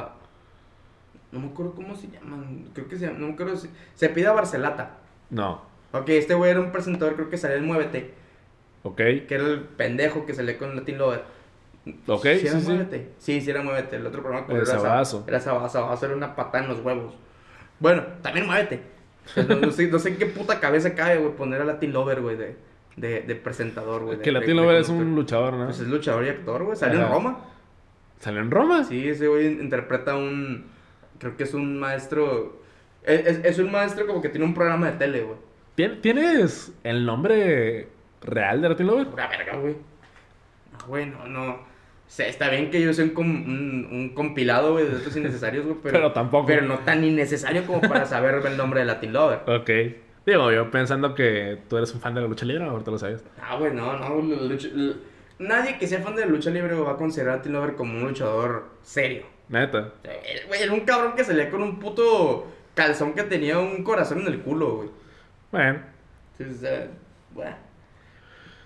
a- 0.00 0.12
No 1.32 1.40
me 1.40 1.46
acuerdo 1.48 1.72
cómo 1.74 1.94
se 1.96 2.08
llaman. 2.10 2.64
Creo 2.74 2.86
que 2.88 2.96
se 2.98 3.06
llama. 3.06 3.18
No 3.18 3.28
me 3.28 3.32
acuerdo 3.34 3.56
si. 3.56 3.70
Se 3.94 4.08
pide 4.10 4.26
a 4.26 4.32
Barcelata. 4.32 4.96
No, 5.30 5.69
Ok, 5.92 6.08
este 6.10 6.34
güey 6.34 6.50
era 6.52 6.60
un 6.60 6.70
presentador, 6.72 7.14
creo 7.16 7.30
que 7.30 7.36
salía 7.36 7.56
en 7.56 7.66
Muévete. 7.66 8.12
ok, 8.82 8.96
Que 8.96 9.26
era 9.30 9.44
el 9.46 9.60
pendejo 9.60 10.24
que 10.26 10.34
salía 10.34 10.56
con 10.58 10.74
Latin 10.76 10.98
Lover. 10.98 11.22
ok, 12.06 12.22
¿Sí 12.22 12.46
era 12.46 12.60
sí. 12.60 12.66
Muévete? 12.68 13.08
Sí, 13.18 13.40
sí 13.40 13.50
era 13.50 13.62
Muévete. 13.62 13.96
El 13.96 14.06
otro 14.06 14.22
programa 14.22 14.46
El 14.48 14.56
era 14.56 14.64
Sab- 14.66 14.82
Sabazo. 14.82 15.24
Era 15.26 15.40
Sabazo. 15.40 15.68
Sabazo 15.80 16.06
era 16.06 16.14
una 16.14 16.36
patada 16.36 16.64
en 16.64 16.70
los 16.70 16.80
huevos. 16.80 17.14
Bueno, 17.80 18.04
también 18.22 18.46
Muévete. 18.46 18.80
Pues 19.34 19.48
No, 19.48 19.56
no 19.56 19.70
sé, 19.72 19.86
no 19.88 19.98
sé 19.98 20.10
en 20.10 20.16
qué 20.16 20.26
puta 20.26 20.60
cabeza 20.60 20.94
cabe, 20.94 21.18
güey, 21.18 21.34
poner 21.34 21.60
a 21.60 21.64
Latin 21.64 21.92
Lover, 21.92 22.20
güey, 22.22 22.36
de, 22.36 22.56
de, 22.96 23.20
de 23.22 23.34
presentador, 23.36 24.02
güey. 24.04 24.18
Que 24.20 24.30
de- 24.32 24.40
de 24.40 24.54
Lover 24.54 24.76
es 24.76 24.88
un 24.88 25.14
luchador, 25.14 25.54
¿no? 25.54 25.66
Pues 25.66 25.80
es 25.80 25.88
luchador 25.88 26.24
y 26.24 26.28
actor, 26.28 26.62
güey. 26.64 26.76
Salió 26.76 27.00
en. 27.02 27.08
Roma. 27.08 27.44
¿Salió 28.18 28.40
en 28.40 28.50
Roma? 28.50 28.84
Sí, 28.84 29.08
ese 29.08 29.28
güey 29.28 29.46
interpreta 29.60 30.14
un. 30.16 30.66
Creo 31.18 31.36
que 31.36 31.44
es 31.44 31.54
un 31.54 31.78
maestro. 31.78 32.60
Es, 33.02 33.26
es- 33.26 33.44
es 33.44 33.58
un 33.58 33.70
maestro 33.72 34.06
como 34.06 34.20
que 34.22 34.28
tiene 34.28 34.44
un 34.46 34.54
programa 34.54 34.90
de 34.90 34.96
tele, 34.98 35.22
güey. 35.22 35.36
¿Tien- 35.80 36.00
¿Tienes 36.02 36.72
el 36.84 37.06
nombre 37.06 37.88
real 38.22 38.60
de 38.60 38.68
Latino 38.68 38.90
Lover? 38.92 39.06
Pura 39.08 39.28
verga, 39.28 39.56
güey. 39.56 39.76
No, 40.72 40.86
güey, 40.86 41.06
no, 41.06 41.26
no. 41.26 41.50
O 41.52 42.12
sea, 42.12 42.26
está 42.26 42.50
bien 42.50 42.70
que 42.70 42.82
yo 42.82 42.92
sea 42.92 43.04
un, 43.04 43.12
com- 43.12 43.26
un, 43.44 43.88
un 43.90 44.08
compilado, 44.14 44.72
güey, 44.72 44.84
de 44.86 44.98
datos 44.98 45.16
innecesarios, 45.16 45.64
güey, 45.64 45.78
pero, 45.82 45.92
Pero 45.94 46.12
tampoco. 46.12 46.46
Pero 46.46 46.62
no 46.66 46.80
tan 46.80 47.02
innecesario 47.04 47.64
como 47.66 47.80
para 47.80 48.04
saber 48.04 48.42
el 48.44 48.56
nombre 48.56 48.80
de 48.80 48.86
Latin 48.86 49.12
Lover. 49.12 49.38
Ok. 49.46 49.70
Digo, 50.26 50.52
yo 50.52 50.70
pensando 50.70 51.14
que 51.14 51.58
tú 51.68 51.78
eres 51.78 51.94
un 51.94 52.00
fan 52.00 52.14
de 52.14 52.20
la 52.20 52.26
lucha 52.26 52.44
libre, 52.44 52.64
ahorita 52.64 52.90
lo 52.90 52.98
sabes. 52.98 53.24
Ah, 53.40 53.56
güey, 53.56 53.72
no, 53.72 53.96
no. 53.96 54.20
la 54.36 54.42
lucha- 54.42 54.68
la- 54.74 54.94
Nadie 55.38 55.78
que 55.78 55.86
sea 55.86 56.02
fan 56.02 56.14
de 56.14 56.20
la 56.22 56.26
lucha 56.26 56.50
libre 56.50 56.74
va 56.74 56.92
a 56.92 56.96
considerar 56.96 57.32
a 57.34 57.36
Latin 57.38 57.52
Lover 57.54 57.74
como 57.74 57.94
un 57.96 58.08
luchador 58.08 58.66
serio. 58.82 59.22
Neta. 59.48 59.94
Güey, 60.48 60.62
era 60.62 60.72
un 60.74 60.80
cabrón 60.80 61.14
que 61.16 61.24
salía 61.24 61.48
con 61.50 61.62
un 61.62 61.78
puto 61.78 62.46
calzón 62.74 63.14
que 63.14 63.22
tenía 63.22 63.58
un 63.58 63.82
corazón 63.82 64.20
en 64.20 64.26
el 64.26 64.40
culo, 64.40 64.76
güey. 64.76 64.88
Bueno, 65.52 65.78
Sí, 66.38 66.44
o 66.50 66.54
sea, 66.54 66.86
bueno. 67.32 67.56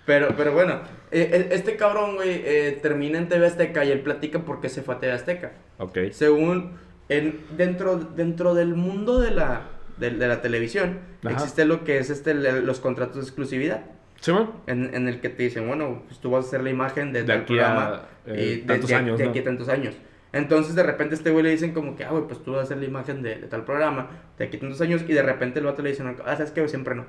Pero, 0.05 0.29
pero 0.37 0.53
bueno, 0.53 0.81
eh, 1.11 1.29
eh, 1.33 1.47
este 1.51 1.75
cabrón, 1.77 2.15
güey, 2.15 2.41
eh, 2.45 2.79
termina 2.81 3.17
en 3.17 3.27
TV 3.27 3.47
Azteca 3.47 3.83
y 3.83 3.91
él 3.91 4.01
platica 4.01 4.39
por 4.39 4.61
qué 4.61 4.69
se 4.69 4.81
fue 4.83 4.95
a 4.95 4.99
TV 4.99 5.11
Azteca. 5.13 5.51
ok. 5.79 5.97
Según, 6.11 6.73
en, 7.09 7.41
dentro, 7.57 7.97
dentro 7.97 8.53
del 8.53 8.75
mundo 8.75 9.19
de 9.19 9.31
la, 9.31 9.61
de, 9.97 10.11
de 10.11 10.27
la 10.27 10.41
televisión, 10.41 10.99
Ajá. 11.23 11.33
existe 11.33 11.65
lo 11.65 11.83
que 11.83 11.97
es 11.97 12.09
este, 12.11 12.33
los 12.35 12.79
contratos 12.79 13.15
de 13.15 13.21
exclusividad. 13.23 13.81
Simón. 14.21 14.51
En, 14.67 14.93
en 14.95 15.07
el 15.07 15.19
que 15.21 15.29
te 15.29 15.43
dicen, 15.43 15.67
bueno, 15.67 16.03
pues 16.07 16.19
tú 16.19 16.29
vas 16.31 16.45
a 16.45 16.47
hacer 16.49 16.63
la 16.63 16.69
imagen 16.69 17.11
de, 17.11 17.21
De 17.21 17.27
tal 17.27 17.39
aquí 17.41 17.53
programa 17.55 17.85
a, 17.95 18.07
eh, 18.27 18.43
y 18.43 18.61
de, 18.61 18.67
tantos 18.67 18.89
de- 18.89 18.95
años, 18.95 19.17
de 19.17 19.25
¿no? 19.25 19.29
aquí 19.31 19.39
a 19.39 19.43
tantos 19.43 19.69
años. 19.69 19.95
Entonces 20.35 20.75
de 20.75 20.83
repente 20.83 21.15
a 21.15 21.17
este 21.17 21.31
güey 21.31 21.43
le 21.43 21.49
dicen 21.49 21.73
como 21.73 21.95
que, 21.95 22.03
ah, 22.03 22.09
güey, 22.11 22.25
pues 22.27 22.43
tú 22.43 22.51
vas 22.51 22.59
a 22.61 22.63
hacer 22.63 22.77
la 22.77 22.85
imagen 22.85 23.21
de, 23.23 23.35
de 23.35 23.47
tal 23.47 23.63
programa 23.63 24.09
de 24.37 24.45
aquí 24.45 24.57
tantos 24.57 24.81
años 24.81 25.01
y 25.07 25.13
de 25.13 25.23
repente 25.23 25.59
el 25.59 25.65
vato 25.65 25.81
le 25.81 25.89
dicen, 25.91 26.07
ah, 26.25 26.35
¿sabes 26.35 26.51
qué? 26.51 26.67
Siempre 26.67 26.93
no. 26.93 27.05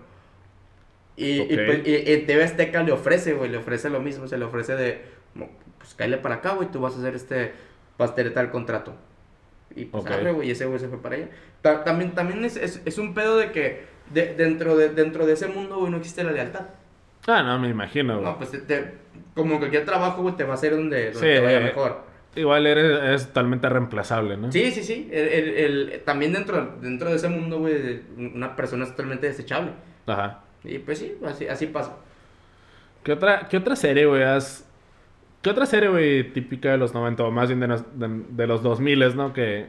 Y, 1.17 1.39
y, 1.39 1.41
Ok. 1.43 1.49
pues, 1.67 1.81
y, 1.87 1.95
y 2.13 2.19
TV 2.27 2.45
Azteca 2.45 2.83
le 2.83 2.93
ofrece, 2.93 3.33
güey, 3.35 3.51
le 3.51 3.57
ofrece 3.59 3.91
lo 3.91 4.01
mismo, 4.01 4.29
se 4.29 4.39
le 4.39 4.45
ofrece 4.45 4.77
de, 4.77 5.03
pues 5.79 5.95
cállale 5.95 6.19
para 6.19 6.37
acá, 6.37 6.53
güey, 6.55 6.71
tú 6.71 6.81
vas 6.81 6.95
a 6.95 6.99
hacer 6.99 7.15
este, 7.15 7.53
vas 7.99 8.11
a 8.11 8.15
tener 8.15 8.33
tal 8.35 8.51
contrato. 8.51 8.95
Y 9.75 9.87
pues, 9.87 10.05
güey, 10.05 10.49
y 10.49 10.51
ese 10.53 10.67
güey 10.67 10.79
se 10.79 10.89
fue 10.89 11.03
para 11.03 11.17
allá. 11.17 11.29
Ta- 11.63 11.85
también 11.85 12.13
también 12.15 12.45
es, 12.45 12.57
es, 12.57 12.81
es 12.85 12.99
un 12.99 13.13
pedo 13.15 13.37
de 13.39 13.51
que 13.51 13.85
de- 14.13 14.35
dentro, 14.35 14.77
de, 14.77 14.91
dentro 14.91 15.27
de 15.27 15.33
ese 15.33 15.49
mundo, 15.49 15.79
güey, 15.79 15.91
no 15.91 15.97
existe 15.97 16.23
la 16.23 16.33
lealtad. 16.33 16.67
Ah, 17.27 17.43
no, 17.43 17.59
me 17.59 17.69
imagino, 17.71 18.15
güey. 18.15 18.25
No, 18.25 18.39
pues 18.39 18.51
te- 18.53 18.59
te- 18.61 18.95
como 19.35 19.59
cualquier 19.59 19.85
trabajo, 19.85 20.23
güey, 20.23 20.37
te 20.37 20.45
va 20.45 20.53
a 20.53 20.55
hacer 20.55 20.77
donde, 20.77 21.11
donde 21.13 21.19
Sí, 21.19 21.27
te 21.27 21.41
vaya 21.41 21.59
eh, 21.61 21.65
mejor. 21.65 22.06
Igual 22.37 22.67
eres, 22.67 22.85
eres 23.03 23.27
totalmente 23.29 23.69
reemplazable, 23.69 24.37
¿no? 24.37 24.53
Sí, 24.53 24.71
sí, 24.71 24.83
sí. 24.85 25.09
El, 25.11 25.29
el- 25.29 25.49
el- 25.91 26.01
también 26.05 26.33
dentro, 26.33 26.77
dentro 26.81 27.11
de 27.11 27.17
ese 27.17 27.29
mundo, 27.29 27.59
güey, 27.59 28.03
una 28.17 28.55
persona 28.55 28.85
es 28.85 28.91
totalmente 28.91 29.27
desechable. 29.27 29.73
Ajá. 30.07 30.43
Y 30.65 30.79
pues 30.79 30.99
sí, 30.99 31.15
así, 31.25 31.47
así 31.49 31.67
pasa. 31.67 31.97
¿Qué 33.03 33.13
otra, 33.13 33.49
qué 33.49 33.57
otra 33.57 33.77
serie, 33.77 34.07
güey, 34.07 34.23
has... 34.23 34.69
¿Qué 35.43 35.51
otra 35.51 35.65
serie, 35.67 35.89
güey, 35.89 36.33
típica 36.33 36.73
de 36.73 36.79
los 36.79 36.93
90 36.93 37.23
o 37.25 37.31
más 37.31 37.49
bien 37.49 37.61
de, 37.61 37.69
nos- 37.69 37.99
de, 37.99 38.23
de 38.31 38.47
los 38.47 38.63
2000, 38.63 39.17
¿no? 39.17 39.33
Que, 39.33 39.67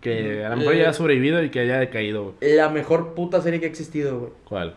que 0.00 0.44
a 0.44 0.48
lo 0.50 0.56
mejor 0.56 0.74
ya 0.74 0.88
ha 0.90 0.92
sobrevivido 0.94 1.42
y 1.42 1.50
que 1.50 1.60
haya 1.60 1.78
decaído, 1.78 2.24
güey. 2.40 2.54
La 2.56 2.68
mejor 2.70 3.14
puta 3.14 3.40
serie 3.42 3.60
que 3.60 3.66
ha 3.66 3.68
existido, 3.68 4.18
güey. 4.18 4.32
¿Cuál? 4.44 4.74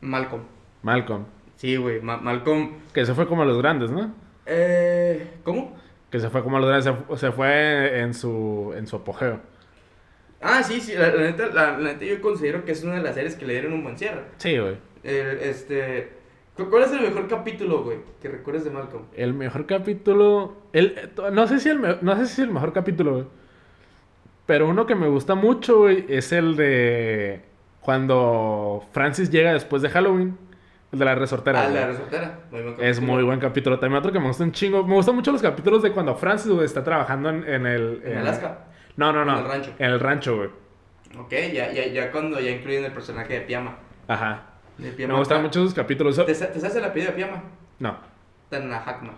Malcolm. 0.00 0.42
Malcolm. 0.82 1.24
Sí, 1.56 1.76
güey, 1.76 2.00
Ma- 2.00 2.16
Malcolm. 2.16 2.72
Que 2.92 3.06
se 3.06 3.14
fue 3.14 3.26
como 3.28 3.42
a 3.42 3.44
los 3.44 3.56
grandes, 3.58 3.90
¿no? 3.92 4.12
Eh, 4.46 5.28
¿Cómo? 5.44 5.76
Que 6.12 6.20
se 6.20 6.30
fue 6.30 6.44
como 6.44 6.60
los 6.60 6.68
grandes, 6.68 6.94
se, 7.10 7.16
se 7.16 7.32
fue 7.32 7.98
en 8.00 8.14
su, 8.14 8.72
en 8.76 8.86
su 8.86 8.94
apogeo. 8.96 9.40
Ah, 10.40 10.62
sí, 10.62 10.80
sí, 10.80 10.92
la, 10.94 11.08
la 11.08 11.22
neta, 11.22 11.46
la, 11.48 11.78
la 11.78 11.92
neta 11.94 12.04
yo 12.04 12.20
considero 12.20 12.64
que 12.64 12.72
es 12.72 12.84
una 12.84 12.96
de 12.96 13.02
las 13.02 13.14
series 13.16 13.34
que 13.34 13.46
le 13.46 13.54
dieron 13.54 13.72
un 13.72 13.82
buen 13.82 13.96
cierre. 13.98 14.22
Sí, 14.36 14.58
güey. 14.58 14.76
El, 15.02 15.38
este... 15.40 16.10
¿cu- 16.56 16.68
¿Cuál 16.68 16.82
es 16.84 16.92
el 16.92 17.00
mejor 17.00 17.26
capítulo, 17.28 17.82
güey, 17.82 17.98
que 18.20 18.28
recuerdes 18.28 18.64
de 18.64 18.70
Malcolm? 18.70 19.04
El 19.16 19.34
mejor 19.34 19.66
capítulo... 19.66 20.56
El, 20.72 21.10
no, 21.32 21.46
sé 21.48 21.58
si 21.60 21.70
el, 21.70 21.78
me- 21.80 21.96
no 22.02 22.16
sé 22.16 22.26
si 22.26 22.42
el 22.42 22.50
mejor 22.50 22.72
capítulo, 22.72 23.12
güey. 23.14 23.26
Pero 24.46 24.68
uno 24.68 24.84
que 24.86 24.94
me 24.96 25.08
gusta 25.08 25.34
mucho, 25.34 25.78
güey, 25.78 26.04
es 26.08 26.32
el 26.32 26.56
de 26.56 27.40
cuando 27.80 28.84
Francis 28.92 29.30
llega 29.30 29.52
después 29.54 29.80
de 29.82 29.88
Halloween. 29.88 30.36
El 30.92 30.98
de 30.98 31.04
la 31.06 31.14
resortera. 31.14 31.60
Ah, 31.62 31.64
güey. 31.64 31.74
la 31.74 31.86
resortera. 31.86 32.40
Muy 32.50 32.62
buen 32.62 32.74
Es 32.80 33.00
muy 33.00 33.22
buen 33.22 33.40
capítulo. 33.40 33.78
También 33.78 33.98
otro 33.98 34.12
que 34.12 34.20
me 34.20 34.26
gusta 34.26 34.44
un 34.44 34.52
chingo. 34.52 34.86
Me 34.86 34.94
gustan 34.94 35.14
mucho 35.14 35.32
los 35.32 35.40
capítulos 35.40 35.82
de 35.82 35.90
cuando 35.92 36.14
Francis, 36.14 36.52
güey, 36.52 36.66
está 36.66 36.84
trabajando 36.84 37.30
en, 37.30 37.48
en 37.48 37.66
el... 37.66 38.02
¿En 38.04 38.18
Alaska? 38.18 38.66
No, 38.96 39.10
no, 39.12 39.24
no. 39.24 39.38
En 39.38 39.44
el 39.44 39.50
rancho. 39.50 39.72
En 39.78 39.90
el 39.90 40.00
rancho, 40.00 40.36
güey. 40.36 40.50
Ok, 41.18 41.30
ya, 41.52 41.72
ya, 41.72 41.86
ya 41.86 42.12
cuando 42.12 42.38
ya 42.40 42.50
incluyen 42.50 42.84
el 42.84 42.92
personaje 42.92 43.32
de 43.34 43.40
Piama. 43.42 43.76
Ajá. 44.06 44.42
De 44.76 45.06
Me 45.06 45.14
gustan 45.14 45.42
mucho 45.42 45.60
esos 45.60 45.74
capítulos. 45.74 46.16
¿Te, 46.16 46.24
te 46.24 46.34
sabes 46.34 46.76
el 46.76 46.84
apellido 46.84 47.12
de 47.12 47.16
Piama? 47.16 47.42
No. 47.78 47.96
Tanahakma. 48.50 49.14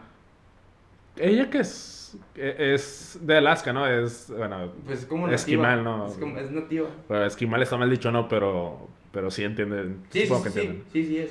Ella 1.17 1.51
que 1.51 1.59
es... 1.59 2.17
e- 2.37 2.75
Es 2.75 3.19
de 3.21 3.37
Alaska, 3.37 3.73
¿no? 3.73 3.87
Es... 3.87 4.33
Bueno... 4.37 4.73
Pues 4.87 5.01
es 5.01 5.07
como 5.07 5.23
nativa. 5.27 5.35
Esquimal, 5.37 5.83
¿no? 5.85 6.07
Es, 6.07 6.15
como, 6.15 6.39
es 6.39 6.51
nativa. 6.53 6.89
Bueno, 7.09 7.25
esquimal 7.25 7.63
está 7.63 7.77
mal 7.77 7.91
dicho, 7.91 8.13
no, 8.13 8.29
pero... 8.29 8.89
Pero 9.13 9.31
sí 9.31 9.45
entienden. 9.45 10.03
Sí, 10.11 10.21
sí, 10.23 10.27
supongo 10.27 10.45
sí, 10.45 10.45
que 10.45 10.51
sí, 10.61 10.67
entienden. 10.67 10.93
sí, 10.93 11.07
sí 11.07 11.19
es. 11.19 11.31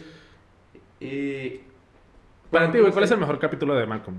Y... 1.04 1.62
Para 2.52 2.72
ti, 2.72 2.80
güey, 2.80 2.92
¿cuál 2.92 3.04
es 3.04 3.12
el 3.12 3.18
mejor 3.18 3.40
capítulo 3.40 3.76
de 3.76 3.86
Malcolm? 3.86 4.18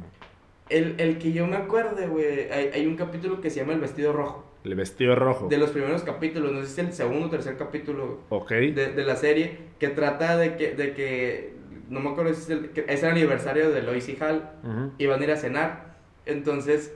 El, 0.68 0.94
el 0.98 1.18
que 1.18 1.32
yo 1.32 1.46
me 1.46 1.56
acuerde, 1.56 2.06
güey, 2.06 2.50
hay, 2.50 2.70
hay 2.74 2.86
un 2.86 2.96
capítulo 2.96 3.40
que 3.40 3.50
se 3.50 3.60
llama 3.60 3.74
El 3.74 3.80
vestido 3.80 4.12
rojo. 4.12 4.44
El 4.64 4.74
vestido 4.74 5.14
rojo. 5.14 5.48
De 5.48 5.58
los 5.58 5.70
primeros 5.70 6.02
capítulos, 6.02 6.50
no 6.52 6.60
sé 6.62 6.66
si 6.66 6.80
es 6.80 6.86
el 6.88 6.92
segundo 6.94 7.26
o 7.26 7.30
tercer 7.30 7.56
capítulo 7.56 8.20
Ok. 8.30 8.50
de, 8.50 8.92
de 8.92 9.04
la 9.04 9.14
serie, 9.16 9.58
que 9.78 9.88
trata 9.88 10.36
de 10.36 10.56
que, 10.56 10.74
de 10.74 10.94
que 10.94 11.54
no 11.90 12.00
me 12.00 12.10
acuerdo 12.10 12.32
si 12.32 12.40
es 12.40 12.50
el, 12.50 12.70
que 12.70 12.84
es 12.88 13.02
el 13.02 13.10
aniversario 13.10 13.70
de 13.70 13.82
Lois 13.82 14.08
y 14.08 14.16
Hal, 14.20 14.50
Ujú. 14.64 14.92
y 14.98 15.06
van 15.06 15.20
a 15.20 15.24
ir 15.24 15.30
a 15.32 15.36
cenar. 15.36 15.94
Entonces, 16.26 16.94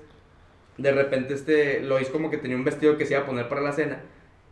de 0.78 0.93
repente 0.93 1.34
este 1.34 1.80
Lois 1.82 2.09
como 2.09 2.30
que 2.30 2.39
tenía 2.39 2.57
un 2.57 2.64
vestido 2.64 2.97
que 2.97 3.05
se 3.05 3.14
iba 3.14 3.22
a 3.22 3.26
poner 3.26 3.49
para 3.49 3.61
la 3.61 3.72
cena, 3.72 4.01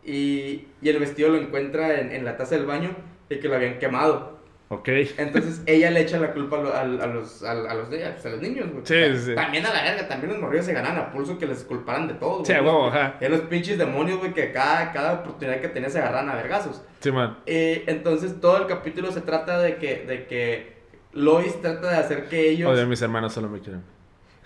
y, 0.05 0.67
y 0.81 0.89
el 0.89 0.99
vestido 0.99 1.29
lo 1.29 1.37
encuentra 1.37 1.99
en, 1.99 2.11
en 2.11 2.23
la 2.23 2.37
taza 2.37 2.55
del 2.55 2.65
baño 2.67 2.91
y 3.29 3.39
que 3.39 3.47
lo 3.49 3.55
habían 3.55 3.79
quemado. 3.79 4.36
Ok. 4.69 4.89
Entonces 5.17 5.61
ella 5.65 5.91
le 5.91 6.01
echa 6.01 6.19
la 6.19 6.33
culpa 6.33 6.57
a, 6.57 6.81
a 6.81 6.85
los, 6.85 7.41
a, 7.43 7.51
a 7.51 7.53
los, 7.73 7.87
a 7.89 8.29
los 8.29 8.41
niños, 8.41 8.69
güey. 8.71 8.81
Sí, 8.85 8.93
O 8.95 8.97
sea, 8.97 9.15
sí, 9.15 9.25
sí. 9.27 9.35
También 9.35 9.65
a 9.65 9.73
la 9.73 9.81
verga, 9.83 10.07
también 10.09 10.33
los 10.33 10.41
morrillos 10.41 10.65
se 10.65 10.73
ganan 10.73 10.97
a 10.97 11.09
pulso 11.11 11.37
que 11.37 11.45
les 11.47 11.63
culparan 11.63 12.07
de 12.09 12.15
todo. 12.15 12.43
Sí, 12.43 12.51
a 12.51 12.59
güey. 12.59 12.73
huevo, 12.73 12.87
ajá. 12.87 13.15
Eran 13.21 13.37
los 13.39 13.47
pinches 13.47 13.77
demonios, 13.77 14.19
güey, 14.19 14.33
que 14.33 14.51
cada, 14.51 14.91
cada 14.91 15.13
oportunidad 15.13 15.61
que 15.61 15.69
tenían 15.69 15.89
se 15.91 15.99
agarran 15.99 16.29
a 16.29 16.35
vergazos. 16.35 16.81
Sí, 16.99 17.11
man. 17.11 17.37
Eh, 17.45 17.85
entonces 17.87 18.41
todo 18.41 18.57
el 18.57 18.67
capítulo 18.67 19.11
se 19.13 19.21
trata 19.21 19.57
de 19.59 19.77
que, 19.77 20.03
de 20.05 20.25
que 20.27 20.75
Lois 21.13 21.61
trata 21.61 21.89
de 21.91 21.97
hacer 21.97 22.25
que 22.27 22.49
ellos... 22.49 22.69
Odio, 22.69 22.85
mis 22.87 23.01
hermanos 23.01 23.33
solo 23.33 23.47
me 23.47 23.59
quieren. 23.61 23.83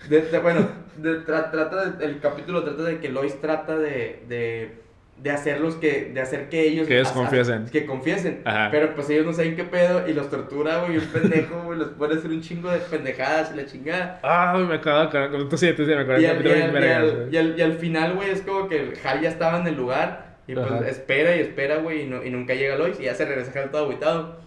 de- 0.08 0.22
de- 0.22 0.38
bueno, 0.38 0.68
de- 0.98 1.24
tra- 1.26 1.50
trata 1.50 1.96
el 2.00 2.20
capítulo 2.20 2.62
trata 2.62 2.84
de 2.84 3.00
que 3.00 3.08
Lois 3.08 3.40
trata 3.40 3.76
de... 3.76 4.22
de 5.22 5.30
hacerlos 5.30 5.76
que, 5.76 6.10
de 6.12 6.20
hacer 6.20 6.48
que 6.48 6.62
ellos... 6.66 6.88
Que 6.88 6.96
ellos 6.96 7.08
a- 7.08 7.12
a- 7.12 7.14
confiesen. 7.14 7.66
Que 7.66 7.86
confiesen. 7.86 8.42
Ajá. 8.44 8.68
Pero 8.72 8.92
pues 8.94 9.08
ellos 9.08 9.24
no 9.24 9.32
saben 9.32 9.54
qué 9.54 9.62
pedo 9.62 10.08
y 10.08 10.14
los 10.14 10.28
tortura, 10.28 10.78
güey, 10.80 10.98
un 10.98 11.04
pendejo, 11.06 11.62
güey, 11.62 11.78
los 11.78 11.90
pone 11.90 12.14
a 12.14 12.18
hacer 12.18 12.30
un 12.30 12.40
chingo 12.40 12.68
de 12.70 12.78
pendejadas 12.78 13.52
y 13.54 13.56
la 13.56 13.66
chingada. 13.66 14.18
Ah, 14.24 14.58
me 14.58 14.74
acabo 14.74 14.98
de 14.98 15.04
acordar. 15.06 15.48
Tú 15.48 15.56
sí, 15.56 15.72
tú 15.74 15.84
sí, 15.84 15.90
me 15.94 16.00
acuerdo. 16.00 16.20
Y 16.20 16.24
al, 16.26 16.44
y 16.44 16.50
al- 16.50 16.58
y 16.72 16.86
al- 16.88 17.28
y 17.30 17.36
al- 17.36 17.58
y 17.58 17.62
al 17.62 17.72
final, 17.74 18.14
güey, 18.14 18.30
es 18.30 18.42
como 18.42 18.68
que 18.68 18.80
el 18.80 18.92
Hal 19.04 19.20
ya 19.20 19.28
estaba 19.28 19.60
en 19.60 19.66
el 19.68 19.76
lugar 19.76 20.38
y 20.48 20.54
pues 20.54 20.66
Ajá. 20.66 20.88
espera 20.88 21.36
y 21.36 21.40
espera, 21.40 21.76
güey, 21.76 22.02
y, 22.02 22.06
no- 22.06 22.24
y 22.24 22.30
nunca 22.30 22.54
llega 22.54 22.74
Lois 22.76 22.98
y 22.98 23.04
ya 23.04 23.14
se 23.14 23.24
regresa 23.24 23.56
Hal 23.60 23.70
todo 23.70 23.86
aguitado. 23.86 24.40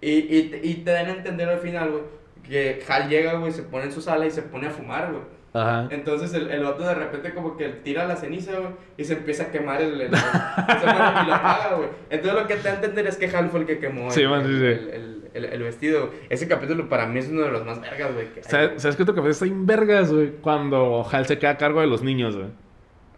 Y, 0.00 0.10
y, 0.12 0.60
y 0.62 0.74
te 0.84 0.90
dan 0.92 1.06
a 1.06 1.10
entender 1.14 1.48
al 1.48 1.58
final, 1.58 1.90
güey, 1.90 2.02
que 2.48 2.80
Hal 2.88 3.08
llega, 3.08 3.34
güey, 3.34 3.50
se 3.50 3.64
pone 3.64 3.86
en 3.86 3.92
su 3.92 4.00
sala 4.00 4.24
y 4.26 4.30
se 4.30 4.42
pone 4.42 4.68
a 4.68 4.70
fumar, 4.70 5.10
güey. 5.10 5.24
Ajá. 5.58 5.88
Entonces 5.90 6.34
el, 6.34 6.50
el 6.50 6.62
vato 6.62 6.82
de 6.82 6.94
repente 6.94 7.32
como 7.34 7.56
que 7.56 7.68
tira 7.68 8.06
la 8.06 8.16
ceniza, 8.16 8.52
güey, 8.58 8.72
y 8.96 9.04
se 9.04 9.14
empieza 9.14 9.44
a 9.44 9.50
quemar 9.50 9.80
el... 9.80 10.00
el- 10.00 10.10
muere 10.10 11.22
y 11.22 11.26
lo 11.26 11.34
apaga, 11.34 11.74
güey. 11.76 11.88
Entonces 12.10 12.40
lo 12.42 12.46
que 12.46 12.56
te 12.56 12.68
entender 12.68 13.06
es 13.06 13.16
que 13.16 13.26
Hal 13.34 13.48
fue 13.50 13.60
el 13.60 13.66
que 13.66 13.78
quemó 13.78 14.10
Sí, 14.10 14.22
el, 14.22 14.28
man, 14.28 14.42
sí, 14.44 14.50
sí. 14.58 14.64
el- 14.64 14.90
el- 14.90 15.30
el- 15.34 15.44
el 15.44 15.62
vestido. 15.62 16.10
Ese 16.30 16.48
capítulo 16.48 16.88
para 16.88 17.06
mí 17.06 17.18
es 17.20 17.28
uno 17.28 17.42
de 17.42 17.50
los 17.50 17.64
más 17.64 17.80
vergas, 17.80 18.12
güey. 18.14 18.26
que 18.32 18.40
hay, 18.40 18.44
¿Sabes, 18.44 18.68
güey. 18.68 18.80
¿Sabes 18.80 18.96
qué 18.96 19.02
otro 19.02 19.14
capítulo 19.14 19.32
está 19.32 19.46
en 19.46 19.66
vergas, 19.66 20.12
güey? 20.12 20.32
Cuando 20.40 21.06
Hal 21.10 21.26
se 21.26 21.38
queda 21.38 21.50
a 21.50 21.56
cargo 21.58 21.80
de 21.80 21.86
los 21.86 22.02
niños, 22.02 22.36
güey. 22.36 22.48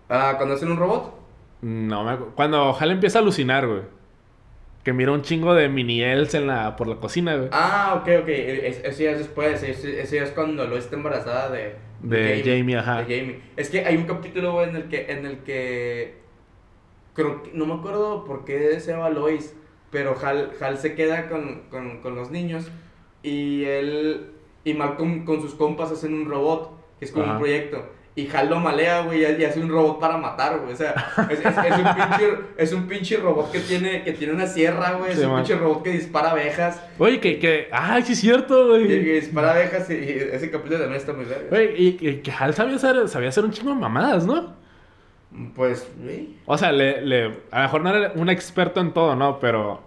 Ah, 0.09 0.34
cuando 0.36 0.55
hacen 0.55 0.70
un 0.70 0.78
robot. 0.78 1.14
No, 1.62 2.05
me 2.05 2.12
acu- 2.12 2.34
Cuando 2.34 2.76
Hal 2.78 2.91
empieza 2.93 3.18
a 3.18 3.22
alucinar, 3.22 3.66
güey. 3.66 3.82
Que 4.84 4.93
mira 4.93 5.12
un 5.12 5.22
chingo 5.22 5.55
de 5.55 5.68
mini 5.68 6.03
Els 6.03 6.32
en 6.34 6.47
la, 6.47 6.76
por 6.76 6.86
la 6.86 6.97
cocina, 6.97 7.36
güey. 7.36 7.49
Ah, 7.53 7.95
ok, 8.01 8.09
ok. 8.22 8.28
Es- 8.28 8.80
Eso 8.84 9.03
ya 9.03 9.11
es 9.11 9.18
después. 9.18 9.62
Eso 9.62 10.16
ya 10.16 10.22
es 10.22 10.30
cuando 10.30 10.66
lo 10.66 10.76
está 10.78 10.97
embarazada 10.97 11.51
de, 11.51 11.74
De 12.03 12.42
Jamie, 12.44 12.76
ajá. 12.76 13.03
de 13.03 13.18
Jamie. 13.18 13.40
Es 13.57 13.70
que 13.70 13.84
hay 13.84 13.96
un 13.96 14.05
capítulo, 14.05 14.62
en 14.62 14.76
el 14.76 14.88
que. 14.88 15.11
En 15.11 15.26
el 15.26 15.38
que 15.38 16.14
creo 17.14 17.42
que, 17.42 17.51
no 17.53 17.66
me 17.66 17.74
acuerdo 17.74 18.24
por 18.24 18.44
qué 18.44 18.78
se 18.80 18.94
va 18.94 19.11
Lois. 19.11 19.55
Pero 19.90 20.16
Hal, 20.20 20.53
Hal 20.61 20.78
se 20.78 20.94
queda 20.94 21.28
con, 21.28 21.62
con, 21.70 22.01
con 22.01 22.14
los 22.14 22.30
niños. 22.30 22.70
Y 23.22 23.64
él. 23.64 24.30
Y 24.64 24.74
Malcolm 24.74 25.24
con 25.24 25.40
sus 25.40 25.55
compas 25.55 25.90
hacen 25.90 26.14
un 26.14 26.28
robot. 26.28 26.76
Que 26.99 27.05
es 27.05 27.12
como 27.12 27.24
Ajá. 27.24 27.34
un 27.34 27.38
proyecto. 27.38 27.84
Y 28.18 28.28
Hal 28.34 28.50
lo 28.50 28.58
malea, 28.58 29.02
güey, 29.02 29.20
y 29.40 29.44
hace 29.44 29.60
un 29.60 29.68
robot 29.68 30.00
para 30.00 30.16
matar, 30.16 30.58
güey. 30.58 30.72
O 30.72 30.76
sea, 30.76 30.92
es, 31.30 31.38
es- 31.38 31.46
es 31.46 31.78
un 31.78 31.94
pinche, 31.94 32.38
es 32.56 32.72
un 32.72 32.88
pinche 32.88 33.16
robot 33.18 33.52
que 33.52 33.60
tiene, 33.60 34.02
que 34.02 34.12
tiene 34.12 34.32
una 34.32 34.46
sierra, 34.46 34.92
güey. 34.94 35.12
Es 35.12 35.18
un 35.18 35.28
man. 35.30 35.36
pinche 35.44 35.54
robot 35.54 35.82
que 35.84 35.90
dispara 35.90 36.32
abejas. 36.32 36.82
Oye, 36.98 37.20
que, 37.20 37.38
que... 37.38 37.68
Ah, 37.70 38.00
sí 38.02 38.14
es 38.14 38.20
cierto, 38.20 38.74
Que, 38.74 38.88
que 38.88 39.00
güey. 39.00 39.20
dispara 39.20 39.52
abejas 39.52 39.88
y, 39.90 39.94
y 39.94 40.28
ese 40.32 40.50
capítulo 40.50 40.80
también 40.80 41.00
está 41.00 41.12
muy 41.12 41.26
verga. 41.26 41.46
Güey, 41.48 41.80
y, 41.80 41.98
y 42.08 42.16
que 42.16 42.32
Hal 42.32 42.54
sabía 42.54 42.74
hacer, 42.76 43.08
sabía 43.08 43.28
hacer 43.28 43.44
un 43.44 43.52
chingo 43.52 43.70
de 43.70 43.76
mamadas, 43.80 44.26
¿no? 44.26 44.54
Pues, 45.54 45.88
güey. 46.02 46.30
O 46.46 46.58
sea, 46.58 46.72
le, 46.72 47.02
le, 47.02 47.24
a 47.52 47.58
lo 47.58 47.62
mejor 47.62 47.80
no 47.82 47.94
era 47.94 48.12
un 48.16 48.30
experto 48.30 48.80
en 48.80 48.92
todo, 48.92 49.14
¿no? 49.14 49.38
Pero... 49.38 49.82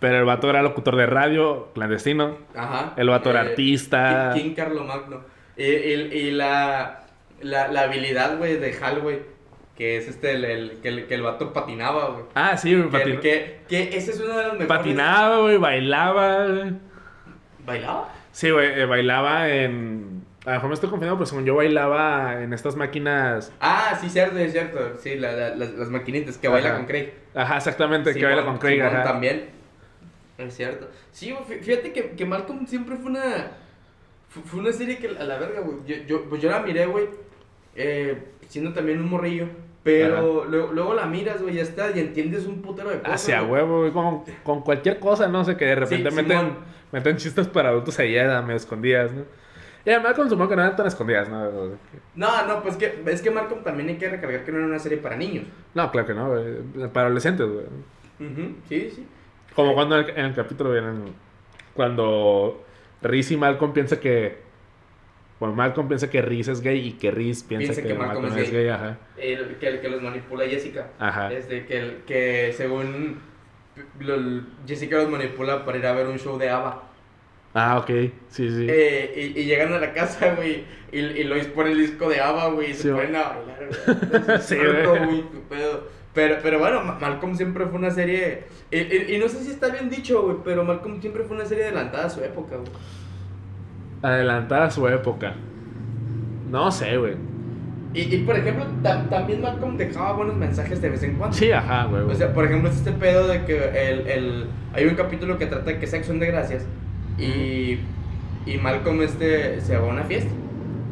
Pero 0.00 0.18
el 0.18 0.24
vato 0.24 0.50
era 0.50 0.62
locutor 0.62 0.96
de 0.96 1.06
radio, 1.06 1.68
clandestino. 1.74 2.36
Ajá. 2.56 2.94
El 2.96 3.08
vato 3.10 3.30
era 3.30 3.44
Eh, 3.44 3.48
artista. 3.50 4.32
King, 4.34 4.42
King 4.42 4.54
Carlomagno. 4.56 5.20
Y, 5.56 5.62
y, 5.64 5.92
y 6.12 6.30
la, 6.32 7.01
la, 7.42 7.68
la 7.68 7.82
habilidad, 7.82 8.38
güey, 8.38 8.56
de 8.56 8.76
Hal, 8.82 9.00
güey. 9.00 9.20
Que 9.76 9.96
es 9.96 10.06
este, 10.08 10.32
el, 10.32 10.44
el- 10.44 10.80
que, 10.82 10.88
el, 10.88 11.06
que 11.06 11.14
el 11.14 11.22
vato 11.22 11.52
patinaba, 11.52 12.10
güey. 12.10 12.24
Ah, 12.34 12.56
sí, 12.56 12.74
güey, 12.74 12.90
Que, 12.90 12.96
patin- 12.98 13.20
que, 13.20 13.60
que 13.68 13.96
ese 13.96 14.10
es 14.12 14.20
uno 14.20 14.36
de 14.36 14.42
los 14.44 14.52
mejores. 14.58 14.66
patinaba, 14.68 15.38
güey, 15.40 15.56
bailaba. 15.56 16.46
¿Bailaba? 17.64 18.08
Sí, 18.32 18.50
güey, 18.50 18.80
eh, 18.80 18.84
bailaba 18.86 19.48
en... 19.48 20.22
A 20.44 20.50
lo 20.50 20.54
mejor 20.54 20.68
me 20.70 20.74
estoy 20.74 20.90
confundiendo, 20.90 21.16
pero 21.18 21.26
según 21.26 21.44
yo 21.44 21.54
bailaba 21.54 22.42
en 22.42 22.52
estas 22.52 22.74
máquinas... 22.74 23.52
Ah, 23.60 23.96
sí, 24.00 24.10
cierto, 24.10 24.36
es 24.38 24.50
cierto. 24.52 24.96
Sí, 25.00 25.16
la, 25.16 25.32
la- 25.32 25.54
las, 25.54 25.70
las 25.74 25.88
maquinitas 25.88 26.36
que 26.36 26.48
baila 26.48 26.70
Ajá. 26.70 26.76
con 26.78 26.86
Craig. 26.86 27.12
Ajá, 27.34 27.56
exactamente, 27.58 28.12
que 28.14 28.24
baila 28.24 28.44
con 28.44 28.58
Craig, 28.58 28.76
Simón 28.78 28.94
ajá. 28.96 29.04
también. 29.04 29.50
Es 30.38 30.56
cierto. 30.56 30.88
Sí, 31.12 31.32
fíjate 31.62 31.92
que, 31.92 32.10
que 32.10 32.26
Malcolm 32.26 32.66
siempre 32.66 32.96
fue 32.96 33.10
una. 33.12 33.52
Fu- 34.32 34.40
Fue 34.42 34.60
una 34.60 34.72
serie 34.72 34.98
que 34.98 35.08
a 35.08 35.24
la 35.24 35.38
verga, 35.38 35.60
güey. 35.60 35.78
Yo, 35.86 35.96
yo, 36.06 36.24
pues 36.28 36.40
yo 36.42 36.50
la 36.50 36.60
miré, 36.60 36.86
güey. 36.86 37.08
eh, 37.74 38.18
siendo 38.48 38.72
también 38.72 39.00
un 39.00 39.08
morrillo. 39.08 39.46
Pero 39.84 40.44
luego, 40.44 40.72
luego 40.72 40.94
la 40.94 41.06
miras, 41.06 41.42
güey, 41.42 41.54
ya 41.56 41.62
está. 41.62 41.90
Y 41.90 41.98
entiendes 42.00 42.46
un 42.46 42.62
putero 42.62 42.90
de 42.90 42.98
cosas. 43.00 43.14
Hacia 43.14 43.42
huevo, 43.42 43.80
güey, 43.80 43.90
con, 43.92 44.22
con 44.44 44.60
cualquier 44.62 44.98
cosa, 45.00 45.26
no 45.26 45.44
sé, 45.44 45.56
que 45.56 45.64
de 45.64 45.74
repente 45.74 46.10
Sí, 46.10 46.16
meten, 46.16 46.38
Simón. 46.38 46.56
meten 46.92 47.16
chistes 47.16 47.48
para 47.48 47.70
adultos 47.70 47.98
ahí 47.98 48.12
ya 48.14 48.40
medio 48.42 48.56
escondidas, 48.56 49.10
¿no? 49.12 49.22
Y 49.84 49.90
además 49.90 50.14
con 50.14 50.28
que 50.28 50.36
no 50.36 50.62
eran 50.62 50.76
tan 50.76 50.86
escondidas, 50.86 51.28
¿no? 51.28 51.50
No, 52.14 52.46
no, 52.46 52.62
pues 52.62 52.76
que, 52.76 53.02
es 53.06 53.20
que 53.22 53.32
Malcolm 53.32 53.64
también 53.64 53.88
hay 53.88 53.96
que 53.96 54.08
recargar 54.08 54.44
que 54.44 54.52
no 54.52 54.58
era 54.58 54.66
una 54.68 54.78
serie 54.78 54.98
para 54.98 55.16
niños. 55.16 55.44
No, 55.74 55.90
claro 55.90 56.06
que 56.06 56.14
no, 56.14 56.28
güey. 56.30 56.88
Para 56.92 57.06
adolescentes, 57.06 57.46
güey. 57.48 57.64
Ujú, 58.30 58.54
Sí, 58.68 58.88
sí. 58.94 59.04
Como 59.56 59.74
cuando 59.74 59.98
en 59.98 60.04
el, 60.08 60.10
en 60.16 60.24
el 60.26 60.34
capítulo 60.34 60.70
vienen... 60.70 61.06
Cuando 61.74 62.64
Reese 63.02 63.34
y 63.34 63.36
Malcolm 63.36 63.72
piensa 63.72 63.98
que... 64.00 64.36
Bueno, 65.40 65.54
Malcolm 65.56 65.88
piensa 65.88 66.08
que 66.08 66.22
Reese 66.22 66.52
es 66.52 66.60
gay 66.60 66.78
y 66.86 66.92
que 66.92 67.10
Reese 67.10 67.44
piensa, 67.48 67.82
que, 67.82 67.94
Malcolm, 67.94 68.26
es 68.38 68.52
gay. 68.52 68.68
ajá. 68.68 68.98
El, 69.16 69.56
que, 69.56 69.66
el 69.68 69.80
que 69.80 69.88
los 69.88 70.00
manipula 70.00 70.44
Jessica. 70.46 70.88
Ajá. 71.00 71.32
Este, 71.32 71.66
que, 71.66 71.78
el- 71.78 71.96
que 72.06 72.52
según 72.56 73.18
lo- 73.98 74.42
Jessica 74.66 74.98
los 74.98 75.08
manipula 75.10 75.64
para 75.64 75.78
ir 75.78 75.86
a 75.86 75.92
ver 75.94 76.06
un 76.06 76.18
show 76.18 76.38
de 76.38 76.48
ABBA. 76.48 76.82
Ah, 77.54 77.78
ok. 77.78 77.90
Sí, 78.28 78.48
sí. 78.48 78.66
Eh, 78.70 79.32
y, 79.34 79.40
y 79.40 79.44
llegan 79.44 79.72
a 79.72 79.78
la 79.78 79.92
casa, 79.92 80.34
güey, 80.36 80.64
y, 80.92 80.98
y 81.00 81.24
Lois 81.24 81.46
pone 81.46 81.72
el 81.72 81.78
disco 81.78 82.08
de 82.08 82.20
ABBA, 82.20 82.48
güey, 82.50 82.70
y 82.70 82.74
se 82.74 82.82
Sí, 82.84 82.88
ponen 82.90 83.16
a 83.16 83.22
bailar, 83.30 83.68
güey. 83.68 84.38
Sí, 84.40 84.56
güey. 84.56 85.24
Pero, 86.14 86.36
pero 86.42 86.58
bueno, 86.58 86.82
Ma- 86.84 86.98
Malcolm 87.00 87.34
siempre 87.34 87.64
fue 87.66 87.78
una 87.78 87.90
serie, 87.90 88.44
y, 88.70 88.76
y- 88.78 89.14
y 89.14 89.18
no 89.18 89.28
sé 89.28 89.42
si 89.42 89.50
está 89.50 89.68
bien 89.68 89.88
dicho, 89.88 90.22
güey, 90.22 90.36
pero 90.44 90.62
Malcolm 90.64 91.00
siempre 91.00 91.24
fue 91.24 91.36
una 91.36 91.46
serie 91.46 91.64
adelantada 91.64 92.06
a 92.06 92.10
su 92.10 92.20
época, 92.22 92.56
güey. 92.56 92.70
Adelantada 94.02 94.64
a 94.66 94.70
su 94.70 94.86
época. 94.88 95.34
No 96.50 96.70
sé, 96.70 96.96
güey. 96.96 97.14
Y, 97.94 98.14
y 98.14 98.18
por 98.24 98.36
ejemplo, 98.36 98.66
ta- 98.82 99.08
también 99.08 99.40
Malcolm 99.42 99.76
dejaba 99.76 100.14
buenos 100.14 100.36
mensajes 100.36 100.80
de 100.82 100.90
vez 100.90 101.02
en 101.02 101.14
cuando. 101.16 101.36
Sí, 101.36 101.50
ajá, 101.52 101.84
güey. 101.86 102.02
O 102.02 102.14
sea, 102.14 102.32
por 102.32 102.44
ejemplo, 102.44 102.68
es 102.70 102.76
este 102.76 102.92
pedo 102.92 103.28
de 103.28 103.44
que 103.44 103.56
el, 103.90 104.06
el, 104.06 104.46
hay 104.72 104.86
un 104.86 104.94
capítulo 104.94 105.38
que 105.38 105.46
trata 105.46 105.64
de 105.70 105.78
que 105.78 105.84
es 105.84 105.94
acción 105.94 106.18
de 106.18 106.26
gracias 106.26 106.64
y, 107.18 107.78
y 108.46 108.58
Malcolm 108.60 109.02
este 109.02 109.60
se 109.60 109.76
va 109.76 109.86
a 109.88 109.90
una 109.92 110.04
fiesta 110.04 110.30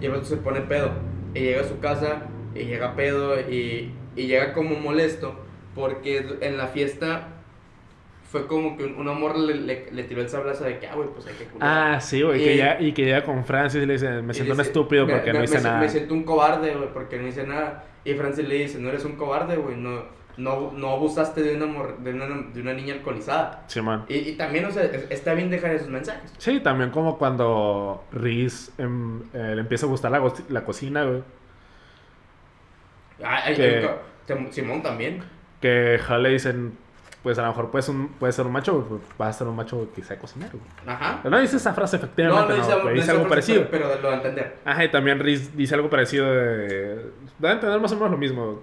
y 0.00 0.06
el 0.06 0.12
otro 0.12 0.24
se 0.26 0.36
pone 0.36 0.60
pedo 0.60 0.90
y 1.34 1.40
llega 1.40 1.62
a 1.62 1.64
su 1.64 1.78
casa 1.80 2.22
y 2.54 2.64
llega 2.64 2.94
pedo 2.94 3.40
y, 3.40 3.92
y 4.22 4.26
llega 4.26 4.52
como 4.52 4.76
molesto 4.76 5.34
porque 5.74 6.36
en 6.40 6.56
la 6.56 6.66
fiesta 6.68 7.28
fue 8.30 8.46
como 8.46 8.76
que 8.76 8.84
un, 8.84 8.94
un 8.96 9.08
amor 9.08 9.36
le, 9.38 9.54
le, 9.54 9.90
le 9.90 10.04
tiró 10.04 10.20
el 10.22 10.28
sablazo 10.28 10.62
de 10.64 10.78
que, 10.78 10.86
ah, 10.86 10.94
güey, 10.94 11.08
pues 11.08 11.26
hay 11.26 11.34
que 11.34 11.44
culiar. 11.46 11.94
Ah, 11.94 12.00
sí, 12.00 12.22
güey. 12.22 12.40
Y- 12.40 12.44
Que, 12.44 12.56
ya, 12.56 12.80
y 12.80 12.92
que 12.92 13.04
llega 13.04 13.24
con 13.24 13.44
Francis 13.44 13.82
y 13.82 13.86
le 13.86 13.94
dice, 13.94 14.22
me 14.22 14.32
siento 14.34 14.52
un 14.52 14.58
dice, 14.58 14.68
estúpido 14.70 15.06
"Me- 15.06 15.14
porque 15.14 15.32
me- 15.32 15.38
no 15.38 15.44
hice 15.44 15.56
me, 15.58 15.62
nada. 15.64 15.80
Me 15.80 15.88
siento 15.88 16.14
un 16.14 16.22
cobarde, 16.22 16.74
güey, 16.74 16.92
porque 16.92 17.18
no 17.18 17.26
hice 17.26 17.44
nada. 17.46 17.84
Y 18.04 18.14
Francis 18.14 18.46
le 18.48 18.54
dice, 18.54 18.78
no 18.78 18.88
eres 18.88 19.04
un 19.04 19.16
cobarde, 19.16 19.56
güey, 19.56 19.76
no, 19.76 20.04
no, 20.36 20.70
no 20.72 20.90
abusaste 20.90 21.42
de 21.42 21.56
una, 21.56 21.66
de, 21.98 22.14
una, 22.14 22.26
de 22.52 22.60
una 22.60 22.72
niña 22.72 22.94
alcoholizada. 22.94 23.64
Simón. 23.66 24.04
Y, 24.08 24.14
y 24.16 24.32
también, 24.36 24.64
o 24.64 24.70
sea, 24.70 24.84
es- 24.84 25.10
está 25.10 25.34
bien 25.34 25.50
dejar 25.50 25.72
esos 25.74 25.88
mensajes. 25.88 26.32
Sí, 26.38 26.60
también 26.60 26.90
como 26.90 27.18
cuando 27.18 28.04
Riz 28.12 28.70
em, 28.78 29.22
eh, 29.34 29.52
le 29.56 29.60
empieza 29.62 29.86
a 29.86 29.88
gustar 29.88 30.12
la, 30.12 30.22
la 30.50 30.64
cocina, 30.64 31.02
güey. 31.04 31.22
Ah, 33.22 33.42
Que- 33.54 33.88
un 34.34 34.52
Simón 34.52 34.82
también. 34.82 35.22
Que 35.60 36.00
Hal 36.08 36.22
le 36.22 36.30
dicen, 36.30 36.72
pues 37.22 37.38
a 37.38 37.42
lo 37.42 37.48
mejor 37.48 37.70
puedes, 37.70 37.88
un, 37.88 38.08
puedes 38.08 38.34
ser 38.34 38.46
un 38.46 38.52
macho, 38.52 38.72
güey, 38.74 38.86
pues 38.88 39.00
vas 39.18 39.36
a 39.36 39.38
ser 39.40 39.46
un 39.46 39.56
macho 39.56 39.88
que 39.94 40.02
cocinar, 40.16 40.50
güey. 40.50 40.64
Ajá. 40.86 41.20
No 41.24 41.38
dice 41.38 41.56
esa 41.56 41.74
frase 41.74 41.96
efectivamente, 41.96 42.40
no, 42.40 42.46
pero 42.46 42.84
no 42.84 42.90
dice 42.90 42.94
dice 42.94 43.10
algo 43.10 43.28
parecido. 43.28 43.66
Pero, 43.70 43.88
pero 43.88 44.00
lo 44.00 44.08
va 44.08 44.14
a 44.14 44.16
entender. 44.16 44.56
Ajá, 44.64 44.84
y 44.84 44.90
también 44.90 45.22
dice 45.54 45.74
algo 45.74 45.90
parecido 45.90 46.32
de... 46.32 47.10
Da 47.38 47.50
a 47.50 47.52
entender 47.52 47.78
más 47.80 47.92
o 47.92 47.96
menos 47.96 48.10
lo 48.10 48.16
mismo. 48.16 48.62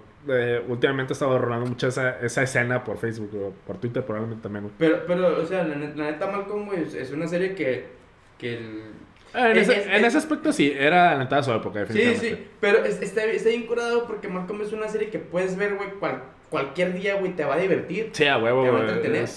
Últimamente 0.68 1.12
he 1.12 1.14
estado 1.14 1.38
rolando 1.38 1.66
mucho 1.66 1.86
esa, 1.86 2.18
esa 2.20 2.42
escena 2.42 2.82
por 2.82 2.98
Facebook 2.98 3.30
o 3.34 3.52
por 3.66 3.78
Twitter 3.78 4.04
probablemente 4.04 4.42
también. 4.42 4.70
Pero, 4.76 5.04
pero, 5.06 5.40
o 5.40 5.46
sea, 5.46 5.64
la, 5.64 5.76
la 5.76 6.10
neta, 6.10 6.26
Malcolm, 6.26 6.66
güey, 6.66 6.82
es, 6.82 7.10
una 7.12 7.26
serie 7.26 7.54
que. 7.54 7.86
que 8.36 8.58
el- 8.58 8.82
en, 9.34 9.56
Es- 9.56 9.68
ese, 9.68 9.80
es- 9.80 9.86
en 9.86 9.92
es- 9.94 10.04
ese 10.04 10.18
aspecto 10.18 10.52
sí, 10.52 10.72
era 10.76 11.12
la 11.12 11.18
neta 11.18 11.36
de 11.36 11.42
su 11.42 11.52
época, 11.52 11.86
Sí, 11.86 11.92
definitivamente. 11.98 12.36
sí, 12.44 12.50
pero 12.60 12.84
es- 12.84 13.00
está, 13.02 13.24
está 13.24 13.48
bien 13.50 13.66
curado 13.66 14.06
porque 14.06 14.28
Malcolm 14.28 14.62
es 14.62 14.72
una 14.72 14.88
serie 14.88 15.10
que 15.10 15.18
puedes 15.18 15.56
ver, 15.56 15.74
güey, 15.76 15.90
cual- 16.00 16.22
cualquier 16.50 16.94
día, 16.94 17.16
güey, 17.16 17.32
te 17.36 17.44
va 17.44 17.54
a 17.54 17.58
divertir. 17.58 18.10
Sí, 18.12 18.24
a 18.26 18.38
huevo, 18.38 18.62
Te 18.64 18.70
va 18.70 18.78
a 18.78 18.82
entretener. 18.82 19.28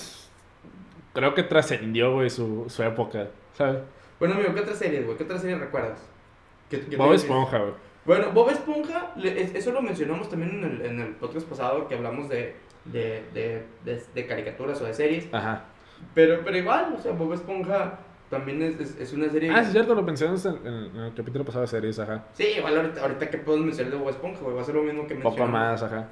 Creo 1.13 1.33
que 1.33 1.43
trascendió, 1.43 2.13
güey, 2.13 2.29
su, 2.29 2.65
su 2.69 2.83
época, 2.83 3.27
¿sabes? 3.57 3.81
Bueno, 4.19 4.35
amigo, 4.35 4.53
¿qué 4.53 4.61
otra 4.61 4.75
serie, 4.75 5.01
güey? 5.01 5.17
¿Qué 5.17 5.23
otra 5.23 5.37
serie 5.37 5.57
recuerdas? 5.57 5.99
¿Qué- 6.69 6.79
qué 6.81 6.95
Bob 6.95 7.13
Esponja, 7.13 7.57
güey. 7.57 7.73
Bueno, 8.05 8.31
Bob 8.31 8.49
Esponja, 8.49 9.11
eso 9.21 9.71
lo 9.71 9.81
mencionamos 9.81 10.29
también 10.29 10.51
en 10.51 10.63
el, 10.63 10.81
en 10.85 10.99
el 11.01 11.07
podcast 11.15 11.45
pasado 11.47 11.87
que 11.87 11.95
hablamos 11.95 12.29
de, 12.29 12.55
de, 12.85 13.23
de, 13.33 13.63
de, 13.83 14.01
de 14.15 14.25
caricaturas 14.25 14.79
o 14.81 14.85
de 14.85 14.93
series. 14.93 15.27
Ajá. 15.33 15.65
Pero, 16.15 16.41
pero 16.45 16.57
igual, 16.57 16.95
o 16.97 17.01
sea, 17.01 17.11
Bob 17.11 17.33
Esponja 17.33 17.99
también 18.31 18.61
es, 18.63 18.79
es, 18.79 18.99
es 18.99 19.13
una 19.13 19.29
serie. 19.29 19.51
Ah, 19.51 19.59
sí, 19.61 19.67
es 19.67 19.71
cierto, 19.73 19.93
lo 19.93 20.01
mencionamos 20.01 20.43
en, 20.47 20.55
en- 20.65 20.95
en 20.95 21.01
el 21.03 21.13
capítulo 21.13 21.45
pasado 21.45 21.61
de 21.61 21.67
series, 21.67 21.99
ajá. 21.99 22.23
Sí, 22.33 22.45
igual 22.57 22.75
ahorita, 22.77 23.01
ahorita 23.01 23.29
que 23.29 23.37
podemos 23.37 23.67
mencionar 23.67 23.91
de 23.93 23.99
Bob 23.99 24.09
Esponja, 24.09 24.39
güey, 24.41 24.55
va 24.55 24.61
a 24.61 24.65
ser 24.65 24.73
lo 24.75 24.81
mismo 24.81 25.05
que 25.05 25.13
Un 25.13 25.21
poco 25.21 25.37
mencionamos. 25.45 25.81
más, 25.81 25.83
ajá. 25.83 26.07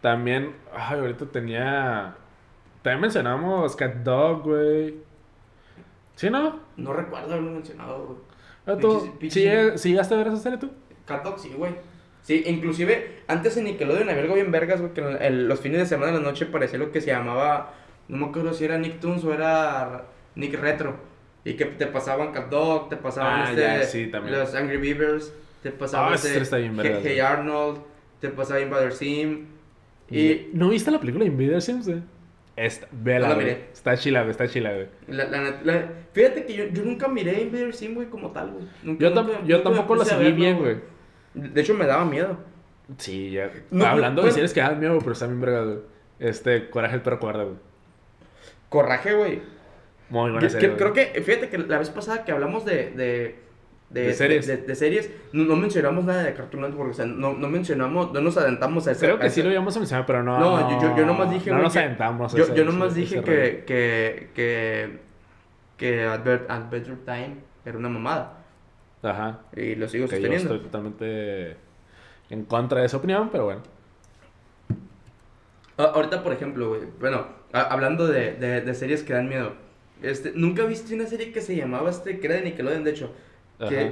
También, 0.00 0.52
ay, 0.74 0.98
ahorita 0.98 1.26
tenía... 1.26 2.16
También 2.82 3.00
mencionamos 3.02 3.76
Cat 3.76 3.94
Dog, 3.96 4.42
güey. 4.42 4.94
¿Sí, 6.16 6.30
no? 6.30 6.58
No 6.76 6.92
recuerdo 6.92 7.32
haberlo 7.32 7.52
mencionado, 7.52 8.06
güey. 8.06 8.18
¿Ah, 8.66 8.80
¿Tú, 8.80 9.14
Pinches- 9.20 9.72
¿sí, 9.74 9.78
¿Sí 9.78 9.88
llegaste 9.90 10.14
a 10.14 10.18
ver 10.18 10.26
esa 10.28 10.36
serie 10.38 10.58
tú? 10.58 10.70
Cat 11.06 11.22
Dog, 11.24 11.38
sí, 11.38 11.52
güey. 11.56 11.72
Sí, 12.22 12.42
inclusive 12.46 13.22
antes 13.28 13.56
en 13.56 13.64
Nickelodeon 13.64 14.08
había 14.08 14.22
algo 14.22 14.34
bien 14.34 14.50
vergas, 14.52 14.80
güey, 14.80 14.92
que 14.92 15.00
el- 15.00 15.48
los 15.48 15.60
fines 15.60 15.78
de 15.78 15.86
semana 15.86 16.12
en 16.16 16.22
la 16.22 16.28
noche 16.30 16.46
parecía 16.46 16.78
lo 16.78 16.90
que 16.92 17.00
se 17.00 17.08
llamaba, 17.10 17.72
no 18.08 18.16
me 18.18 18.26
acuerdo 18.26 18.52
si 18.52 18.64
era 18.64 18.78
Nicktoons 18.78 19.24
o 19.24 19.32
era 19.32 20.04
Nick 20.34 20.54
Retro. 20.60 20.96
Y 21.48 21.54
que 21.56 21.64
te 21.64 21.86
pasaban 21.86 22.32
Cat 22.32 22.48
Dog, 22.50 22.88
te 22.88 22.96
pasaban 22.96 23.40
Ah, 23.40 23.50
este, 23.50 23.62
ya, 23.62 23.82
sí, 23.84 24.06
también. 24.08 24.38
los 24.38 24.54
Angry 24.54 24.76
Beavers, 24.76 25.32
te 25.62 25.70
pasaban 25.70 26.12
Ah, 26.12 26.16
este, 26.16 26.38
Hey, 26.56 27.00
Hey. 27.02 27.20
Arnold, 27.20 27.80
te 28.20 28.28
pasaba 28.28 28.60
Invader 28.60 28.92
Sim. 28.92 29.46
Y 30.10 30.48
¿No 30.52 30.68
viste 30.70 30.90
la 30.90 30.98
película 31.00 31.24
Invader 31.24 31.62
Sims, 31.62 31.86
güey? 31.88 32.02
Esta, 32.56 32.88
vela, 32.90 33.28
No. 33.34 33.40
Está 33.40 33.96
chila, 33.96 34.20
güey, 34.22 34.32
está 34.32 34.48
chila, 34.48 34.72
güey. 34.74 34.86
la, 35.06 35.24
la- 35.26 35.60
la- 35.62 35.92
fíjate 36.12 36.44
que 36.44 36.54
yo, 36.56 36.64
yo 36.66 36.82
nunca 36.84 37.06
miré 37.08 37.40
Invader 37.42 37.72
Sim, 37.74 37.94
güey, 37.94 38.08
como 38.08 38.30
tal, 38.32 38.50
güey. 38.50 38.64
Nunca- 38.82 39.00
Yo, 39.04 39.12
tam- 39.14 39.26
nunca- 39.26 39.44
yo 39.44 39.56
nunca 39.58 39.70
me 39.70 39.76
tampoco 39.76 39.96
la 39.96 40.04
seguí 40.04 40.22
verlo, 40.24 40.36
bien, 40.36 40.58
güey. 40.58 40.76
De 41.34 41.60
hecho, 41.60 41.74
me 41.74 41.86
daba 41.86 42.04
miedo. 42.04 42.36
Sí, 42.96 43.30
ya. 43.30 43.50
No, 43.70 43.86
Hablando 43.86 44.22
no, 44.22 44.26
de 44.26 44.32
series 44.32 44.52
que 44.52 44.60
dan 44.60 44.80
miedo, 44.80 44.98
pero 44.98 45.12
está 45.12 45.26
bien 45.26 45.40
verga, 45.40 45.62
güey. 45.64 45.78
Este, 46.18 46.68
Coraje 46.70 46.96
el 46.96 47.02
perro 47.02 47.20
cobarde, 47.20 47.44
güey. 47.44 47.56
Coraje, 48.68 49.14
güey. 49.14 49.40
Muy 50.10 50.30
buena 50.30 50.38
Que- 50.40 50.50
serie, 50.50 50.68
que- 50.70 50.74
güey. 50.84 50.92
creo 50.92 51.12
que, 51.14 51.22
fíjate 51.22 51.48
que 51.48 51.58
la 51.58 51.78
vez 51.78 51.90
pasada 51.90 52.24
que 52.24 52.32
hablamos 52.32 52.64
de, 52.64 52.90
de, 52.90 53.38
De 53.90 54.12
series. 54.14 54.46
de, 54.46 54.56
de 54.58 54.74
series, 54.74 55.10
no, 55.32 55.44
no 55.44 55.56
mencionamos 55.56 56.04
nada 56.04 56.22
de 56.22 56.34
Cartoon 56.34 56.62
Network, 56.62 56.90
o 56.90 56.94
sea, 56.94 57.06
no, 57.06 57.34
no 57.34 57.48
mencionamos, 57.48 58.12
no 58.12 58.20
nos 58.20 58.36
adentramos 58.36 58.86
a 58.86 58.92
ese. 58.92 59.06
Creo 59.06 59.18
que 59.18 59.28
sí 59.30 59.42
lo 59.42 59.50
íbamos 59.50 59.76
a 59.76 59.80
mencionar, 59.80 60.06
pero 60.06 60.22
no. 60.22 60.38
No, 60.38 60.70
yo, 60.70 60.80
yo, 60.90 60.96
yo 60.96 61.06
nomás 61.06 61.30
dije, 61.30 61.50
No 61.50 61.58
nos 61.62 61.72
que- 61.72 61.78
aventamos. 61.80 62.32
Yo, 62.34 62.44
ese- 62.44 62.54
yo 62.54 62.64
nomás 62.64 62.92
ese- 62.92 63.00
dije 63.00 63.22
que, 63.22 63.64
que, 63.66 64.30
que, 64.34 64.98
que 65.76 66.02
Advert, 66.04 66.50
Adventure 66.50 66.96
Time 67.04 67.36
era 67.64 67.76
una 67.78 67.88
mamada. 67.88 68.34
Ajá. 69.02 69.40
Y 69.56 69.74
lo 69.76 69.88
sigo 69.88 70.06
Que 70.06 70.16
yo 70.16 70.16
sosteniendo. 70.16 70.54
estoy 70.54 70.66
totalmente 70.70 71.56
en 72.30 72.44
contra 72.44 72.80
de 72.80 72.86
esa 72.86 72.96
opinión, 72.96 73.28
pero 73.30 73.44
bueno. 73.44 73.62
A- 75.76 75.82
Ahorita, 75.84 76.22
por 76.22 76.32
ejemplo, 76.32 76.68
güey, 76.70 76.80
bueno, 76.98 77.26
a- 77.52 77.60
hablando 77.62 78.06
de, 78.06 78.32
de 78.34 78.74
series 78.74 79.02
que 79.02 79.12
dan 79.12 79.28
miedo. 79.28 79.52
Este, 80.02 80.32
¿Nunca 80.34 80.64
viste 80.64 80.94
una 80.94 81.06
serie 81.06 81.32
que 81.32 81.40
se 81.40 81.56
llamaba, 81.56 81.90
este, 81.90 82.18
que 82.20 82.26
era 82.26 82.36
de 82.36 82.42
Nickelodeon, 82.42 82.84
de 82.84 82.90
hecho? 82.90 83.12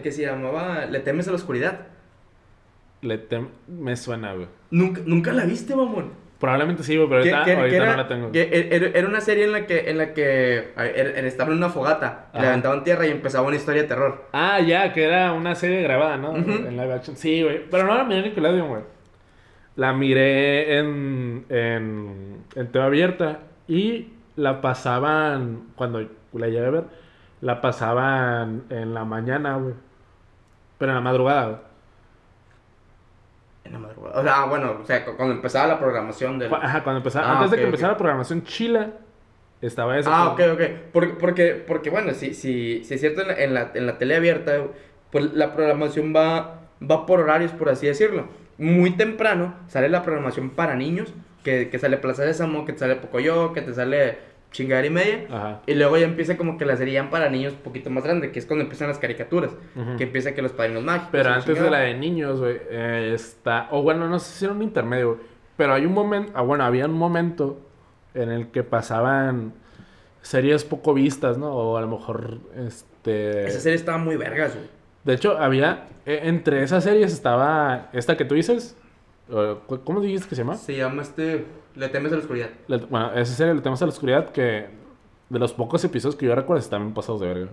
Que, 0.03 0.13
se 0.13 0.23
llamaba 0.23 0.87
Le 0.87 1.01
temes 1.01 1.27
a 1.27 1.31
la 1.33 1.37
oscuridad. 1.37 1.81
Le 3.03 3.29
tem- 3.29 3.49
Me 3.67 3.97
suena, 3.97 4.33
güey. 4.35 4.47
¿Nunca, 4.71 5.01
nunca 5.05 5.33
la 5.33 5.45
viste, 5.45 5.75
mamón? 5.75 6.11
Probablemente 6.39 6.83
sí, 6.83 6.93
pero 6.95 7.17
ahorita, 7.19 7.45
que- 7.45 7.51
que 7.53 7.57
ahorita 7.57 7.77
era, 7.77 7.91
no 7.93 7.97
la 7.97 8.09
tengo. 8.09 8.31
que 8.33 8.43
er- 8.51 8.93
era 8.95 9.09
una 9.09 9.21
serie 9.23 9.45
en 9.45 9.53
la 9.53 9.67
que, 9.67 9.91
en 9.91 9.97
la 9.99 10.13
que 10.13 10.59
er- 10.77 11.15
er- 11.17 11.25
estaban 11.25 11.53
en 11.53 11.59
una 11.59 11.71
fogata, 11.71 12.29
le 12.35 12.41
Ajá. 12.41 12.49
aventaban 12.51 12.85
tierra 12.85 13.07
y 13.07 13.11
empezaba 13.11 13.47
una 13.47 13.57
historia 13.57 13.83
de 13.83 13.89
terror. 13.89 14.27
Ah, 14.33 14.61
ya, 14.61 14.93
que 14.93 15.05
era 15.05 15.33
una 15.33 15.55
serie 15.55 15.83
grabada, 15.83 16.17
¿no? 16.19 16.33
Ujú. 16.33 16.51
En 16.51 16.77
live 16.77 16.93
action. 16.93 17.17
Sí, 17.17 17.43
güey. 17.43 17.63
Pero 17.71 17.85
no 17.87 17.95
la 17.95 18.05
miré 18.05 18.19
en 18.19 18.25
Nickelodeon, 18.27 18.69
güey. 18.69 18.83
La 19.77 19.93
miré 19.95 20.79
en, 20.79 21.45
en, 21.49 22.37
en 22.55 22.67
TV 22.73 22.85
abierta 22.85 23.41
y 23.67 24.09
la 24.37 24.61
pasaban, 24.61 25.69
cuando 25.77 26.07
la 26.33 26.47
llegué 26.49 26.67
a 26.67 26.71
ver, 26.71 26.85
la 27.41 27.61
pasaban 27.61 28.65
en 28.71 28.95
la 28.95 29.05
mañana, 29.05 29.57
güey. 29.57 29.75
Pero 30.79 30.93
en 30.93 30.97
la 30.97 31.01
madrugada, 31.03 31.45
güey. 31.47 31.57
En 33.65 33.73
la 33.73 33.79
madrugada. 33.81 34.21
O 34.21 34.23
sea, 34.23 34.43
ah, 34.43 34.47
bueno, 34.47 34.77
o 34.83 34.85
sea, 34.85 35.05
cu- 35.05 35.17
cuando 35.17 35.35
empezaba 35.35 35.67
la 35.67 35.79
programación 35.79 36.39
del... 36.39 36.53
Ajá, 36.55 36.83
cuando 36.85 36.99
empezaba, 36.99 37.27
Ah, 37.29 37.37
antes 37.37 37.51
de 37.51 37.57
que 37.59 37.65
empezara 37.65 37.93
la 37.93 37.99
programación 37.99 38.45
chila, 38.45 38.91
estaba 39.61 39.99
eso. 39.99 40.11
Ah, 40.13 40.29
ok, 40.33 40.41
ok. 40.53 40.61
Porque, 40.93 41.15
porque, 41.15 41.65
porque 41.67 41.91
bueno, 41.91 42.13
si, 42.15 42.35
si, 42.35 42.85
si 42.85 42.95
es 42.95 43.01
cierto 43.01 43.23
en 43.23 43.29
la, 43.29 43.35
en 43.35 43.55
la, 43.55 43.71
en 43.75 43.87
la 43.87 43.99
tele 43.99 44.15
abierta, 44.17 44.53
pues 45.11 45.33
la 45.35 45.53
programación 45.55 46.13
va, 46.15 46.61
va 46.89 47.07
por 47.07 47.21
horarios, 47.21 47.53
por 47.53 47.69
así 47.69 47.87
decirlo. 47.87 48.29
Muy 48.59 48.93
temprano 48.93 49.55
sale 49.67 49.89
la 49.89 50.03
programación 50.03 50.51
para 50.51 50.77
niños, 50.77 51.13
que, 51.47 51.71
que 51.71 51.79
sale 51.79 51.97
Plaza 51.97 52.25
Sésamo, 52.25 52.65
que 52.65 52.73
te 52.73 52.81
sale 52.81 52.97
Pocoyo, 52.97 53.53
que 53.53 53.63
te 53.63 53.73
sale 53.73 54.19
chingadera 54.51 54.89
y 54.89 54.91
media. 54.91 55.27
Ajá. 55.31 55.63
Y 55.65 55.75
luego 55.75 55.97
ya 55.97 56.07
empieza 56.07 56.37
como 56.37 56.59
que 56.59 56.65
la 56.65 56.77
serie 56.77 57.01
para 57.05 57.31
niños 57.31 57.53
un 57.53 57.61
poquito 57.61 57.89
más 57.89 58.03
grande, 58.03 58.33
que 58.33 58.41
es 58.41 58.47
cuando 58.47 58.65
empiezan 58.65 58.89
las 58.89 58.99
caricaturas. 58.99 59.53
Ujú. 59.77 59.97
Que 59.97 60.05
empieza 60.05 60.35
que 60.35 60.43
los 60.43 60.51
padrinos 60.51 60.83
mágicos. 60.83 61.11
Pero 61.13 61.31
antes 61.31 61.63
de 61.63 61.71
la 61.71 61.79
de 61.79 61.95
niños, 61.95 62.41
güey, 62.41 62.57
eh, 62.69 63.13
está... 63.15 63.69
O 63.71 63.83
bueno, 63.83 64.09
no 64.09 64.19
sé 64.19 64.37
si 64.37 64.45
era 64.45 64.55
un 64.55 64.63
intermedio, 64.63 65.15
güey. 65.15 65.21
Pero 65.57 65.73
hay 65.73 65.87
un 65.87 65.95
momento... 65.95 66.33
Ah, 66.35 66.43
bueno, 66.43 66.65
había 66.65 66.87
un 66.87 66.95
momento 66.95 67.61
en 68.15 68.31
el 68.31 68.49
que 68.49 68.65
pasaban 68.65 69.53
series 70.23 70.65
poco 70.65 70.95
vistas, 70.95 71.39
¿no? 71.39 71.55
O 71.55 71.77
a 71.77 71.81
lo 71.81 71.87
mejor, 71.87 72.39
este... 72.67 73.47
Esa 73.47 73.61
serie 73.61 73.77
estaba 73.77 73.99
muy 73.99 74.17
vergas, 74.17 74.57
güey. 74.57 74.67
De 75.05 75.15
hecho, 75.15 75.39
había... 75.39 75.87
eh, 76.07 76.23
entre 76.25 76.65
esas 76.65 76.83
series 76.83 77.13
estaba 77.13 77.89
esta 77.93 78.17
que 78.17 78.25
tú 78.25 78.35
dices. 78.35 78.77
Cu- 79.29 79.81
¿Cómo 79.85 80.01
dijiste 80.01 80.29
que 80.29 80.35
se 80.37 80.43
llama? 80.43 80.57
Se 80.57 80.77
llama 80.77 81.03
este... 81.03 81.45
Le 81.75 81.89
temes 81.89 82.13
a 82.13 82.17
la 82.17 82.21
oscuridad. 82.23 82.49
Le- 82.69 82.79
bueno, 82.79 83.13
esa 83.15 83.35
serie 83.35 83.55
le 83.55 83.61
tenemos 83.61 83.81
a 83.83 83.87
la 83.87 83.93
oscuridad 83.93 84.31
que... 84.31 84.67
De 85.29 85.39
los 85.41 85.53
pocos 85.53 85.83
episodios 85.85 86.15
que 86.17 86.27
yo 86.27 86.35
recuerdo 86.37 86.61
están 86.61 86.83
bien 86.83 86.95
pasados 86.95 87.21
de 87.21 87.27
verga. 87.27 87.49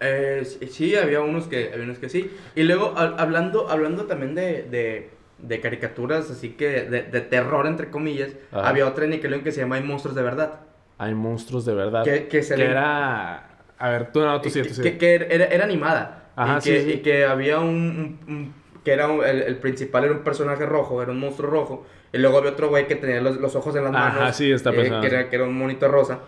Eh, 0.00 0.42
sí, 0.70 0.96
había 0.96 1.20
unos 1.20 1.46
que, 1.46 1.70
había 1.72 1.84
unos 1.84 1.98
que 1.98 2.08
sí. 2.08 2.30
Y 2.56 2.62
luego, 2.62 2.94
ha- 2.96 3.14
hablando, 3.18 3.68
hablando 3.68 4.06
también 4.06 4.34
de, 4.34 4.62
de, 4.64 5.10
de 5.38 5.60
caricaturas, 5.60 6.30
así 6.30 6.50
que 6.54 6.84
de, 6.84 7.02
de 7.02 7.20
terror, 7.20 7.66
entre 7.66 7.90
comillas, 7.90 8.30
Ajá. 8.50 8.68
había 8.68 8.86
otra 8.88 9.04
en 9.04 9.10
Nickelodeon 9.10 9.44
que 9.44 9.52
se 9.52 9.60
llama 9.60 9.76
Hay 9.76 9.82
monstruos 9.84 10.16
de 10.16 10.22
verdad. 10.22 10.60
Hay 10.98 11.14
monstruos 11.14 11.66
de 11.66 11.74
verdad. 11.74 12.02
Que- 12.02 12.26
que 12.28 12.42
se 12.42 12.56
le- 12.56 12.64
era... 12.64 13.48
A 13.78 13.90
ver, 13.90 14.10
tú 14.12 14.20
no, 14.20 14.40
tú 14.40 14.48
sí, 14.48 14.62
que, 14.62 14.68
tú 14.68 14.74
sí. 14.74 14.82
que- 14.82 14.96
que 14.98 15.14
era, 15.14 15.44
era 15.46 15.64
animada. 15.64 16.30
Ajá, 16.34 16.58
y, 16.58 16.60
sí, 16.62 16.70
que, 16.70 16.80
sí. 16.82 16.90
y 16.92 16.98
que 17.02 17.24
había 17.26 17.60
un... 17.60 17.66
un- 17.68 18.18
un- 18.26 18.61
que 18.84 18.92
era 18.92 19.08
un- 19.08 19.24
el, 19.24 19.42
el 19.42 19.56
principal 19.56 20.04
era 20.04 20.12
un 20.12 20.20
personaje 20.20 20.66
rojo, 20.66 21.02
era 21.02 21.12
un 21.12 21.18
monstruo 21.20 21.50
rojo. 21.50 21.86
Y 22.12 22.18
luego 22.18 22.38
había 22.38 22.50
otro 22.50 22.68
güey 22.68 22.86
que 22.88 22.96
tenía 22.96 23.20
los, 23.20 23.36
los 23.40 23.54
ojos 23.56 23.74
en 23.76 23.84
las 23.84 23.94
Ajá, 23.94 24.18
manos. 24.18 24.36
sí, 24.36 24.50
está 24.52 24.70
eh, 24.70 24.92
que, 25.00 25.06
era, 25.06 25.28
que 25.30 25.36
era 25.36 25.44
un 25.44 25.56
monito 25.56 25.88
rosa. 25.88 26.18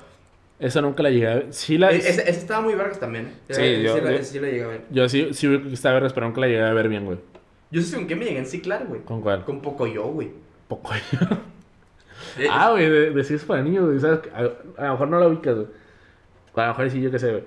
Esa 0.59 0.81
nunca 0.81 1.03
la 1.03 1.11
llegué 1.11 1.27
a 1.29 1.35
ver. 1.35 1.47
Sí 1.51 1.77
la... 1.79 1.91
E- 1.91 1.97
ese, 1.97 2.23
ese 2.23 2.31
estaba 2.31 2.63
muy 2.63 2.75
vergas 2.75 2.99
también. 3.01 3.27
¿eh? 3.27 3.33
Sí, 3.55 3.63
Ese 3.63 3.83
yo- 3.83 3.95
sí, 3.97 4.01
la, 4.03 4.13
yo- 4.13 4.23
sí 4.25 4.39
la 4.41 4.49
llegué 4.49 4.63
a 4.65 4.69
ver. 4.69 4.81
Yo 4.91 5.09
sí, 5.09 5.29
sí 5.33 5.49
vi 5.49 5.61
que 5.61 5.75
estaba 5.75 5.99
ver, 6.01 6.11
pero 6.15 6.27
nunca 6.27 6.41
la 6.41 6.47
llegué 6.47 6.63
a 6.63 6.73
ver 6.73 6.89
bien, 6.89 7.05
güey. 7.05 7.19
Yo 7.71 7.83
sé 7.83 7.97
con 7.97 8.07
qué 8.07 8.15
me 8.17 8.25
llegué 8.25 8.37
a 8.39 8.41
enciclar, 8.41 8.87
güey. 8.87 9.01
¿Con 9.03 9.21
cuál? 9.21 9.45
Con 9.45 9.61
Pocoyo, 9.61 10.05
güey. 10.05 10.31
Poco. 10.69 10.91
Eh, 12.39 12.47
ah, 12.51 12.71
güey, 12.73 12.89
de, 12.89 13.11
de 13.11 13.25
si 13.25 13.35
es 13.35 13.45
para 13.45 13.63
niños, 13.63 13.87
güey. 13.87 14.01
¿sabes? 14.01 14.21
A, 14.35 14.83
a 14.83 14.87
lo 14.87 14.93
mejor 14.93 15.09
no 15.09 15.21
lo 15.21 15.29
ubicas, 15.29 15.55
güey. 15.55 15.67
A 16.57 16.63
lo 16.63 16.69
mejor 16.69 16.91
sí, 16.91 17.01
yo 17.01 17.11
qué 17.11 17.19
sé, 17.19 17.31
güey. 17.31 17.45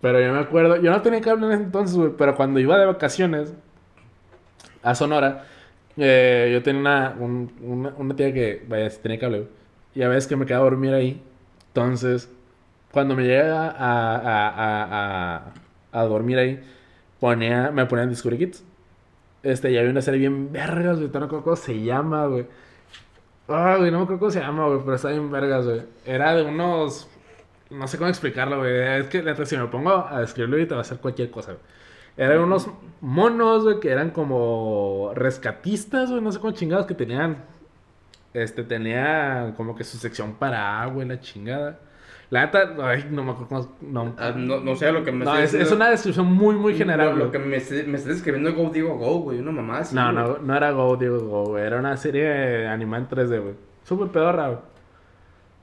Pero 0.00 0.20
yo 0.20 0.32
me 0.32 0.38
acuerdo, 0.40 0.76
yo 0.76 0.90
no 0.90 1.00
tenía 1.02 1.20
cable 1.20 1.46
en 1.46 1.52
ese 1.52 1.62
entonces, 1.64 1.96
güey. 1.96 2.10
Pero 2.16 2.34
cuando 2.34 2.58
iba 2.60 2.78
de 2.78 2.86
vacaciones 2.86 3.52
a 4.90 4.94
Sonora, 4.94 5.44
eh, 5.96 6.50
yo 6.52 6.62
tenía 6.62 6.80
una, 6.80 7.16
un- 7.18 7.52
una, 7.62 7.90
una 7.98 8.16
tía 8.16 8.32
que, 8.32 8.64
vaya, 8.68 8.90
sí 8.90 8.98
tenía 9.02 9.18
cable. 9.18 9.48
Y 9.94 10.02
a 10.02 10.08
veces 10.08 10.26
que 10.28 10.36
me 10.36 10.46
quedaba 10.46 10.66
a 10.66 10.70
dormir 10.70 10.94
ahí. 10.94 11.22
Entonces, 11.68 12.30
cuando 12.92 13.14
me 13.16 13.24
llega 13.24 13.70
a, 13.70 14.16
a, 14.16 15.36
a, 15.42 15.52
a, 15.92 16.04
dormir 16.04 16.38
ahí, 16.38 16.60
ponía, 17.20 17.70
me 17.72 17.86
ponían 17.86 18.08
Discovery 18.10 18.38
Kids. 18.38 18.64
Este, 19.42 19.70
y 19.70 19.78
había 19.78 19.90
una 19.90 20.02
serie 20.02 20.20
bien 20.20 20.52
vergas, 20.52 20.98
güey. 20.98 21.10
No 21.12 21.20
me 21.20 21.26
acuerdo 21.26 21.44
cómo 21.44 21.56
se 21.56 21.82
llama, 21.82 22.26
güey. 22.26 22.46
Ah, 23.48 23.76
güey, 23.78 23.90
no 23.90 23.98
me 23.98 24.04
acuerdo 24.04 24.20
cómo 24.20 24.30
se 24.30 24.40
llama, 24.40 24.66
güey. 24.66 24.80
Pero 24.80 24.94
está 24.96 25.10
bien 25.10 25.30
vergas, 25.30 25.64
güey. 25.66 25.82
Era 26.04 26.34
de 26.34 26.42
unos. 26.42 27.08
No 27.70 27.86
sé 27.88 27.98
cómo 27.98 28.10
explicarlo, 28.10 28.58
güey. 28.58 29.00
Es 29.00 29.06
que 29.08 29.46
si 29.46 29.56
me 29.56 29.66
pongo 29.66 29.90
a 30.08 30.20
describirlo 30.20 30.56
ahorita 30.56 30.74
va 30.76 30.80
a 30.82 30.84
ser 30.84 30.98
cualquier 30.98 31.30
cosa, 31.30 31.52
güey. 31.52 31.64
Eran 32.16 32.40
unos 32.40 32.68
monos, 33.00 33.64
güey, 33.64 33.80
que 33.80 33.90
eran 33.90 34.10
como 34.10 35.12
rescatistas, 35.14 36.10
güey. 36.10 36.22
No 36.22 36.32
sé 36.32 36.40
cómo 36.40 36.52
chingados 36.52 36.86
que 36.86 36.94
tenían. 36.94 37.44
Este, 38.32 38.64
tenían 38.64 39.52
como 39.52 39.74
que 39.74 39.84
su 39.84 39.96
sección 39.96 40.34
para 40.34 40.82
agua 40.82 41.04
y 41.04 41.08
la 41.08 41.20
chingada. 41.20 41.80
La 42.28 42.44
neta, 42.46 42.74
ay, 42.82 43.06
no 43.10 43.22
me 43.22 43.30
acuerdo 43.32 43.48
cómo. 43.48 43.76
No, 43.80 44.14
ah, 44.18 44.32
no, 44.36 44.60
no 44.60 44.74
sé 44.74 44.86
a 44.86 44.92
lo 44.92 45.04
que 45.04 45.12
me 45.12 45.24
no, 45.24 45.36
es, 45.36 45.54
es 45.54 45.70
una 45.70 45.90
descripción 45.90 46.26
muy, 46.32 46.56
muy 46.56 46.74
general, 46.74 47.16
Lo, 47.16 47.30
que 47.30 47.38
me, 47.38 47.56
estés- 47.56 47.86
me 47.86 47.96
estás 47.96 48.16
escribiendo 48.16 48.52
Go 48.52 48.70
Digo 48.70 48.96
Go, 48.96 49.20
güey. 49.20 49.38
Una 49.38 49.52
mamá 49.52 49.78
así. 49.78 49.94
No, 49.94 50.10
no, 50.10 50.38
no 50.38 50.56
era 50.56 50.72
Go, 50.72 50.96
digo 50.96 51.20
Go, 51.20 51.44
güey. 51.50 51.64
Era 51.64 51.78
una 51.78 51.96
serie 51.96 52.66
animada 52.66 53.02
en 53.04 53.08
3D, 53.08 53.40
güey. 53.40 53.54
Súper 53.84 54.08
pedorra, 54.08 54.48
güey. 54.48 54.58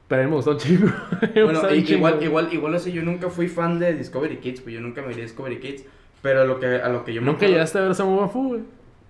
Pero 0.08 0.22
a 0.22 0.26
mí 0.26 0.30
me 0.30 0.36
gustó 0.38 0.52
un 0.52 0.58
chingo. 0.58 0.88
Bueno, 1.34 1.62
un 1.62 1.84
chingo, 1.84 1.98
igual, 1.98 2.14
güey. 2.16 2.26
igual, 2.28 2.54
igual, 2.54 2.76
así, 2.76 2.92
yo 2.94 3.02
nunca 3.02 3.30
fui 3.30 3.48
fan 3.50 3.80
de 3.80 3.94
Discovery 3.94 4.38
Kids, 4.38 4.62
pues 4.62 4.74
yo 4.76 4.82
nunca 4.82 5.02
me 5.02 5.10
vi 5.10 5.22
Discovery 5.22 5.60
Kids. 5.60 5.86
Pero 6.24 6.42
a 6.42 6.46
lo 6.46 6.60
que, 6.60 6.66
a 6.66 6.90
lo 6.90 7.06
que 7.06 7.14
yo 7.14 7.22
me 7.22 7.28
Nunca 7.28 7.38
acuerdo- 7.46 7.54
llegaste 7.54 7.78
a 7.78 7.82
ver 7.82 7.94
Samu 7.96 8.28
Fu, 8.30 8.48
güey. 8.48 8.62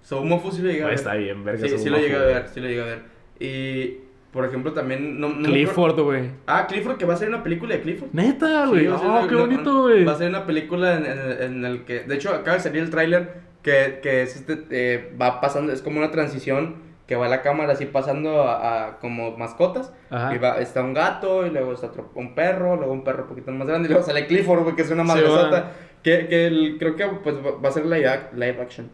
So, 0.01 0.21
Mofu 0.21 0.51
sí 0.51 0.61
lo 0.61 0.67
llegué 0.69 0.83
a 0.83 0.87
ver. 0.87 0.95
está 0.95 1.13
bien, 1.13 1.45
verga. 1.45 1.65
Sí, 1.65 1.77
sí 1.77 1.89
lo 1.89 1.97
llegué 1.97 2.17
a 2.17 2.19
ver, 2.23 2.47
sí 2.53 2.59
lo 2.59 2.67
llegué 2.67 2.81
a 2.81 2.85
ver. 2.85 2.99
Y, 3.39 3.99
por 4.33 4.43
ejemplo, 4.43 4.73
también... 4.73 5.17
No, 5.19 5.29
no 5.29 5.43
Clifford, 5.47 5.97
güey. 6.01 6.31
Ah, 6.45 6.67
Clifford, 6.67 6.97
que 6.97 7.05
va 7.05 7.13
a 7.13 7.17
ser 7.17 7.29
una 7.29 7.41
película 7.41 7.75
de 7.75 7.81
Clifford. 7.81 8.09
Neta, 8.11 8.63
Sí, 8.65 8.69
güey. 8.69 8.81
ser 8.83 8.91
oh, 8.93 9.19
una- 9.19 9.27
qué 9.29 9.35
bonito, 9.35 9.81
güey. 9.83 10.03
Va 10.03 10.11
a 10.11 10.17
ser 10.17 10.27
una 10.29 10.45
película 10.45 10.95
en, 10.97 11.05
en- 11.05 11.41
en 11.43 11.65
el 11.65 11.85
que... 11.85 12.01
De 12.01 12.15
hecho, 12.15 12.31
acaba 12.31 12.57
de 12.57 12.63
salir 12.63 12.83
el 12.83 12.89
tráiler 12.89 13.33
que, 13.61 13.99
que 14.03 14.23
es 14.23 14.35
este... 14.35 14.65
eh, 14.71 15.13
va 15.21 15.39
pasando... 15.39 15.71
Es 15.71 15.81
como 15.81 15.99
una 15.99 16.11
transición 16.11 16.81
que 17.07 17.15
va 17.17 17.27
la 17.29 17.41
cámara 17.41 17.73
así 17.73 17.85
pasando 17.85 18.43
a, 18.43 18.87
a 18.87 18.99
como 18.99 19.37
mascotas. 19.37 19.93
Ajá. 20.09 20.33
Y 20.35 20.37
va, 20.37 20.59
está 20.59 20.81
un 20.83 20.93
gato, 20.93 21.45
y 21.45 21.49
luego 21.49 21.73
está 21.73 21.87
otro, 21.87 22.11
un 22.15 22.33
perro, 22.33 22.75
luego 22.77 22.91
un 22.93 23.03
perro 23.03 23.23
un 23.23 23.29
poquito 23.29 23.51
más 23.51 23.67
grande, 23.67 23.87
y 23.87 23.91
luego 23.91 24.05
sale 24.05 24.25
Clifford, 24.25 24.63
güey, 24.63 24.75
que 24.75 24.81
es 24.83 24.91
una 24.91 25.03
Sí, 25.03 25.07
madresota. 25.09 25.49
va. 25.61 25.71
Que 26.03 26.27
que 26.27 26.47
el- 26.47 26.75
creo 26.77 26.95
que 26.95 27.05
pues, 27.07 27.35
va 27.37 27.69
a 27.69 27.71
ser 27.71 27.85
live, 27.85 28.29
live 28.33 28.61
action. 28.61 28.89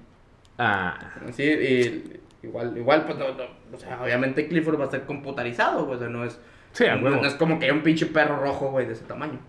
Ah. 0.58 0.98
Sí, 1.32 1.44
y 1.44 2.20
igual, 2.46 2.78
igual 2.78 3.06
pues, 3.06 3.18
no, 3.18 3.30
no, 3.34 3.44
o 3.74 3.78
sea, 3.78 4.02
obviamente 4.02 4.48
Clifford 4.48 4.78
va 4.78 4.84
a 4.84 4.86
estar 4.86 5.06
computarizado, 5.06 5.86
güey, 5.86 5.98
o 5.98 6.00
sea, 6.00 6.10
no 6.10 6.24
es... 6.26 6.40
Sí, 6.74 6.86
a 6.86 6.96
no, 6.96 7.06
huevo. 7.06 7.22
no 7.22 7.28
es 7.28 7.34
como 7.36 7.58
que 7.60 7.66
hay 7.66 7.72
un 7.72 7.82
pinche 7.82 8.06
perro 8.06 8.38
rojo, 8.40 8.70
güey, 8.72 8.86
de 8.86 8.94
ese 8.94 9.04
tamaño. 9.06 9.40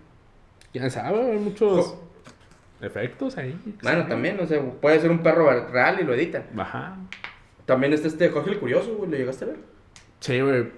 Quién 0.73 0.91
sabe, 0.91 1.33
hay 1.33 1.39
muchos 1.39 1.87
Jo- 1.87 2.11
efectos 2.81 3.37
ahí. 3.37 3.59
Bueno, 3.83 4.07
también, 4.07 4.39
o 4.41 4.47
sea, 4.47 4.61
puede 4.81 5.01
ser 5.01 5.11
un 5.11 5.19
perro 5.23 5.51
real 5.69 5.99
y 6.01 6.05
lo 6.05 6.15
editan. 6.15 6.45
Ajá. 6.57 6.97
También 7.67 7.93
está 7.93 8.09
este 8.09 8.29
Jorge 8.31 8.51
el 8.53 8.59
Curioso, 8.59 8.95
güey, 8.97 9.11
¿lo 9.11 9.17
llegaste 9.17 9.45
a 9.45 9.49
ver? 9.49 9.57
Sí, 10.21 10.41
güey. 10.41 10.69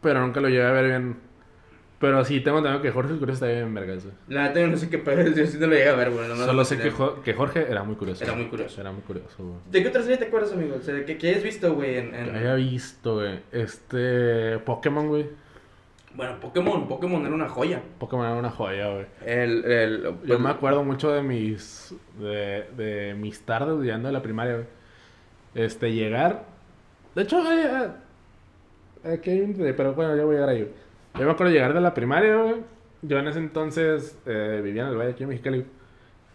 Pero 0.00 0.20
nunca 0.20 0.40
lo 0.40 0.48
llegué 0.48 0.62
a 0.64 0.70
ver 0.72 0.86
bien. 0.86 1.16
Pero 2.00 2.24
sí, 2.24 2.40
tengo 2.40 2.58
entendido 2.58 2.82
que 2.82 2.90
Jorge 2.90 3.12
el 3.14 3.18
Curioso 3.18 3.44
está 3.44 3.54
bien 3.54 3.72
vergas. 3.72 4.04
La 4.28 4.42
neta 4.48 4.60
yo 4.60 4.66
no 4.66 4.76
sé 4.76 4.90
qué 4.90 4.98
pedo, 4.98 5.22
yo 5.34 5.46
sí 5.46 5.56
no 5.58 5.68
lo 5.68 5.74
llegué 5.74 5.88
a 5.88 5.94
ver, 5.94 6.10
güey. 6.10 6.26
Solo 6.36 6.64
sé 6.64 6.76
que, 6.76 6.88
enteré. 6.88 6.96
Jo- 6.96 7.22
que 7.22 7.32
Jorge 7.34 7.66
era 7.70 7.82
muy 7.84 7.94
curioso. 7.94 8.24
Era 8.24 8.34
muy 8.34 8.46
curioso. 8.46 8.80
Era 8.80 8.92
muy 8.92 9.00
curioso, 9.02 9.36
güey. 9.38 9.56
¿De 9.70 9.82
qué 9.82 9.88
otra 9.88 10.02
serie 10.02 10.18
te 10.18 10.26
acuerdas, 10.26 10.52
amigo? 10.52 10.76
O 10.78 10.82
sea, 10.82 10.92
¿de 10.94 11.04
qué, 11.06 11.16
qué 11.16 11.34
has 11.36 11.42
visto, 11.42 11.72
güey? 11.74 11.96
En, 11.98 12.14
en- 12.14 12.32
Que 12.32 12.38
haya 12.38 12.54
visto, 12.56 13.14
güey. 13.14 13.38
Este. 13.52 14.58
Pokémon, 14.58 15.08
güey. 15.08 15.26
Bueno, 16.14 16.38
Pokémon, 16.40 16.86
Pokémon 16.88 17.24
era 17.26 17.34
una 17.34 17.48
joya. 17.48 17.80
Pokémon 17.98 18.26
era 18.26 18.36
una 18.36 18.50
joya, 18.50 18.88
güey. 18.92 19.06
El, 19.24 19.64
el, 19.64 20.02
Yo 20.02 20.16
pues, 20.26 20.40
me 20.40 20.50
acuerdo 20.50 20.84
mucho 20.84 21.10
de 21.10 21.22
mis. 21.22 21.94
De, 22.20 22.66
de 22.76 23.14
mis 23.18 23.40
tardes 23.40 23.78
llegando 23.80 24.08
de 24.08 24.12
la 24.12 24.22
primaria, 24.22 24.54
güey. 24.54 24.66
Este, 25.54 25.92
llegar. 25.92 26.44
De 27.14 27.22
hecho, 27.22 27.40
eh, 27.50 27.88
eh, 29.04 29.12
aquí 29.14 29.30
hay 29.30 29.40
un. 29.40 29.54
Pero 29.54 29.94
bueno, 29.94 30.16
ya 30.16 30.24
voy 30.24 30.34
a 30.36 30.38
llegar 30.40 30.48
ahí, 30.50 30.62
güey. 30.62 30.83
Yo 31.18 31.26
me 31.26 31.30
acuerdo 31.30 31.52
llegar 31.52 31.74
de 31.74 31.80
la 31.80 31.94
primaria, 31.94 32.36
güey. 32.36 32.56
Yo 33.02 33.18
en 33.18 33.28
ese 33.28 33.38
entonces 33.38 34.18
eh, 34.26 34.60
vivía 34.64 34.82
en 34.82 34.88
el 34.88 34.96
Valle 34.96 35.10
aquí 35.12 35.22
en 35.22 35.28
Mexicali. 35.28 35.66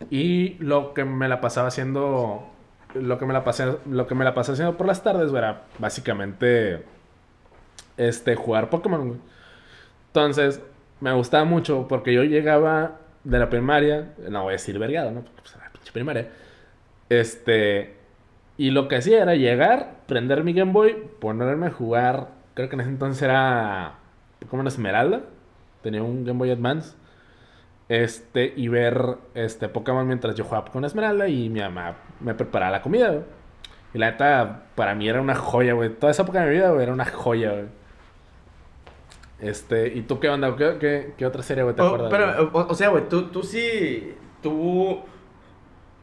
Y 0.09 0.55
lo 0.59 0.93
que 0.93 1.03
me 1.05 1.27
la 1.27 1.41
pasaba 1.41 1.67
haciendo. 1.67 2.47
Lo 2.93 3.17
que 3.17 3.25
me 3.25 3.33
la 3.33 3.43
pasé, 3.43 3.77
lo 3.89 4.07
que 4.07 4.15
me 4.15 4.23
la 4.23 4.33
pasé 4.33 4.53
haciendo 4.53 4.77
por 4.77 4.87
las 4.87 5.03
tardes, 5.03 5.29
güey, 5.31 5.43
era 5.43 5.63
básicamente. 5.77 6.83
Este, 7.97 8.35
jugar 8.35 8.69
Pokémon, 8.69 9.07
güey. 9.07 9.19
Entonces, 10.07 10.61
me 11.01 11.13
gustaba 11.13 11.43
mucho 11.43 11.87
porque 11.87 12.13
yo 12.13 12.23
llegaba 12.23 12.99
de 13.23 13.39
la 13.39 13.49
primaria, 13.49 14.13
no 14.29 14.43
voy 14.43 14.51
a 14.51 14.53
decir 14.53 14.79
vergado, 14.79 15.11
¿no? 15.11 15.21
Porque 15.21 15.41
pues 15.41 15.55
era 15.55 15.69
pinche 15.71 15.91
primaria. 15.91 16.29
Este, 17.09 17.95
y 18.57 18.71
lo 18.71 18.87
que 18.87 18.97
hacía 18.97 19.21
era 19.21 19.35
llegar, 19.35 19.97
prender 20.07 20.43
mi 20.43 20.53
Game 20.53 20.71
Boy, 20.71 20.95
ponerme 21.19 21.67
a 21.67 21.71
jugar, 21.71 22.29
creo 22.53 22.69
que 22.69 22.75
en 22.75 22.81
ese 22.81 22.89
entonces 22.89 23.21
era 23.21 23.98
como 24.47 24.61
una 24.61 24.69
Esmeralda, 24.69 25.21
tenía 25.81 26.03
un 26.03 26.23
Game 26.23 26.39
Boy 26.39 26.51
Advance. 26.51 26.95
Este, 27.89 28.53
y 28.55 28.67
ver 28.67 29.17
este 29.33 29.67
Pokémon 29.67 30.05
mientras 30.05 30.35
yo 30.35 30.43
jugaba 30.43 30.69
con 30.71 30.85
Esmeralda 30.85 31.27
y 31.27 31.49
mi 31.49 31.59
mamá 31.59 31.95
me 32.19 32.35
preparaba 32.35 32.71
la 32.71 32.81
comida, 32.83 33.09
güey. 33.09 33.23
Y 33.95 33.97
la 33.97 34.11
neta, 34.11 34.65
para 34.75 34.93
mí 34.93 35.09
era 35.09 35.19
una 35.21 35.33
joya, 35.35 35.73
güey. 35.73 35.89
Toda 35.89 36.11
esa 36.11 36.21
época 36.21 36.41
de 36.41 36.49
mi 36.49 36.55
vida, 36.55 36.69
güey, 36.69 36.83
era 36.83 36.93
una 36.93 37.05
joya, 37.05 37.51
güey. 37.51 37.65
Este, 39.39 39.87
¿y 39.87 40.01
tú 40.01 40.19
qué 40.19 40.29
onda? 40.29 40.55
¿Qué, 40.55 40.77
qué, 40.79 41.13
qué 41.17 41.25
otra 41.25 41.41
serie, 41.41 41.63
güey, 41.63 41.75
te 41.75 41.81
Oh, 41.81 41.85
acuerdas? 41.95 42.09
pero, 42.11 42.51
o, 42.53 42.67
o 42.71 42.75
sea, 42.75 42.89
güey, 42.89 43.07
tú, 43.09 43.27
tú 43.29 43.41
sí. 43.41 44.13
Tú. 44.43 44.99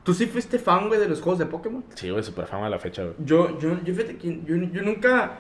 Tú 0.03 0.15
sí 0.15 0.27
fuiste 0.27 0.59
fan, 0.59 0.89
güey, 0.89 1.01
de 1.01 1.09
los 1.09 1.21
juegos 1.21 1.39
de 1.39 1.47
Pokémon. 1.47 1.85
Sí, 1.95 2.11
güey, 2.11 2.23
súper 2.23 2.47
fama 2.47 2.67
a 2.67 2.71
la 2.71 2.79
fecha, 2.79 3.03
güey. 3.03 3.15
Yo, 3.19 3.59
yo, 3.59 3.77
yo, 3.85 3.95
fíjate 3.95 4.17
que 4.17 4.41
yo, 4.45 4.57
yo 4.57 4.83
nunca. 4.83 5.39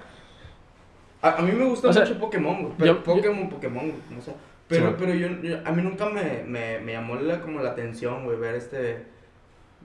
A, 1.28 1.38
a 1.38 1.42
mí 1.42 1.52
me 1.52 1.64
gusta 1.64 1.88
O 1.88 1.92
sea, 1.92 2.02
mucho 2.04 2.18
Pokémon, 2.18 2.62
güey. 2.62 2.74
Pero 2.78 2.94
yo- 2.94 3.02
Pokémon, 3.04 3.48
Pokémon, 3.48 3.80
güey, 3.88 4.00
no 4.14 4.20
sé. 4.20 4.32
Pero, 4.68 4.88
Sí, 4.90 4.94
pero 4.98 5.14
yo, 5.14 5.28
yo- 5.42 5.58
a 5.64 5.72
mí 5.72 5.82
nunca 5.82 6.08
me, 6.10 6.42
me, 6.44 6.80
me 6.80 6.92
llamó 6.92 7.14
la, 7.16 7.40
como 7.40 7.60
la 7.60 7.70
atención, 7.70 8.24
güey, 8.24 8.36
ver 8.38 8.54
este. 8.56 9.04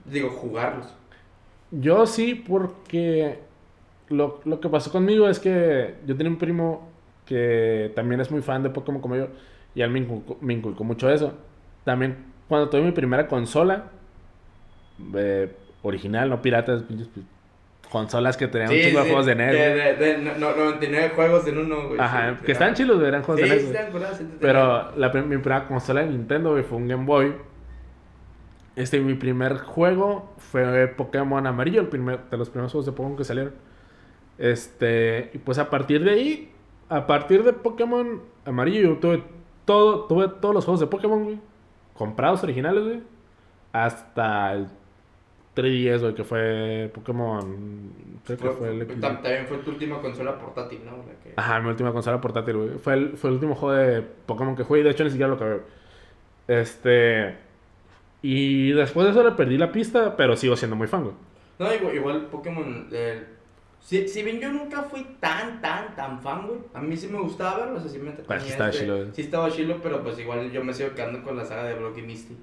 Digo, 0.04 0.30
jugarlos. 0.30 0.92
Yo 1.70 2.06
sí, 2.06 2.34
porque 2.34 3.38
lo, 4.08 4.40
lo 4.44 4.60
que 4.60 4.68
pasó 4.68 4.90
conmigo 4.90 5.28
es 5.28 5.38
que 5.38 5.94
yo 6.06 6.16
tenía 6.16 6.30
un 6.32 6.38
primo 6.38 6.88
que 7.24 7.92
también 7.94 8.20
es 8.20 8.30
muy 8.30 8.42
fan 8.42 8.62
de 8.62 8.70
Pokémon 8.70 9.00
como 9.00 9.16
yo, 9.16 9.28
y 9.74 9.80
él 9.82 9.90
me 9.90 10.00
inculcó, 10.00 10.36
me 10.40 10.52
inculcó 10.52 10.84
mucho 10.84 11.08
eso. 11.08 11.32
También 11.84 12.16
cuando 12.48 12.68
tuve 12.68 12.82
mi 12.82 12.92
primera 12.92 13.26
consola, 13.28 13.84
eh, 15.14 15.54
original, 15.82 16.28
no 16.28 16.42
piratas, 16.42 16.82
pinches, 16.82 17.08
pues, 17.08 17.24
consolas 17.92 18.36
que 18.38 18.48
tenían 18.48 18.70
un 18.70 18.76
chingo 18.76 19.00
de 19.00 19.04
juegos 19.06 19.26
de 19.26 19.34
NES. 19.34 19.52
De, 19.52 19.58
de, 19.58 19.94
de- 19.96 20.18
no, 20.18 20.34
no, 20.38 20.56
99 20.56 21.12
juegos 21.14 21.46
en 21.46 21.58
uno, 21.58 21.88
güey. 21.88 22.00
Ajá, 22.00 22.36
sí, 22.38 22.44
que 22.46 22.52
estaban 22.52 22.74
chilos, 22.74 22.96
güey, 22.96 23.08
eran 23.08 23.22
juegos 23.22 23.42
Sí, 23.42 23.48
de 23.50 23.60
sí, 23.60 23.66
NES. 23.66 23.74
están 23.76 24.14
sí, 24.16 24.24
sí, 24.24 24.36
Pero 24.40 24.96
la, 24.96 25.08
mi 25.12 25.36
primera 25.36 25.68
consola 25.68 26.00
de 26.00 26.08
Nintendo, 26.08 26.52
güey, 26.52 26.62
fue 26.64 26.78
un 26.78 26.88
Game 26.88 27.04
Boy. 27.04 27.34
Este, 28.74 28.98
mi 29.00 29.12
primer 29.14 29.58
juego 29.58 30.32
fue 30.38 30.88
Pokémon 30.88 31.46
Amarillo, 31.46 31.82
el 31.82 31.88
primer, 31.88 32.20
de 32.30 32.36
los 32.38 32.48
primeros 32.48 32.72
juegos 32.72 32.86
de 32.86 32.92
Pokémon 32.92 33.16
que 33.16 33.24
salieron. 33.24 33.52
Este, 34.38 35.30
y 35.34 35.38
pues 35.38 35.58
a 35.58 35.68
partir 35.68 36.02
de 36.02 36.10
ahí, 36.12 36.52
a 36.88 37.06
partir 37.06 37.44
de 37.44 37.52
Pokémon 37.52 38.22
Amarillo, 38.46 38.80
yo 38.80 38.96
tuve 38.98 39.22
todo, 39.66 40.04
tuve 40.06 40.28
todos 40.40 40.54
los 40.54 40.64
juegos 40.64 40.80
de 40.80 40.86
Pokémon, 40.86 41.22
güey, 41.22 41.38
comprados 41.94 42.42
originales, 42.42 42.82
güey, 42.82 43.02
hasta 43.72 44.52
el 44.54 44.66
3DS, 45.54 46.00
güey, 46.00 46.14
que 46.14 46.24
fue 46.24 46.90
Pokémon, 46.94 47.92
creo 48.24 48.38
que 48.38 48.44
Fue- 48.44 48.54
fue 48.56 48.68
el 48.70 49.00
también 49.00 49.46
fue 49.46 49.58
tu 49.58 49.70
última 49.70 50.00
consola 50.00 50.38
portátil, 50.38 50.80
¿no? 50.84 50.92
La 50.98 51.22
que- 51.22 51.34
Ajá, 51.36 51.60
mi 51.60 51.68
última 51.68 51.92
consola 51.92 52.20
portátil, 52.20 52.56
güey. 52.56 52.70
Fue 52.78 52.94
el, 52.94 53.16
fue 53.16 53.28
el 53.30 53.34
último 53.34 53.54
juego 53.54 53.74
de 53.74 54.02
Pokémon 54.02 54.56
que 54.56 54.62
jugué 54.64 54.80
y 54.80 54.82
de 54.84 54.90
hecho 54.90 55.04
ni 55.04 55.10
siquiera 55.10 55.28
lo 55.28 55.34
acabé. 55.36 55.60
Este. 56.48 57.36
Y 58.22 58.72
después 58.72 59.04
de 59.06 59.10
eso 59.12 59.22
le 59.24 59.32
perdí 59.32 59.58
la 59.58 59.72
pista, 59.72 60.16
pero 60.16 60.36
sigo 60.36 60.56
siendo 60.56 60.76
muy 60.76 60.86
fan, 60.86 61.02
güey. 61.04 61.14
No, 61.58 61.74
igual, 61.74 61.94
igual 61.96 62.26
Pokémon. 62.26 62.88
eh, 62.92 63.24
si, 63.80 64.06
si 64.08 64.22
bien 64.22 64.38
yo 64.40 64.50
nunca 64.52 64.82
fui 64.82 65.04
tan, 65.20 65.60
tan, 65.60 65.94
tan 65.96 66.20
fan, 66.20 66.46
güey. 66.46 66.60
A 66.72 66.80
mí 66.80 66.96
sí 66.96 67.08
me 67.08 67.18
gustaba 67.20 67.58
verlo, 67.64 67.78
o 67.78 67.80
sea, 67.80 67.90
sí 67.90 67.98
me 67.98 68.12
Pero 68.12 68.40
sí 68.40 68.48
estaba 68.50 68.70
chilo, 68.70 68.96
güey. 68.96 69.08
Sí 69.12 69.22
estaba 69.22 69.50
chilo, 69.50 69.76
pero 69.82 70.02
pues 70.02 70.18
igual 70.18 70.50
yo 70.52 70.62
me 70.64 70.72
sigo 70.72 70.94
quedando 70.94 71.22
con 71.22 71.36
la 71.36 71.44
saga 71.44 71.64
de 71.64 71.74
Brock 71.74 71.98
y 71.98 72.02
Misty. 72.02 72.36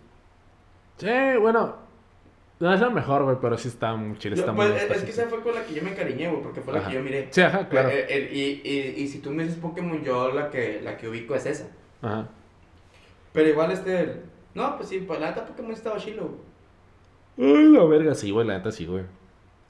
Sí, 0.98 1.08
bueno. 1.40 1.89
No 2.60 2.74
es 2.74 2.82
la 2.82 2.90
mejor, 2.90 3.24
güey, 3.24 3.38
pero 3.40 3.58
sí 3.58 3.70
está 3.70 3.96
muy 3.96 4.18
chile, 4.18 4.36
Yo, 4.36 4.42
está 4.42 4.54
pues, 4.54 4.70
muy 4.70 4.78
es- 4.78 4.92
es 4.92 5.04
que 5.04 5.12
esa 5.12 5.28
fue 5.28 5.42
con 5.42 5.56
la 5.56 5.64
que 5.64 5.74
yo 5.74 5.82
me 5.82 5.92
encariñé, 5.92 6.30
güey, 6.30 6.42
porque 6.44 6.60
fue 6.62 6.74
la 6.74 6.86
que 6.88 6.94
yo 6.94 7.02
miré. 7.02 7.28
Sí, 7.32 7.42
ajá, 7.42 7.70
claro. 7.70 7.88
Eh, 7.90 8.06
eh, 8.10 8.30
y, 8.34 8.70
y, 8.70 9.04
y 9.04 9.08
si 9.08 9.20
tú 9.20 9.32
me 9.32 9.44
dices 9.44 9.58
Pokémon, 9.60 10.04
yo 10.04 10.32
la 10.34 10.50
que, 10.50 10.82
la 10.84 10.98
que 10.98 11.08
ubico 11.08 11.36
es 11.36 11.46
esa. 11.46 11.68
Ajá. 12.02 12.28
Pero 13.32 13.48
igual 13.50 13.72
este... 13.72 14.24
No, 14.56 14.76
pues 14.76 14.90
sí, 14.90 15.00
pues 15.08 15.20
la 15.22 15.30
neta 15.30 15.46
Pokémon 15.46 15.72
estaba 15.72 15.98
chilo, 15.98 16.30
güey. 17.38 17.56
Ay, 17.58 17.68
la 17.72 17.84
verga, 17.86 18.14
sí, 18.16 18.32
güey, 18.32 18.46
la 18.46 18.58
neta 18.58 18.72
sí, 18.72 18.86
güey. 18.86 19.04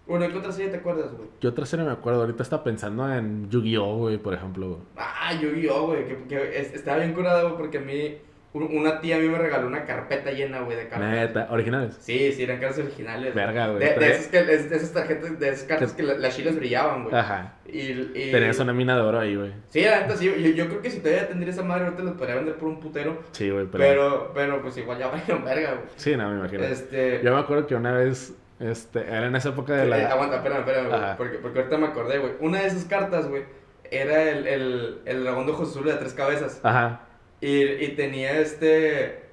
Bueno, 0.07 0.27
¿qué 0.31 0.37
otra 0.39 0.51
serie 0.51 0.71
te 0.71 0.77
acuerdas, 0.77 1.11
güey? 1.13 1.29
Yo 1.41 1.51
otra 1.51 1.67
serie 1.67 1.85
me 1.85 1.91
acuerdo, 1.91 2.21
ahorita 2.21 2.41
está 2.41 2.63
pensando 2.63 3.13
en 3.13 3.47
Yu-Gi-Oh, 3.51 3.97
güey, 3.97 4.17
por 4.17 4.33
ejemplo. 4.33 4.67
güey. 4.69 4.79
Ah, 4.97 5.31
Yu-Gi-Oh, 5.39 5.85
güey, 5.87 6.07
que, 6.07 6.23
que 6.27 6.59
es- 6.59 6.73
estaba 6.73 6.97
bien 6.97 7.13
curada, 7.13 7.43
güey, 7.43 7.55
porque 7.57 7.77
a 7.77 7.81
mí... 7.81 8.17
un- 8.53 8.77
Una 8.77 8.99
tía 8.99 9.17
a 9.17 9.19
mí 9.19 9.27
me 9.27 9.37
regaló 9.37 9.67
una 9.67 9.85
carpeta 9.85 10.31
llena, 10.31 10.61
güey, 10.61 10.75
de 10.77 10.87
cartas. 10.87 11.09
Neta, 11.09 11.47
originales. 11.51 11.97
Sí, 11.99 12.31
sí, 12.31 12.43
eran 12.43 12.59
cartas 12.59 12.79
originales. 12.79 13.33
Verga, 13.35 13.67
güey. 13.67 13.79
De, 13.79 14.11
esas, 14.11 14.27
que, 14.27 14.43
de 14.43 14.55
esas 14.55 14.91
tarjetas, 14.91 15.39
de 15.39 15.49
esas 15.49 15.63
cartas 15.65 15.93
que 15.93 16.03
la- 16.03 16.15
las 16.17 16.35
chilas 16.35 16.55
brillaban, 16.55 17.03
güey. 17.03 17.15
Ajá. 17.15 17.53
Y, 17.67 17.79
y... 17.81 18.31
Tenías 18.31 18.57
una 18.59 18.73
mina 18.73 18.95
de 18.95 19.01
oro 19.01 19.19
ahí, 19.19 19.35
güey. 19.35 19.53
Sí, 19.69 19.81
la 19.81 20.01
neta, 20.01 20.15
sí. 20.15 20.25
Yo, 20.25 20.33
yo 20.35 20.67
creo 20.67 20.81
que 20.81 20.89
si 20.89 20.99
todavía 20.99 21.27
tendría 21.27 21.51
esa 21.53 21.63
madre, 21.63 21.85
ahorita 21.85 22.03
las 22.03 22.13
podría 22.15 22.35
vender 22.35 22.55
por 22.55 22.69
un 22.69 22.79
putero. 22.79 23.19
Sí, 23.33 23.49
güey, 23.51 23.67
pero... 23.67 23.83
Pero, 23.83 24.31
pero 24.33 24.61
pues 24.61 24.77
igual 24.77 24.97
ya 24.97 25.07
valieron 25.11 25.43
verga, 25.45 25.73
güey. 25.73 25.85
Sí, 25.95 26.15
no, 26.17 26.29
me 26.31 26.39
imagino. 26.39 26.63
Este. 26.63 27.21
Yo 27.23 27.33
me 27.33 27.39
acuerdo 27.39 27.67
que 27.67 27.75
una 27.75 27.91
vez, 27.93 28.33
este, 28.59 29.01
era 29.01 29.27
en 29.27 29.35
esa 29.35 29.49
época 29.49 29.73
de 29.75 29.83
eh, 29.83 29.87
la... 29.87 30.11
aguanta, 30.11 30.37
espérame, 30.37 30.59
espérame, 30.61 30.87
güey. 30.89 31.17
Porque, 31.17 31.37
porque 31.37 31.59
ahorita 31.59 31.77
me 31.77 31.87
acordé, 31.87 32.17
güey. 32.17 32.33
Una 32.39 32.61
de 32.61 32.67
esas 32.67 32.85
cartas, 32.85 33.27
güey, 33.27 33.43
era 33.91 34.23
el, 34.23 34.47
el, 34.47 35.01
el 35.05 35.23
dragón 35.23 35.45
de 35.45 35.51
ojos 35.51 35.69
azules 35.69 35.93
de 35.93 35.99
tres 35.99 36.13
cabezas. 36.13 36.59
Ajá, 36.63 37.01
Y, 37.41 37.63
y 37.63 37.87
tenía 37.95 38.39
este. 38.39 39.27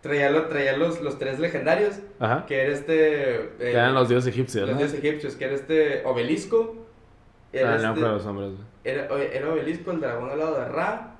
Traía, 0.00 0.30
lo- 0.30 0.46
traía 0.48 0.76
los, 0.76 1.00
los 1.00 1.18
tres 1.18 1.38
legendarios. 1.38 2.00
ajá. 2.18 2.44
Que 2.46 2.62
era 2.62 2.72
este. 2.72 3.34
eh, 3.36 3.50
Que 3.58 3.70
eran 3.70 3.94
los 3.94 4.08
dioses 4.08 4.32
egipcios, 4.34 4.64
los 4.66 4.72
¿no? 4.74 4.78
dioses 4.80 4.98
egipcios. 4.98 5.36
Que 5.36 5.44
era 5.44 5.54
este 5.54 6.02
obelisco. 6.04 6.86
Era, 7.52 7.74
Ah, 7.74 7.78
no, 7.78 7.88
este- 7.90 8.00
pero 8.00 8.12
los 8.14 8.26
hombres. 8.26 8.50
era, 8.82 9.06
era 9.32 9.52
obelisco, 9.52 9.90
el 9.92 10.00
dragón 10.00 10.30
al 10.30 10.38
lado 10.38 10.58
de 10.58 10.68
Ra. 10.68 11.16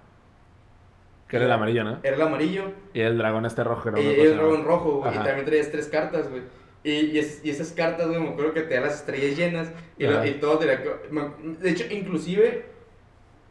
Que 1.28 1.36
era 1.36 1.47
el 1.47 1.52
amarillo, 1.52 1.85
¿no? 1.85 1.98
Era 2.02 2.16
el 2.16 2.23
amarillo. 2.23 2.73
Y 2.93 3.01
el 3.01 3.16
dragón 3.19 3.47
este 3.47 3.62
rojo, 3.64 3.90
no 3.90 4.01
Y, 4.01 4.06
el 4.06 4.36
dragón 4.36 4.64
rojo, 4.64 4.98
güey. 4.98 5.12
Y 5.14 5.19
también 5.19 5.44
traías 5.47 5.70
tres 5.70 5.89
cartas, 5.89 6.28
güey. 6.28 6.43
Y, 6.85 6.90
y, 7.12 7.19
es- 7.20 7.40
y 7.44 7.51
esas 7.51 7.70
cartas, 7.73 8.09
güey, 8.09 8.20
me 8.20 8.31
acuerdo 8.31 8.52
que 8.52 8.62
te 8.62 8.74
dan 8.74 8.82
las 8.82 8.97
estrellas 8.97 9.36
llenas. 9.39 9.70
Y, 9.97 10.06
lo- 10.06 10.24
y 10.27 10.32
todo 10.32 10.59
tenía 10.59 10.82
que- 10.82 10.90
me- 11.10 11.31
De 11.60 11.70
hecho, 11.70 11.85
inclusive 11.90 12.64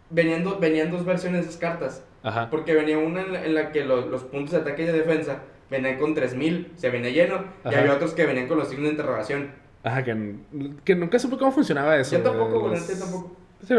venían, 0.10 0.44
do- 0.44 0.60
venían 0.60 0.92
dos 0.92 1.06
versiones 1.06 1.42
de 1.44 1.48
esas 1.50 1.60
cartas. 1.60 2.04
Ajá. 2.24 2.50
Porque 2.50 2.74
venía 2.76 2.98
una 2.98 3.22
en 3.22 3.34
la, 3.34 3.46
en 3.46 3.54
la 3.56 3.72
que 3.72 3.84
lo- 3.86 4.06
los 4.08 4.24
puntos 4.24 4.52
de 4.52 4.58
ataque 4.62 4.84
y 4.84 4.86
de 4.86 4.94
defensa 4.94 5.40
venían 5.70 5.98
con 5.98 6.14
3000, 6.14 6.74
se 6.76 6.90
venía 6.90 7.10
lleno. 7.12 7.44
Y 7.66 7.70
Ajá. 7.70 7.80
había 7.80 7.94
otros 7.94 8.14
que 8.14 8.26
venían 8.26 8.48
con 8.48 8.58
los 8.58 8.68
signos 8.68 8.86
de 8.86 8.92
interrogación. 8.92 9.52
Ajá, 9.84 10.04
que, 10.04 10.36
que 10.84 10.96
nunca 10.96 11.18
supe 11.18 11.38
cómo 11.38 11.52
funcionaba 11.52 11.98
eso. 11.98 12.16
Yo 12.18 12.22
tampoco, 12.24 12.60
güey, 12.60 12.74
los- 12.74 13.00
tampoco. 13.00 13.36
Sí, 13.66 13.74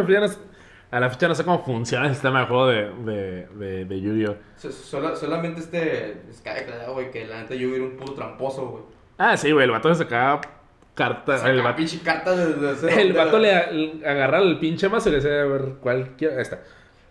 a 0.90 1.00
la 1.00 1.08
fecha 1.08 1.26
no 1.26 1.34
sé 1.34 1.42
cómo 1.44 1.64
funciona 1.64 2.06
el 2.06 2.12
sistema 2.12 2.40
de 2.40 2.46
juego 2.46 2.66
de, 2.66 2.90
de, 3.04 3.46
de, 3.54 3.84
de 3.86 4.00
Yu-Gi-Oh! 4.00 4.36
So- 4.56 4.70
sola- 4.70 5.16
solamente 5.16 5.60
este. 5.60 6.18
Es 6.28 6.40
que, 6.42 6.50
claro, 6.66 6.92
güey, 6.92 7.10
que 7.10 7.24
la 7.26 7.40
neta 7.42 7.54
yo 7.54 7.74
era 7.74 7.84
un 7.84 7.92
puro 7.96 8.12
tramposo, 8.12 8.66
güey. 8.66 8.82
Ah, 9.16 9.36
sí, 9.36 9.52
güey, 9.52 9.64
el 9.64 9.70
vato 9.70 9.88
se 9.94 10.02
sacaba 10.04 10.40
cartas. 10.94 11.44
El 11.46 11.62
vato, 11.62 11.76
pinche 11.76 12.00
cartas 12.00 12.36
de, 12.82 13.02
el 13.02 13.12
vato 13.14 13.38
le, 13.38 13.72
le 13.72 14.06
agarraba 14.06 14.44
el 14.44 14.58
pinche 14.58 14.88
mazo 14.90 15.08
y 15.08 15.12
le 15.12 15.18
decía, 15.20 15.40
a 15.42 15.46
ver, 15.46 15.62
¿cuál 15.80 16.10
quiero? 16.18 16.38
Esta. 16.38 16.60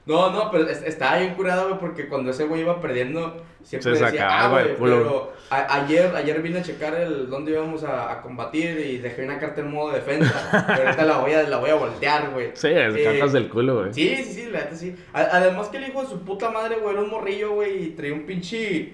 No, 0.05 0.31
no, 0.31 0.49
pero 0.51 0.67
es- 0.67 0.81
estaba 0.81 1.17
bien 1.19 1.35
curado, 1.35 1.67
güey, 1.67 1.79
porque 1.79 2.07
cuando 2.07 2.31
ese 2.31 2.45
güey 2.45 2.61
iba 2.61 2.81
perdiendo, 2.81 3.37
siempre 3.61 3.95
Se 3.95 4.03
decía, 4.05 4.21
sacaba 4.21 4.57
ah, 4.57 4.61
el 4.61 4.67
güey, 4.69 4.77
culo". 4.77 4.97
pero 4.97 5.33
a- 5.51 5.75
ayer, 5.83 6.15
ayer 6.15 6.41
vine 6.41 6.59
a 6.59 6.63
checar 6.63 6.95
el 6.95 7.29
dónde 7.29 7.51
íbamos 7.51 7.83
a, 7.83 8.11
a 8.11 8.21
combatir 8.21 8.79
y 8.79 8.97
dejé 8.97 9.23
una 9.23 9.37
carta 9.37 9.61
en 9.61 9.69
modo 9.71 9.91
defensa, 9.91 10.33
pero 10.67 10.85
ahorita 10.87 11.05
la 11.05 11.17
voy 11.19 11.33
a, 11.33 11.43
la 11.43 11.57
voy 11.57 11.69
a 11.69 11.75
voltear, 11.75 12.31
güey. 12.31 12.49
Sí, 12.55 12.69
es 12.69 12.95
Eh, 12.95 13.03
cartas 13.03 13.33
del 13.33 13.47
culo, 13.49 13.81
güey. 13.81 13.93
Sí, 13.93 14.15
sí, 14.17 14.33
sí, 14.33 14.45
la 14.51 14.59
neta 14.59 14.75
sí. 14.75 14.95
A- 15.13 15.21
además 15.37 15.67
que 15.67 15.77
el 15.77 15.87
hijo 15.89 16.01
de 16.01 16.07
su 16.09 16.19
puta 16.21 16.49
madre, 16.49 16.77
güey, 16.77 16.93
era 16.95 17.03
un 17.03 17.09
morrillo, 17.11 17.51
güey, 17.51 17.83
y 17.83 17.89
traía 17.91 18.13
un 18.13 18.25
pinche... 18.25 18.93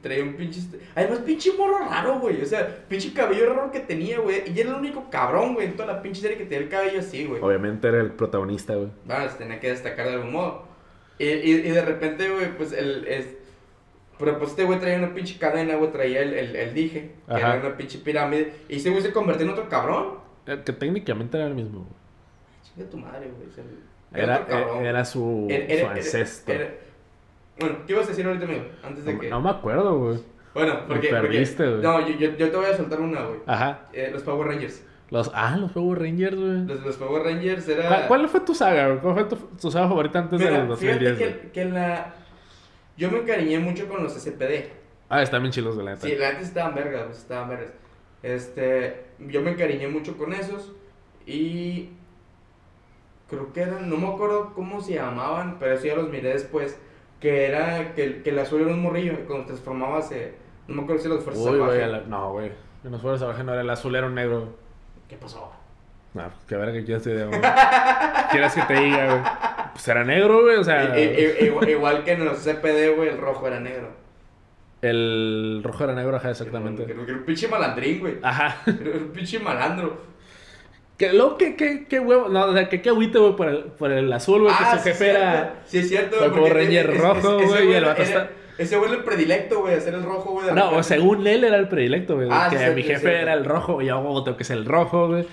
Traía 0.00 0.22
un 0.24 0.34
pinche... 0.34 0.60
este- 0.60 0.80
Además, 0.94 1.18
pinche 1.20 1.50
morro 1.58 1.78
raro, 1.80 2.18
güey. 2.20 2.40
O 2.40 2.46
sea, 2.46 2.84
pinche 2.88 3.12
cabello 3.12 3.52
raro 3.52 3.70
que 3.70 3.80
tenía, 3.80 4.18
güey. 4.20 4.42
Y 4.54 4.58
era 4.60 4.70
el 4.70 4.76
único 4.76 5.10
cabrón, 5.10 5.54
güey, 5.54 5.66
en 5.66 5.76
toda 5.76 5.92
la 5.92 6.02
pinche 6.02 6.20
serie 6.22 6.36
que 6.38 6.44
tenía 6.44 6.60
el 6.64 6.68
cabello 6.68 7.00
así, 7.00 7.26
güey. 7.26 7.42
Obviamente 7.42 7.88
era 7.88 8.00
el 8.00 8.12
protagonista, 8.12 8.74
güey. 8.74 8.88
Bueno, 9.04 9.28
se 9.28 9.36
tenía 9.38 9.60
que 9.60 9.68
destacar 9.70 10.06
de 10.06 10.14
algún 10.14 10.32
modo. 10.32 10.64
Y, 11.18 11.26
y, 11.26 11.50
y 11.50 11.70
de 11.70 11.82
repente, 11.82 12.30
güey, 12.30 12.56
pues 12.56 12.72
el. 12.72 13.06
Es... 13.06 13.26
Pero 14.18 14.38
pues 14.38 14.50
este 14.50 14.64
güey 14.64 14.78
traía 14.78 14.98
una 14.98 15.14
pinche 15.14 15.36
cadena, 15.38 15.74
güey, 15.76 15.90
traía 15.90 16.22
el, 16.22 16.32
el, 16.34 16.54
el 16.54 16.74
dije, 16.74 17.12
que 17.26 17.32
Ajá. 17.34 17.56
era 17.56 17.66
una 17.66 17.76
pinche 17.76 17.98
pirámide. 17.98 18.52
Y 18.68 18.76
ese 18.76 18.90
güey 18.90 19.02
se 19.02 19.12
convirtió 19.12 19.44
en 19.46 19.52
otro 19.52 19.68
cabrón. 19.68 20.18
Eh, 20.46 20.60
Que 20.64 20.72
técnicamente 20.72 21.36
era 21.36 21.46
el 21.46 21.54
mismo, 21.54 21.80
güey. 21.80 21.92
Chinga 22.62 22.88
tu 22.90 22.96
madre, 22.98 23.28
güey. 23.36 24.22
Era, 24.22 24.46
cabrón. 24.46 24.84
eh, 24.84 24.88
era 24.88 25.04
su, 25.04 25.46
Era- 25.50 25.66
su 25.66 25.72
era- 25.72 25.90
ancestro. 25.92 26.54
Bueno, 27.58 27.76
¿qué 27.86 27.92
ibas 27.92 28.06
a 28.06 28.10
decir 28.10 28.26
ahorita, 28.26 28.44
amigo? 28.44 28.64
Antes 28.82 29.04
de 29.04 29.14
no, 29.14 29.20
que. 29.20 29.30
no 29.30 29.40
me 29.40 29.50
acuerdo, 29.50 29.98
güey. 29.98 30.18
Bueno, 30.54 30.80
porque. 30.86 31.08
perdiste. 31.08 31.64
No, 31.64 32.06
yo, 32.06 32.16
yo, 32.16 32.36
yo 32.36 32.50
te 32.50 32.56
voy 32.56 32.66
a 32.66 32.76
soltar 32.76 33.00
una, 33.00 33.22
güey. 33.22 33.40
Ajá. 33.46 33.88
Eh, 33.92 34.10
los 34.12 34.22
Power 34.22 34.48
Rangers. 34.48 34.84
Los, 35.10 35.30
ah, 35.34 35.56
los 35.58 35.72
Power 35.72 36.00
Rangers, 36.00 36.36
güey. 36.36 36.64
Los, 36.64 36.80
los 36.82 36.96
Power 36.96 37.22
Rangers 37.22 37.68
era. 37.68 37.88
¿Cuál, 37.88 38.08
cuál 38.08 38.28
fue 38.28 38.40
tu 38.40 38.54
saga, 38.54 38.88
güey? 38.88 39.00
¿Cuál 39.00 39.14
fue 39.14 39.24
tu, 39.24 39.36
tu 39.36 39.70
saga 39.70 39.88
favorita 39.88 40.18
antes 40.20 40.40
Mira, 40.40 40.58
del 40.58 40.68
2010, 40.68 41.18
fíjate 41.18 41.50
que 41.52 41.64
la. 41.66 42.14
Yo 42.96 43.10
me 43.10 43.18
encariñé 43.18 43.58
mucho 43.58 43.88
con 43.88 44.02
los 44.02 44.14
SPD. 44.14 44.70
Ah, 45.08 45.22
están 45.22 45.42
bien 45.42 45.52
chilos, 45.52 45.76
de 45.76 45.84
la 45.84 45.90
neta. 45.92 46.06
Sí, 46.06 46.16
la 46.16 46.30
neta 46.32 46.40
estaban 46.40 46.74
vergas, 46.74 47.04
pues, 47.04 47.18
estaban 47.18 47.48
vergas. 47.48 47.72
Este, 48.22 49.04
yo 49.18 49.42
me 49.42 49.50
encariñé 49.50 49.88
mucho 49.88 50.16
con 50.16 50.32
esos 50.32 50.72
y 51.26 51.90
creo 53.28 53.52
que 53.52 53.62
eran, 53.62 53.88
no 53.90 53.96
me 53.96 54.08
acuerdo 54.08 54.52
cómo 54.54 54.80
se 54.80 54.94
llamaban, 54.94 55.58
pero 55.58 55.74
eso 55.74 55.86
ya 55.86 55.96
los 55.96 56.08
miré 56.08 56.32
después, 56.32 56.78
que 57.22 57.46
era 57.46 57.94
que, 57.94 58.04
el- 58.04 58.22
que 58.22 58.30
el 58.30 58.38
azul 58.40 58.60
era 58.60 58.70
un 58.70 58.82
morrillo 58.82 59.12
y 59.14 59.24
cuando 59.26 59.46
transformaba 59.46 60.02
se, 60.02 60.34
no 60.68 60.74
me 60.74 60.82
acuerdo 60.82 61.02
si 61.02 61.08
los 61.08 61.24
fuerzas 61.24 61.42
Uy, 61.44 61.58
güey, 61.58 61.60
salvajes. 61.60 61.84
a 61.84 61.86
la- 61.86 62.00
no, 62.06 62.32
güey. 62.32 62.52
En 62.84 62.90
los 62.90 63.00
Fuerzas 63.00 63.20
Salvajes 63.20 63.44
no 63.46 63.52
era 63.52 63.62
el 63.62 63.70
azul, 63.70 63.94
era 63.94 64.06
un 64.08 64.14
negro. 64.16 64.56
¿Qué 65.08 65.16
pasó? 65.16 65.50
No, 66.14 66.24
pues 66.24 66.44
que 66.46 66.56
ver 66.56 66.72
que 66.72 66.84
quieres 66.84 67.02
que 67.04 67.10
te 67.10 67.14
diga, 67.14 67.26
güey. 67.28 67.40
Quieres 68.32 68.54
que 68.54 68.62
te 68.62 68.74
diga, 68.74 69.06
güey. 69.06 69.22
Pues 69.72 69.88
era 69.88 70.04
negro, 70.04 70.42
güey, 70.42 70.56
o 70.56 70.64
sea. 70.64 70.98
I- 70.98 71.02
i- 71.40 71.44
igual, 71.46 71.68
igual 71.70 72.04
que 72.04 72.12
en 72.12 72.24
los 72.24 72.38
CPD, 72.38 72.94
güey, 72.96 73.08
el 73.08 73.18
rojo 73.18 73.46
era 73.46 73.60
negro. 73.60 73.88
El 74.82 75.60
rojo 75.64 75.84
era 75.84 75.94
negro, 75.94 76.16
ajá, 76.16 76.30
exactamente. 76.30 76.84
Que, 76.84 76.92
que 76.94 77.02
era 77.02 77.12
un 77.14 77.24
pinche 77.24 77.46
malandrín, 77.48 78.00
güey. 78.00 78.18
Ajá. 78.22 78.56
Era 78.66 78.98
un 78.98 79.10
pinche 79.12 79.38
malandro. 79.38 79.96
Que 81.02 81.12
luego, 81.12 81.36
que, 81.36 81.56
que, 81.56 81.84
que 81.86 81.98
huevo. 81.98 82.28
No, 82.28 82.44
o 82.44 82.52
sea, 82.52 82.68
que 82.68 82.80
qué 82.80 82.90
agüite, 82.90 83.18
güey, 83.18 83.34
por 83.34 83.48
el, 83.48 83.64
por 83.64 83.90
el 83.90 84.12
azul, 84.12 84.42
güey, 84.42 84.54
que 84.56 84.62
Ah, 84.64 84.76
su 84.78 84.84
sí, 84.84 84.88
jefe 84.90 85.10
era. 85.10 85.54
Sí, 85.66 85.78
es 85.78 85.88
cierto, 85.88 86.16
güey, 86.18 86.30
porque 86.30 86.50
Ranger 86.52 86.96
rojo, 86.96 87.40
güey, 87.40 87.70
y 87.70 87.72
el 87.72 87.84
vato 87.84 88.02
está- 88.02 88.30
Ese 88.56 88.76
güey 88.76 88.88
era 88.90 88.98
el 89.00 89.04
predilecto, 89.04 89.60
güey, 89.62 89.74
hacer 89.74 89.94
el 89.94 90.04
rojo, 90.04 90.30
güey. 90.30 90.54
No, 90.54 90.76
o 90.76 90.82
según 90.84 91.26
él 91.26 91.42
era 91.42 91.56
el 91.56 91.66
predilecto, 91.66 92.14
güey. 92.14 92.28
Ah, 92.30 92.46
que 92.48 92.56
sí, 92.56 92.64
mi 92.72 92.84
jefe 92.84 93.20
era 93.20 93.32
el 93.34 93.44
rojo, 93.44 93.82
y 93.82 93.86
yo 93.86 93.96
hago 93.96 94.22
tengo 94.22 94.36
que 94.36 94.44
ser 94.44 94.58
el 94.58 94.64
rojo, 94.64 95.08
güey. 95.08 95.26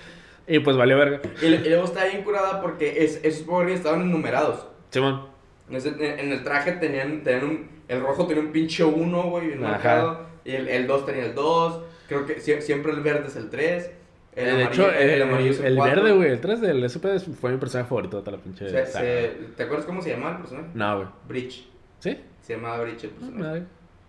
Y 0.48 0.58
pues 0.58 0.76
valió 0.76 0.98
verga. 0.98 1.20
Y, 1.40 1.46
y 1.46 1.70
luego 1.70 1.84
está 1.86 2.06
bien 2.06 2.24
curada 2.24 2.62
porque 2.62 3.04
es, 3.04 3.20
esos 3.24 3.44
Power 3.44 3.70
estaban 3.70 4.02
enumerados. 4.02 4.66
Simón. 4.90 5.28
En, 5.70 5.76
ese- 5.76 5.90
en- 6.20 6.32
el 6.32 6.44
traje 6.44 6.72
tenían, 6.72 7.24
tenían 7.24 7.44
un. 7.46 7.70
El 7.88 8.02
rojo 8.02 8.26
tenía 8.26 8.42
un 8.42 8.52
pinche 8.52 8.84
1, 8.84 9.22
güey, 9.30 9.48
bien 9.50 9.62
marcado. 9.62 10.22
Y 10.44 10.54
el, 10.56 10.68
el 10.68 10.88
2 10.88 11.06
tenía 11.06 11.26
el 11.26 11.36
2. 11.36 11.80
Creo 12.08 12.26
que 12.26 12.40
sie- 12.42 12.62
siempre 12.62 12.92
el 12.92 13.02
verde 13.02 13.28
es 13.28 13.36
el 13.36 13.52
3. 13.52 13.92
El 14.40 14.46
de 14.58 14.64
amarillo- 14.64 14.90
hecho, 14.90 14.92
el, 14.92 15.22
amarillo 15.22 15.64
el 15.64 15.76
cuatro. 15.76 16.02
verde, 16.04 16.16
güey, 16.16 16.32
el 16.32 16.40
3 16.42 16.62
del 16.62 16.84
SP 16.88 17.06
fue 17.40 17.52
mi 17.52 17.58
personaje 17.58 17.90
favorito 17.90 18.18
de 18.18 18.24
toda 18.24 18.38
la 18.38 18.44
pinche. 18.44 18.86
Se- 18.86 19.38
¿Te 19.56 19.64
acuerdas 19.64 19.86
cómo 19.86 20.02
se 20.02 20.12
llamaba 20.12 20.32
el 20.32 20.38
personaje? 20.38 20.68
No, 20.74 20.96
güey. 20.98 21.08
Breach. 21.28 21.68
¿Sí? 22.00 22.18
Se 22.42 22.56
llamaba 22.56 22.82
Breach 22.82 23.04
el 23.04 23.12
No, 23.12 23.20
personaje. 23.20 23.64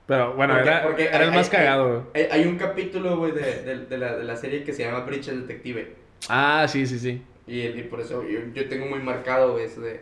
Pero 0.07 0.35
bueno, 0.35 0.55
Porque- 0.55 0.69
era, 0.69 0.83
porque 0.83 1.05
era 1.05 1.25
el 1.25 1.31
más 1.33 1.47
hay- 1.53 1.57
cagado, 1.59 1.89
güey. 2.13 2.25
Hay, 2.27 2.41
hay 2.41 2.47
un 2.49 2.57
capítulo, 2.57 3.17
güey, 3.19 3.33
de, 3.33 3.63
de, 3.63 3.87
de 3.87 3.99
la, 3.99 4.17
de 4.17 4.25
la 4.25 4.37
serie 4.37 4.65
que 4.65 4.73
se 4.73 4.85
llama 4.85 5.01
Breach 5.01 5.29
el 5.29 5.47
Detective. 5.47 5.95
Ah, 6.29 6.67
sí, 6.69 6.87
sí, 6.87 6.99
sí. 6.99 7.23
Y, 7.47 7.61
y 7.63 7.83
por 7.85 8.01
eso 8.01 8.23
yo, 8.29 8.41
yo 8.55 8.69
tengo 8.69 8.87
muy 8.87 8.99
marcado, 9.01 9.53
güey, 9.53 9.65
eso 9.65 9.81
de, 9.81 10.01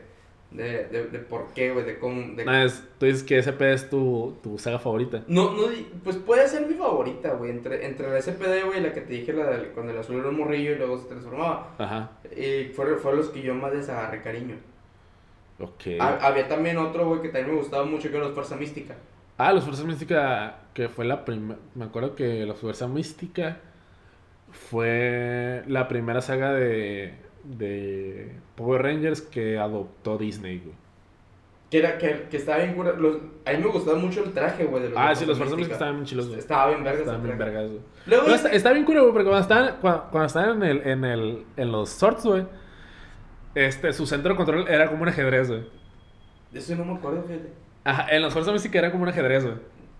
de, 0.50 0.84
de, 0.88 1.04
de 1.08 1.18
por 1.18 1.48
qué, 1.54 1.72
güey, 1.72 1.84
de 1.84 1.98
cómo... 1.98 2.34
De... 2.34 2.44
No, 2.44 2.54
es- 2.54 2.82
tú 2.98 3.06
dices 3.06 3.22
que 3.22 3.38
SP 3.44 3.72
es 3.72 3.90
tu, 3.90 4.36
tu 4.42 4.58
saga 4.58 4.78
favorita. 4.78 5.22
No, 5.28 5.52
no, 5.52 5.62
pues 6.04 6.16
puede 6.16 6.48
ser 6.48 6.66
mi 6.66 6.74
favorita, 6.74 7.34
güey, 7.34 7.50
entre, 7.50 7.84
entre 7.84 8.10
la 8.10 8.20
SPD, 8.22 8.64
güey, 8.64 8.80
la 8.80 8.92
que 8.92 9.02
te 9.02 9.12
dije, 9.12 9.32
la 9.32 9.46
del, 9.50 9.68
cuando 9.68 9.92
el 9.92 9.98
azul 9.98 10.16
era 10.20 10.28
un 10.28 10.38
morrillo 10.38 10.72
y 10.72 10.76
luego 10.76 10.98
se 10.98 11.08
transformaba. 11.08 11.74
Ajá. 11.78 12.12
Y 12.34 12.72
fueron, 12.72 12.98
fueron 12.98 13.20
los 13.20 13.28
que 13.28 13.42
yo 13.42 13.54
más 13.54 13.74
les 13.74 13.88
agarré 13.88 14.22
cariño. 14.22 14.56
Ok. 15.60 16.00
Ha- 16.00 16.26
había 16.26 16.48
también 16.48 16.78
otro, 16.78 17.06
güey, 17.08 17.20
que 17.20 17.28
también 17.28 17.52
me 17.54 17.60
gustaba 17.60 17.84
mucho, 17.84 18.08
que 18.10 18.16
era 18.16 18.24
los 18.26 18.34
Fuerza 18.34 18.56
Mística. 18.56 18.94
Ah, 19.36 19.52
los 19.52 19.64
Fuerza 19.64 19.84
Mística, 19.84 20.56
que 20.72 20.88
fue 20.88 21.04
la 21.04 21.24
primera. 21.24 21.58
Me 21.74 21.84
acuerdo 21.84 22.14
que 22.16 22.44
los 22.46 22.58
Fuerza 22.58 22.88
Mística 22.88 23.60
fue 24.50 25.62
la 25.66 25.88
primera 25.88 26.20
saga 26.20 26.52
de, 26.52 27.14
de 27.56 28.32
Power 28.56 28.82
Rangers 28.82 29.20
que 29.22 29.58
adoptó 29.58 30.18
Disney, 30.18 30.58
güey. 30.58 30.74
Que, 31.70 31.78
era, 31.80 31.98
que, 31.98 32.28
que 32.30 32.36
estaba 32.38 32.58
bien 32.58 32.74
cura. 32.74 32.92
Los, 32.92 33.16
a 33.44 33.52
mí 33.52 33.58
me 33.58 33.66
gustaba 33.66 33.98
mucho 33.98 34.24
el 34.24 34.32
traje, 34.32 34.64
güey. 34.64 34.82
de 34.84 34.92
Ah, 34.96 35.10
de 35.10 35.16
sí, 35.16 35.26
los 35.26 35.38
Mística. 35.38 35.56
Mística 35.56 35.74
estaban 35.74 35.94
bien 35.96 36.06
chilos, 36.06 36.28
güey. 36.28 36.38
Estaba 36.38 36.68
bien 36.68 36.82
verga 36.84 37.00
Estaban 37.00 37.20
ese 37.20 37.26
bien 37.26 37.38
vergas, 37.38 37.66
güey. 37.68 37.80
Luego, 38.06 38.28
No, 38.28 38.34
está, 38.34 38.48
está 38.52 38.72
bien 38.72 38.84
curioso, 38.86 39.04
güey, 39.06 39.12
porque 39.12 39.28
cuando 39.28 39.42
estaban, 39.42 39.76
cuando, 39.80 40.04
cuando 40.10 40.26
estaban 40.26 40.62
en, 40.62 40.68
el, 40.70 40.86
en, 40.86 41.04
el, 41.04 41.44
en 41.56 41.72
los 41.72 41.90
sorts, 41.90 42.24
güey, 42.24 42.44
este, 43.54 43.92
su 43.92 44.06
centro 44.06 44.30
de 44.32 44.36
control 44.36 44.66
era 44.68 44.88
como 44.88 45.02
un 45.02 45.08
ajedrez, 45.08 45.48
güey. 45.50 45.66
de 46.52 46.58
eso 46.58 46.74
no 46.76 46.84
me 46.84 46.94
acuerdo, 46.94 47.22
fíjate. 47.24 47.52
Ajá, 47.84 48.06
en 48.14 48.22
los 48.22 48.32
Fuerza 48.32 48.52
Mística 48.52 48.78
era 48.78 48.90
como 48.90 49.02
un 49.02 49.08
ajedrez, 49.10 49.44
güey. 49.44 49.56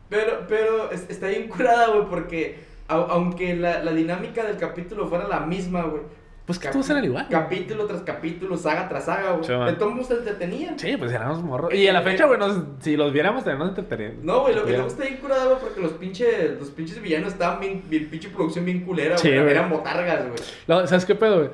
Pero, 0.08 0.44
pero 0.48 0.90
es- 0.90 1.08
está 1.10 1.28
bien 1.28 1.48
curada, 1.48 1.88
güey, 1.88 2.06
porque 2.08 2.60
au- 2.88 3.06
aunque 3.10 3.54
la, 3.56 3.82
la 3.84 3.92
dinámica 3.92 4.42
del 4.44 4.56
capítulo 4.56 5.06
fuera 5.06 5.28
la 5.28 5.40
misma, 5.40 5.82
güey. 5.82 6.02
Pues 6.48 6.58
que 6.58 6.68
todos 6.68 6.88
eran 6.88 7.04
igual. 7.04 7.26
Capítulo 7.30 7.84
tras 7.84 8.00
capítulo, 8.00 8.56
saga 8.56 8.88
tras 8.88 9.04
saga, 9.04 9.32
güey. 9.32 9.66
De 9.66 9.72
todos 9.74 9.92
modos 9.92 10.08
te 10.08 10.14
entretenían. 10.14 10.78
Sí, 10.78 10.96
pues 10.96 11.12
éramos 11.12 11.42
morros. 11.42 11.72
Y 11.74 11.86
a 11.86 11.92
la 11.92 12.00
fecha, 12.02 12.24
güey, 12.24 12.38
nos- 12.38 12.62
si 12.80 12.96
los 12.96 13.12
viéramos, 13.12 13.44
también 13.44 13.58
nos 13.68 13.78
entretenían. 13.78 14.24
No, 14.24 14.40
güey, 14.40 14.54
lo 14.54 14.64
que 14.64 14.72
luego 14.72 14.86
está 14.88 15.04
bien 15.04 15.18
curada, 15.18 15.44
güey, 15.44 15.58
porque 15.60 15.80
los 15.82 15.92
pinches, 15.92 16.58
los 16.58 16.70
pinches 16.70 17.00
villanos 17.02 17.34
estaban 17.34 17.60
bien, 17.60 17.82
bien 17.88 18.08
pinche 18.08 18.30
producción 18.30 18.64
bien 18.64 18.80
culera, 18.80 19.18
Sí, 19.18 19.28
güey. 19.28 19.40
güey. 19.42 19.50
Eran 19.52 19.68
botargas, 19.70 20.26
güey. 20.26 20.38
No, 20.66 20.86
¿Sabes 20.86 21.04
qué 21.04 21.14
pedo, 21.14 21.36
güey? 21.36 21.50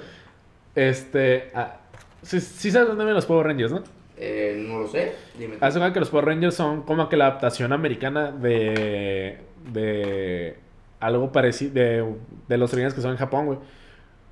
Este. 0.76 1.50
ah, 1.54 1.76
sí, 2.22 2.40
sí 2.40 2.70
sabes 2.70 2.88
dónde 2.88 3.04
ven 3.04 3.14
los 3.14 3.26
Power 3.26 3.46
Rangers, 3.48 3.72
¿no? 3.72 3.82
Eh, 4.16 4.64
no 4.68 4.78
lo 4.78 4.86
sé. 4.86 5.12
Dime. 5.36 5.54
tú. 5.54 5.58
Cuenta 5.60 5.92
que 5.92 5.98
los 6.00 6.10
Power 6.10 6.26
Rangers 6.26 6.54
son 6.54 6.82
como 6.82 7.08
que 7.08 7.16
la 7.16 7.26
adaptación 7.26 7.72
americana 7.72 8.30
de. 8.30 9.38
de. 9.72 10.56
algo 11.00 11.32
parecido. 11.32 11.74
de, 11.74 12.14
de 12.46 12.58
los 12.58 12.72
Rangers 12.72 12.94
que 12.94 13.00
son 13.00 13.10
en 13.10 13.16
Japón, 13.16 13.46
güey. 13.46 13.58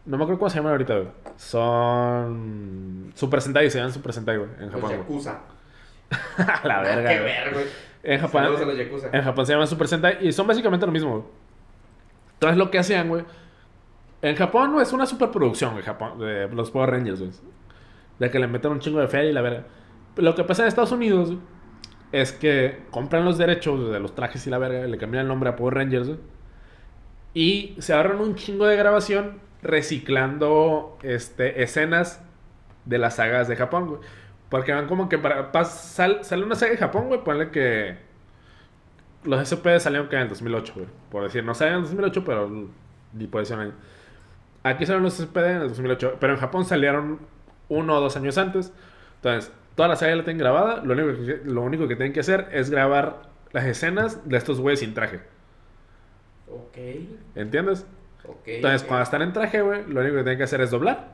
No 0.04 0.16
me 0.16 0.24
acuerdo 0.24 0.38
cómo 0.38 0.50
se 0.50 0.56
llaman 0.56 0.72
ahorita, 0.72 0.94
güey. 0.96 1.08
Son. 1.36 3.12
Super 3.14 3.40
Sentai, 3.40 3.70
se 3.70 3.78
llaman 3.78 3.92
Super 3.92 4.12
Sentai, 4.12 4.36
güey, 4.36 4.50
en 4.58 4.64
Los 4.66 4.72
Japón. 4.72 4.88
güey. 4.90 4.98
Yakuza. 4.98 5.40
la 6.64 6.80
verga. 6.80 7.08
Qué 7.08 7.18
güey. 7.20 7.32
ver, 7.32 7.52
güey. 7.54 7.66
En 8.02 8.20
Japón. 8.20 8.42
Saludos 8.42 8.62
a 8.62 8.64
los 8.64 8.78
Yakuza. 8.78 9.08
En 9.12 9.22
Japón 9.22 9.46
se 9.46 9.52
llaman 9.52 9.68
Super 9.68 9.88
Sentai 9.88 10.26
y 10.26 10.32
son 10.32 10.46
básicamente 10.46 10.86
lo 10.86 10.92
mismo, 10.92 11.10
güey. 11.10 11.24
Entonces 12.34 12.58
lo 12.58 12.70
que 12.70 12.78
hacían, 12.78 13.08
güey. 13.08 13.24
En 14.22 14.36
Japón 14.36 14.80
es 14.80 14.92
una 14.92 15.06
superproducción, 15.06 15.72
güey, 15.72 15.84
Japón, 15.84 16.18
de 16.18 16.48
los 16.48 16.70
Power 16.70 16.90
Rangers, 16.90 17.20
güey. 17.20 17.32
De 18.18 18.30
que 18.30 18.38
le 18.38 18.46
meten 18.46 18.70
un 18.72 18.80
chingo 18.80 19.00
de 19.00 19.08
feria 19.08 19.30
y 19.30 19.32
la 19.32 19.40
verga. 19.40 19.64
Lo 20.16 20.34
que 20.34 20.44
pasa 20.44 20.62
en 20.62 20.68
Estados 20.68 20.92
Unidos, 20.92 21.28
güey, 21.28 21.40
es 22.12 22.32
que 22.32 22.82
compran 22.90 23.24
los 23.24 23.38
derechos 23.38 23.90
de 23.90 23.98
los 23.98 24.14
trajes 24.14 24.46
y 24.46 24.50
la 24.50 24.58
verga, 24.58 24.86
le 24.86 24.98
cambian 24.98 25.22
el 25.22 25.28
nombre 25.28 25.50
a 25.50 25.56
Power 25.56 25.74
Rangers, 25.74 26.08
güey. 26.08 26.20
Y 27.34 27.74
se 27.78 27.94
ahorran 27.94 28.20
un 28.20 28.34
chingo 28.34 28.66
de 28.66 28.76
grabación 28.76 29.38
reciclando 29.62 30.98
este, 31.02 31.62
escenas 31.62 32.22
de 32.84 32.98
las 32.98 33.16
sagas 33.16 33.48
de 33.48 33.56
Japón, 33.56 33.88
güey. 33.88 34.00
Porque 34.48 34.72
van 34.72 34.86
como 34.86 35.08
que 35.08 35.18
para. 35.18 35.50
sal- 35.64 36.24
sale 36.24 36.44
una 36.44 36.54
saga 36.54 36.72
de 36.72 36.78
Japón, 36.78 37.08
güey. 37.08 37.22
Ponle 37.24 37.50
que. 37.50 37.96
Los 39.24 39.40
SP 39.48 39.78
salieron 39.80 40.08
que 40.08 40.16
en 40.16 40.22
el 40.22 40.28
2008, 40.28 40.72
güey. 40.74 40.86
Por 41.10 41.22
decir, 41.24 41.44
no 41.44 41.54
salieron 41.54 41.80
en 41.80 41.84
el 41.84 41.90
2008, 41.96 42.24
pero. 42.24 42.68
Ni 43.14 43.26
por 43.26 43.40
decir 43.42 43.56
un 43.56 43.62
año. 43.62 43.72
Aquí 44.64 44.84
salieron 44.86 45.04
los 45.04 45.18
SP 45.20 45.40
en 45.40 45.62
el 45.62 45.68
2008. 45.68 46.16
Pero 46.20 46.34
en 46.34 46.38
Japón 46.40 46.64
salieron 46.64 47.20
uno 47.68 47.96
o 47.96 48.00
dos 48.00 48.16
años 48.16 48.36
antes. 48.38 48.72
Entonces, 49.16 49.52
toda 49.74 49.88
la 49.88 49.96
saga 49.96 50.12
ya 50.12 50.16
la 50.16 50.24
tienen 50.24 50.38
grabada. 50.38 50.82
Lo 50.84 50.92
único 50.94 51.24
que, 51.24 51.40
lo 51.44 51.62
único 51.62 51.88
que 51.88 51.96
tienen 51.96 52.12
que 52.12 52.20
hacer 52.20 52.48
es 52.52 52.68
grabar 52.70 53.22
las 53.52 53.64
escenas 53.64 54.28
de 54.28 54.36
estos 54.36 54.60
güeyes 54.60 54.80
sin 54.80 54.92
traje. 54.94 55.20
Ok. 56.48 56.76
¿Entiendes? 57.34 57.86
Ok. 58.26 58.42
Entonces, 58.46 58.82
ok. 58.82 58.88
cuando 58.88 59.02
están 59.04 59.22
en 59.22 59.32
traje, 59.32 59.62
güey, 59.62 59.84
lo 59.86 60.00
único 60.00 60.16
que 60.16 60.22
tienen 60.22 60.38
que 60.38 60.44
hacer 60.44 60.60
es 60.60 60.70
doblar. 60.70 61.12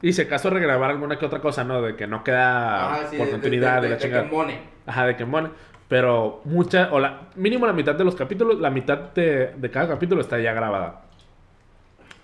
Y 0.00 0.12
si 0.12 0.22
acaso 0.22 0.50
regrabar 0.50 0.90
alguna 0.90 1.18
que 1.18 1.26
otra 1.26 1.40
cosa, 1.40 1.64
¿no? 1.64 1.82
De 1.82 1.96
que 1.96 2.06
no 2.06 2.22
queda 2.22 2.94
Ah, 2.94 3.06
sí, 3.10 3.16
por 3.16 3.26
de- 3.26 3.32
continuidad 3.32 3.76
de, 3.76 3.82
de, 3.82 3.88
la 3.88 3.94
de, 3.96 4.00
chingada. 4.02 4.22
De 4.22 4.28
que 4.28 4.34
mone. 4.36 4.60
Ajá, 4.86 5.06
de 5.06 5.16
que 5.16 5.24
mone. 5.24 5.50
Pero 5.88 6.40
mucha, 6.44 6.90
o 6.92 7.00
la, 7.00 7.28
mínimo 7.34 7.66
la 7.66 7.72
mitad 7.72 7.94
de 7.94 8.04
los 8.04 8.14
capítulos, 8.14 8.60
la 8.60 8.70
mitad 8.70 8.98
de, 9.12 9.54
de 9.56 9.70
cada 9.70 9.88
capítulo 9.88 10.20
está 10.20 10.38
ya 10.38 10.52
grabada. 10.52 11.02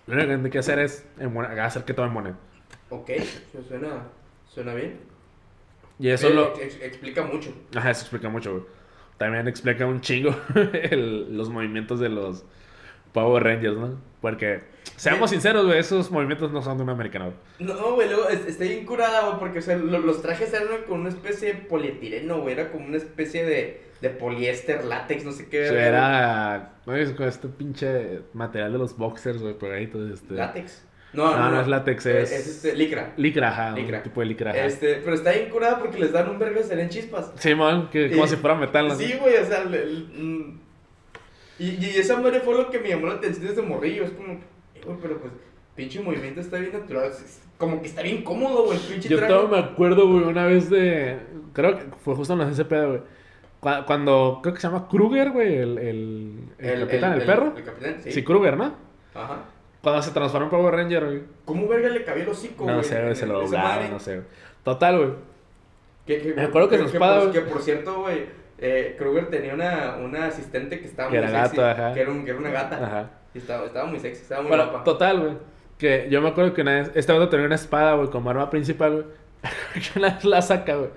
Lo 0.07 0.15
único 0.15 0.29
que 0.29 0.35
tienen 0.35 0.53
que 0.53 0.59
hacer 0.59 0.79
es 0.79 1.07
emone- 1.19 1.59
hacer 1.59 1.85
que 1.85 1.95
todo 1.95 2.07
emone. 2.07 2.35
Ok, 2.91 3.11
suena, 3.69 3.89
suena 4.47 4.75
bien. 4.75 5.01
Y 5.99 6.11
eso 6.11 6.29
Eh, 6.29 6.35
lo... 6.35 6.55
ex- 6.61 6.81
explica 6.83 7.23
mucho. 7.23 7.53
Ajá, 7.75 7.91
eso 7.91 8.03
explica 8.03 8.29
mucho, 8.29 8.53
güey. 8.53 8.65
También 9.17 9.49
explica 9.49 9.87
un 9.87 10.01
chingo 10.01 10.35
el- 10.75 11.35
los 11.37 11.49
movimientos 11.49 11.99
de 12.01 12.09
los 12.11 12.45
Power 13.15 13.43
Rangers, 13.43 13.77
¿no? 13.79 13.99
Porque, 14.21 14.61
seamos 14.97 15.31
Sí. 15.31 15.37
sinceros, 15.37 15.65
güey, 15.65 15.79
esos 15.79 16.11
movimientos 16.11 16.53
no 16.53 16.61
son 16.61 16.77
de 16.77 16.83
un 16.85 16.91
americano. 16.91 17.33
No, 17.59 17.95
güey, 17.95 18.09
luego 18.09 18.29
es- 18.29 18.45
está 18.47 18.65
bien 18.65 18.85
curada, 18.85 19.23
güey, 19.27 19.39
porque 19.39 19.61
o 19.61 19.63
sea, 19.63 19.77
lo- 19.77 19.99
los 20.01 20.21
trajes 20.21 20.53
eran 20.53 20.83
con 20.87 21.01
una 21.01 21.09
especie 21.09 21.55
de 21.55 21.61
polietileno, 21.61 22.41
güey, 22.41 22.55
era 22.55 22.71
como 22.71 22.87
una 22.87 22.97
especie 22.99 23.45
de, 23.47 23.81
de 24.03 24.11
poliéster, 24.11 24.85
látex, 24.85 25.25
no 25.25 25.33
sé 25.33 25.49
qué. 25.49 25.69
O 25.71 25.73
sea, 25.73 25.87
era. 25.89 26.73
¿No 26.87 26.95
es 26.95 27.13
con 27.13 27.27
este 27.29 27.49
pinche 27.49 28.21
material 28.35 28.73
de 28.73 28.79
los 28.79 28.97
boxers, 28.99 29.41
güey, 29.41 29.55
pegaditos? 29.57 30.11
Este... 30.11 30.35
Látex. 30.35 30.85
No, 31.13 31.37
No, 31.39 31.49
no 31.51 31.61
es 31.61 31.69
látex, 31.69 32.07
Eh, 32.07 32.23
es- 32.23 32.33
Es 32.33 32.47
este, 32.49 32.75
licra. 32.75 33.13
Licra, 33.17 33.49
ajá, 33.51 33.71
Licra. 33.77 33.99
un 33.99 34.03
tipo 34.03 34.21
de 34.21 34.27
licra. 34.27 34.51
ajá. 34.51 34.65
Este, 34.65 34.97
pero 34.97 35.15
está 35.15 35.31
bien 35.31 35.49
curada 35.49 35.79
porque 35.79 36.01
les 36.01 36.11
dan 36.11 36.29
un 36.29 36.41
verga 36.41 36.61
de 36.61 36.83
en 36.83 36.89
chispas. 36.89 37.31
Simón, 37.37 37.89
que 37.91 38.11
como 38.11 38.25
Y- 38.25 38.29
si 38.29 38.35
fuera 38.37 38.57
metal, 38.57 38.89
¿no? 38.89 38.95
Sí, 38.97 39.15
güey, 39.21 39.37
o 39.37 39.45
sea, 39.45 39.63
le- 39.65 39.87
le- 39.87 40.01
mm. 40.21 40.61
Y, 41.59 41.85
y 41.85 41.91
esa 41.97 42.17
madre 42.21 42.41
fue 42.41 42.55
lo 42.57 42.71
que 42.71 42.79
me 42.81 42.89
llamó 42.89 43.07
la 43.07 43.15
atención 43.15 43.47
desde 43.47 43.63
morrillo. 43.63 44.05
Es 44.05 44.11
como, 44.13 44.33
eh, 44.35 44.41
güey, 44.85 44.97
pero 45.01 45.19
pues, 45.19 45.33
pinche 45.77 46.01
movimiento 46.01 46.41
está 46.41 46.59
bien 46.59 46.73
natural. 46.73 47.11
como 47.59 47.81
que 47.81 47.89
está 47.89 48.03
bien 48.03 48.23
cómodo, 48.23 48.65
güey, 48.65 48.79
pinche 48.79 49.09
Yo 49.09 49.19
traje. 49.19 49.47
me 49.49 49.59
acuerdo, 49.59 50.09
güey, 50.09 50.25
una 50.25 50.47
vez 50.47 50.69
de. 50.71 51.19
Creo 51.53 51.77
que 51.79 51.85
fue 52.05 52.15
justo 52.15 52.33
en 52.33 52.41
los 52.41 52.51
SP, 52.59 52.75
güey. 52.87 53.01
Cu- 53.61 53.85
Cuando, 53.87 54.41
creo 54.43 54.55
que 54.55 54.61
se 54.61 54.67
llama 54.67 54.89
Kruger, 54.89 55.31
güey, 55.31 55.57
el, 55.57 55.79
el, 55.79 56.39
el, 56.59 56.81
capitán, 56.87 57.13
el, 57.15 57.27
perro. 57.27 57.55
El 57.57 57.65
capitán, 57.65 57.97
sí. 58.03 58.13
Sí, 58.13 58.23
Kruger, 58.25 58.57
¿no? 58.57 58.75
Ajá. 59.15 59.45
Cuando 59.83 60.03
se 60.03 60.11
transformó 60.13 60.47
en 60.47 60.51
Power 60.51 60.75
Ranger, 60.75 61.05
güey. 61.05 61.23
¿Cómo 61.45 61.69
verga 61.69 61.89
le 61.89 62.05
cabía 62.05 62.25
el 62.25 62.29
hocico, 62.31 62.67
No 62.67 62.73
güey? 62.75 62.85
sé, 62.85 63.01
güey, 63.03 63.15
se 63.15 63.27
lo 63.27 63.47
madre? 63.49 63.89
no 63.91 63.99
sé, 64.01 64.17
güey. 64.17 64.27
Total, 64.65 64.99
güey. 64.99 65.11
Que, 66.07 66.21
que- 66.21 66.35
Me 66.35 66.43
acuerdo 66.43 66.69
que 66.69 66.79
su 66.79 66.85
espada, 66.87 67.21
por, 67.21 67.31
güey. 67.31 67.45
que 67.45 67.51
por 67.51 67.63
cierto, 67.63 68.01
güey, 68.03 68.27
eh, 68.67 68.95
Kruger 68.99 69.29
tenía 69.31 69.55
una, 69.55 69.97
una 69.97 70.27
asistente 70.27 70.81
que 70.81 70.87
estaba 70.87 71.11
Que 71.11 71.19
muy 71.21 71.29
era 71.29 71.43
sexy. 71.45 71.57
gato, 71.59 71.71
ajá. 71.83 71.95
Que 71.95 72.01
era, 72.01 72.11
un- 72.11 72.25
que 72.25 72.31
era 72.31 72.41
una 72.41 72.51
gata. 72.51 72.77
Ajá. 72.85 73.11
Y 73.35 73.39
estaba, 73.39 73.67
estaba 73.67 73.87
muy 73.87 73.99
sexy, 74.01 74.23
estaba 74.23 74.43
muy 74.43 74.49
Bueno, 74.49 74.65
guapa. 74.65 74.85
total, 74.85 75.21
güey. 75.21 75.33
Que 75.79 76.07
yo 76.11 76.23
me 76.23 76.29
acuerdo 76.29 76.55
que 76.55 76.63
una 76.63 76.75
vez, 76.77 76.91
este 76.95 77.13
vato 77.13 77.29
tenía 77.29 77.47
una 77.47 77.57
espada, 77.57 77.95
güey, 77.95 78.09
como 78.09 78.31
arma 78.31 78.49
principal, 78.51 78.93
güey. 78.93 79.05
que 79.93 79.99
una 79.99 80.15
vez 80.15 80.25
la 80.25 80.41
saca, 80.41 80.77
güey. 80.77 80.91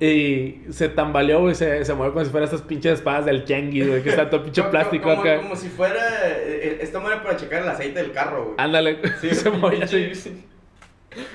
Y 0.00 0.62
se 0.72 0.88
tambaleó, 0.88 1.40
güey, 1.40 1.54
se, 1.54 1.84
se 1.84 1.94
movió 1.94 2.12
como 2.12 2.24
si 2.24 2.30
fuera 2.30 2.44
estas 2.46 2.62
pinches 2.62 2.94
espadas 2.94 3.26
del 3.26 3.44
Changi, 3.44 3.86
güey, 3.86 4.02
que 4.02 4.08
está 4.10 4.30
todo 4.30 4.42
pinche 4.42 4.62
plástico 4.70 5.08
como, 5.10 5.20
acá. 5.20 5.36
Como 5.38 5.56
si 5.56 5.68
fuera. 5.68 6.00
eh, 6.26 6.60
eh, 6.62 6.78
esta 6.80 7.00
manera 7.00 7.22
para 7.22 7.36
checar 7.36 7.62
el 7.62 7.68
aceite 7.68 8.00
del 8.02 8.12
carro, 8.12 8.44
güey. 8.44 8.54
Ándale, 8.58 8.98
Sí, 9.20 9.30
se 9.34 9.50
movía 9.50 9.84
así. 9.84 10.08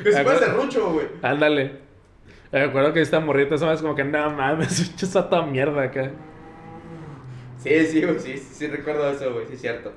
Que 0.03 0.11
si 0.11 0.23
fuera 0.23 0.39
serrucho, 0.39 0.91
güey. 0.93 1.05
Ándale. 1.21 1.88
Me 2.51 2.61
acuerdo 2.61 2.93
que 2.93 3.01
esta 3.01 3.19
morrita, 3.19 3.55
esa 3.55 3.69
vez 3.69 3.81
como 3.81 3.95
que, 3.95 4.03
no 4.03 4.29
mames, 4.31 4.79
está 5.01 5.29
toda 5.29 5.45
mierda 5.45 5.83
acá. 5.83 6.11
Sí, 7.57 7.85
sí, 7.85 8.01
güey, 8.01 8.19
sí, 8.19 8.37
sí, 8.37 8.53
sí 8.53 8.67
recuerdo 8.67 9.09
eso, 9.09 9.33
güey, 9.33 9.45
sí 9.47 9.53
es 9.53 9.61
cierto. 9.61 9.91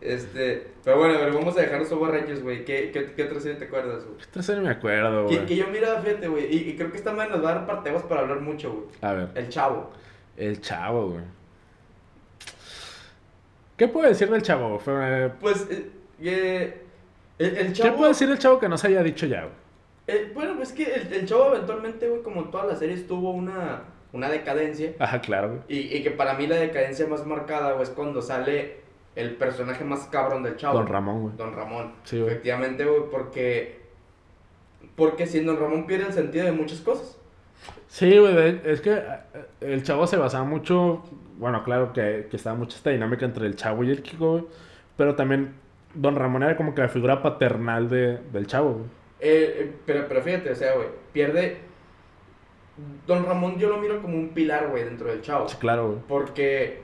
Este, 0.00 0.68
pero 0.84 0.98
bueno, 0.98 1.14
a 1.14 1.18
ver, 1.18 1.32
vamos 1.32 1.56
a 1.56 1.60
dejar 1.60 1.80
los 1.80 1.88
Power 1.88 2.12
Rangers, 2.20 2.42
güey. 2.42 2.64
¿Qué, 2.64 2.90
qué, 2.92 3.12
qué 3.16 3.24
otra 3.24 3.40
serie 3.40 3.58
te 3.58 3.64
acuerdas, 3.66 4.04
güey? 4.04 4.20
Esta 4.20 4.42
serie 4.42 4.62
me 4.62 4.70
acuerdo, 4.70 5.26
Que, 5.26 5.34
güey. 5.36 5.46
que 5.46 5.56
yo 5.56 5.66
miraba, 5.68 6.00
fíjate, 6.00 6.28
güey, 6.28 6.46
y, 6.54 6.70
y 6.70 6.76
creo 6.76 6.90
que 6.90 6.98
esta 6.98 7.12
madre 7.12 7.30
nos 7.32 7.44
va 7.44 7.50
a 7.50 7.54
dar 7.56 7.66
parteos 7.66 8.02
para 8.04 8.20
hablar 8.22 8.40
mucho, 8.40 8.72
güey. 8.72 8.84
A 9.02 9.12
ver, 9.12 9.28
El 9.34 9.48
chavo. 9.48 9.90
el 10.36 10.60
chavo, 10.60 11.10
güey. 11.10 11.24
¿Qué 13.76 13.86
puedo 13.88 14.08
decir 14.08 14.28
del 14.30 14.42
chavo? 14.42 14.78
Fue- 14.78 15.30
Pues, 15.40 15.66
eh, 15.70 15.90
eh, 16.22 16.82
el, 17.38 17.56
el 17.56 17.66
¿Qué 17.68 17.72
chavo. 17.74 17.96
puedo 17.96 18.08
decir 18.08 18.28
del 18.28 18.38
chavo 18.38 18.58
que 18.58 18.68
no 18.68 18.76
se 18.78 18.88
haya 18.88 19.02
dicho 19.02 19.26
ya, 19.26 19.42
güey? 19.42 19.52
Eh, 20.08 20.32
bueno, 20.34 20.56
pues 20.56 20.72
que 20.72 20.84
el, 20.92 21.12
el 21.12 21.26
chavo 21.26 21.54
eventualmente, 21.54 22.08
güey, 22.08 22.22
como 22.22 22.44
todas 22.50 22.66
las 22.66 22.80
series, 22.80 23.06
tuvo 23.06 23.30
una, 23.30 23.84
una 24.12 24.28
decadencia. 24.28 24.94
Ajá, 24.98 25.20
claro, 25.20 25.48
güey. 25.50 25.60
Y, 25.68 25.96
y 25.96 26.02
que 26.02 26.10
para 26.10 26.34
mí 26.34 26.46
la 26.48 26.56
decadencia 26.56 27.06
más 27.06 27.24
marcada, 27.24 27.72
güey, 27.72 27.84
es 27.84 27.90
cuando 27.90 28.20
sale 28.20 28.78
el 29.14 29.36
personaje 29.36 29.84
más 29.84 30.06
cabrón 30.06 30.42
del 30.42 30.56
chavo. 30.56 30.78
Don 30.78 30.88
Ramón, 30.88 31.22
güey. 31.22 31.36
Don 31.36 31.54
Ramón. 31.54 31.92
Sí, 32.02 32.18
güey. 32.18 32.30
Efectivamente, 32.32 32.84
güey, 32.84 33.02
porque. 33.10 33.78
Porque 34.96 35.26
si 35.26 35.40
Don 35.40 35.60
Ramón 35.60 35.86
pierde 35.86 36.06
el 36.06 36.12
sentido 36.12 36.44
de 36.44 36.52
muchas 36.52 36.80
cosas. 36.80 37.16
Sí, 37.88 38.18
güey, 38.18 38.60
es 38.64 38.80
que 38.80 38.92
eh, 38.92 39.22
el 39.60 39.82
chavo 39.82 40.06
se 40.06 40.16
basaba 40.16 40.44
mucho, 40.44 41.02
bueno, 41.38 41.64
claro 41.64 41.92
que, 41.92 42.28
que 42.30 42.36
estaba 42.36 42.56
mucha 42.56 42.76
esta 42.76 42.90
dinámica 42.90 43.24
entre 43.24 43.46
el 43.46 43.56
chavo 43.56 43.82
y 43.82 43.90
el 43.90 44.02
Kiko, 44.02 44.32
güey, 44.32 44.44
pero 44.96 45.14
también 45.16 45.54
Don 45.94 46.14
Ramón 46.14 46.42
era 46.42 46.56
como 46.56 46.74
que 46.74 46.82
la 46.82 46.88
figura 46.88 47.22
paternal 47.22 47.88
de, 47.88 48.18
del 48.32 48.46
chavo, 48.46 48.72
güey. 48.74 48.84
Eh, 49.20 49.56
eh, 49.60 49.72
pero, 49.84 50.06
pero 50.08 50.22
fíjate, 50.22 50.50
o 50.50 50.54
sea, 50.54 50.74
güey, 50.74 50.88
pierde. 51.12 51.58
Don 53.06 53.24
Ramón 53.26 53.58
yo 53.58 53.68
lo 53.68 53.78
miro 53.78 54.00
como 54.00 54.16
un 54.16 54.28
pilar, 54.28 54.68
güey, 54.68 54.84
dentro 54.84 55.08
del 55.08 55.20
chavo. 55.20 55.48
Sí, 55.48 55.56
claro, 55.58 55.86
güey. 55.88 55.98
Porque 56.06 56.80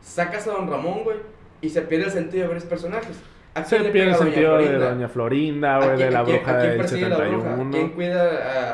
sacas 0.00 0.46
a 0.48 0.52
Don 0.52 0.68
Ramón, 0.68 1.04
güey, 1.04 1.18
y 1.60 1.68
se 1.68 1.82
pierde 1.82 2.06
el 2.06 2.10
sentido 2.10 2.42
de 2.42 2.48
varios 2.48 2.64
personajes. 2.64 3.16
¿A 3.54 3.64
Se 3.64 3.78
quién 3.78 3.92
pierde 3.92 4.10
el 4.10 4.16
sentido 4.16 4.58
de? 4.58 4.72
Doña 4.78 5.08
Florinda, 5.08 5.76
¿A 5.76 5.78
güey, 5.78 5.90
de 5.90 5.96
quién- 5.96 6.12
la 6.12 6.20
a 6.20 6.24
quién- 6.24 6.36
bruja 6.38 6.50
a 6.50 6.58
quién 6.58 6.68
del 6.70 6.78
persigue 6.80 7.08
la 7.08 7.16
bruja? 7.16 7.32
71. 7.50 7.70
¿Quién 7.70 7.88
cuida 7.90 8.22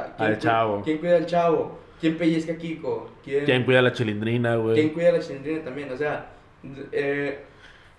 a, 0.06 0.16
quién 0.16 0.28
Al 0.28 0.34
cu- 0.34 0.40
chavo. 0.40 0.82
¿Quién 0.82 0.98
cuida 0.98 1.16
al 1.16 1.26
chavo? 1.26 1.78
¿Quién 2.00 2.16
pellizca 2.16 2.52
a 2.52 2.56
Kiko? 2.56 3.10
¿Quién, 3.22 3.44
¿Quién 3.44 3.64
cuida 3.64 3.82
la 3.82 3.92
chilindrina, 3.92 4.50
¿quién 4.54 4.62
güey? 4.62 4.92
cuida 4.92 5.10
a 5.10 5.12
la 5.12 5.20
chilindrina 5.20 5.62
también? 5.62 5.92
O 5.92 5.96
sea, 5.96 6.26
eh, 6.90 7.38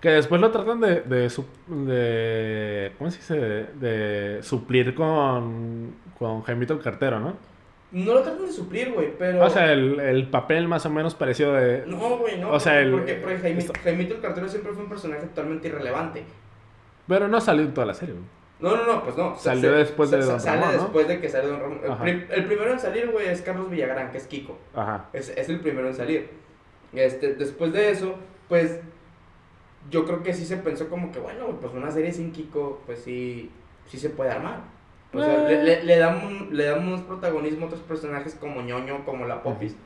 Que 0.04 0.10
después 0.10 0.38
lo 0.38 0.50
tratan 0.50 0.80
de, 0.80 1.00
de, 1.00 1.30
de 1.68 2.92
¿cómo 2.98 3.10
se 3.10 3.16
dice? 3.16 3.34
De, 3.34 3.64
de 4.36 4.42
suplir 4.42 4.94
con, 4.94 5.94
con 6.18 6.42
Jaimito 6.42 6.74
el 6.74 6.80
cartero, 6.80 7.18
¿no? 7.20 7.36
no 7.92 8.12
lo 8.14 8.20
tratan 8.22 8.44
de 8.44 8.52
suplir, 8.52 8.92
güey, 8.92 9.16
pero... 9.16 9.42
O 9.44 9.48
sea, 9.48 9.72
el, 9.72 9.98
el 10.00 10.28
papel 10.28 10.66
más 10.68 10.84
o 10.84 10.90
menos 10.90 11.14
parecido 11.14 11.54
de... 11.54 11.84
No, 11.86 12.18
güey, 12.18 12.38
no. 12.38 12.50
O 12.50 12.58
sea, 12.60 12.80
el- 12.80 12.90
porque, 12.90 13.14
porque 13.14 13.38
Jaime- 13.38 13.58
esto- 13.60 13.72
Jaimito 13.82 14.14
el 14.16 14.20
cartero 14.20 14.46
siempre 14.48 14.72
fue 14.72 14.82
un 14.82 14.88
personaje 14.88 15.22
totalmente 15.28 15.68
irrelevante. 15.68 16.24
Pero 17.06 17.28
no 17.28 17.40
salió 17.40 17.62
en 17.62 17.72
toda 17.72 17.86
la 17.86 17.94
serie, 17.94 18.14
güey. 18.14 18.26
No, 18.60 18.76
no, 18.76 18.84
no, 18.92 19.04
pues 19.04 19.16
no. 19.16 19.36
Salió 19.36 19.72
después 19.72 20.10
de 20.10 20.22
sa- 20.22 20.32
Don 20.32 20.40
Sale 20.40 20.60
Ramón, 20.60 20.76
¿no? 20.76 20.82
después 20.82 21.08
de 21.08 21.20
que 21.20 21.28
sale 21.30 21.46
Don 21.46 21.60
Ramón. 21.60 21.80
El, 21.84 21.96
prim- 21.96 22.26
el 22.30 22.44
primero 22.44 22.72
en 22.72 22.80
salir, 22.80 23.10
güey, 23.10 23.28
es 23.28 23.40
Carlos 23.42 23.70
Villagrán, 23.70 24.10
que 24.10 24.18
es 24.18 24.26
Kiko. 24.26 24.58
Ajá. 24.74 25.06
Es, 25.14 25.30
es 25.30 25.48
el 25.48 25.60
primero 25.60 25.86
en 25.88 25.94
salir. 25.94 26.28
Este, 26.92 27.34
después 27.34 27.72
de 27.72 27.90
eso, 27.90 28.16
pues 28.48 28.80
yo 29.90 30.04
creo 30.06 30.22
que 30.22 30.32
sí 30.34 30.44
se 30.46 30.56
pensó 30.56 30.88
como 30.88 31.12
que, 31.12 31.18
bueno, 31.18 31.46
pues 31.60 31.72
una 31.74 31.90
serie 31.90 32.12
sin 32.12 32.32
Kiko, 32.32 32.82
pues 32.86 33.00
sí, 33.00 33.50
sí 33.88 33.98
se 33.98 34.10
puede 34.10 34.30
armar. 34.30 34.60
O 35.12 35.20
sea, 35.22 35.44
le, 35.48 35.62
le, 35.62 35.84
le 35.84 35.96
damos, 35.98 36.50
le 36.50 36.64
damos 36.64 37.00
protagonismo 37.02 37.64
a 37.64 37.68
otros 37.68 37.82
personajes 37.82 38.34
como 38.34 38.62
ñoño, 38.62 39.04
como 39.04 39.26
la 39.26 39.42
Popis. 39.42 39.76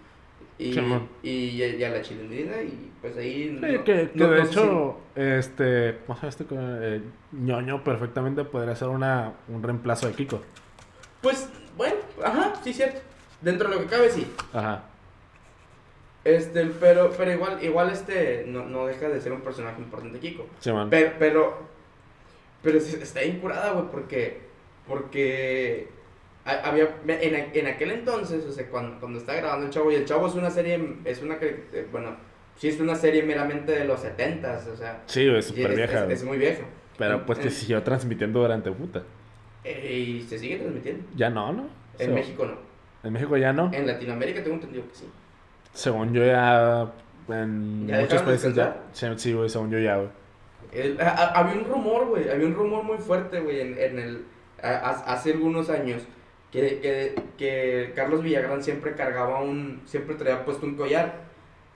Y, 0.59 0.77
y, 1.23 1.63
y 1.63 1.85
a 1.85 1.91
la 1.91 2.03
chilindrina, 2.03 2.61
y 2.63 2.91
pues 3.01 3.17
ahí. 3.17 3.49
Sí, 3.49 3.59
no- 3.77 3.85
que, 3.85 4.11
que 4.11 4.11
no- 4.15 4.31
de 4.31 4.39
no 4.39 4.45
sé 4.47 4.53
si- 4.53 4.59
hecho, 4.59 4.97
este, 5.15 5.99
¿cómo 6.07 6.19
llama 6.19 6.29
este? 6.29 6.45
co- 6.47 6.57
Eh, 6.59 7.03
ñoño 7.33 7.85
perfectamente 7.85 8.43
podría 8.45 8.75
ser 8.75 8.89
una, 8.89 9.35
un 9.49 9.63
reemplazo 9.63 10.09
de 10.09 10.15
Kiko. 10.15 10.41
Pues, 11.21 11.49
bueno, 11.77 11.97
ajá, 12.25 12.55
sí, 12.65 12.73
cierto. 12.73 13.01
Dentro 13.41 13.69
de 13.69 13.75
lo 13.77 13.81
que 13.83 13.87
cabe, 13.87 14.11
sí. 14.11 14.27
Ajá. 14.53 14.83
Este, 16.25 16.67
pero, 16.81 17.13
pero 17.17 17.33
igual, 17.33 17.63
igual 17.63 17.91
este 17.91 18.45
no, 18.47 18.65
no 18.67 18.87
deja 18.87 19.09
de 19.09 19.21
ser 19.21 19.33
un 19.33 19.41
personaje 19.41 19.81
importante 19.81 20.19
Kiko. 20.19 20.47
Sí, 20.61 20.73
man. 20.73 20.91
Pero, 20.91 21.13
pero, 21.19 21.59
pero 22.63 22.79
está 22.79 23.25
incurada, 23.25 23.73
güey, 23.73 23.87
porque, 23.91 24.41
porque 24.87 25.89
ha- 26.45 26.69
había, 26.69 26.89
en, 27.07 27.51
en 27.55 27.67
aquel 27.67 27.93
entonces, 27.93 28.45
o 28.45 28.53
sea, 28.53 28.67
cuando, 28.69 28.99
cuando 28.99 29.19
está 29.19 29.35
grabando 29.35 29.67
el 29.67 29.73
Chavo, 29.73 29.91
y 29.93 29.95
el 29.95 30.05
Chavo 30.05 30.27
es 30.27 30.35
una 30.35 30.51
serie, 30.51 30.97
es 31.05 31.23
una, 31.23 31.37
eh, 31.41 31.87
bueno, 31.93 32.17
sí 32.57 32.69
es 32.69 32.81
una 32.81 32.97
serie 32.97 33.23
meramente 33.23 33.73
de 33.73 33.85
los 33.85 34.01
setentas, 34.01 34.67
o 34.67 34.77
sea, 34.77 35.03
Sí, 35.07 35.27
es 35.29 35.47
súper 35.47 35.75
vieja. 35.77 36.07
es- 36.11 36.25
muy 36.25 36.39
vieja. 36.39 36.65
Pero 36.99 37.25
pues 37.25 37.39
que 37.39 37.49
siguió 37.51 37.81
transmitiendo 37.85 38.41
durante 38.41 38.73
puta. 38.73 39.05
eh, 39.65 39.93
y 40.19 40.23
se 40.23 40.37
sigue 40.39 40.57
transmitiendo. 40.57 41.05
Ya 41.15 41.31
no, 41.31 41.53
¿no? 41.53 41.69
En 41.99 42.13
México 42.15 42.45
no. 42.45 42.57
En 43.05 43.13
México 43.13 43.37
ya 43.37 43.53
no. 43.53 43.71
En 43.73 43.87
Latinoamérica 43.87 44.43
tengo 44.43 44.57
entendido 44.57 44.83
que 44.89 44.95
sí. 44.97 45.05
Según 45.73 46.13
yo 46.13 46.25
ya. 46.25 46.91
En 47.29 47.87
¿Ya 47.87 48.01
muchos 48.01 48.23
países 48.23 48.55
ya. 48.55 48.77
Sí, 48.93 49.33
güey, 49.33 49.49
según 49.49 49.71
yo 49.71 49.79
ya, 49.79 49.97
güey. 49.97 50.09
El- 50.73 51.01
a- 51.01 51.09
a- 51.11 51.41
había 51.41 51.55
un 51.61 51.65
rumor, 51.67 52.07
güey, 52.07 52.29
había 52.29 52.47
un 52.47 52.55
rumor 52.55 52.83
muy 52.85 52.99
fuerte, 52.99 53.41
güey, 53.41 53.61
en, 53.61 53.79
en 53.79 53.99
el, 53.99 54.25
a- 54.63 54.91
hace 55.13 55.33
algunos 55.33 55.69
años, 55.71 56.03
que, 56.51 56.79
que, 56.81 57.15
que 57.37 57.93
Carlos 57.95 58.23
Villagrán 58.23 58.63
siempre 58.63 58.95
cargaba 58.95 59.41
un, 59.41 59.83
siempre 59.85 60.15
traía 60.15 60.45
puesto 60.45 60.65
un 60.67 60.75
collar, 60.77 61.21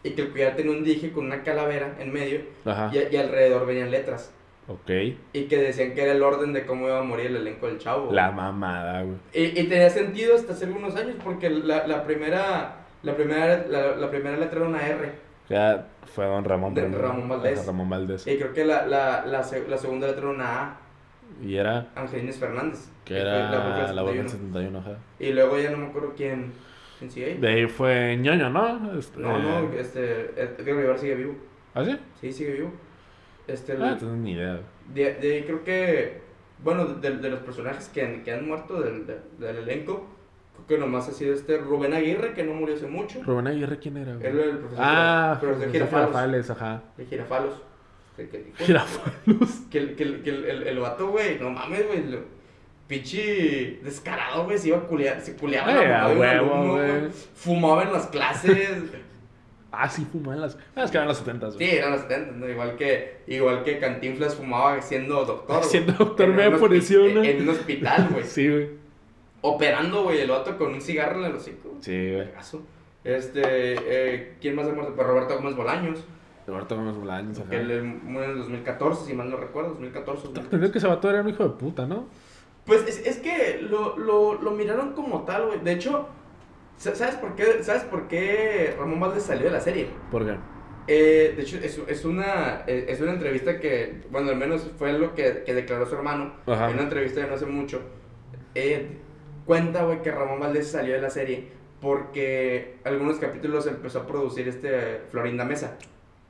y 0.03 0.11
que 0.13 0.23
el 0.23 0.33
collar 0.33 0.57
tenía 0.57 0.73
un 0.73 0.85
dije 0.85 1.13
con 1.13 1.27
una 1.27 1.43
calavera 1.43 1.95
en 2.01 2.13
medio, 2.13 2.41
Ajá. 2.65 2.91
y, 2.93 3.15
y 3.15 3.17
alrededor 3.19 3.67
venían 3.67 3.91
letras, 3.91 4.33
Ok. 4.69 4.91
y 5.35 5.45
que 5.45 5.57
decían 5.59 5.93
que 5.95 6.03
era 6.03 6.13
el 6.13 6.23
orden 6.23 6.53
de 6.55 6.65
cómo 6.67 6.87
iba 6.89 6.99
a 6.99 7.03
morir 7.03 7.27
el 7.27 7.37
elenco 7.37 7.67
del 7.69 7.79
chavo. 7.79 8.05
güey. 8.05 8.17
La 8.17 8.31
mamada, 8.31 9.03
güey. 9.03 9.17
Y, 9.35 9.59
y 9.61 9.65
tenía 9.69 9.91
sentido 9.91 10.35
hasta 10.35 10.53
hace 10.55 10.65
algunos 10.67 10.97
años, 10.97 11.17
porque 11.25 11.49
la, 11.51 11.87
la 11.87 12.05
primera, 12.05 12.82
la 13.03 13.15
primera, 13.17 13.67
la, 13.69 13.97
la 13.97 14.11
primera 14.11 14.37
letra 14.37 14.61
era 14.61 14.69
una 14.69 14.87
R, 14.87 15.13
Ya 15.49 15.87
fue 16.15 16.25
Don 16.27 16.45
Ramón. 16.45 16.75
De 16.75 16.83
primero. 16.83 17.03
Ramón 17.09 17.29
Valdés. 17.29 17.59
Ajá, 17.59 17.67
Ramón 17.67 17.91
Valdés. 17.91 18.27
y 18.27 18.37
creo 18.37 18.53
que 18.53 18.65
la, 18.65 18.87
la, 18.87 19.25
la, 19.27 19.43
la 19.69 19.79
segunda 19.79 20.07
letra 20.07 20.23
era 20.23 20.31
una 20.31 20.63
A, 20.63 20.77
Y 21.43 21.57
era. 21.57 21.89
Angelines 21.95 22.37
Fernández. 22.39 22.89
Que 23.05 23.19
era 23.19 23.51
la 23.51 23.59
Bruja 24.03 24.13
del 24.13 24.29
71. 24.29 24.29
71, 24.29 24.79
ajá. 24.79 24.97
Y 25.19 25.33
luego 25.33 25.59
ya 25.59 25.71
no 25.71 25.79
me 25.79 25.87
acuerdo 25.87 26.13
quién, 26.17 26.53
quién 26.99 27.11
sigue 27.11 27.27
ahí. 27.27 27.39
De 27.39 27.49
ahí 27.49 27.67
fue 27.67 28.17
ñoño, 28.19 28.49
¿no? 28.51 28.97
Este, 28.99 29.19
No, 29.21 29.39
no, 29.39 29.73
este, 29.73 30.31
Edgar 30.41 30.77
Vivar 30.77 30.99
sigue 30.99 31.15
vivo. 31.17 31.35
¿Ah, 31.75 31.85
sí? 31.85 31.99
Sí, 32.21 32.33
sigue 32.33 32.53
vivo. 32.53 32.73
Este, 33.49 33.73
Ah, 33.73 33.93
entonces 33.95 34.19
ni 34.19 34.33
idea. 34.33 34.61
de, 34.95 35.15
de 35.15 35.35
ahí 35.35 35.43
creo 35.43 35.65
que, 35.65 36.21
bueno, 36.63 36.85
de, 36.85 37.17
de 37.17 37.29
los 37.31 37.41
personajes 37.41 37.89
que 37.89 38.03
han, 38.03 38.23
que 38.23 38.33
han 38.33 38.47
muerto 38.47 38.81
del, 38.81 39.05
del, 39.39 39.57
elenco, 39.57 40.07
que 40.69 40.79
nomás 40.79 41.09
ha 41.09 41.13
sido 41.13 41.35
este 41.35 41.59
Rubén 41.59 41.93
Aguirre, 41.95 42.33
que 42.35 42.45
no 42.45 42.55
murió 42.55 42.75
hace 42.75 42.87
mucho. 42.87 43.23
Rubén 43.23 43.47
Aguirre, 43.49 43.79
¿quién 43.79 43.97
era, 43.97 44.15
güey? 44.15 44.27
Él 44.27 44.39
era 44.39 44.51
el 44.51 44.59
profesor, 44.59 44.85
Ah, 44.87 45.39
profesor 45.41 45.65
profesor 45.69 45.73
Girafalos. 45.73 46.09
Girafales, 46.11 46.51
ajá. 46.51 46.83
De 46.97 47.07
Girafalos. 47.07 47.55
Que, 48.17 48.29
que, 48.29 48.53
Girafalos. 48.59 49.51
que, 49.71 49.79
el- 49.79 49.95
que, 49.97 50.03
el- 50.03 50.23
que 50.23 50.31
el, 50.31 50.45
el, 50.45 50.63
el 50.67 50.79
vato, 50.79 51.09
güey, 51.09 51.39
no 51.39 51.51
mames, 51.51 51.87
güey. 51.87 52.07
lo- 52.11 52.43
Pichi 52.89 53.79
descarado, 53.83 54.45
güey, 54.45 54.59
se 54.59 54.69
iba 54.69 54.77
a 54.79 54.83
culear, 54.83 55.21
se 55.21 55.35
culeaba 55.37 55.73
Eh, 55.73 55.89
la 55.89 55.99
mamá 55.99 56.09
de 56.09 56.15
un 56.15 56.21
huevo, 56.21 56.55
alumno, 56.55 56.73
güey. 56.75 57.11
Fumaba 57.35 57.83
en 57.85 57.93
las 57.93 58.07
clases. 58.09 58.69
Ah, 59.71 59.89
sí, 59.89 60.07
fuman 60.13 60.39
las. 60.39 60.59
Ah, 60.77 60.85
es 60.85 60.91
que 60.91 60.99
eran 60.99 61.09
los 61.09 61.17
70, 61.17 61.51
Sí, 61.53 61.57
güey. 61.57 61.71
eran 61.77 61.93
los 61.93 62.03
70, 62.03 62.33
¿no? 62.33 62.47
Igual 62.51 62.77
que, 62.77 63.23
igual 63.29 63.65
que 63.65 63.79
Cantinflas 63.79 64.35
fumaba 64.35 64.83
siendo 64.83 65.25
doctor. 65.25 65.65
Siendo 65.65 65.95
doctor 65.95 66.29
En 66.29 66.37
me 66.37 66.45
apareció, 66.45 67.09
¿no? 67.15 67.23
En 67.23 67.43
un 67.43 67.49
hospital, 67.49 68.09
güey. 68.13 68.25
Sí, 68.25 68.49
güey. 68.51 68.69
Operando, 69.43 70.05
güey, 70.05 70.21
el 70.21 70.31
vato 70.31 70.57
con 70.57 70.73
un 70.73 70.81
cigarro 70.81 71.19
en 71.21 71.27
el 71.27 71.35
hocico. 71.37 71.75
Sí, 71.81 72.13
güey. 72.15 72.29
Este, 73.05 73.43
eh, 73.45 74.37
¿quién 74.41 74.55
más 74.55 74.67
ha 74.69 74.73
muerto? 74.73 74.95
Pues 74.95 75.07
Roberto 75.07 75.35
Gómez 75.37 75.57
Bolaños. 75.57 76.05
Roberto 76.47 76.77
Gómez 76.77 76.97
Bolaños, 76.97 77.39
ajá. 77.41 77.51
Que 77.51 77.57
él 77.57 77.83
murió 78.05 78.25
en 78.25 78.31
el 78.33 78.39
2014, 78.39 79.05
si 79.07 79.15
mal 79.15 79.29
no 79.31 79.37
recuerdo, 79.37 79.71
2014. 79.71 80.23
Tengo 80.29 80.35
2015. 80.35 80.47
entendido 80.47 80.73
que 80.73 80.79
ese 80.79 80.87
vato 80.87 81.11
era 81.11 81.21
un 81.21 81.29
hijo 81.29 81.43
de 81.45 81.51
puta, 81.51 81.87
¿no? 81.87 82.07
Pues 82.65 82.87
es, 82.87 83.05
es 83.07 83.19
que 83.19 83.59
lo, 83.63 83.97
lo, 83.99 84.35
lo 84.41 84.51
miraron 84.53 84.93
como 84.93 85.23
tal, 85.25 85.47
güey. 85.47 85.61
De 85.61 85.73
hecho, 85.73 86.09
sa- 86.77 86.95
¿sabes 86.95 87.17
por 87.17 87.35
qué, 87.35 87.63
¿sabes 87.65 87.83
por 87.83 88.07
qué 88.07 88.77
Ramón 88.79 89.01
Valdés 89.01 89.25
salió 89.25 89.45
de 89.47 89.51
la 89.51 89.61
serie? 89.61 89.89
¿Por 90.13 90.25
qué? 90.25 90.37
Eh, 90.87 91.33
de 91.37 91.43
hecho, 91.43 91.59
es, 91.59 91.81
es, 91.89 92.05
una, 92.05 92.63
eh, 92.69 92.87
es 92.89 93.01
una 93.01 93.13
entrevista 93.13 93.59
que, 93.59 94.03
bueno, 94.11 94.31
al 94.31 94.37
menos 94.37 94.69
fue 94.79 94.93
lo 94.93 95.15
que, 95.15 95.43
que 95.45 95.55
declaró 95.55 95.87
su 95.87 95.95
hermano 95.97 96.35
Ajá. 96.47 96.67
en 96.69 96.75
una 96.75 96.83
entrevista 96.85 97.21
de 97.21 97.27
no 97.29 97.35
hace 97.35 97.47
mucho. 97.47 97.81
Eh, 98.55 98.99
cuenta, 99.47 99.85
güey, 99.85 100.03
que 100.03 100.11
Ramón 100.11 100.41
Valdés 100.41 100.71
salió 100.71 100.95
de 100.95 101.01
la 101.03 101.11
serie 101.11 101.49
porque 101.81 102.77
algunos 102.85 103.19
capítulos 103.19 103.67
empezó 103.67 104.01
a 104.01 104.07
producir 104.07 104.47
este 104.49 105.01
Florinda 105.11 105.45
Mesa. 105.45 105.77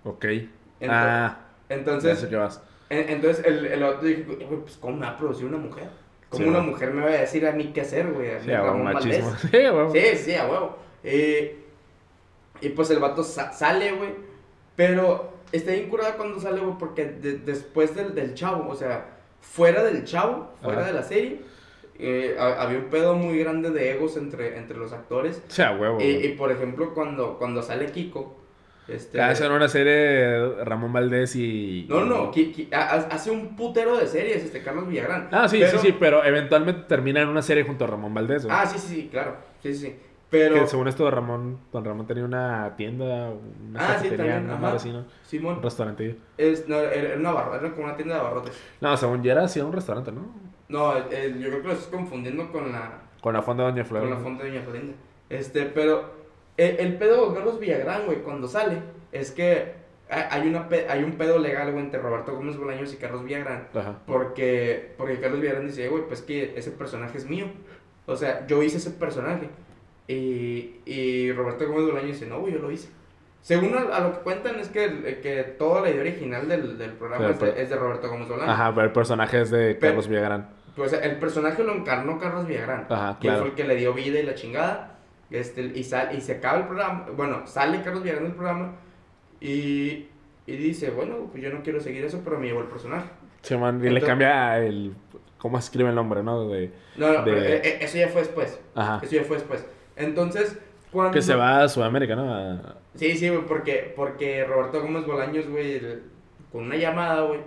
Ok. 0.04 0.24
Ento- 0.24 0.88
ah, 0.90 1.38
Entonces, 1.68 2.24
qué 2.28 2.36
vas. 2.36 2.62
en- 2.90 3.08
entonces 3.10 3.44
el, 3.46 3.66
el 3.66 3.82
otro 3.82 4.06
dijo, 4.08 4.32
"Eh, 4.32 4.46
güey, 4.48 4.60
pues, 4.60 4.76
¿cómo 4.78 4.96
me 4.96 5.06
va 5.06 5.12
a 5.12 5.16
producir 5.18 5.46
una 5.46 5.58
mujer? 5.58 5.88
¿Cómo 6.30 6.44
Sí, 6.44 6.48
una 6.48 6.60
mujer 6.60 6.92
me 6.92 7.02
va 7.02 7.08
a 7.08 7.20
decir 7.20 7.46
a 7.46 7.52
mí 7.52 7.72
qué 7.74 7.82
hacer, 7.82 8.10
güey? 8.10 8.30
Sí, 8.42 8.50
a 8.52 8.62
huevo, 8.62 8.66
Ramón 8.78 8.94
machismo. 8.94 9.26
Valdés. 9.30 9.50
Sí, 9.50 9.64
a 9.64 9.72
huevo. 9.74 9.92
Sí, 9.92 10.00
sí, 10.16 10.34
a 10.34 10.46
huevo. 10.46 10.76
Eh, 11.04 11.58
y 12.62 12.68
pues 12.70 12.90
el 12.90 12.98
vato 13.00 13.22
sa- 13.22 13.52
sale, 13.52 13.92
güey. 13.92 14.10
Pero 14.74 15.34
está 15.52 15.72
bien 15.72 15.90
curada 15.90 16.16
cuando 16.16 16.40
sale, 16.40 16.60
güey, 16.60 16.78
porque 16.78 17.04
de- 17.04 17.38
después 17.38 17.94
del, 17.94 18.14
del 18.14 18.32
chavo, 18.34 18.68
o 18.70 18.74
sea, 18.74 19.06
fuera 19.40 19.82
del 19.84 20.04
chavo, 20.04 20.50
fuera 20.62 20.78
Ajá. 20.80 20.86
de 20.88 20.92
la 20.94 21.02
serie, 21.02 21.42
eh, 21.98 22.36
ha- 22.38 22.62
había 22.62 22.78
un 22.78 22.86
pedo 22.86 23.14
muy 23.14 23.38
grande 23.38 23.70
de 23.70 23.92
egos 23.92 24.16
entre, 24.16 24.56
entre 24.58 24.76
los 24.78 24.92
actores. 24.92 25.42
Sí, 25.48 25.62
a 25.62 25.72
huevo. 25.76 25.98
Y, 26.00 26.28
por 26.38 26.50
ejemplo, 26.50 26.94
cuando, 26.94 27.38
cuando 27.38 27.62
sale 27.62 27.86
Kiko, 27.86 28.38
este... 28.88 29.20
Ah, 29.20 29.30
esa 29.30 29.46
era 29.46 29.54
una 29.54 29.68
serie 29.68 30.64
Ramón 30.64 30.92
Valdés 30.92 31.36
y. 31.36 31.86
No, 31.88 32.04
no, 32.04 32.32
hace 32.72 33.30
un 33.30 33.54
putero 33.56 33.96
de 33.96 34.06
series, 34.06 34.42
este 34.44 34.62
Carlos 34.62 34.88
Villagrán. 34.88 35.28
Ah, 35.30 35.48
sí, 35.48 35.58
Pero- 35.60 35.78
sí, 35.78 35.86
sí, 35.88 35.96
pero 35.98 36.24
eventualmente 36.24 36.82
termina 36.88 37.20
en 37.22 37.28
una 37.28 37.42
serie 37.42 37.62
junto 37.64 37.84
a 37.84 37.88
Ramón 37.88 38.12
Valdés, 38.12 38.44
güey. 38.44 38.56
Ah, 38.58 38.66
sí, 38.66 38.78
sí, 38.78 38.94
sí, 38.94 39.08
claro. 39.10 39.36
Sí, 39.62 39.72
sí, 39.74 39.86
sí. 39.86 39.96
Pero... 40.30 40.54
Que 40.54 40.66
según 40.66 40.88
esto, 40.88 41.10
Ramón, 41.10 41.58
Don 41.72 41.84
Ramón 41.84 42.06
tenía 42.06 42.24
una 42.24 42.74
tienda, 42.74 43.30
una 43.68 43.78
Ah, 43.78 43.88
sí, 43.98 44.08
cafetería, 44.08 44.36
también, 44.36 44.56
una 44.58 44.72
así, 44.72 44.90
¿no? 44.90 44.98
Un 45.00 45.06
Simón, 45.24 45.62
restaurantillo. 45.62 46.14
es, 46.38 46.66
no, 46.68 46.78
era 46.78 47.16
una 47.18 47.32
barra, 47.32 47.58
era 47.58 47.70
como 47.72 47.84
una 47.84 47.96
tienda 47.96 48.14
de 48.14 48.20
abarrotes. 48.22 48.58
No, 48.80 48.96
según 48.96 49.22
yo 49.22 49.30
era 49.30 49.44
así 49.44 49.60
un 49.60 49.74
restaurante, 49.74 50.10
¿no? 50.10 50.22
No, 50.72 50.96
eh, 50.96 51.34
yo 51.38 51.48
creo 51.50 51.60
que 51.62 51.68
lo 51.68 51.72
estás 51.74 51.88
confundiendo 51.88 52.50
con 52.50 52.72
la, 52.72 53.02
Con 53.20 53.34
la 53.34 53.42
fonda 53.42 53.64
de 53.64 53.70
Doña 53.72 53.84
Flor. 53.84 54.00
con 54.02 54.10
la 54.10 54.16
fuente 54.16 54.44
de 54.44 54.50
Doña 54.50 54.62
Florinda. 54.62 54.94
Este, 55.28 55.66
pero 55.66 56.10
el, 56.56 56.76
el 56.78 56.96
pedo 56.96 57.28
de 57.28 57.36
Carlos 57.36 57.60
Villagrán, 57.60 58.06
güey, 58.06 58.18
cuando 58.22 58.48
sale, 58.48 58.78
es 59.12 59.30
que 59.30 59.74
hay, 60.08 60.46
una, 60.48 60.68
pe- 60.68 60.86
hay 60.90 61.02
un 61.04 61.12
pedo 61.12 61.38
legal, 61.38 61.70
güey, 61.72 61.84
entre 61.84 62.00
Roberto 62.00 62.34
Gómez 62.34 62.56
Bolaños 62.56 62.92
y 62.92 62.96
Carlos 62.96 63.24
Villagrán. 63.24 63.68
Ajá. 63.74 63.98
Porque, 64.06 64.92
porque 64.98 65.20
Carlos 65.20 65.40
Villagrán 65.40 65.66
dice, 65.66 65.88
güey, 65.88 66.02
pues 66.06 66.20
que 66.22 66.52
ese 66.56 66.70
personaje 66.70 67.16
es 67.18 67.28
mío. 67.28 67.46
O 68.06 68.16
sea, 68.16 68.46
yo 68.46 68.62
hice 68.62 68.78
ese 68.78 68.90
personaje. 68.90 69.48
Y, 70.08 70.80
y 70.84 71.32
Roberto 71.32 71.66
Gómez 71.68 71.86
Bolaños 71.86 72.12
dice, 72.18 72.26
no, 72.26 72.40
güey, 72.40 72.52
yo 72.54 72.58
lo 72.58 72.70
hice. 72.70 72.88
Según 73.40 73.74
a, 73.76 73.96
a 73.96 74.00
lo 74.00 74.12
que 74.12 74.18
cuentan 74.20 74.58
es 74.60 74.68
que, 74.68 74.84
el- 74.84 75.20
que 75.20 75.42
toda 75.58 75.80
la 75.80 75.90
idea 75.90 76.00
original 76.00 76.48
del, 76.48 76.76
del 76.78 76.92
programa 76.92 77.24
Pero, 77.26 77.32
es, 77.34 77.40
de, 77.40 77.46
pero- 77.46 77.58
es 77.62 77.70
de 77.70 77.76
Roberto 77.76 78.08
Gómez 78.08 78.28
Bolaños. 78.28 78.52
Ajá, 78.54 78.74
pero 78.74 78.86
el 78.86 78.92
personaje 78.92 79.40
es 79.40 79.50
de 79.50 79.74
Pero- 79.74 79.80
Carlos 79.92 80.08
Villagrán. 80.08 80.50
Pues 80.76 80.92
el 80.94 81.16
personaje 81.18 81.62
lo 81.64 81.74
encarnó 81.74 82.18
Carlos 82.18 82.46
Villagrán. 82.46 82.86
Ajá, 82.88 83.18
que 83.20 83.28
claro. 83.28 83.40
fue 83.40 83.48
el 83.50 83.54
que 83.54 83.64
le 83.64 83.76
dio 83.76 83.92
vida 83.92 84.18
y 84.18 84.22
la 84.22 84.34
chingada. 84.34 84.98
Este, 85.30 85.62
y, 85.62 85.84
sal, 85.84 86.14
y 86.16 86.20
se 86.20 86.32
acaba 86.32 86.58
el 86.58 86.64
programa. 86.66 87.06
Bueno, 87.16 87.46
sale 87.46 87.82
Carlos 87.82 88.02
Villagrán 88.02 88.24
del 88.28 88.34
programa. 88.34 88.72
Y, 89.40 90.08
y 90.46 90.56
dice, 90.56 90.90
bueno, 90.90 91.28
pues 91.30 91.42
yo 91.42 91.50
no 91.50 91.62
quiero 91.62 91.80
seguir 91.80 92.04
eso, 92.04 92.20
pero 92.24 92.38
me 92.38 92.46
llevo 92.46 92.60
el 92.60 92.68
personaje. 92.68 93.08
Sí, 93.42 93.56
man, 93.56 93.84
y 93.84 93.90
le 93.90 94.00
cambia 94.00 94.58
el... 94.58 94.94
¿Cómo 95.38 95.58
escribe 95.58 95.88
el 95.88 95.96
nombre, 95.96 96.22
no? 96.22 96.48
De, 96.48 96.70
No, 96.96 97.08
no, 97.12 97.24
De- 97.24 97.32
pero 97.32 97.40
eh, 97.40 97.60
eh, 97.64 97.78
eso 97.80 97.98
ya 97.98 98.08
fue 98.08 98.20
después. 98.20 98.60
Ajá. 98.76 99.00
Eso 99.02 99.16
ya 99.16 99.24
fue 99.24 99.36
después. 99.38 99.66
Entonces, 99.96 100.56
cuando... 100.92 101.12
Que 101.12 101.20
se 101.22 101.34
va 101.34 101.62
a 101.64 101.68
Sudamérica, 101.68 102.14
¿no? 102.14 102.32
A- 102.32 102.76
Sí, 102.94 103.16
sí, 103.16 103.28
güey, 103.30 103.44
porque, 103.46 103.92
porque 103.96 104.44
Roberto 104.44 104.80
Gómez 104.82 105.04
Bolaños, 105.06 105.48
güey, 105.48 105.80
con 106.52 106.64
una 106.64 106.76
llamada, 106.76 107.22
güey, 107.22 107.40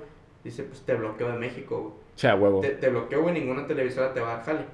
dice, 0.43 0.63
pues 0.63 0.81
te 0.81 0.95
bloqueo 0.95 1.31
de 1.31 1.37
México, 1.37 1.79
güey. 1.81 2.04
Sí, 2.15 2.27
a 2.27 2.35
huevo. 2.35 2.61
Te, 2.61 2.69
te 2.69 2.89
bloqueo, 2.89 3.21
güey, 3.21 3.33
ninguna 3.33 3.67
televisora 3.67 4.13
te 4.13 4.21
va 4.21 4.33
a 4.33 4.37
dar 4.37 4.45
jale. 4.45 4.65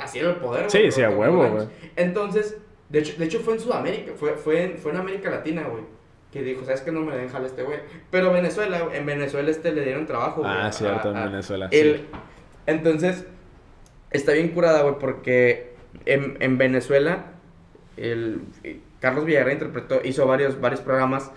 Así 0.00 0.18
era 0.18 0.30
el 0.30 0.36
poder, 0.36 0.70
Sí, 0.70 0.90
sí, 0.90 1.02
a 1.02 1.10
huevo, 1.10 1.36
Bolaños. 1.38 1.68
Entonces, 1.96 2.56
de 2.88 2.98
hecho, 3.00 3.18
de 3.18 3.24
hecho 3.26 3.40
fue 3.40 3.54
en 3.54 3.60
Sudamérica, 3.60 4.12
fue, 4.16 4.32
fue, 4.34 4.62
en, 4.62 4.78
fue 4.78 4.92
en 4.92 4.98
América 4.98 5.30
Latina, 5.30 5.64
güey. 5.68 5.82
Que 6.32 6.42
dijo, 6.42 6.64
¿sabes 6.64 6.80
que 6.82 6.90
No 6.92 7.00
me 7.00 7.16
den 7.16 7.28
jale 7.28 7.46
este 7.46 7.62
güey. 7.62 7.78
Pero 8.10 8.32
Venezuela, 8.32 8.88
en 8.92 9.06
Venezuela 9.06 9.50
este 9.50 9.72
le 9.72 9.82
dieron 9.84 10.06
trabajo, 10.06 10.40
güey. 10.42 10.52
Ah, 10.54 10.72
cierto, 10.72 11.10
en 11.10 11.16
a- 11.16 11.24
Venezuela. 11.26 11.68
el- 11.70 11.96
sí. 11.96 12.06
Entonces, 12.66 13.26
está 14.10 14.32
bien 14.32 14.48
curada, 14.48 14.82
güey, 14.82 14.96
porque 14.98 15.74
en, 16.06 16.36
en 16.40 16.58
Venezuela, 16.58 17.32
el, 17.96 18.40
Carlos 19.00 19.24
Villarreal 19.24 19.52
interpretó, 19.54 20.00
hizo 20.04 20.26
varios, 20.26 20.60
varios 20.60 20.80
programas 20.80 21.30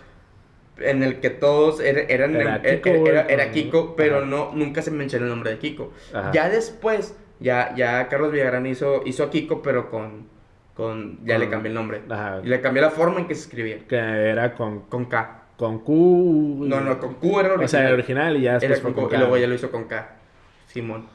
en 0.84 1.04
el 1.04 1.20
que 1.20 1.30
todos 1.30 1.80
er- 1.82 2.06
eran, 2.10 2.36
Era 2.36 2.62
er- 2.64 2.82
Kiko, 2.82 2.96
er- 3.06 3.08
era, 3.10 3.22
era 3.28 3.44
con- 3.46 3.54
Kiko, 3.54 3.96
pero 3.96 4.18
Ajá. 4.18 4.26
no, 4.26 4.52
nunca 4.54 4.82
se 4.82 4.92
mencionó 4.92 5.26
el 5.26 5.32
nombre 5.32 5.52
de 5.52 5.58
Kiko. 5.60 5.94
Ajá. 6.14 6.32
Ya 6.32 6.50
después, 6.50 7.16
ya, 7.40 7.74
ya 7.76 8.08
Carlos 8.08 8.32
Villarreal 8.32 8.68
hizo, 8.68 9.02
hizo 9.06 9.24
a 9.24 9.30
Kiko, 9.30 9.62
pero 9.62 9.90
con, 9.90 10.28
con 10.76 11.20
ya 11.26 11.38
le 11.38 11.50
cambié 11.50 11.70
el 11.70 11.76
nombre. 11.76 12.02
Ajá. 12.10 12.42
Y 12.44 12.48
le 12.48 12.62
cambié 12.62 12.82
la 12.82 12.90
forma 12.92 13.20
en 13.20 13.28
que 13.28 13.36
se 13.36 13.42
escribía, 13.42 13.80
Que 13.88 13.96
era 13.98 14.54
con, 14.56 14.82
con 14.82 15.06
K. 15.06 15.38
con 15.58 15.80
Q. 15.80 16.66
No, 16.68 16.82
no, 16.82 17.00
con 17.00 17.16
Q 17.16 17.40
era 17.40 17.54
original. 17.54 17.66
O 17.66 17.68
sea, 17.68 17.88
el 17.88 17.94
original 17.94 18.38
y 18.38 18.42
ya 18.42 18.52
Era 18.58 18.60
después 18.60 18.82
fue 18.82 18.94
con 18.94 19.04
con 19.04 19.10
Q, 19.10 19.10
y 19.10 19.14
K. 19.14 19.20
luego 19.20 19.38
ya 19.38 19.48
lo 19.48 19.54
hizo 19.56 19.70
con 19.72 19.84
K. 19.86 20.16
Simón. 20.68 21.06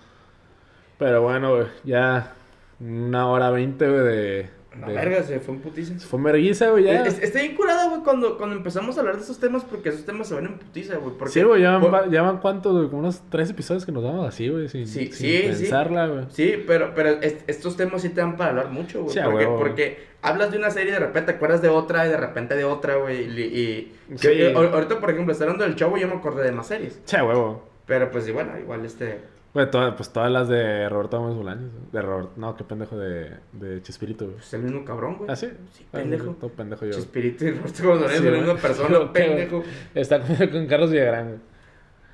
Pero 0.98 1.22
bueno, 1.22 1.66
ya 1.84 2.32
una 2.80 3.28
hora 3.28 3.51
veinte, 3.51 3.86
de... 3.88 4.48
La 4.81 4.86
de- 4.89 4.94
verga, 4.94 5.23
se 5.23 5.40
fue 5.40 5.55
un 5.55 5.61
putiza. 5.61 5.98
Se 5.98 6.07
fue 6.07 6.19
merguiza, 6.19 6.70
güey, 6.70 6.85
ya. 6.85 7.05
Es- 7.05 7.23
Está 7.23 7.40
bien 7.40 7.55
curada, 7.55 7.89
güey, 7.89 8.03
cuando, 8.03 8.36
cuando 8.36 8.57
empezamos 8.57 8.97
a 8.97 9.01
hablar 9.01 9.16
de 9.16 9.23
esos 9.23 9.39
temas, 9.39 9.65
porque 9.65 9.89
esos 9.90 10.05
temas 10.05 10.28
se 10.28 10.35
van 10.35 10.47
en 10.47 10.59
putiza, 10.59 10.97
güey. 10.97 11.15
porque- 11.19 11.32
Sí, 11.32 11.43
güey, 11.43 11.62
ya 11.62 11.78
van, 11.78 11.81
por- 11.81 12.11
ya 12.11 12.23
van 12.23 12.39
cuántos, 12.39 12.73
güey, 12.74 12.86
como 12.89 13.01
unos 13.01 13.23
tres 13.31 13.51
episodios 13.51 13.85
que 13.86 13.93
nos 13.93 14.03
damos 14.03 14.27
así, 14.28 14.48
güey, 14.48 14.69
sin, 14.69 14.86
Sí, 14.86 15.07
sin 15.07 15.12
sí, 15.12 15.39
sí. 15.39 15.43
pensarla, 15.62 16.07
güey. 16.09 16.24
Sí, 16.31 16.62
pero, 16.66 16.93
pero 16.94 17.11
est- 17.20 17.48
estos 17.48 17.77
temas 17.77 18.03
sí 18.03 18.11
te 18.11 18.20
dan 18.20 18.36
para 18.36 18.51
hablar 18.51 18.70
mucho, 18.70 19.03
güey. 19.03 19.15
Sí, 19.15 19.20
porque, 19.24 19.44
güey. 19.47 19.59
porque 19.59 19.98
hablas 20.23 20.51
de 20.51 20.59
una 20.59 20.70
serie 20.70 20.90
y 20.90 20.93
de 20.93 20.98
repente 21.01 21.32
te 21.32 21.36
acuerdas 21.36 21.62
de 21.62 21.69
otra 21.69 22.07
y 22.07 22.11
de 22.11 22.16
repente 22.16 22.55
de 22.57 22.65
otra, 22.65 22.97
güey. 22.97 23.23
Y, 23.24 23.40
y- 23.43 23.93
Sí. 24.16 24.28
que- 24.28 24.55
ahor- 24.55 24.73
ahorita, 24.73 25.01
por 25.01 25.11
ejemplo, 25.11 25.32
está 25.32 25.44
hablando 25.44 25.65
del 25.65 25.77
chavo, 25.77 25.97
yo 25.97 26.09
me 26.09 26.15
acordé 26.15 26.43
de 26.44 26.53
más 26.53 26.66
series. 26.66 27.01
Che, 27.05 27.23
huevo. 27.23 27.62
Pero 27.86 28.11
pues, 28.11 28.27
y 28.27 28.32
bueno, 28.32 28.51
igual 28.59 28.85
este. 28.85 29.20
Güey, 29.57 29.70
pues 29.97 30.11
todas 30.12 30.31
las 30.31 30.49
de 30.49 30.87
Roberto 30.91 31.19
Gómez 31.19 31.35
Bolaños. 31.37 31.70
De 31.91 32.03
Robert... 32.03 32.31
No, 32.37 32.55
qué 32.57 32.65
pendejo 32.65 32.99
de, 32.99 33.31
de 33.53 33.81
Chespirito, 33.83 34.27
güey. 34.27 34.37
Pues 34.37 34.53
el 34.53 34.62
mismo 34.65 34.85
cabrón, 34.85 35.16
güey. 35.16 35.31
¿Ah, 35.31 35.37
sí? 35.37 35.49
Sí, 35.73 35.85
Ah, 35.93 35.97
pendejo. 35.97 36.33
Todo 36.39 36.51
pendejo 36.51 36.85
yo. 36.85 36.93
Chespirito 36.93 37.45
y 37.47 37.53
Roberto 37.53 38.09
Sí, 38.09 38.16
son 38.16 38.24
la 38.33 38.39
misma 38.39 38.57
persona, 38.57 39.12
pendejo. 39.15 39.62
Está 39.95 40.20
con, 40.20 40.37
con 40.49 40.66
Carlos 40.66 40.91
Villagrán, 40.91 41.27
güey. 41.28 41.39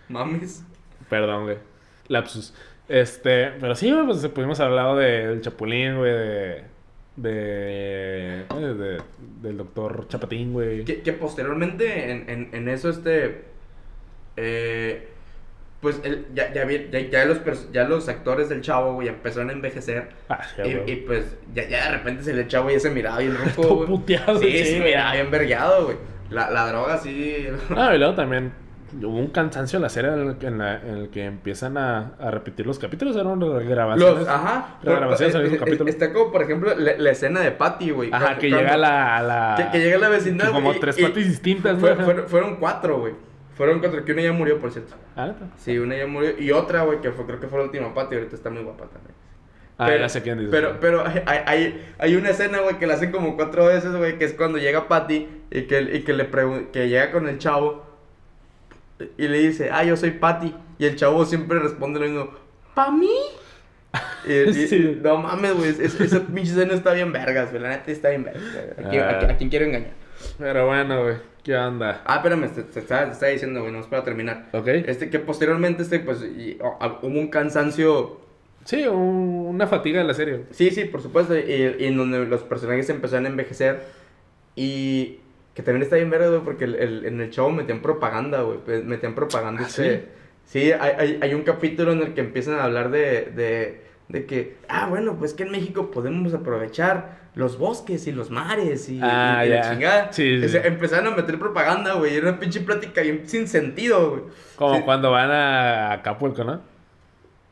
Mames. 0.09 0.64
Perdón, 1.10 1.44
güey. 1.44 1.56
Lapsus. 2.09 2.55
Este, 2.89 3.52
pero 3.60 3.74
sí, 3.74 3.90
güey, 3.90 4.05
pues 4.06 4.27
pudimos 4.28 4.60
hablar 4.60 4.97
del 4.97 5.40
Chapulín, 5.40 5.97
güey, 5.98 6.12
de... 6.12 6.64
De, 7.16 8.44
de, 8.55 8.74
de- 8.74 9.02
del 9.43 9.56
doctor 9.59 10.06
Chapatín, 10.09 10.52
güey. 10.52 10.85
Que, 10.85 11.02
que 11.02 11.12
posteriormente 11.12 12.10
en, 12.10 12.31
en, 12.31 12.48
en 12.55 12.69
eso, 12.69 12.89
este. 12.89 13.43
eh, 14.36 15.09
pues 15.82 16.00
el- 16.04 16.24
ya, 16.34 16.50
ya, 16.54 16.66
ya, 16.66 17.00
ya 17.10 17.24
los, 17.26 17.40
ya 17.72 17.84
los 17.84 18.09
actores 18.09 18.48
del 18.48 18.62
chavo, 18.62 18.94
güey, 18.94 19.09
empezaron 19.09 19.50
a 19.50 19.52
envejecer. 19.52 20.09
Ah, 20.30 20.40
sí, 20.56 20.62
Y, 20.64 20.74
güey. 20.76 20.90
y, 20.92 20.96
pues 20.96 21.36
ya, 21.54 21.68
ya 21.68 21.84
de 21.90 21.98
repente 21.98 22.22
se 22.22 22.32
le 22.32 22.42
echaba 22.42 22.70
y 22.70 22.74
ya 22.76 22.80
se 22.80 22.90
miraba 22.90 23.18
bien 23.18 23.36
rojo, 23.56 23.74
güey. 23.74 23.88
puteado, 23.88 24.38
Sí, 24.38 24.64
sí, 24.64 24.78
güey. 24.78 24.90
miraba 24.92 25.12
bien 25.12 25.30
vergueado, 25.30 25.84
güey. 25.86 25.96
La, 26.30 26.50
la 26.50 26.66
droga 26.68 26.96
sí. 26.96 27.46
No, 27.68 27.94
y 27.94 27.98
luego 27.98 28.14
también 28.14 28.52
hubo 29.02 29.18
un 29.18 29.26
cansancio 29.28 29.78
en 29.78 29.82
la 29.82 29.88
serie 29.88 30.12
en 30.12 30.28
el, 30.28 30.36
que- 30.38 30.46
en 30.46 30.59
la- 30.59 30.80
en 30.80 30.96
el 30.98 31.09
que 31.10 31.24
empiezan 31.24 31.76
a, 31.76 32.12
a 32.20 32.30
repetir 32.30 32.64
los 32.66 32.78
capítulos. 32.78 33.16
Eran 33.16 33.40
regrabaciones. 33.40 34.18
Los, 34.20 34.28
ajá. 34.28 34.76
Regrabaciones 34.82 35.34
al 35.34 35.40
Eh, 35.40 35.44
mismo 35.50 35.59
capítulo. 35.64 35.90
Está 35.90 36.12
como, 36.12 36.30
por 36.30 36.42
ejemplo, 36.42 36.74
la, 36.76 36.92
la 36.96 37.10
escena 37.10 37.40
de 37.40 37.50
Patty, 37.50 37.90
güey. 37.90 38.10
Ajá, 38.12 38.38
que 38.38 38.48
llega 38.50 38.74
a 38.74 38.76
la, 38.78 39.20
la... 39.22 39.54
Que, 39.56 39.78
que 39.78 39.84
llega 39.84 39.96
a 39.96 40.00
la 40.00 40.09
vecindad. 40.10 40.52
como 40.52 40.68
güey, 40.68 40.78
tres 40.80 40.96
y- 40.98 41.02
partes 41.02 41.26
distintas, 41.28 41.74
¿no? 41.74 41.80
fueron, 41.80 42.28
fueron 42.28 42.56
cuatro, 42.56 43.00
güey. 43.00 43.14
Fueron 43.54 43.80
cuatro, 43.80 44.04
que 44.04 44.12
una 44.12 44.22
ya 44.22 44.32
murió, 44.32 44.58
por 44.58 44.70
cierto. 44.72 44.94
Ah. 45.16 45.32
Sí, 45.58 45.78
una 45.78 45.96
ya 45.96 46.06
murió. 46.06 46.38
Y 46.38 46.50
otra, 46.52 46.82
güey, 46.84 47.00
que 47.00 47.12
fue, 47.12 47.26
creo 47.26 47.38
que 47.40 47.48
fue 47.48 47.58
la 47.58 47.66
última 47.66 47.92
Patty, 47.94 48.14
ahorita 48.16 48.34
está 48.34 48.48
muy 48.50 48.62
guapa 48.62 48.84
también. 48.86 49.14
Ah, 49.78 49.90
ya 49.94 50.08
sé 50.08 50.22
quién 50.22 50.38
dices. 50.38 50.50
Pero, 50.52 50.78
pero 50.80 51.04
hay, 51.06 51.22
hay, 51.46 51.92
hay 51.98 52.14
una 52.16 52.30
escena, 52.30 52.60
güey, 52.60 52.78
que 52.78 52.86
la 52.86 52.94
hacen 52.94 53.10
como 53.10 53.36
cuatro 53.36 53.66
veces, 53.66 53.94
güey, 53.96 54.18
que 54.18 54.24
es 54.26 54.32
cuando 54.34 54.58
llega 54.58 54.86
Patty 54.88 55.28
y 55.50 55.62
que, 55.62 55.80
y 55.80 56.02
que 56.02 56.12
le 56.12 56.28
que 56.72 56.88
llega 56.88 57.10
con 57.10 57.28
el 57.28 57.38
chavo 57.38 57.84
y 59.18 59.28
le 59.28 59.38
dice, 59.38 59.70
ah, 59.72 59.82
yo 59.84 59.96
soy 59.96 60.12
Patty. 60.12 60.54
Y 60.78 60.86
el 60.86 60.96
chavo 60.96 61.24
siempre 61.24 61.58
responde 61.58 62.00
lo 62.00 62.06
mismo, 62.06 62.30
¿pa 62.74 62.90
mí? 62.90 63.10
Y, 64.26 64.32
y- 64.50 64.66
Sí. 64.68 64.98
No 65.02 65.16
mames, 65.18 65.54
güey, 65.54 65.68
es- 65.70 65.80
esa 66.00 66.20
pinche 66.20 66.52
escena 66.52 66.74
está 66.74 66.92
bien 66.92 67.12
vergas, 67.12 67.50
güey, 67.50 67.62
la 67.62 67.70
neta 67.70 67.90
está 67.90 68.10
bien 68.10 68.24
vergas. 68.24 68.42
¿A 68.78 68.88
a 68.88 69.20
Ah. 69.28 69.32
a 69.32 69.36
quién 69.36 69.50
quiero 69.50 69.64
engañar? 69.66 69.90
Pero 70.39 70.66
bueno, 70.66 71.03
güey. 71.05 71.16
¿Qué 71.43 71.57
onda? 71.57 72.03
Ah, 72.05 72.16
espérame, 72.16 72.49
te, 72.53 72.62
te 72.62 72.78
estaba, 72.81 73.07
te 73.07 73.12
estaba 73.12 73.32
diciendo, 73.32 73.61
güey, 73.61 73.73
no 73.73 73.81
es 73.81 73.86
para 73.86 74.05
terminar. 74.05 74.49
¿Ok? 74.53 74.69
Este, 74.69 75.11
que 75.11 75.19
posteriormente, 75.19 75.82
este, 75.82 75.99
pues, 76.01 76.23
y- 76.23 76.57
o- 76.61 76.77
a- 76.81 76.99
hubo 77.03 77.19
un 77.19 77.28
cansancio 77.28 78.20
Sí, 78.65 78.86
un- 78.86 79.47
una 79.49 79.66
fatiga 79.66 79.99
de 79.99 80.05
la 80.07 80.15
serie. 80.15 80.44
Sí, 80.53 80.70
sí, 80.70 80.85
por 80.85 81.03
supuesto. 81.03 81.36
Y, 81.36 81.40
y 81.81 81.85
en 81.86 81.97
donde 81.97 82.24
los 82.27 82.43
personajes 82.44 82.89
empezaron 82.90 83.27
a 83.27 83.28
envejecer. 83.28 83.81
Y 84.55 85.19
que 85.55 85.62
también 85.62 85.82
está 85.82 85.97
bien 85.97 86.11
verde, 86.11 86.28
güey, 86.28 86.43
porque 86.43 86.65
el, 86.65 86.77
el- 86.77 87.05
en 87.07 87.20
el 87.20 87.31
show 87.31 87.51
metían 87.51 87.82
propaganda, 87.82 88.43
güey. 88.43 88.59
Metían 88.85 89.15
propaganda. 89.16 89.62
¿Ah, 89.65 89.66
este- 89.69 90.09
sí, 90.44 90.70
hay, 90.73 90.93
hay, 90.97 91.19
hay 91.20 91.35
un 91.35 91.43
capítulo 91.43 91.90
en 91.93 92.03
el 92.03 92.15
que 92.15 92.20
empiezan 92.20 92.55
a 92.55 92.65
hablar 92.65 92.90
de, 92.93 93.32
de, 93.35 93.81
de 94.09 94.27
que, 94.27 94.57
ah, 94.69 94.86
bueno, 94.89 95.16
pues 95.19 95.35
que 95.35 95.43
en 95.43 95.51
México 95.51 95.90
podemos 95.90 96.32
aprovechar 96.35 97.22
los 97.34 97.56
bosques 97.59 98.06
y 98.06 98.12
los 98.12 98.30
mares 98.30 98.88
y, 98.88 98.98
Ah, 99.02 99.40
y- 99.42 99.46
y 99.46 99.50
la 99.50 99.56
ya. 99.62 99.70
chingada. 99.72 100.12
Sí, 100.12 100.38
sí, 100.40 100.44
O 100.44 100.48
sea, 100.48 100.62
sí. 100.62 100.68
empezaron 100.68 101.12
a 101.12 101.16
meter 101.16 101.38
propaganda, 101.38 101.94
güey. 101.94 102.14
Era 102.16 102.28
una 102.30 102.38
pinche 102.38 102.60
plática 102.60 103.00
bien 103.02 103.22
sin 103.26 103.48
sentido, 103.48 104.10
güey. 104.10 104.22
Como 104.56 104.76
Sí. 104.76 104.82
cuando 104.84 105.10
van 105.10 105.30
a 105.30 105.92
Acapulco, 105.92 106.44
¿no? 106.44 106.60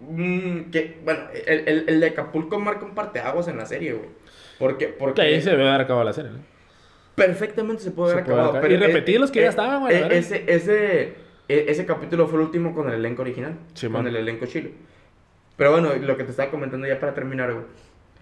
Mm, 0.01 0.71
que, 0.71 0.99
bueno, 1.05 1.21
el, 1.47 1.69
el, 1.69 1.85
el 1.89 2.01
de 2.01 2.07
Acapulco 2.09 2.59
marca 2.59 2.85
un 2.85 2.95
parteaguas 2.95 3.49
en 3.49 3.57
la 3.59 3.67
serie, 3.67 3.93
güey. 3.93 4.09
Porque, 4.59 4.89
porque 4.89 5.23
Que 5.23 5.29
ahí 5.29 5.43
se 5.43 5.51
debe 5.51 5.65
dar 5.65 5.81
a 5.81 5.87
cabo 5.87 6.05
la 6.05 6.13
serie, 6.13 6.31
¿no? 6.31 6.39
perfectamente 7.15 7.83
se 7.83 7.91
puede 7.91 8.11
Se 8.11 8.13
haber 8.15 8.25
puede 8.25 8.39
acabado. 8.39 8.59
acabar. 8.59 8.71
Y 8.71 8.75
pero 8.77 8.87
repetir 8.87 9.17
e- 9.17 9.19
los 9.19 9.31
que 9.31 9.41
ya 9.41 9.47
e- 9.47 9.49
estaban, 9.51 9.81
güey, 9.81 9.95
e-. 9.95 10.19
Ese, 10.19 10.45
ese, 10.47 11.03
e- 11.49 11.65
ese 11.69 11.85
capítulo 11.85 12.27
fue 12.27 12.39
el 12.39 12.47
último 12.47 12.75
con 12.75 12.89
el 12.89 12.95
elenco 12.95 13.21
original. 13.23 13.57
Sí, 13.75 13.87
con 13.89 13.93
man. 13.95 14.07
el 14.07 14.17
elenco 14.17 14.47
chile. 14.47 14.73
Pero 15.57 15.73
bueno, 15.73 15.91
lo 15.95 16.17
que 16.17 16.25
te 16.25 16.31
estaba 16.31 16.51
comentando 16.51 16.87
ya 16.87 16.99
para 16.99 17.13
terminar, 17.13 17.53
güey. 17.53 17.65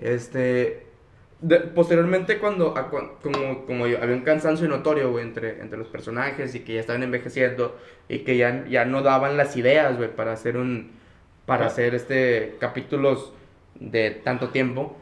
Este. 0.01 0.88
De- 1.41 1.61
posteriormente, 1.61 2.39
cuando, 2.39 2.77
a 2.77 2.89
como, 2.89 3.65
como 3.67 3.87
yo- 3.87 4.03
había 4.03 4.15
un 4.17 4.23
cansancio 4.23 4.67
notorio, 4.69 5.11
güey, 5.11 5.25
entre, 5.25 5.61
entre 5.61 5.79
los 5.79 5.89
personajes 5.89 6.55
y 6.55 6.61
que 6.61 6.75
ya 6.75 6.81
estaban 6.81 7.03
envejeciendo 7.03 7.79
y 8.09 8.21
que 8.21 8.37
ya, 8.37 8.65
ya 8.69 8.85
no 8.85 9.03
daban 9.03 9.37
las 9.37 9.57
ideas, 9.57 9.97
güey, 9.97 10.15
para 10.15 10.33
hacer 10.33 10.57
un. 10.57 10.93
Para 11.47 11.65
Ah. 11.65 11.69
hacer 11.69 11.95
este. 11.95 12.57
capítulos 12.61 13.33
de 13.81 14.11
tanto 14.11 14.49
tiempo. 14.49 14.99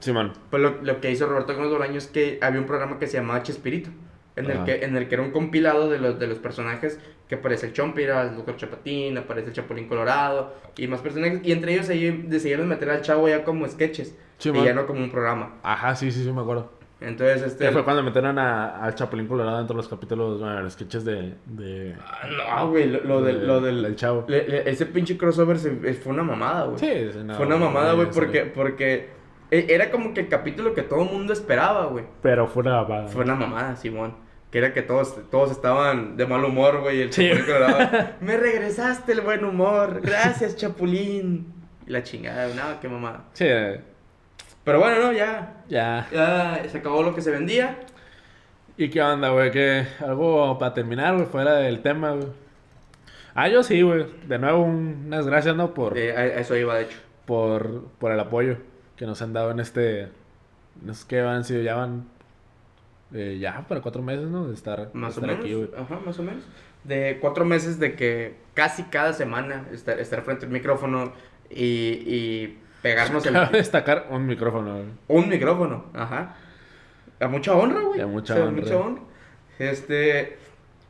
Pues 0.51 0.63
lo, 0.63 0.83
lo 0.83 1.01
que 1.01 1.11
hizo 1.11 1.27
Roberto 1.27 1.55
Gómez 1.55 1.71
Bolaño 1.71 1.97
es 1.99 2.07
que 2.09 2.39
había 2.43 2.61
un 2.61 2.67
programa 2.67 2.99
que 2.99 3.07
se 3.07 3.17
llamaba 3.17 3.43
Chespirito, 3.43 3.89
en 4.37 4.51
el, 4.51 4.65
que, 4.65 4.85
en 4.85 4.97
el 4.97 5.09
que 5.09 5.15
era 5.15 5.25
un 5.25 5.31
compilado 5.31 5.89
de 5.89 5.99
los, 5.99 6.19
de 6.19 6.27
los 6.27 6.39
personajes 6.39 7.01
que 7.27 7.37
aparece 7.37 7.67
el 7.69 7.73
Chompira, 7.73 8.21
el 8.23 8.37
Doctor 8.37 8.57
Chapatín, 8.57 9.17
aparece 9.17 9.49
el 9.49 9.55
Chapulín 9.55 9.89
Colorado 9.89 10.55
y 10.77 10.87
más 10.89 11.01
personajes. 11.01 11.41
Y 11.43 11.53
entre 11.53 11.73
ellos 11.73 11.89
ahí 11.89 12.25
decidieron 12.29 12.69
meter 12.69 12.91
al 12.91 13.01
chavo 13.01 13.29
ya 13.29 13.43
como 13.45 13.67
sketches 13.67 14.15
Sí, 14.39 14.51
y 14.51 14.53
man. 14.53 14.65
ya 14.65 14.75
no 14.75 14.87
como 14.87 15.01
un 15.03 15.11
programa. 15.11 15.55
Ajá, 15.63 15.95
sí, 15.97 16.11
sí, 16.13 16.23
sí, 16.25 16.33
me 16.33 16.41
acuerdo. 16.43 16.73
Entonces, 17.01 17.43
este... 17.43 17.67
Que 17.67 17.73
fue 17.73 17.85
cuando 17.85 18.03
metieron 18.03 18.39
a, 18.39 18.83
al 18.83 18.95
Chapulín 18.95 19.27
Colorado 19.27 19.59
dentro 19.59 19.75
de 19.75 19.83
los 19.83 19.89
capítulos, 19.89 20.41
bueno, 20.41 20.63
los 20.63 20.73
sketches 20.73 21.05
de... 21.05 21.35
de... 21.45 21.95
Ah, 22.01 22.61
no, 22.63 22.71
güey, 22.71 22.89
lo, 22.89 23.01
lo 23.05 23.21
del, 23.23 23.41
de- 23.41 23.47
lo 23.47 23.61
del... 23.61 23.83
del 23.83 23.97
chavo. 23.97 24.25
le- 24.29 24.49
le- 24.49 24.71
ese 24.71 24.87
pinche 24.87 25.19
crossover 25.19 25.59
se- 25.59 25.95
fue 25.95 26.13
una 26.15 26.23
mamada, 26.23 26.65
güey. 26.65 26.79
Sí, 26.79 27.11
sí, 27.13 27.19
no, 27.23 27.35
fue 27.35 27.45
una 27.47 27.57
mamada, 27.59 27.93
güey, 27.93 28.07
sí. 28.11 28.13
porque, 28.19 28.47
porque 28.47 29.11
eh, 29.51 29.67
era 29.69 29.91
como 29.91 30.15
que 30.15 30.21
el 30.21 30.29
capítulo 30.29 30.73
que 30.73 30.83
todo 30.83 31.03
el 31.03 31.11
mundo 31.11 31.35
esperaba, 31.35 31.85
güey. 31.87 32.07
Pero 32.23 32.47
fue 32.47 32.63
una... 32.63 32.85
Fue 33.09 33.25
una 33.25 33.35
mamada, 33.35 33.77
Simón. 33.77 34.15
que 34.51 34.57
era 34.57 34.73
que 34.73 34.81
todos, 34.81 35.17
todos 35.31 35.51
estaban 35.51 36.17
de 36.17 36.27
mal 36.27 36.43
humor, 36.47 36.81
güey. 36.81 36.99
y 36.99 37.03
El 37.03 37.13
Sí. 37.13 37.29
Chapulín 37.29 37.45
Colorado, 37.47 38.09
Me 38.23 38.39
regresaste 38.39 39.13
el 39.13 39.21
buen 39.21 39.45
humor. 39.45 40.01
Gracias, 40.03 40.57
Chapulín. 40.57 41.53
Y 41.87 41.91
la 41.91 42.03
chingada, 42.03 42.49
no, 42.55 42.81
qué 42.81 42.89
mamada. 42.89 43.25
Sí, 43.35 43.45
eh, 43.47 43.83
Pero 44.67 44.81
bueno, 44.81 45.01
no, 45.01 45.13
ya. 45.13 45.63
ya. 45.69 46.07
Ya 46.13 46.61
se 46.69 46.79
acabó 46.79 47.03
lo 47.03 47.15
que 47.15 47.23
se 47.23 47.31
vendía. 47.31 47.79
¿Y 48.77 48.91
qué 48.91 49.01
onda, 49.01 49.31
güey? 49.31 49.51
¿Qué? 49.53 49.87
Algo 50.01 50.59
para 50.59 50.75
terminar, 50.75 51.15
güey, 51.15 51.27
fuera 51.27 51.55
del 51.55 51.81
tema, 51.81 52.11
güey. 52.11 52.29
Ah, 53.35 53.49
yo 53.49 53.63
sí, 53.63 53.81
güey. 53.81 54.07
De 54.27 54.39
nuevo, 54.39 54.65
un- 54.65 55.05
unas 55.07 55.25
gracias, 55.27 55.55
¿no? 55.57 55.73
Por, 55.73 55.97
Eh, 55.97 56.15
a, 56.17 56.27
eso 56.41 56.57
iba, 56.57 56.75
de 56.75 56.83
hecho. 56.85 56.99
por, 57.27 57.85
por 57.99 58.11
el 58.13 58.19
apoyo 58.21 58.59
que 58.97 59.07
nos 59.07 59.23
han 59.23 59.33
dado 59.33 59.51
en 59.53 59.61
este... 59.61 60.09
No 60.83 60.93
sé 60.95 61.07
qué 61.09 61.23
van, 61.23 61.45
sido, 61.45 61.63
ya 61.63 61.75
van... 61.77 62.05
eh, 63.15 63.39
ya 63.41 63.65
para 63.69 63.81
cuatro 63.81 64.03
meses, 64.03 64.27
¿no? 64.29 64.49
De 64.49 64.55
estar, 64.55 64.93
de 64.93 64.99
Más 64.99 65.17
o 65.17 65.21
estar 65.21 65.29
menos. 65.29 65.45
aquí, 65.45 65.55
güey. 65.55 65.69
Ajá, 65.79 66.01
más 66.05 66.19
o 66.19 66.23
menos. 66.25 66.43
De 66.85 67.19
cuatro 67.21 67.45
meses 67.45 67.79
de 67.79 67.95
que 67.95 68.35
casi 68.55 68.83
cada 68.85 69.13
semana 69.13 69.65
estar, 69.73 69.99
estar 70.01 70.23
frente 70.23 70.45
al 70.47 70.53
micrófono 70.53 71.13
y, 71.51 71.65
y 71.65 72.59
pegarnos 72.87 73.27
el, 73.27 73.33
Cabe 73.33 73.59
destacar 73.59 74.07
un 74.11 74.27
micrófono, 74.27 74.75
güey. 74.75 74.87
un 75.09 75.29
micrófono. 75.29 75.87
Ajá. 75.95 76.37
A 77.21 77.29
mucha 77.29 77.55
honra, 77.55 77.81
güey. 77.81 78.01
A 78.01 78.07
mucha 78.07 78.35
O 78.35 78.37
sea, 78.37 78.47
honra. 78.47 78.63
mucha 78.63 78.77
honra. 78.77 79.03
Este. 79.59 80.39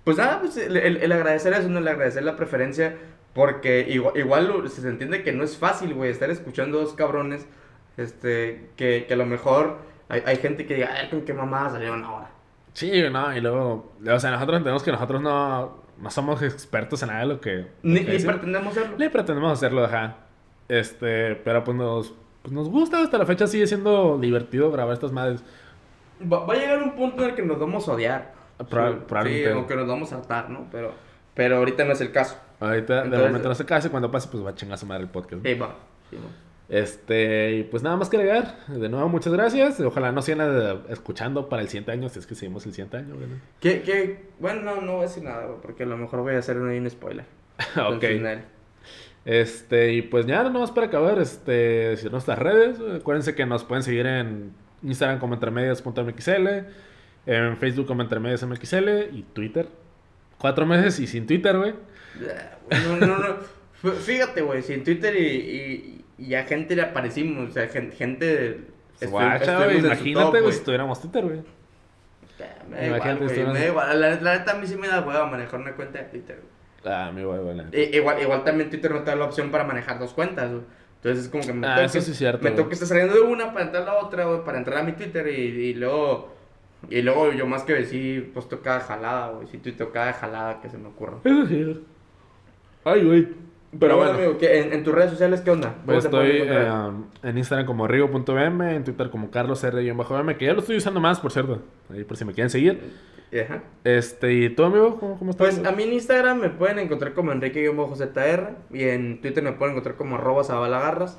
Pues 0.05 0.19
nada, 0.19 0.41
pues 0.41 0.57
el, 0.57 1.13
agradecer 1.13 1.53
eso, 1.53 1.69
¿no? 1.69 1.79
el 1.79 1.89
agradecer 1.89 2.23
la 2.23 2.37
preferencia. 2.37 2.97
Porque 3.33 3.87
igual, 3.89 4.71
se 4.71 4.89
entiende 4.89 5.23
que 5.23 5.33
no 5.33 5.45
es 5.45 5.59
fácil, 5.59 5.93
güey, 5.95 6.11
estar 6.11 6.31
escuchando 6.31 6.79
dos 6.79 6.95
cabrones. 6.95 7.47
Este, 7.97 8.71
que, 8.77 9.07
que 9.07 9.15
a 9.15 9.17
lo 9.17 9.27
mejor 9.27 9.79
hay, 10.09 10.23
hay 10.27 10.37
gente 10.37 10.67
que 10.67 10.75
diga, 10.75 10.91
ay, 10.95 11.09
con 11.09 11.23
qué 11.23 11.35
mamada 11.35 11.71
salieron 11.71 12.05
ahora. 12.05 12.31
Sí, 12.73 12.91
no, 13.11 13.35
y 13.35 13.41
luego... 13.41 13.95
O 14.07 14.21
sea, 14.21 14.31
nosotros 14.31 14.59
entendemos 14.59 14.83
que 14.83 14.93
nosotros 14.93 15.23
no, 15.23 15.83
no 15.99 16.11
somos 16.11 16.43
expertos 16.43 17.03
en 17.03 17.09
nada 17.09 17.21
de 17.21 17.27
lo 17.27 17.41
que... 17.41 17.67
Ni, 17.83 18.05
que 18.05 18.19
ni 18.19 18.25
pretendemos 18.25 18.75
serlo. 18.75 18.97
Ni 18.99 19.09
pretendemos 19.09 19.53
hacerlo, 19.53 19.85
ajá. 19.85 20.17
Este, 20.69 21.37
pero 21.37 21.63
pues 21.65 21.77
nos, 21.77 22.15
pues 22.43 22.53
nos 22.53 22.69
gusta, 22.69 23.01
hasta 23.03 23.19
la 23.19 23.27
fecha 23.27 23.47
sigue 23.47 23.67
siendo 23.67 24.19
divertido 24.19 24.71
grabar 24.71 24.95
estas 24.95 25.13
madres. 25.13 25.43
Va, 26.21 26.45
va 26.45 26.55
a 26.55 26.57
llegar 26.57 26.83
un 26.83 26.95
punto 26.97 27.23
en 27.25 27.31
el 27.31 27.37
que 27.37 27.43
nos 27.43 27.59
vamos 27.59 27.89
a 27.89 27.93
odiar. 27.93 28.35
Proba- 28.59 28.93
Sí, 28.95 29.05
probablemente. 29.07 29.53
Sí, 29.53 29.59
o 29.59 29.67
que 29.67 29.77
nos 29.77 29.87
vamos 29.89 30.13
a 30.13 30.17
hartar, 30.17 30.51
¿no? 30.51 30.67
Pero, 30.73 30.93
pero 31.35 31.57
ahorita 31.59 31.85
no 31.85 31.93
es 31.93 32.01
el 32.01 32.11
caso. 32.11 32.37
Ahorita, 32.59 33.05
de 33.05 33.19
momento 33.19 33.49
no 33.49 33.55
se 33.55 33.67
case, 33.67 33.91
cuando 33.91 34.11
pase, 34.11 34.29
pues 34.31 34.45
va 34.45 34.51
a 34.51 34.55
chingar 34.55 34.79
su 34.79 34.87
madre 34.87 35.03
el 35.03 35.11
podcast. 35.11 35.45
va. 35.45 35.75
Sí, 36.11 36.17
va. 36.17 36.47
Este, 36.69 37.53
y 37.53 37.63
pues 37.65 37.83
nada 37.83 37.97
más 37.97 38.09
que 38.09 38.17
agregar. 38.17 38.57
De 38.67 38.89
nuevo, 38.89 39.09
muchas 39.09 39.33
gracias. 39.33 39.79
Ojalá 39.81 40.11
no 40.11 40.21
sigan 40.23 40.41
eh, 40.51 40.79
escuchando 40.89 41.49
para 41.49 41.63
el 41.63 41.69
siguiente 41.69 41.93
año, 41.93 42.09
si 42.09 42.19
es 42.19 42.27
que 42.27 42.35
seguimos 42.35 42.67
el 42.67 42.73
siguiente 42.73 42.97
año, 42.97 43.15
¿verdad? 43.17 43.37
¿Qué, 43.61 43.83
qué? 43.83 44.25
Bueno, 44.41 44.63
no, 44.63 44.81
no 44.81 44.93
voy 44.95 45.01
a 45.01 45.09
decir 45.09 45.23
nada, 45.23 45.47
porque 45.63 45.85
a 45.85 45.87
lo 45.87 45.97
mejor 45.97 46.23
voy 46.23 46.35
a 46.35 46.39
hacer 46.39 46.57
un, 46.59 46.91
spoiler. 46.91 47.25
ok. 47.77 47.79
Al 47.79 48.01
final. 48.01 48.45
Este, 49.27 49.93
y 49.93 50.03
pues 50.03 50.25
ya, 50.25 50.45
nomás 50.45 50.71
para 50.71 50.87
acabar, 50.87 51.19
este, 51.19 51.51
decir 51.51 52.11
nuestras 52.13 52.39
redes. 52.39 52.79
Acuérdense 53.01 53.35
que 53.35 53.45
nos 53.45 53.65
pueden 53.65 53.83
seguir 53.83 54.07
en 54.07 54.53
Instagram 54.83 55.19
como 55.19 55.35
entremedias.mxl, 55.35 56.49
en 57.27 57.57
Facebook 57.59 57.87
como 57.87 58.03
entremedias.mxl 58.03 58.89
y 59.13 59.25
Twitter. 59.33 59.69
Cuatro 60.39 60.65
meses 60.65 61.01
y 61.01 61.07
sin 61.09 61.27
Twitter, 61.27 61.57
güey. 61.59 61.75
No, 62.71 63.05
no, 63.07 63.19
no. 63.19 63.37
Fíjate, 63.93 64.43
güey, 64.43 64.63
si 64.63 64.75
en 64.75 64.85
Twitter 64.85 65.15
y, 65.17 65.27
y, 65.27 66.05
y 66.29 66.35
a 66.35 66.45
gente 66.45 66.77
le 66.77 66.83
aparecimos, 66.83 67.51
o 67.51 67.53
sea, 67.53 67.67
gen- 67.69 67.91
gente... 67.93 68.61
estu- 69.01 69.11
Guacha, 69.11 69.65
güey, 69.65 69.79
imagínate, 69.79 70.41
güey, 70.41 70.53
si 70.53 70.63
tuviéramos 70.65 71.01
Twitter, 71.01 71.25
güey. 71.25 71.43
Me 72.71 72.77
da 72.77 72.87
Imagínate, 72.87 73.25
igual, 73.25 73.35
güey, 73.35 73.47
me 73.53 73.59
da 73.61 73.67
igual. 73.67 74.01
La, 74.01 74.21
la 74.21 74.39
neta 74.39 74.53
a 74.53 74.55
mí 74.55 74.67
sí 74.67 74.77
me 74.77 74.89
da 74.89 75.01
hueva 75.01 75.27
manejar 75.27 75.59
una 75.61 75.73
cuenta 75.73 75.99
de 75.99 76.05
Twitter, 76.05 76.37
güey. 76.37 76.56
Ah, 76.87 77.11
mi 77.15 77.23
güey, 77.25 77.41
güey. 77.41 77.59
I- 77.73 77.97
Igual, 77.97 78.23
igual 78.23 78.45
también 78.45 78.71
Twitter 78.71 78.91
no 78.93 79.01
te 79.01 79.11
da 79.11 79.17
la 79.17 79.25
opción 79.25 79.51
para 79.51 79.65
manejar 79.65 79.99
dos 79.99 80.13
cuentas, 80.13 80.51
güey. 80.51 80.63
Entonces 80.97 81.25
es 81.25 81.31
como 81.31 81.45
que 81.45 81.53
me 81.53 81.67
Ah, 81.67 81.75
toca, 81.75 81.85
eso 81.87 82.01
sí 82.01 82.11
es 82.13 82.17
cierto, 82.19 82.43
me 82.43 82.51
toca 82.53 82.73
estar 82.73 82.89
saliendo 82.89 83.15
de 83.15 83.21
una 83.21 83.53
para 83.53 83.67
entrar 83.67 83.83
a 83.83 83.87
la 83.87 83.99
otra, 83.99 84.25
güey, 84.25 84.45
para 84.45 84.59
entrar 84.59 84.79
a 84.79 84.83
mi 84.83 84.93
Twitter 84.93 85.27
y, 85.29 85.33
y 85.71 85.75
luego 85.75 86.35
y 86.91 87.03
luego 87.03 87.33
yo 87.33 87.47
más 87.47 87.63
que 87.65 87.75
decir, 87.75 88.31
pues 88.33 88.49
toca 88.49 88.81
jalada, 88.81 89.29
güey, 89.31 89.47
si 89.49 89.59
Twitter 89.59 89.89
cada 89.93 90.13
jalada 90.13 90.61
que 90.61 90.69
se 90.69 90.79
me 90.79 90.89
ocurra. 90.89 91.19
Eso 91.25 91.47
sí. 91.47 91.85
Ay, 92.85 93.05
güey. 93.05 93.29
Pero 93.79 93.97
bueno, 93.97 94.13
amigo, 94.13 94.39
¿qué- 94.39 94.61
en, 94.61 94.73
en 94.73 94.85
tus 94.85 94.95
redes 94.95 95.11
sociales 95.11 95.41
qué 95.43 95.51
onda? 95.51 95.69
¿Cómo 95.75 95.87
Pues 95.87 96.05
estoy 96.05 96.31
eh, 96.45 96.91
en 97.25 97.39
Instagram 97.39 97.67
como 97.67 97.87
rigo.m, 97.87 98.75
en 98.77 98.85
Twitter 98.85 99.11
como 99.11 99.31
carlosr-m, 99.31 100.37
que 100.37 100.47
ya 100.47 100.55
lo 100.55 100.61
estoy 100.61 100.77
usando 100.79 101.01
más, 101.01 101.21
por 101.21 101.31
cierto. 101.33 101.61
Ahí 101.93 102.05
por 102.05 102.17
si 102.17 102.25
me 102.25 102.33
quieren 102.33 102.49
seguir. 102.51 102.81
Ajá. 103.33 103.63
Este, 103.85 104.33
¿y 104.33 104.49
tú, 104.51 104.65
amigo? 104.65 104.99
¿Cómo, 104.99 105.19
cómo 105.19 105.31
estás? 105.33 105.57
Pues 105.57 105.67
a 105.67 105.73
mí 105.73 105.83
en 105.83 105.93
Instagram 105.95 106.39
me 106.39 106.51
pueden 106.51 106.79
encontrar 106.79 107.13
como 107.13 107.33
Enrique-ZR 107.33 108.51
y 108.73 108.85
en 108.85 109.21
Twitter 109.21 109.43
me 109.43 109.53
pueden 109.53 109.75
encontrar 109.75 109.97
como 109.97 110.17
arroba 110.17 110.45
zabalagarras. 110.45 111.19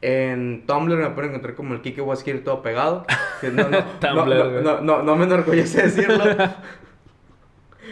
En 0.00 0.64
Tumblr 0.66 0.96
me 0.96 1.10
pueden 1.10 1.30
encontrar 1.30 1.56
como 1.56 1.74
el 1.74 1.80
Kike 1.80 2.00
Waskir 2.00 2.44
todo 2.44 2.62
pegado. 2.62 3.04
Que 3.40 3.50
no, 3.50 3.68
no, 3.68 3.70
no, 3.80 3.84
Tumblr, 4.00 4.62
no, 4.62 4.80
no, 4.80 5.02
no 5.02 5.16
me 5.16 5.24
enorgullece 5.24 5.82
decirlo. 5.82 6.24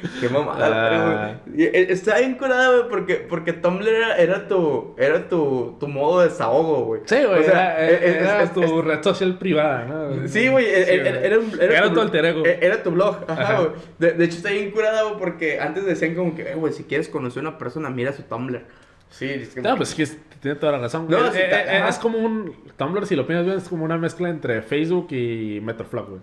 Qué 0.21 0.29
mamada, 0.29 0.67
Ah. 0.67 1.41
pero, 1.45 1.53
güey. 1.55 1.61
Y, 1.61 1.65
eh, 1.65 1.87
Está 1.91 2.19
bien 2.19 2.35
curada, 2.35 2.71
güey, 2.77 2.89
porque, 2.89 3.15
porque 3.17 3.53
Tumblr 3.53 3.89
era, 3.89 4.17
era 4.17 4.49
tu, 4.49 4.95
era 4.99 5.29
tu, 5.29 5.77
tu 5.81 5.89
modo 5.89 6.21
de 6.21 6.29
desahogo, 6.29 6.85
güey. 6.85 7.01
Sí, 7.07 7.17
güey, 7.27 7.41
O 7.41 7.45
sea, 7.45 7.79
era, 7.89 7.99
era 7.99 8.43
es- 8.43 8.53
tu 8.53 8.63
es- 8.63 8.85
red 8.85 9.03
social 9.03 9.39
privada, 9.39 9.85
¿no? 9.85 10.29
Sí, 10.29 10.49
güey, 10.49 10.67
era, 10.67 10.91
era, 11.09 11.21
era, 11.21 11.39
un- 11.39 11.61
Era 11.61 11.89
tu- 11.89 11.95
tu 11.95 12.01
alter 12.01 12.25
ego. 12.25 12.45
eh, 12.47 12.59
Era 12.61 12.83
tu 12.83 12.91
blog, 12.91 13.19
ajá, 13.29 13.59
güey. 13.61 13.71
De, 13.99 14.13
de 14.13 14.25
hecho, 14.25 14.37
está 14.37 14.51
bien 14.51 14.71
curada, 14.71 15.03
güey, 15.05 15.17
porque 15.19 15.61
antes 15.61 15.85
decían 15.87 16.15
como 16.15 16.35
que, 16.35 16.43
eh, 16.51 16.55
güey, 16.55 16.73
si 16.73 16.85
quieres 16.85 17.09
conocer 17.09 17.45
a 17.45 17.49
una 17.49 17.59
persona, 17.59 17.89
mira 17.91 18.13
su 18.13 18.23
Tumblr. 18.23 18.65
Sí, 19.09 19.27
es 19.31 19.55
que- 19.55 19.61
No, 19.63 19.77
pues 19.77 19.91
es 19.91 19.95
que 19.95 20.03
es- 20.03 20.19
tiene 20.41 20.57
toda 20.57 20.73
la 20.73 20.79
razón. 20.79 21.07
No, 21.09 21.33
sí, 21.33 21.39
eh, 21.41 21.49
ta- 21.51 21.89
es 21.89 21.97
como 21.99 22.19
un 22.19 22.55
Tumblr, 22.77 23.07
si 23.07 23.17
lo 23.17 23.27
piensas 23.27 23.47
bien, 23.47 23.59
es 23.59 23.69
como 23.69 23.85
una 23.85 23.97
mezcla 23.97 24.29
entre 24.29 24.63
Facebook 24.63 25.09
y 25.13 25.61
Metroflog, 25.63 26.09
güey. 26.09 26.21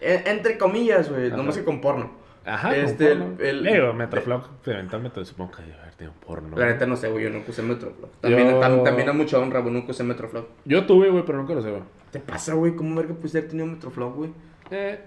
Entre 0.00 0.56
comillas, 0.58 1.10
güey, 1.10 1.30
nomás 1.30 1.56
que 1.58 1.64
con 1.64 1.80
porno. 1.80 2.12
Ajá, 2.48 2.74
Este, 2.76 3.14
porno. 3.14 3.36
el- 3.38 3.62
Digo, 3.64 3.92
Metroflog, 3.92 4.42
eventualmente 4.66 5.24
supongo 5.24 5.52
que 5.52 5.62
tenido 5.96 6.12
un 6.14 6.20
porno. 6.26 6.56
La 6.56 6.66
neta 6.66 6.86
no 6.86 6.96
sé, 6.96 7.08
güey, 7.10 7.24
yo 7.24 7.30
nunca 7.30 7.50
usé 7.50 7.62
Metroflog. 7.62 8.10
También, 8.20 8.50
Yo- 8.50 8.60
tam- 8.60 8.84
también 8.84 9.08
a 9.08 9.12
mucha 9.12 9.38
honra, 9.38 9.60
güey, 9.60 9.72
nunca 9.74 9.90
usé 9.90 10.04
Metroflog. 10.04 10.46
Yo 10.64 10.86
tuve, 10.86 11.10
güey, 11.10 11.24
pero 11.24 11.38
nunca 11.38 11.54
lo 11.54 11.62
sé, 11.62 11.70
güey. 11.70 11.82
¿Te 12.12 12.20
pasa, 12.20 12.54
güey? 12.54 12.74
¿Cómo 12.76 12.94
verga 12.96 13.14
pudiste 13.14 13.38
haber 13.38 13.50
tenido 13.50 13.66
Metroflog, 13.66 14.14
güey? 14.14 14.30
Eh, 14.70 14.98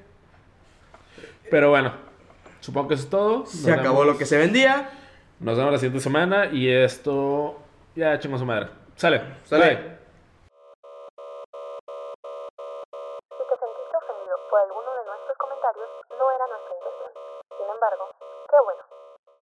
Pero 1.49 1.69
bueno, 1.69 1.93
supongo 2.61 2.87
que 2.89 2.93
eso 2.93 3.03
es 3.03 3.09
todo. 3.09 3.45
Se 3.45 3.71
acabó 3.73 4.03
lo 4.05 4.17
que 4.17 4.25
se 4.25 4.37
vendía. 4.37 4.89
Nos 5.39 5.57
vemos 5.57 5.71
la 5.73 5.79
siguiente 5.79 5.99
semana 6.01 6.45
y 6.45 6.69
esto 6.69 7.59
ya 7.95 8.17
chingó 8.19 8.37
su 8.37 8.45
madre. 8.45 8.67
Sale. 8.95 9.21
Sale. 9.43 9.65
Bye. 9.75 9.90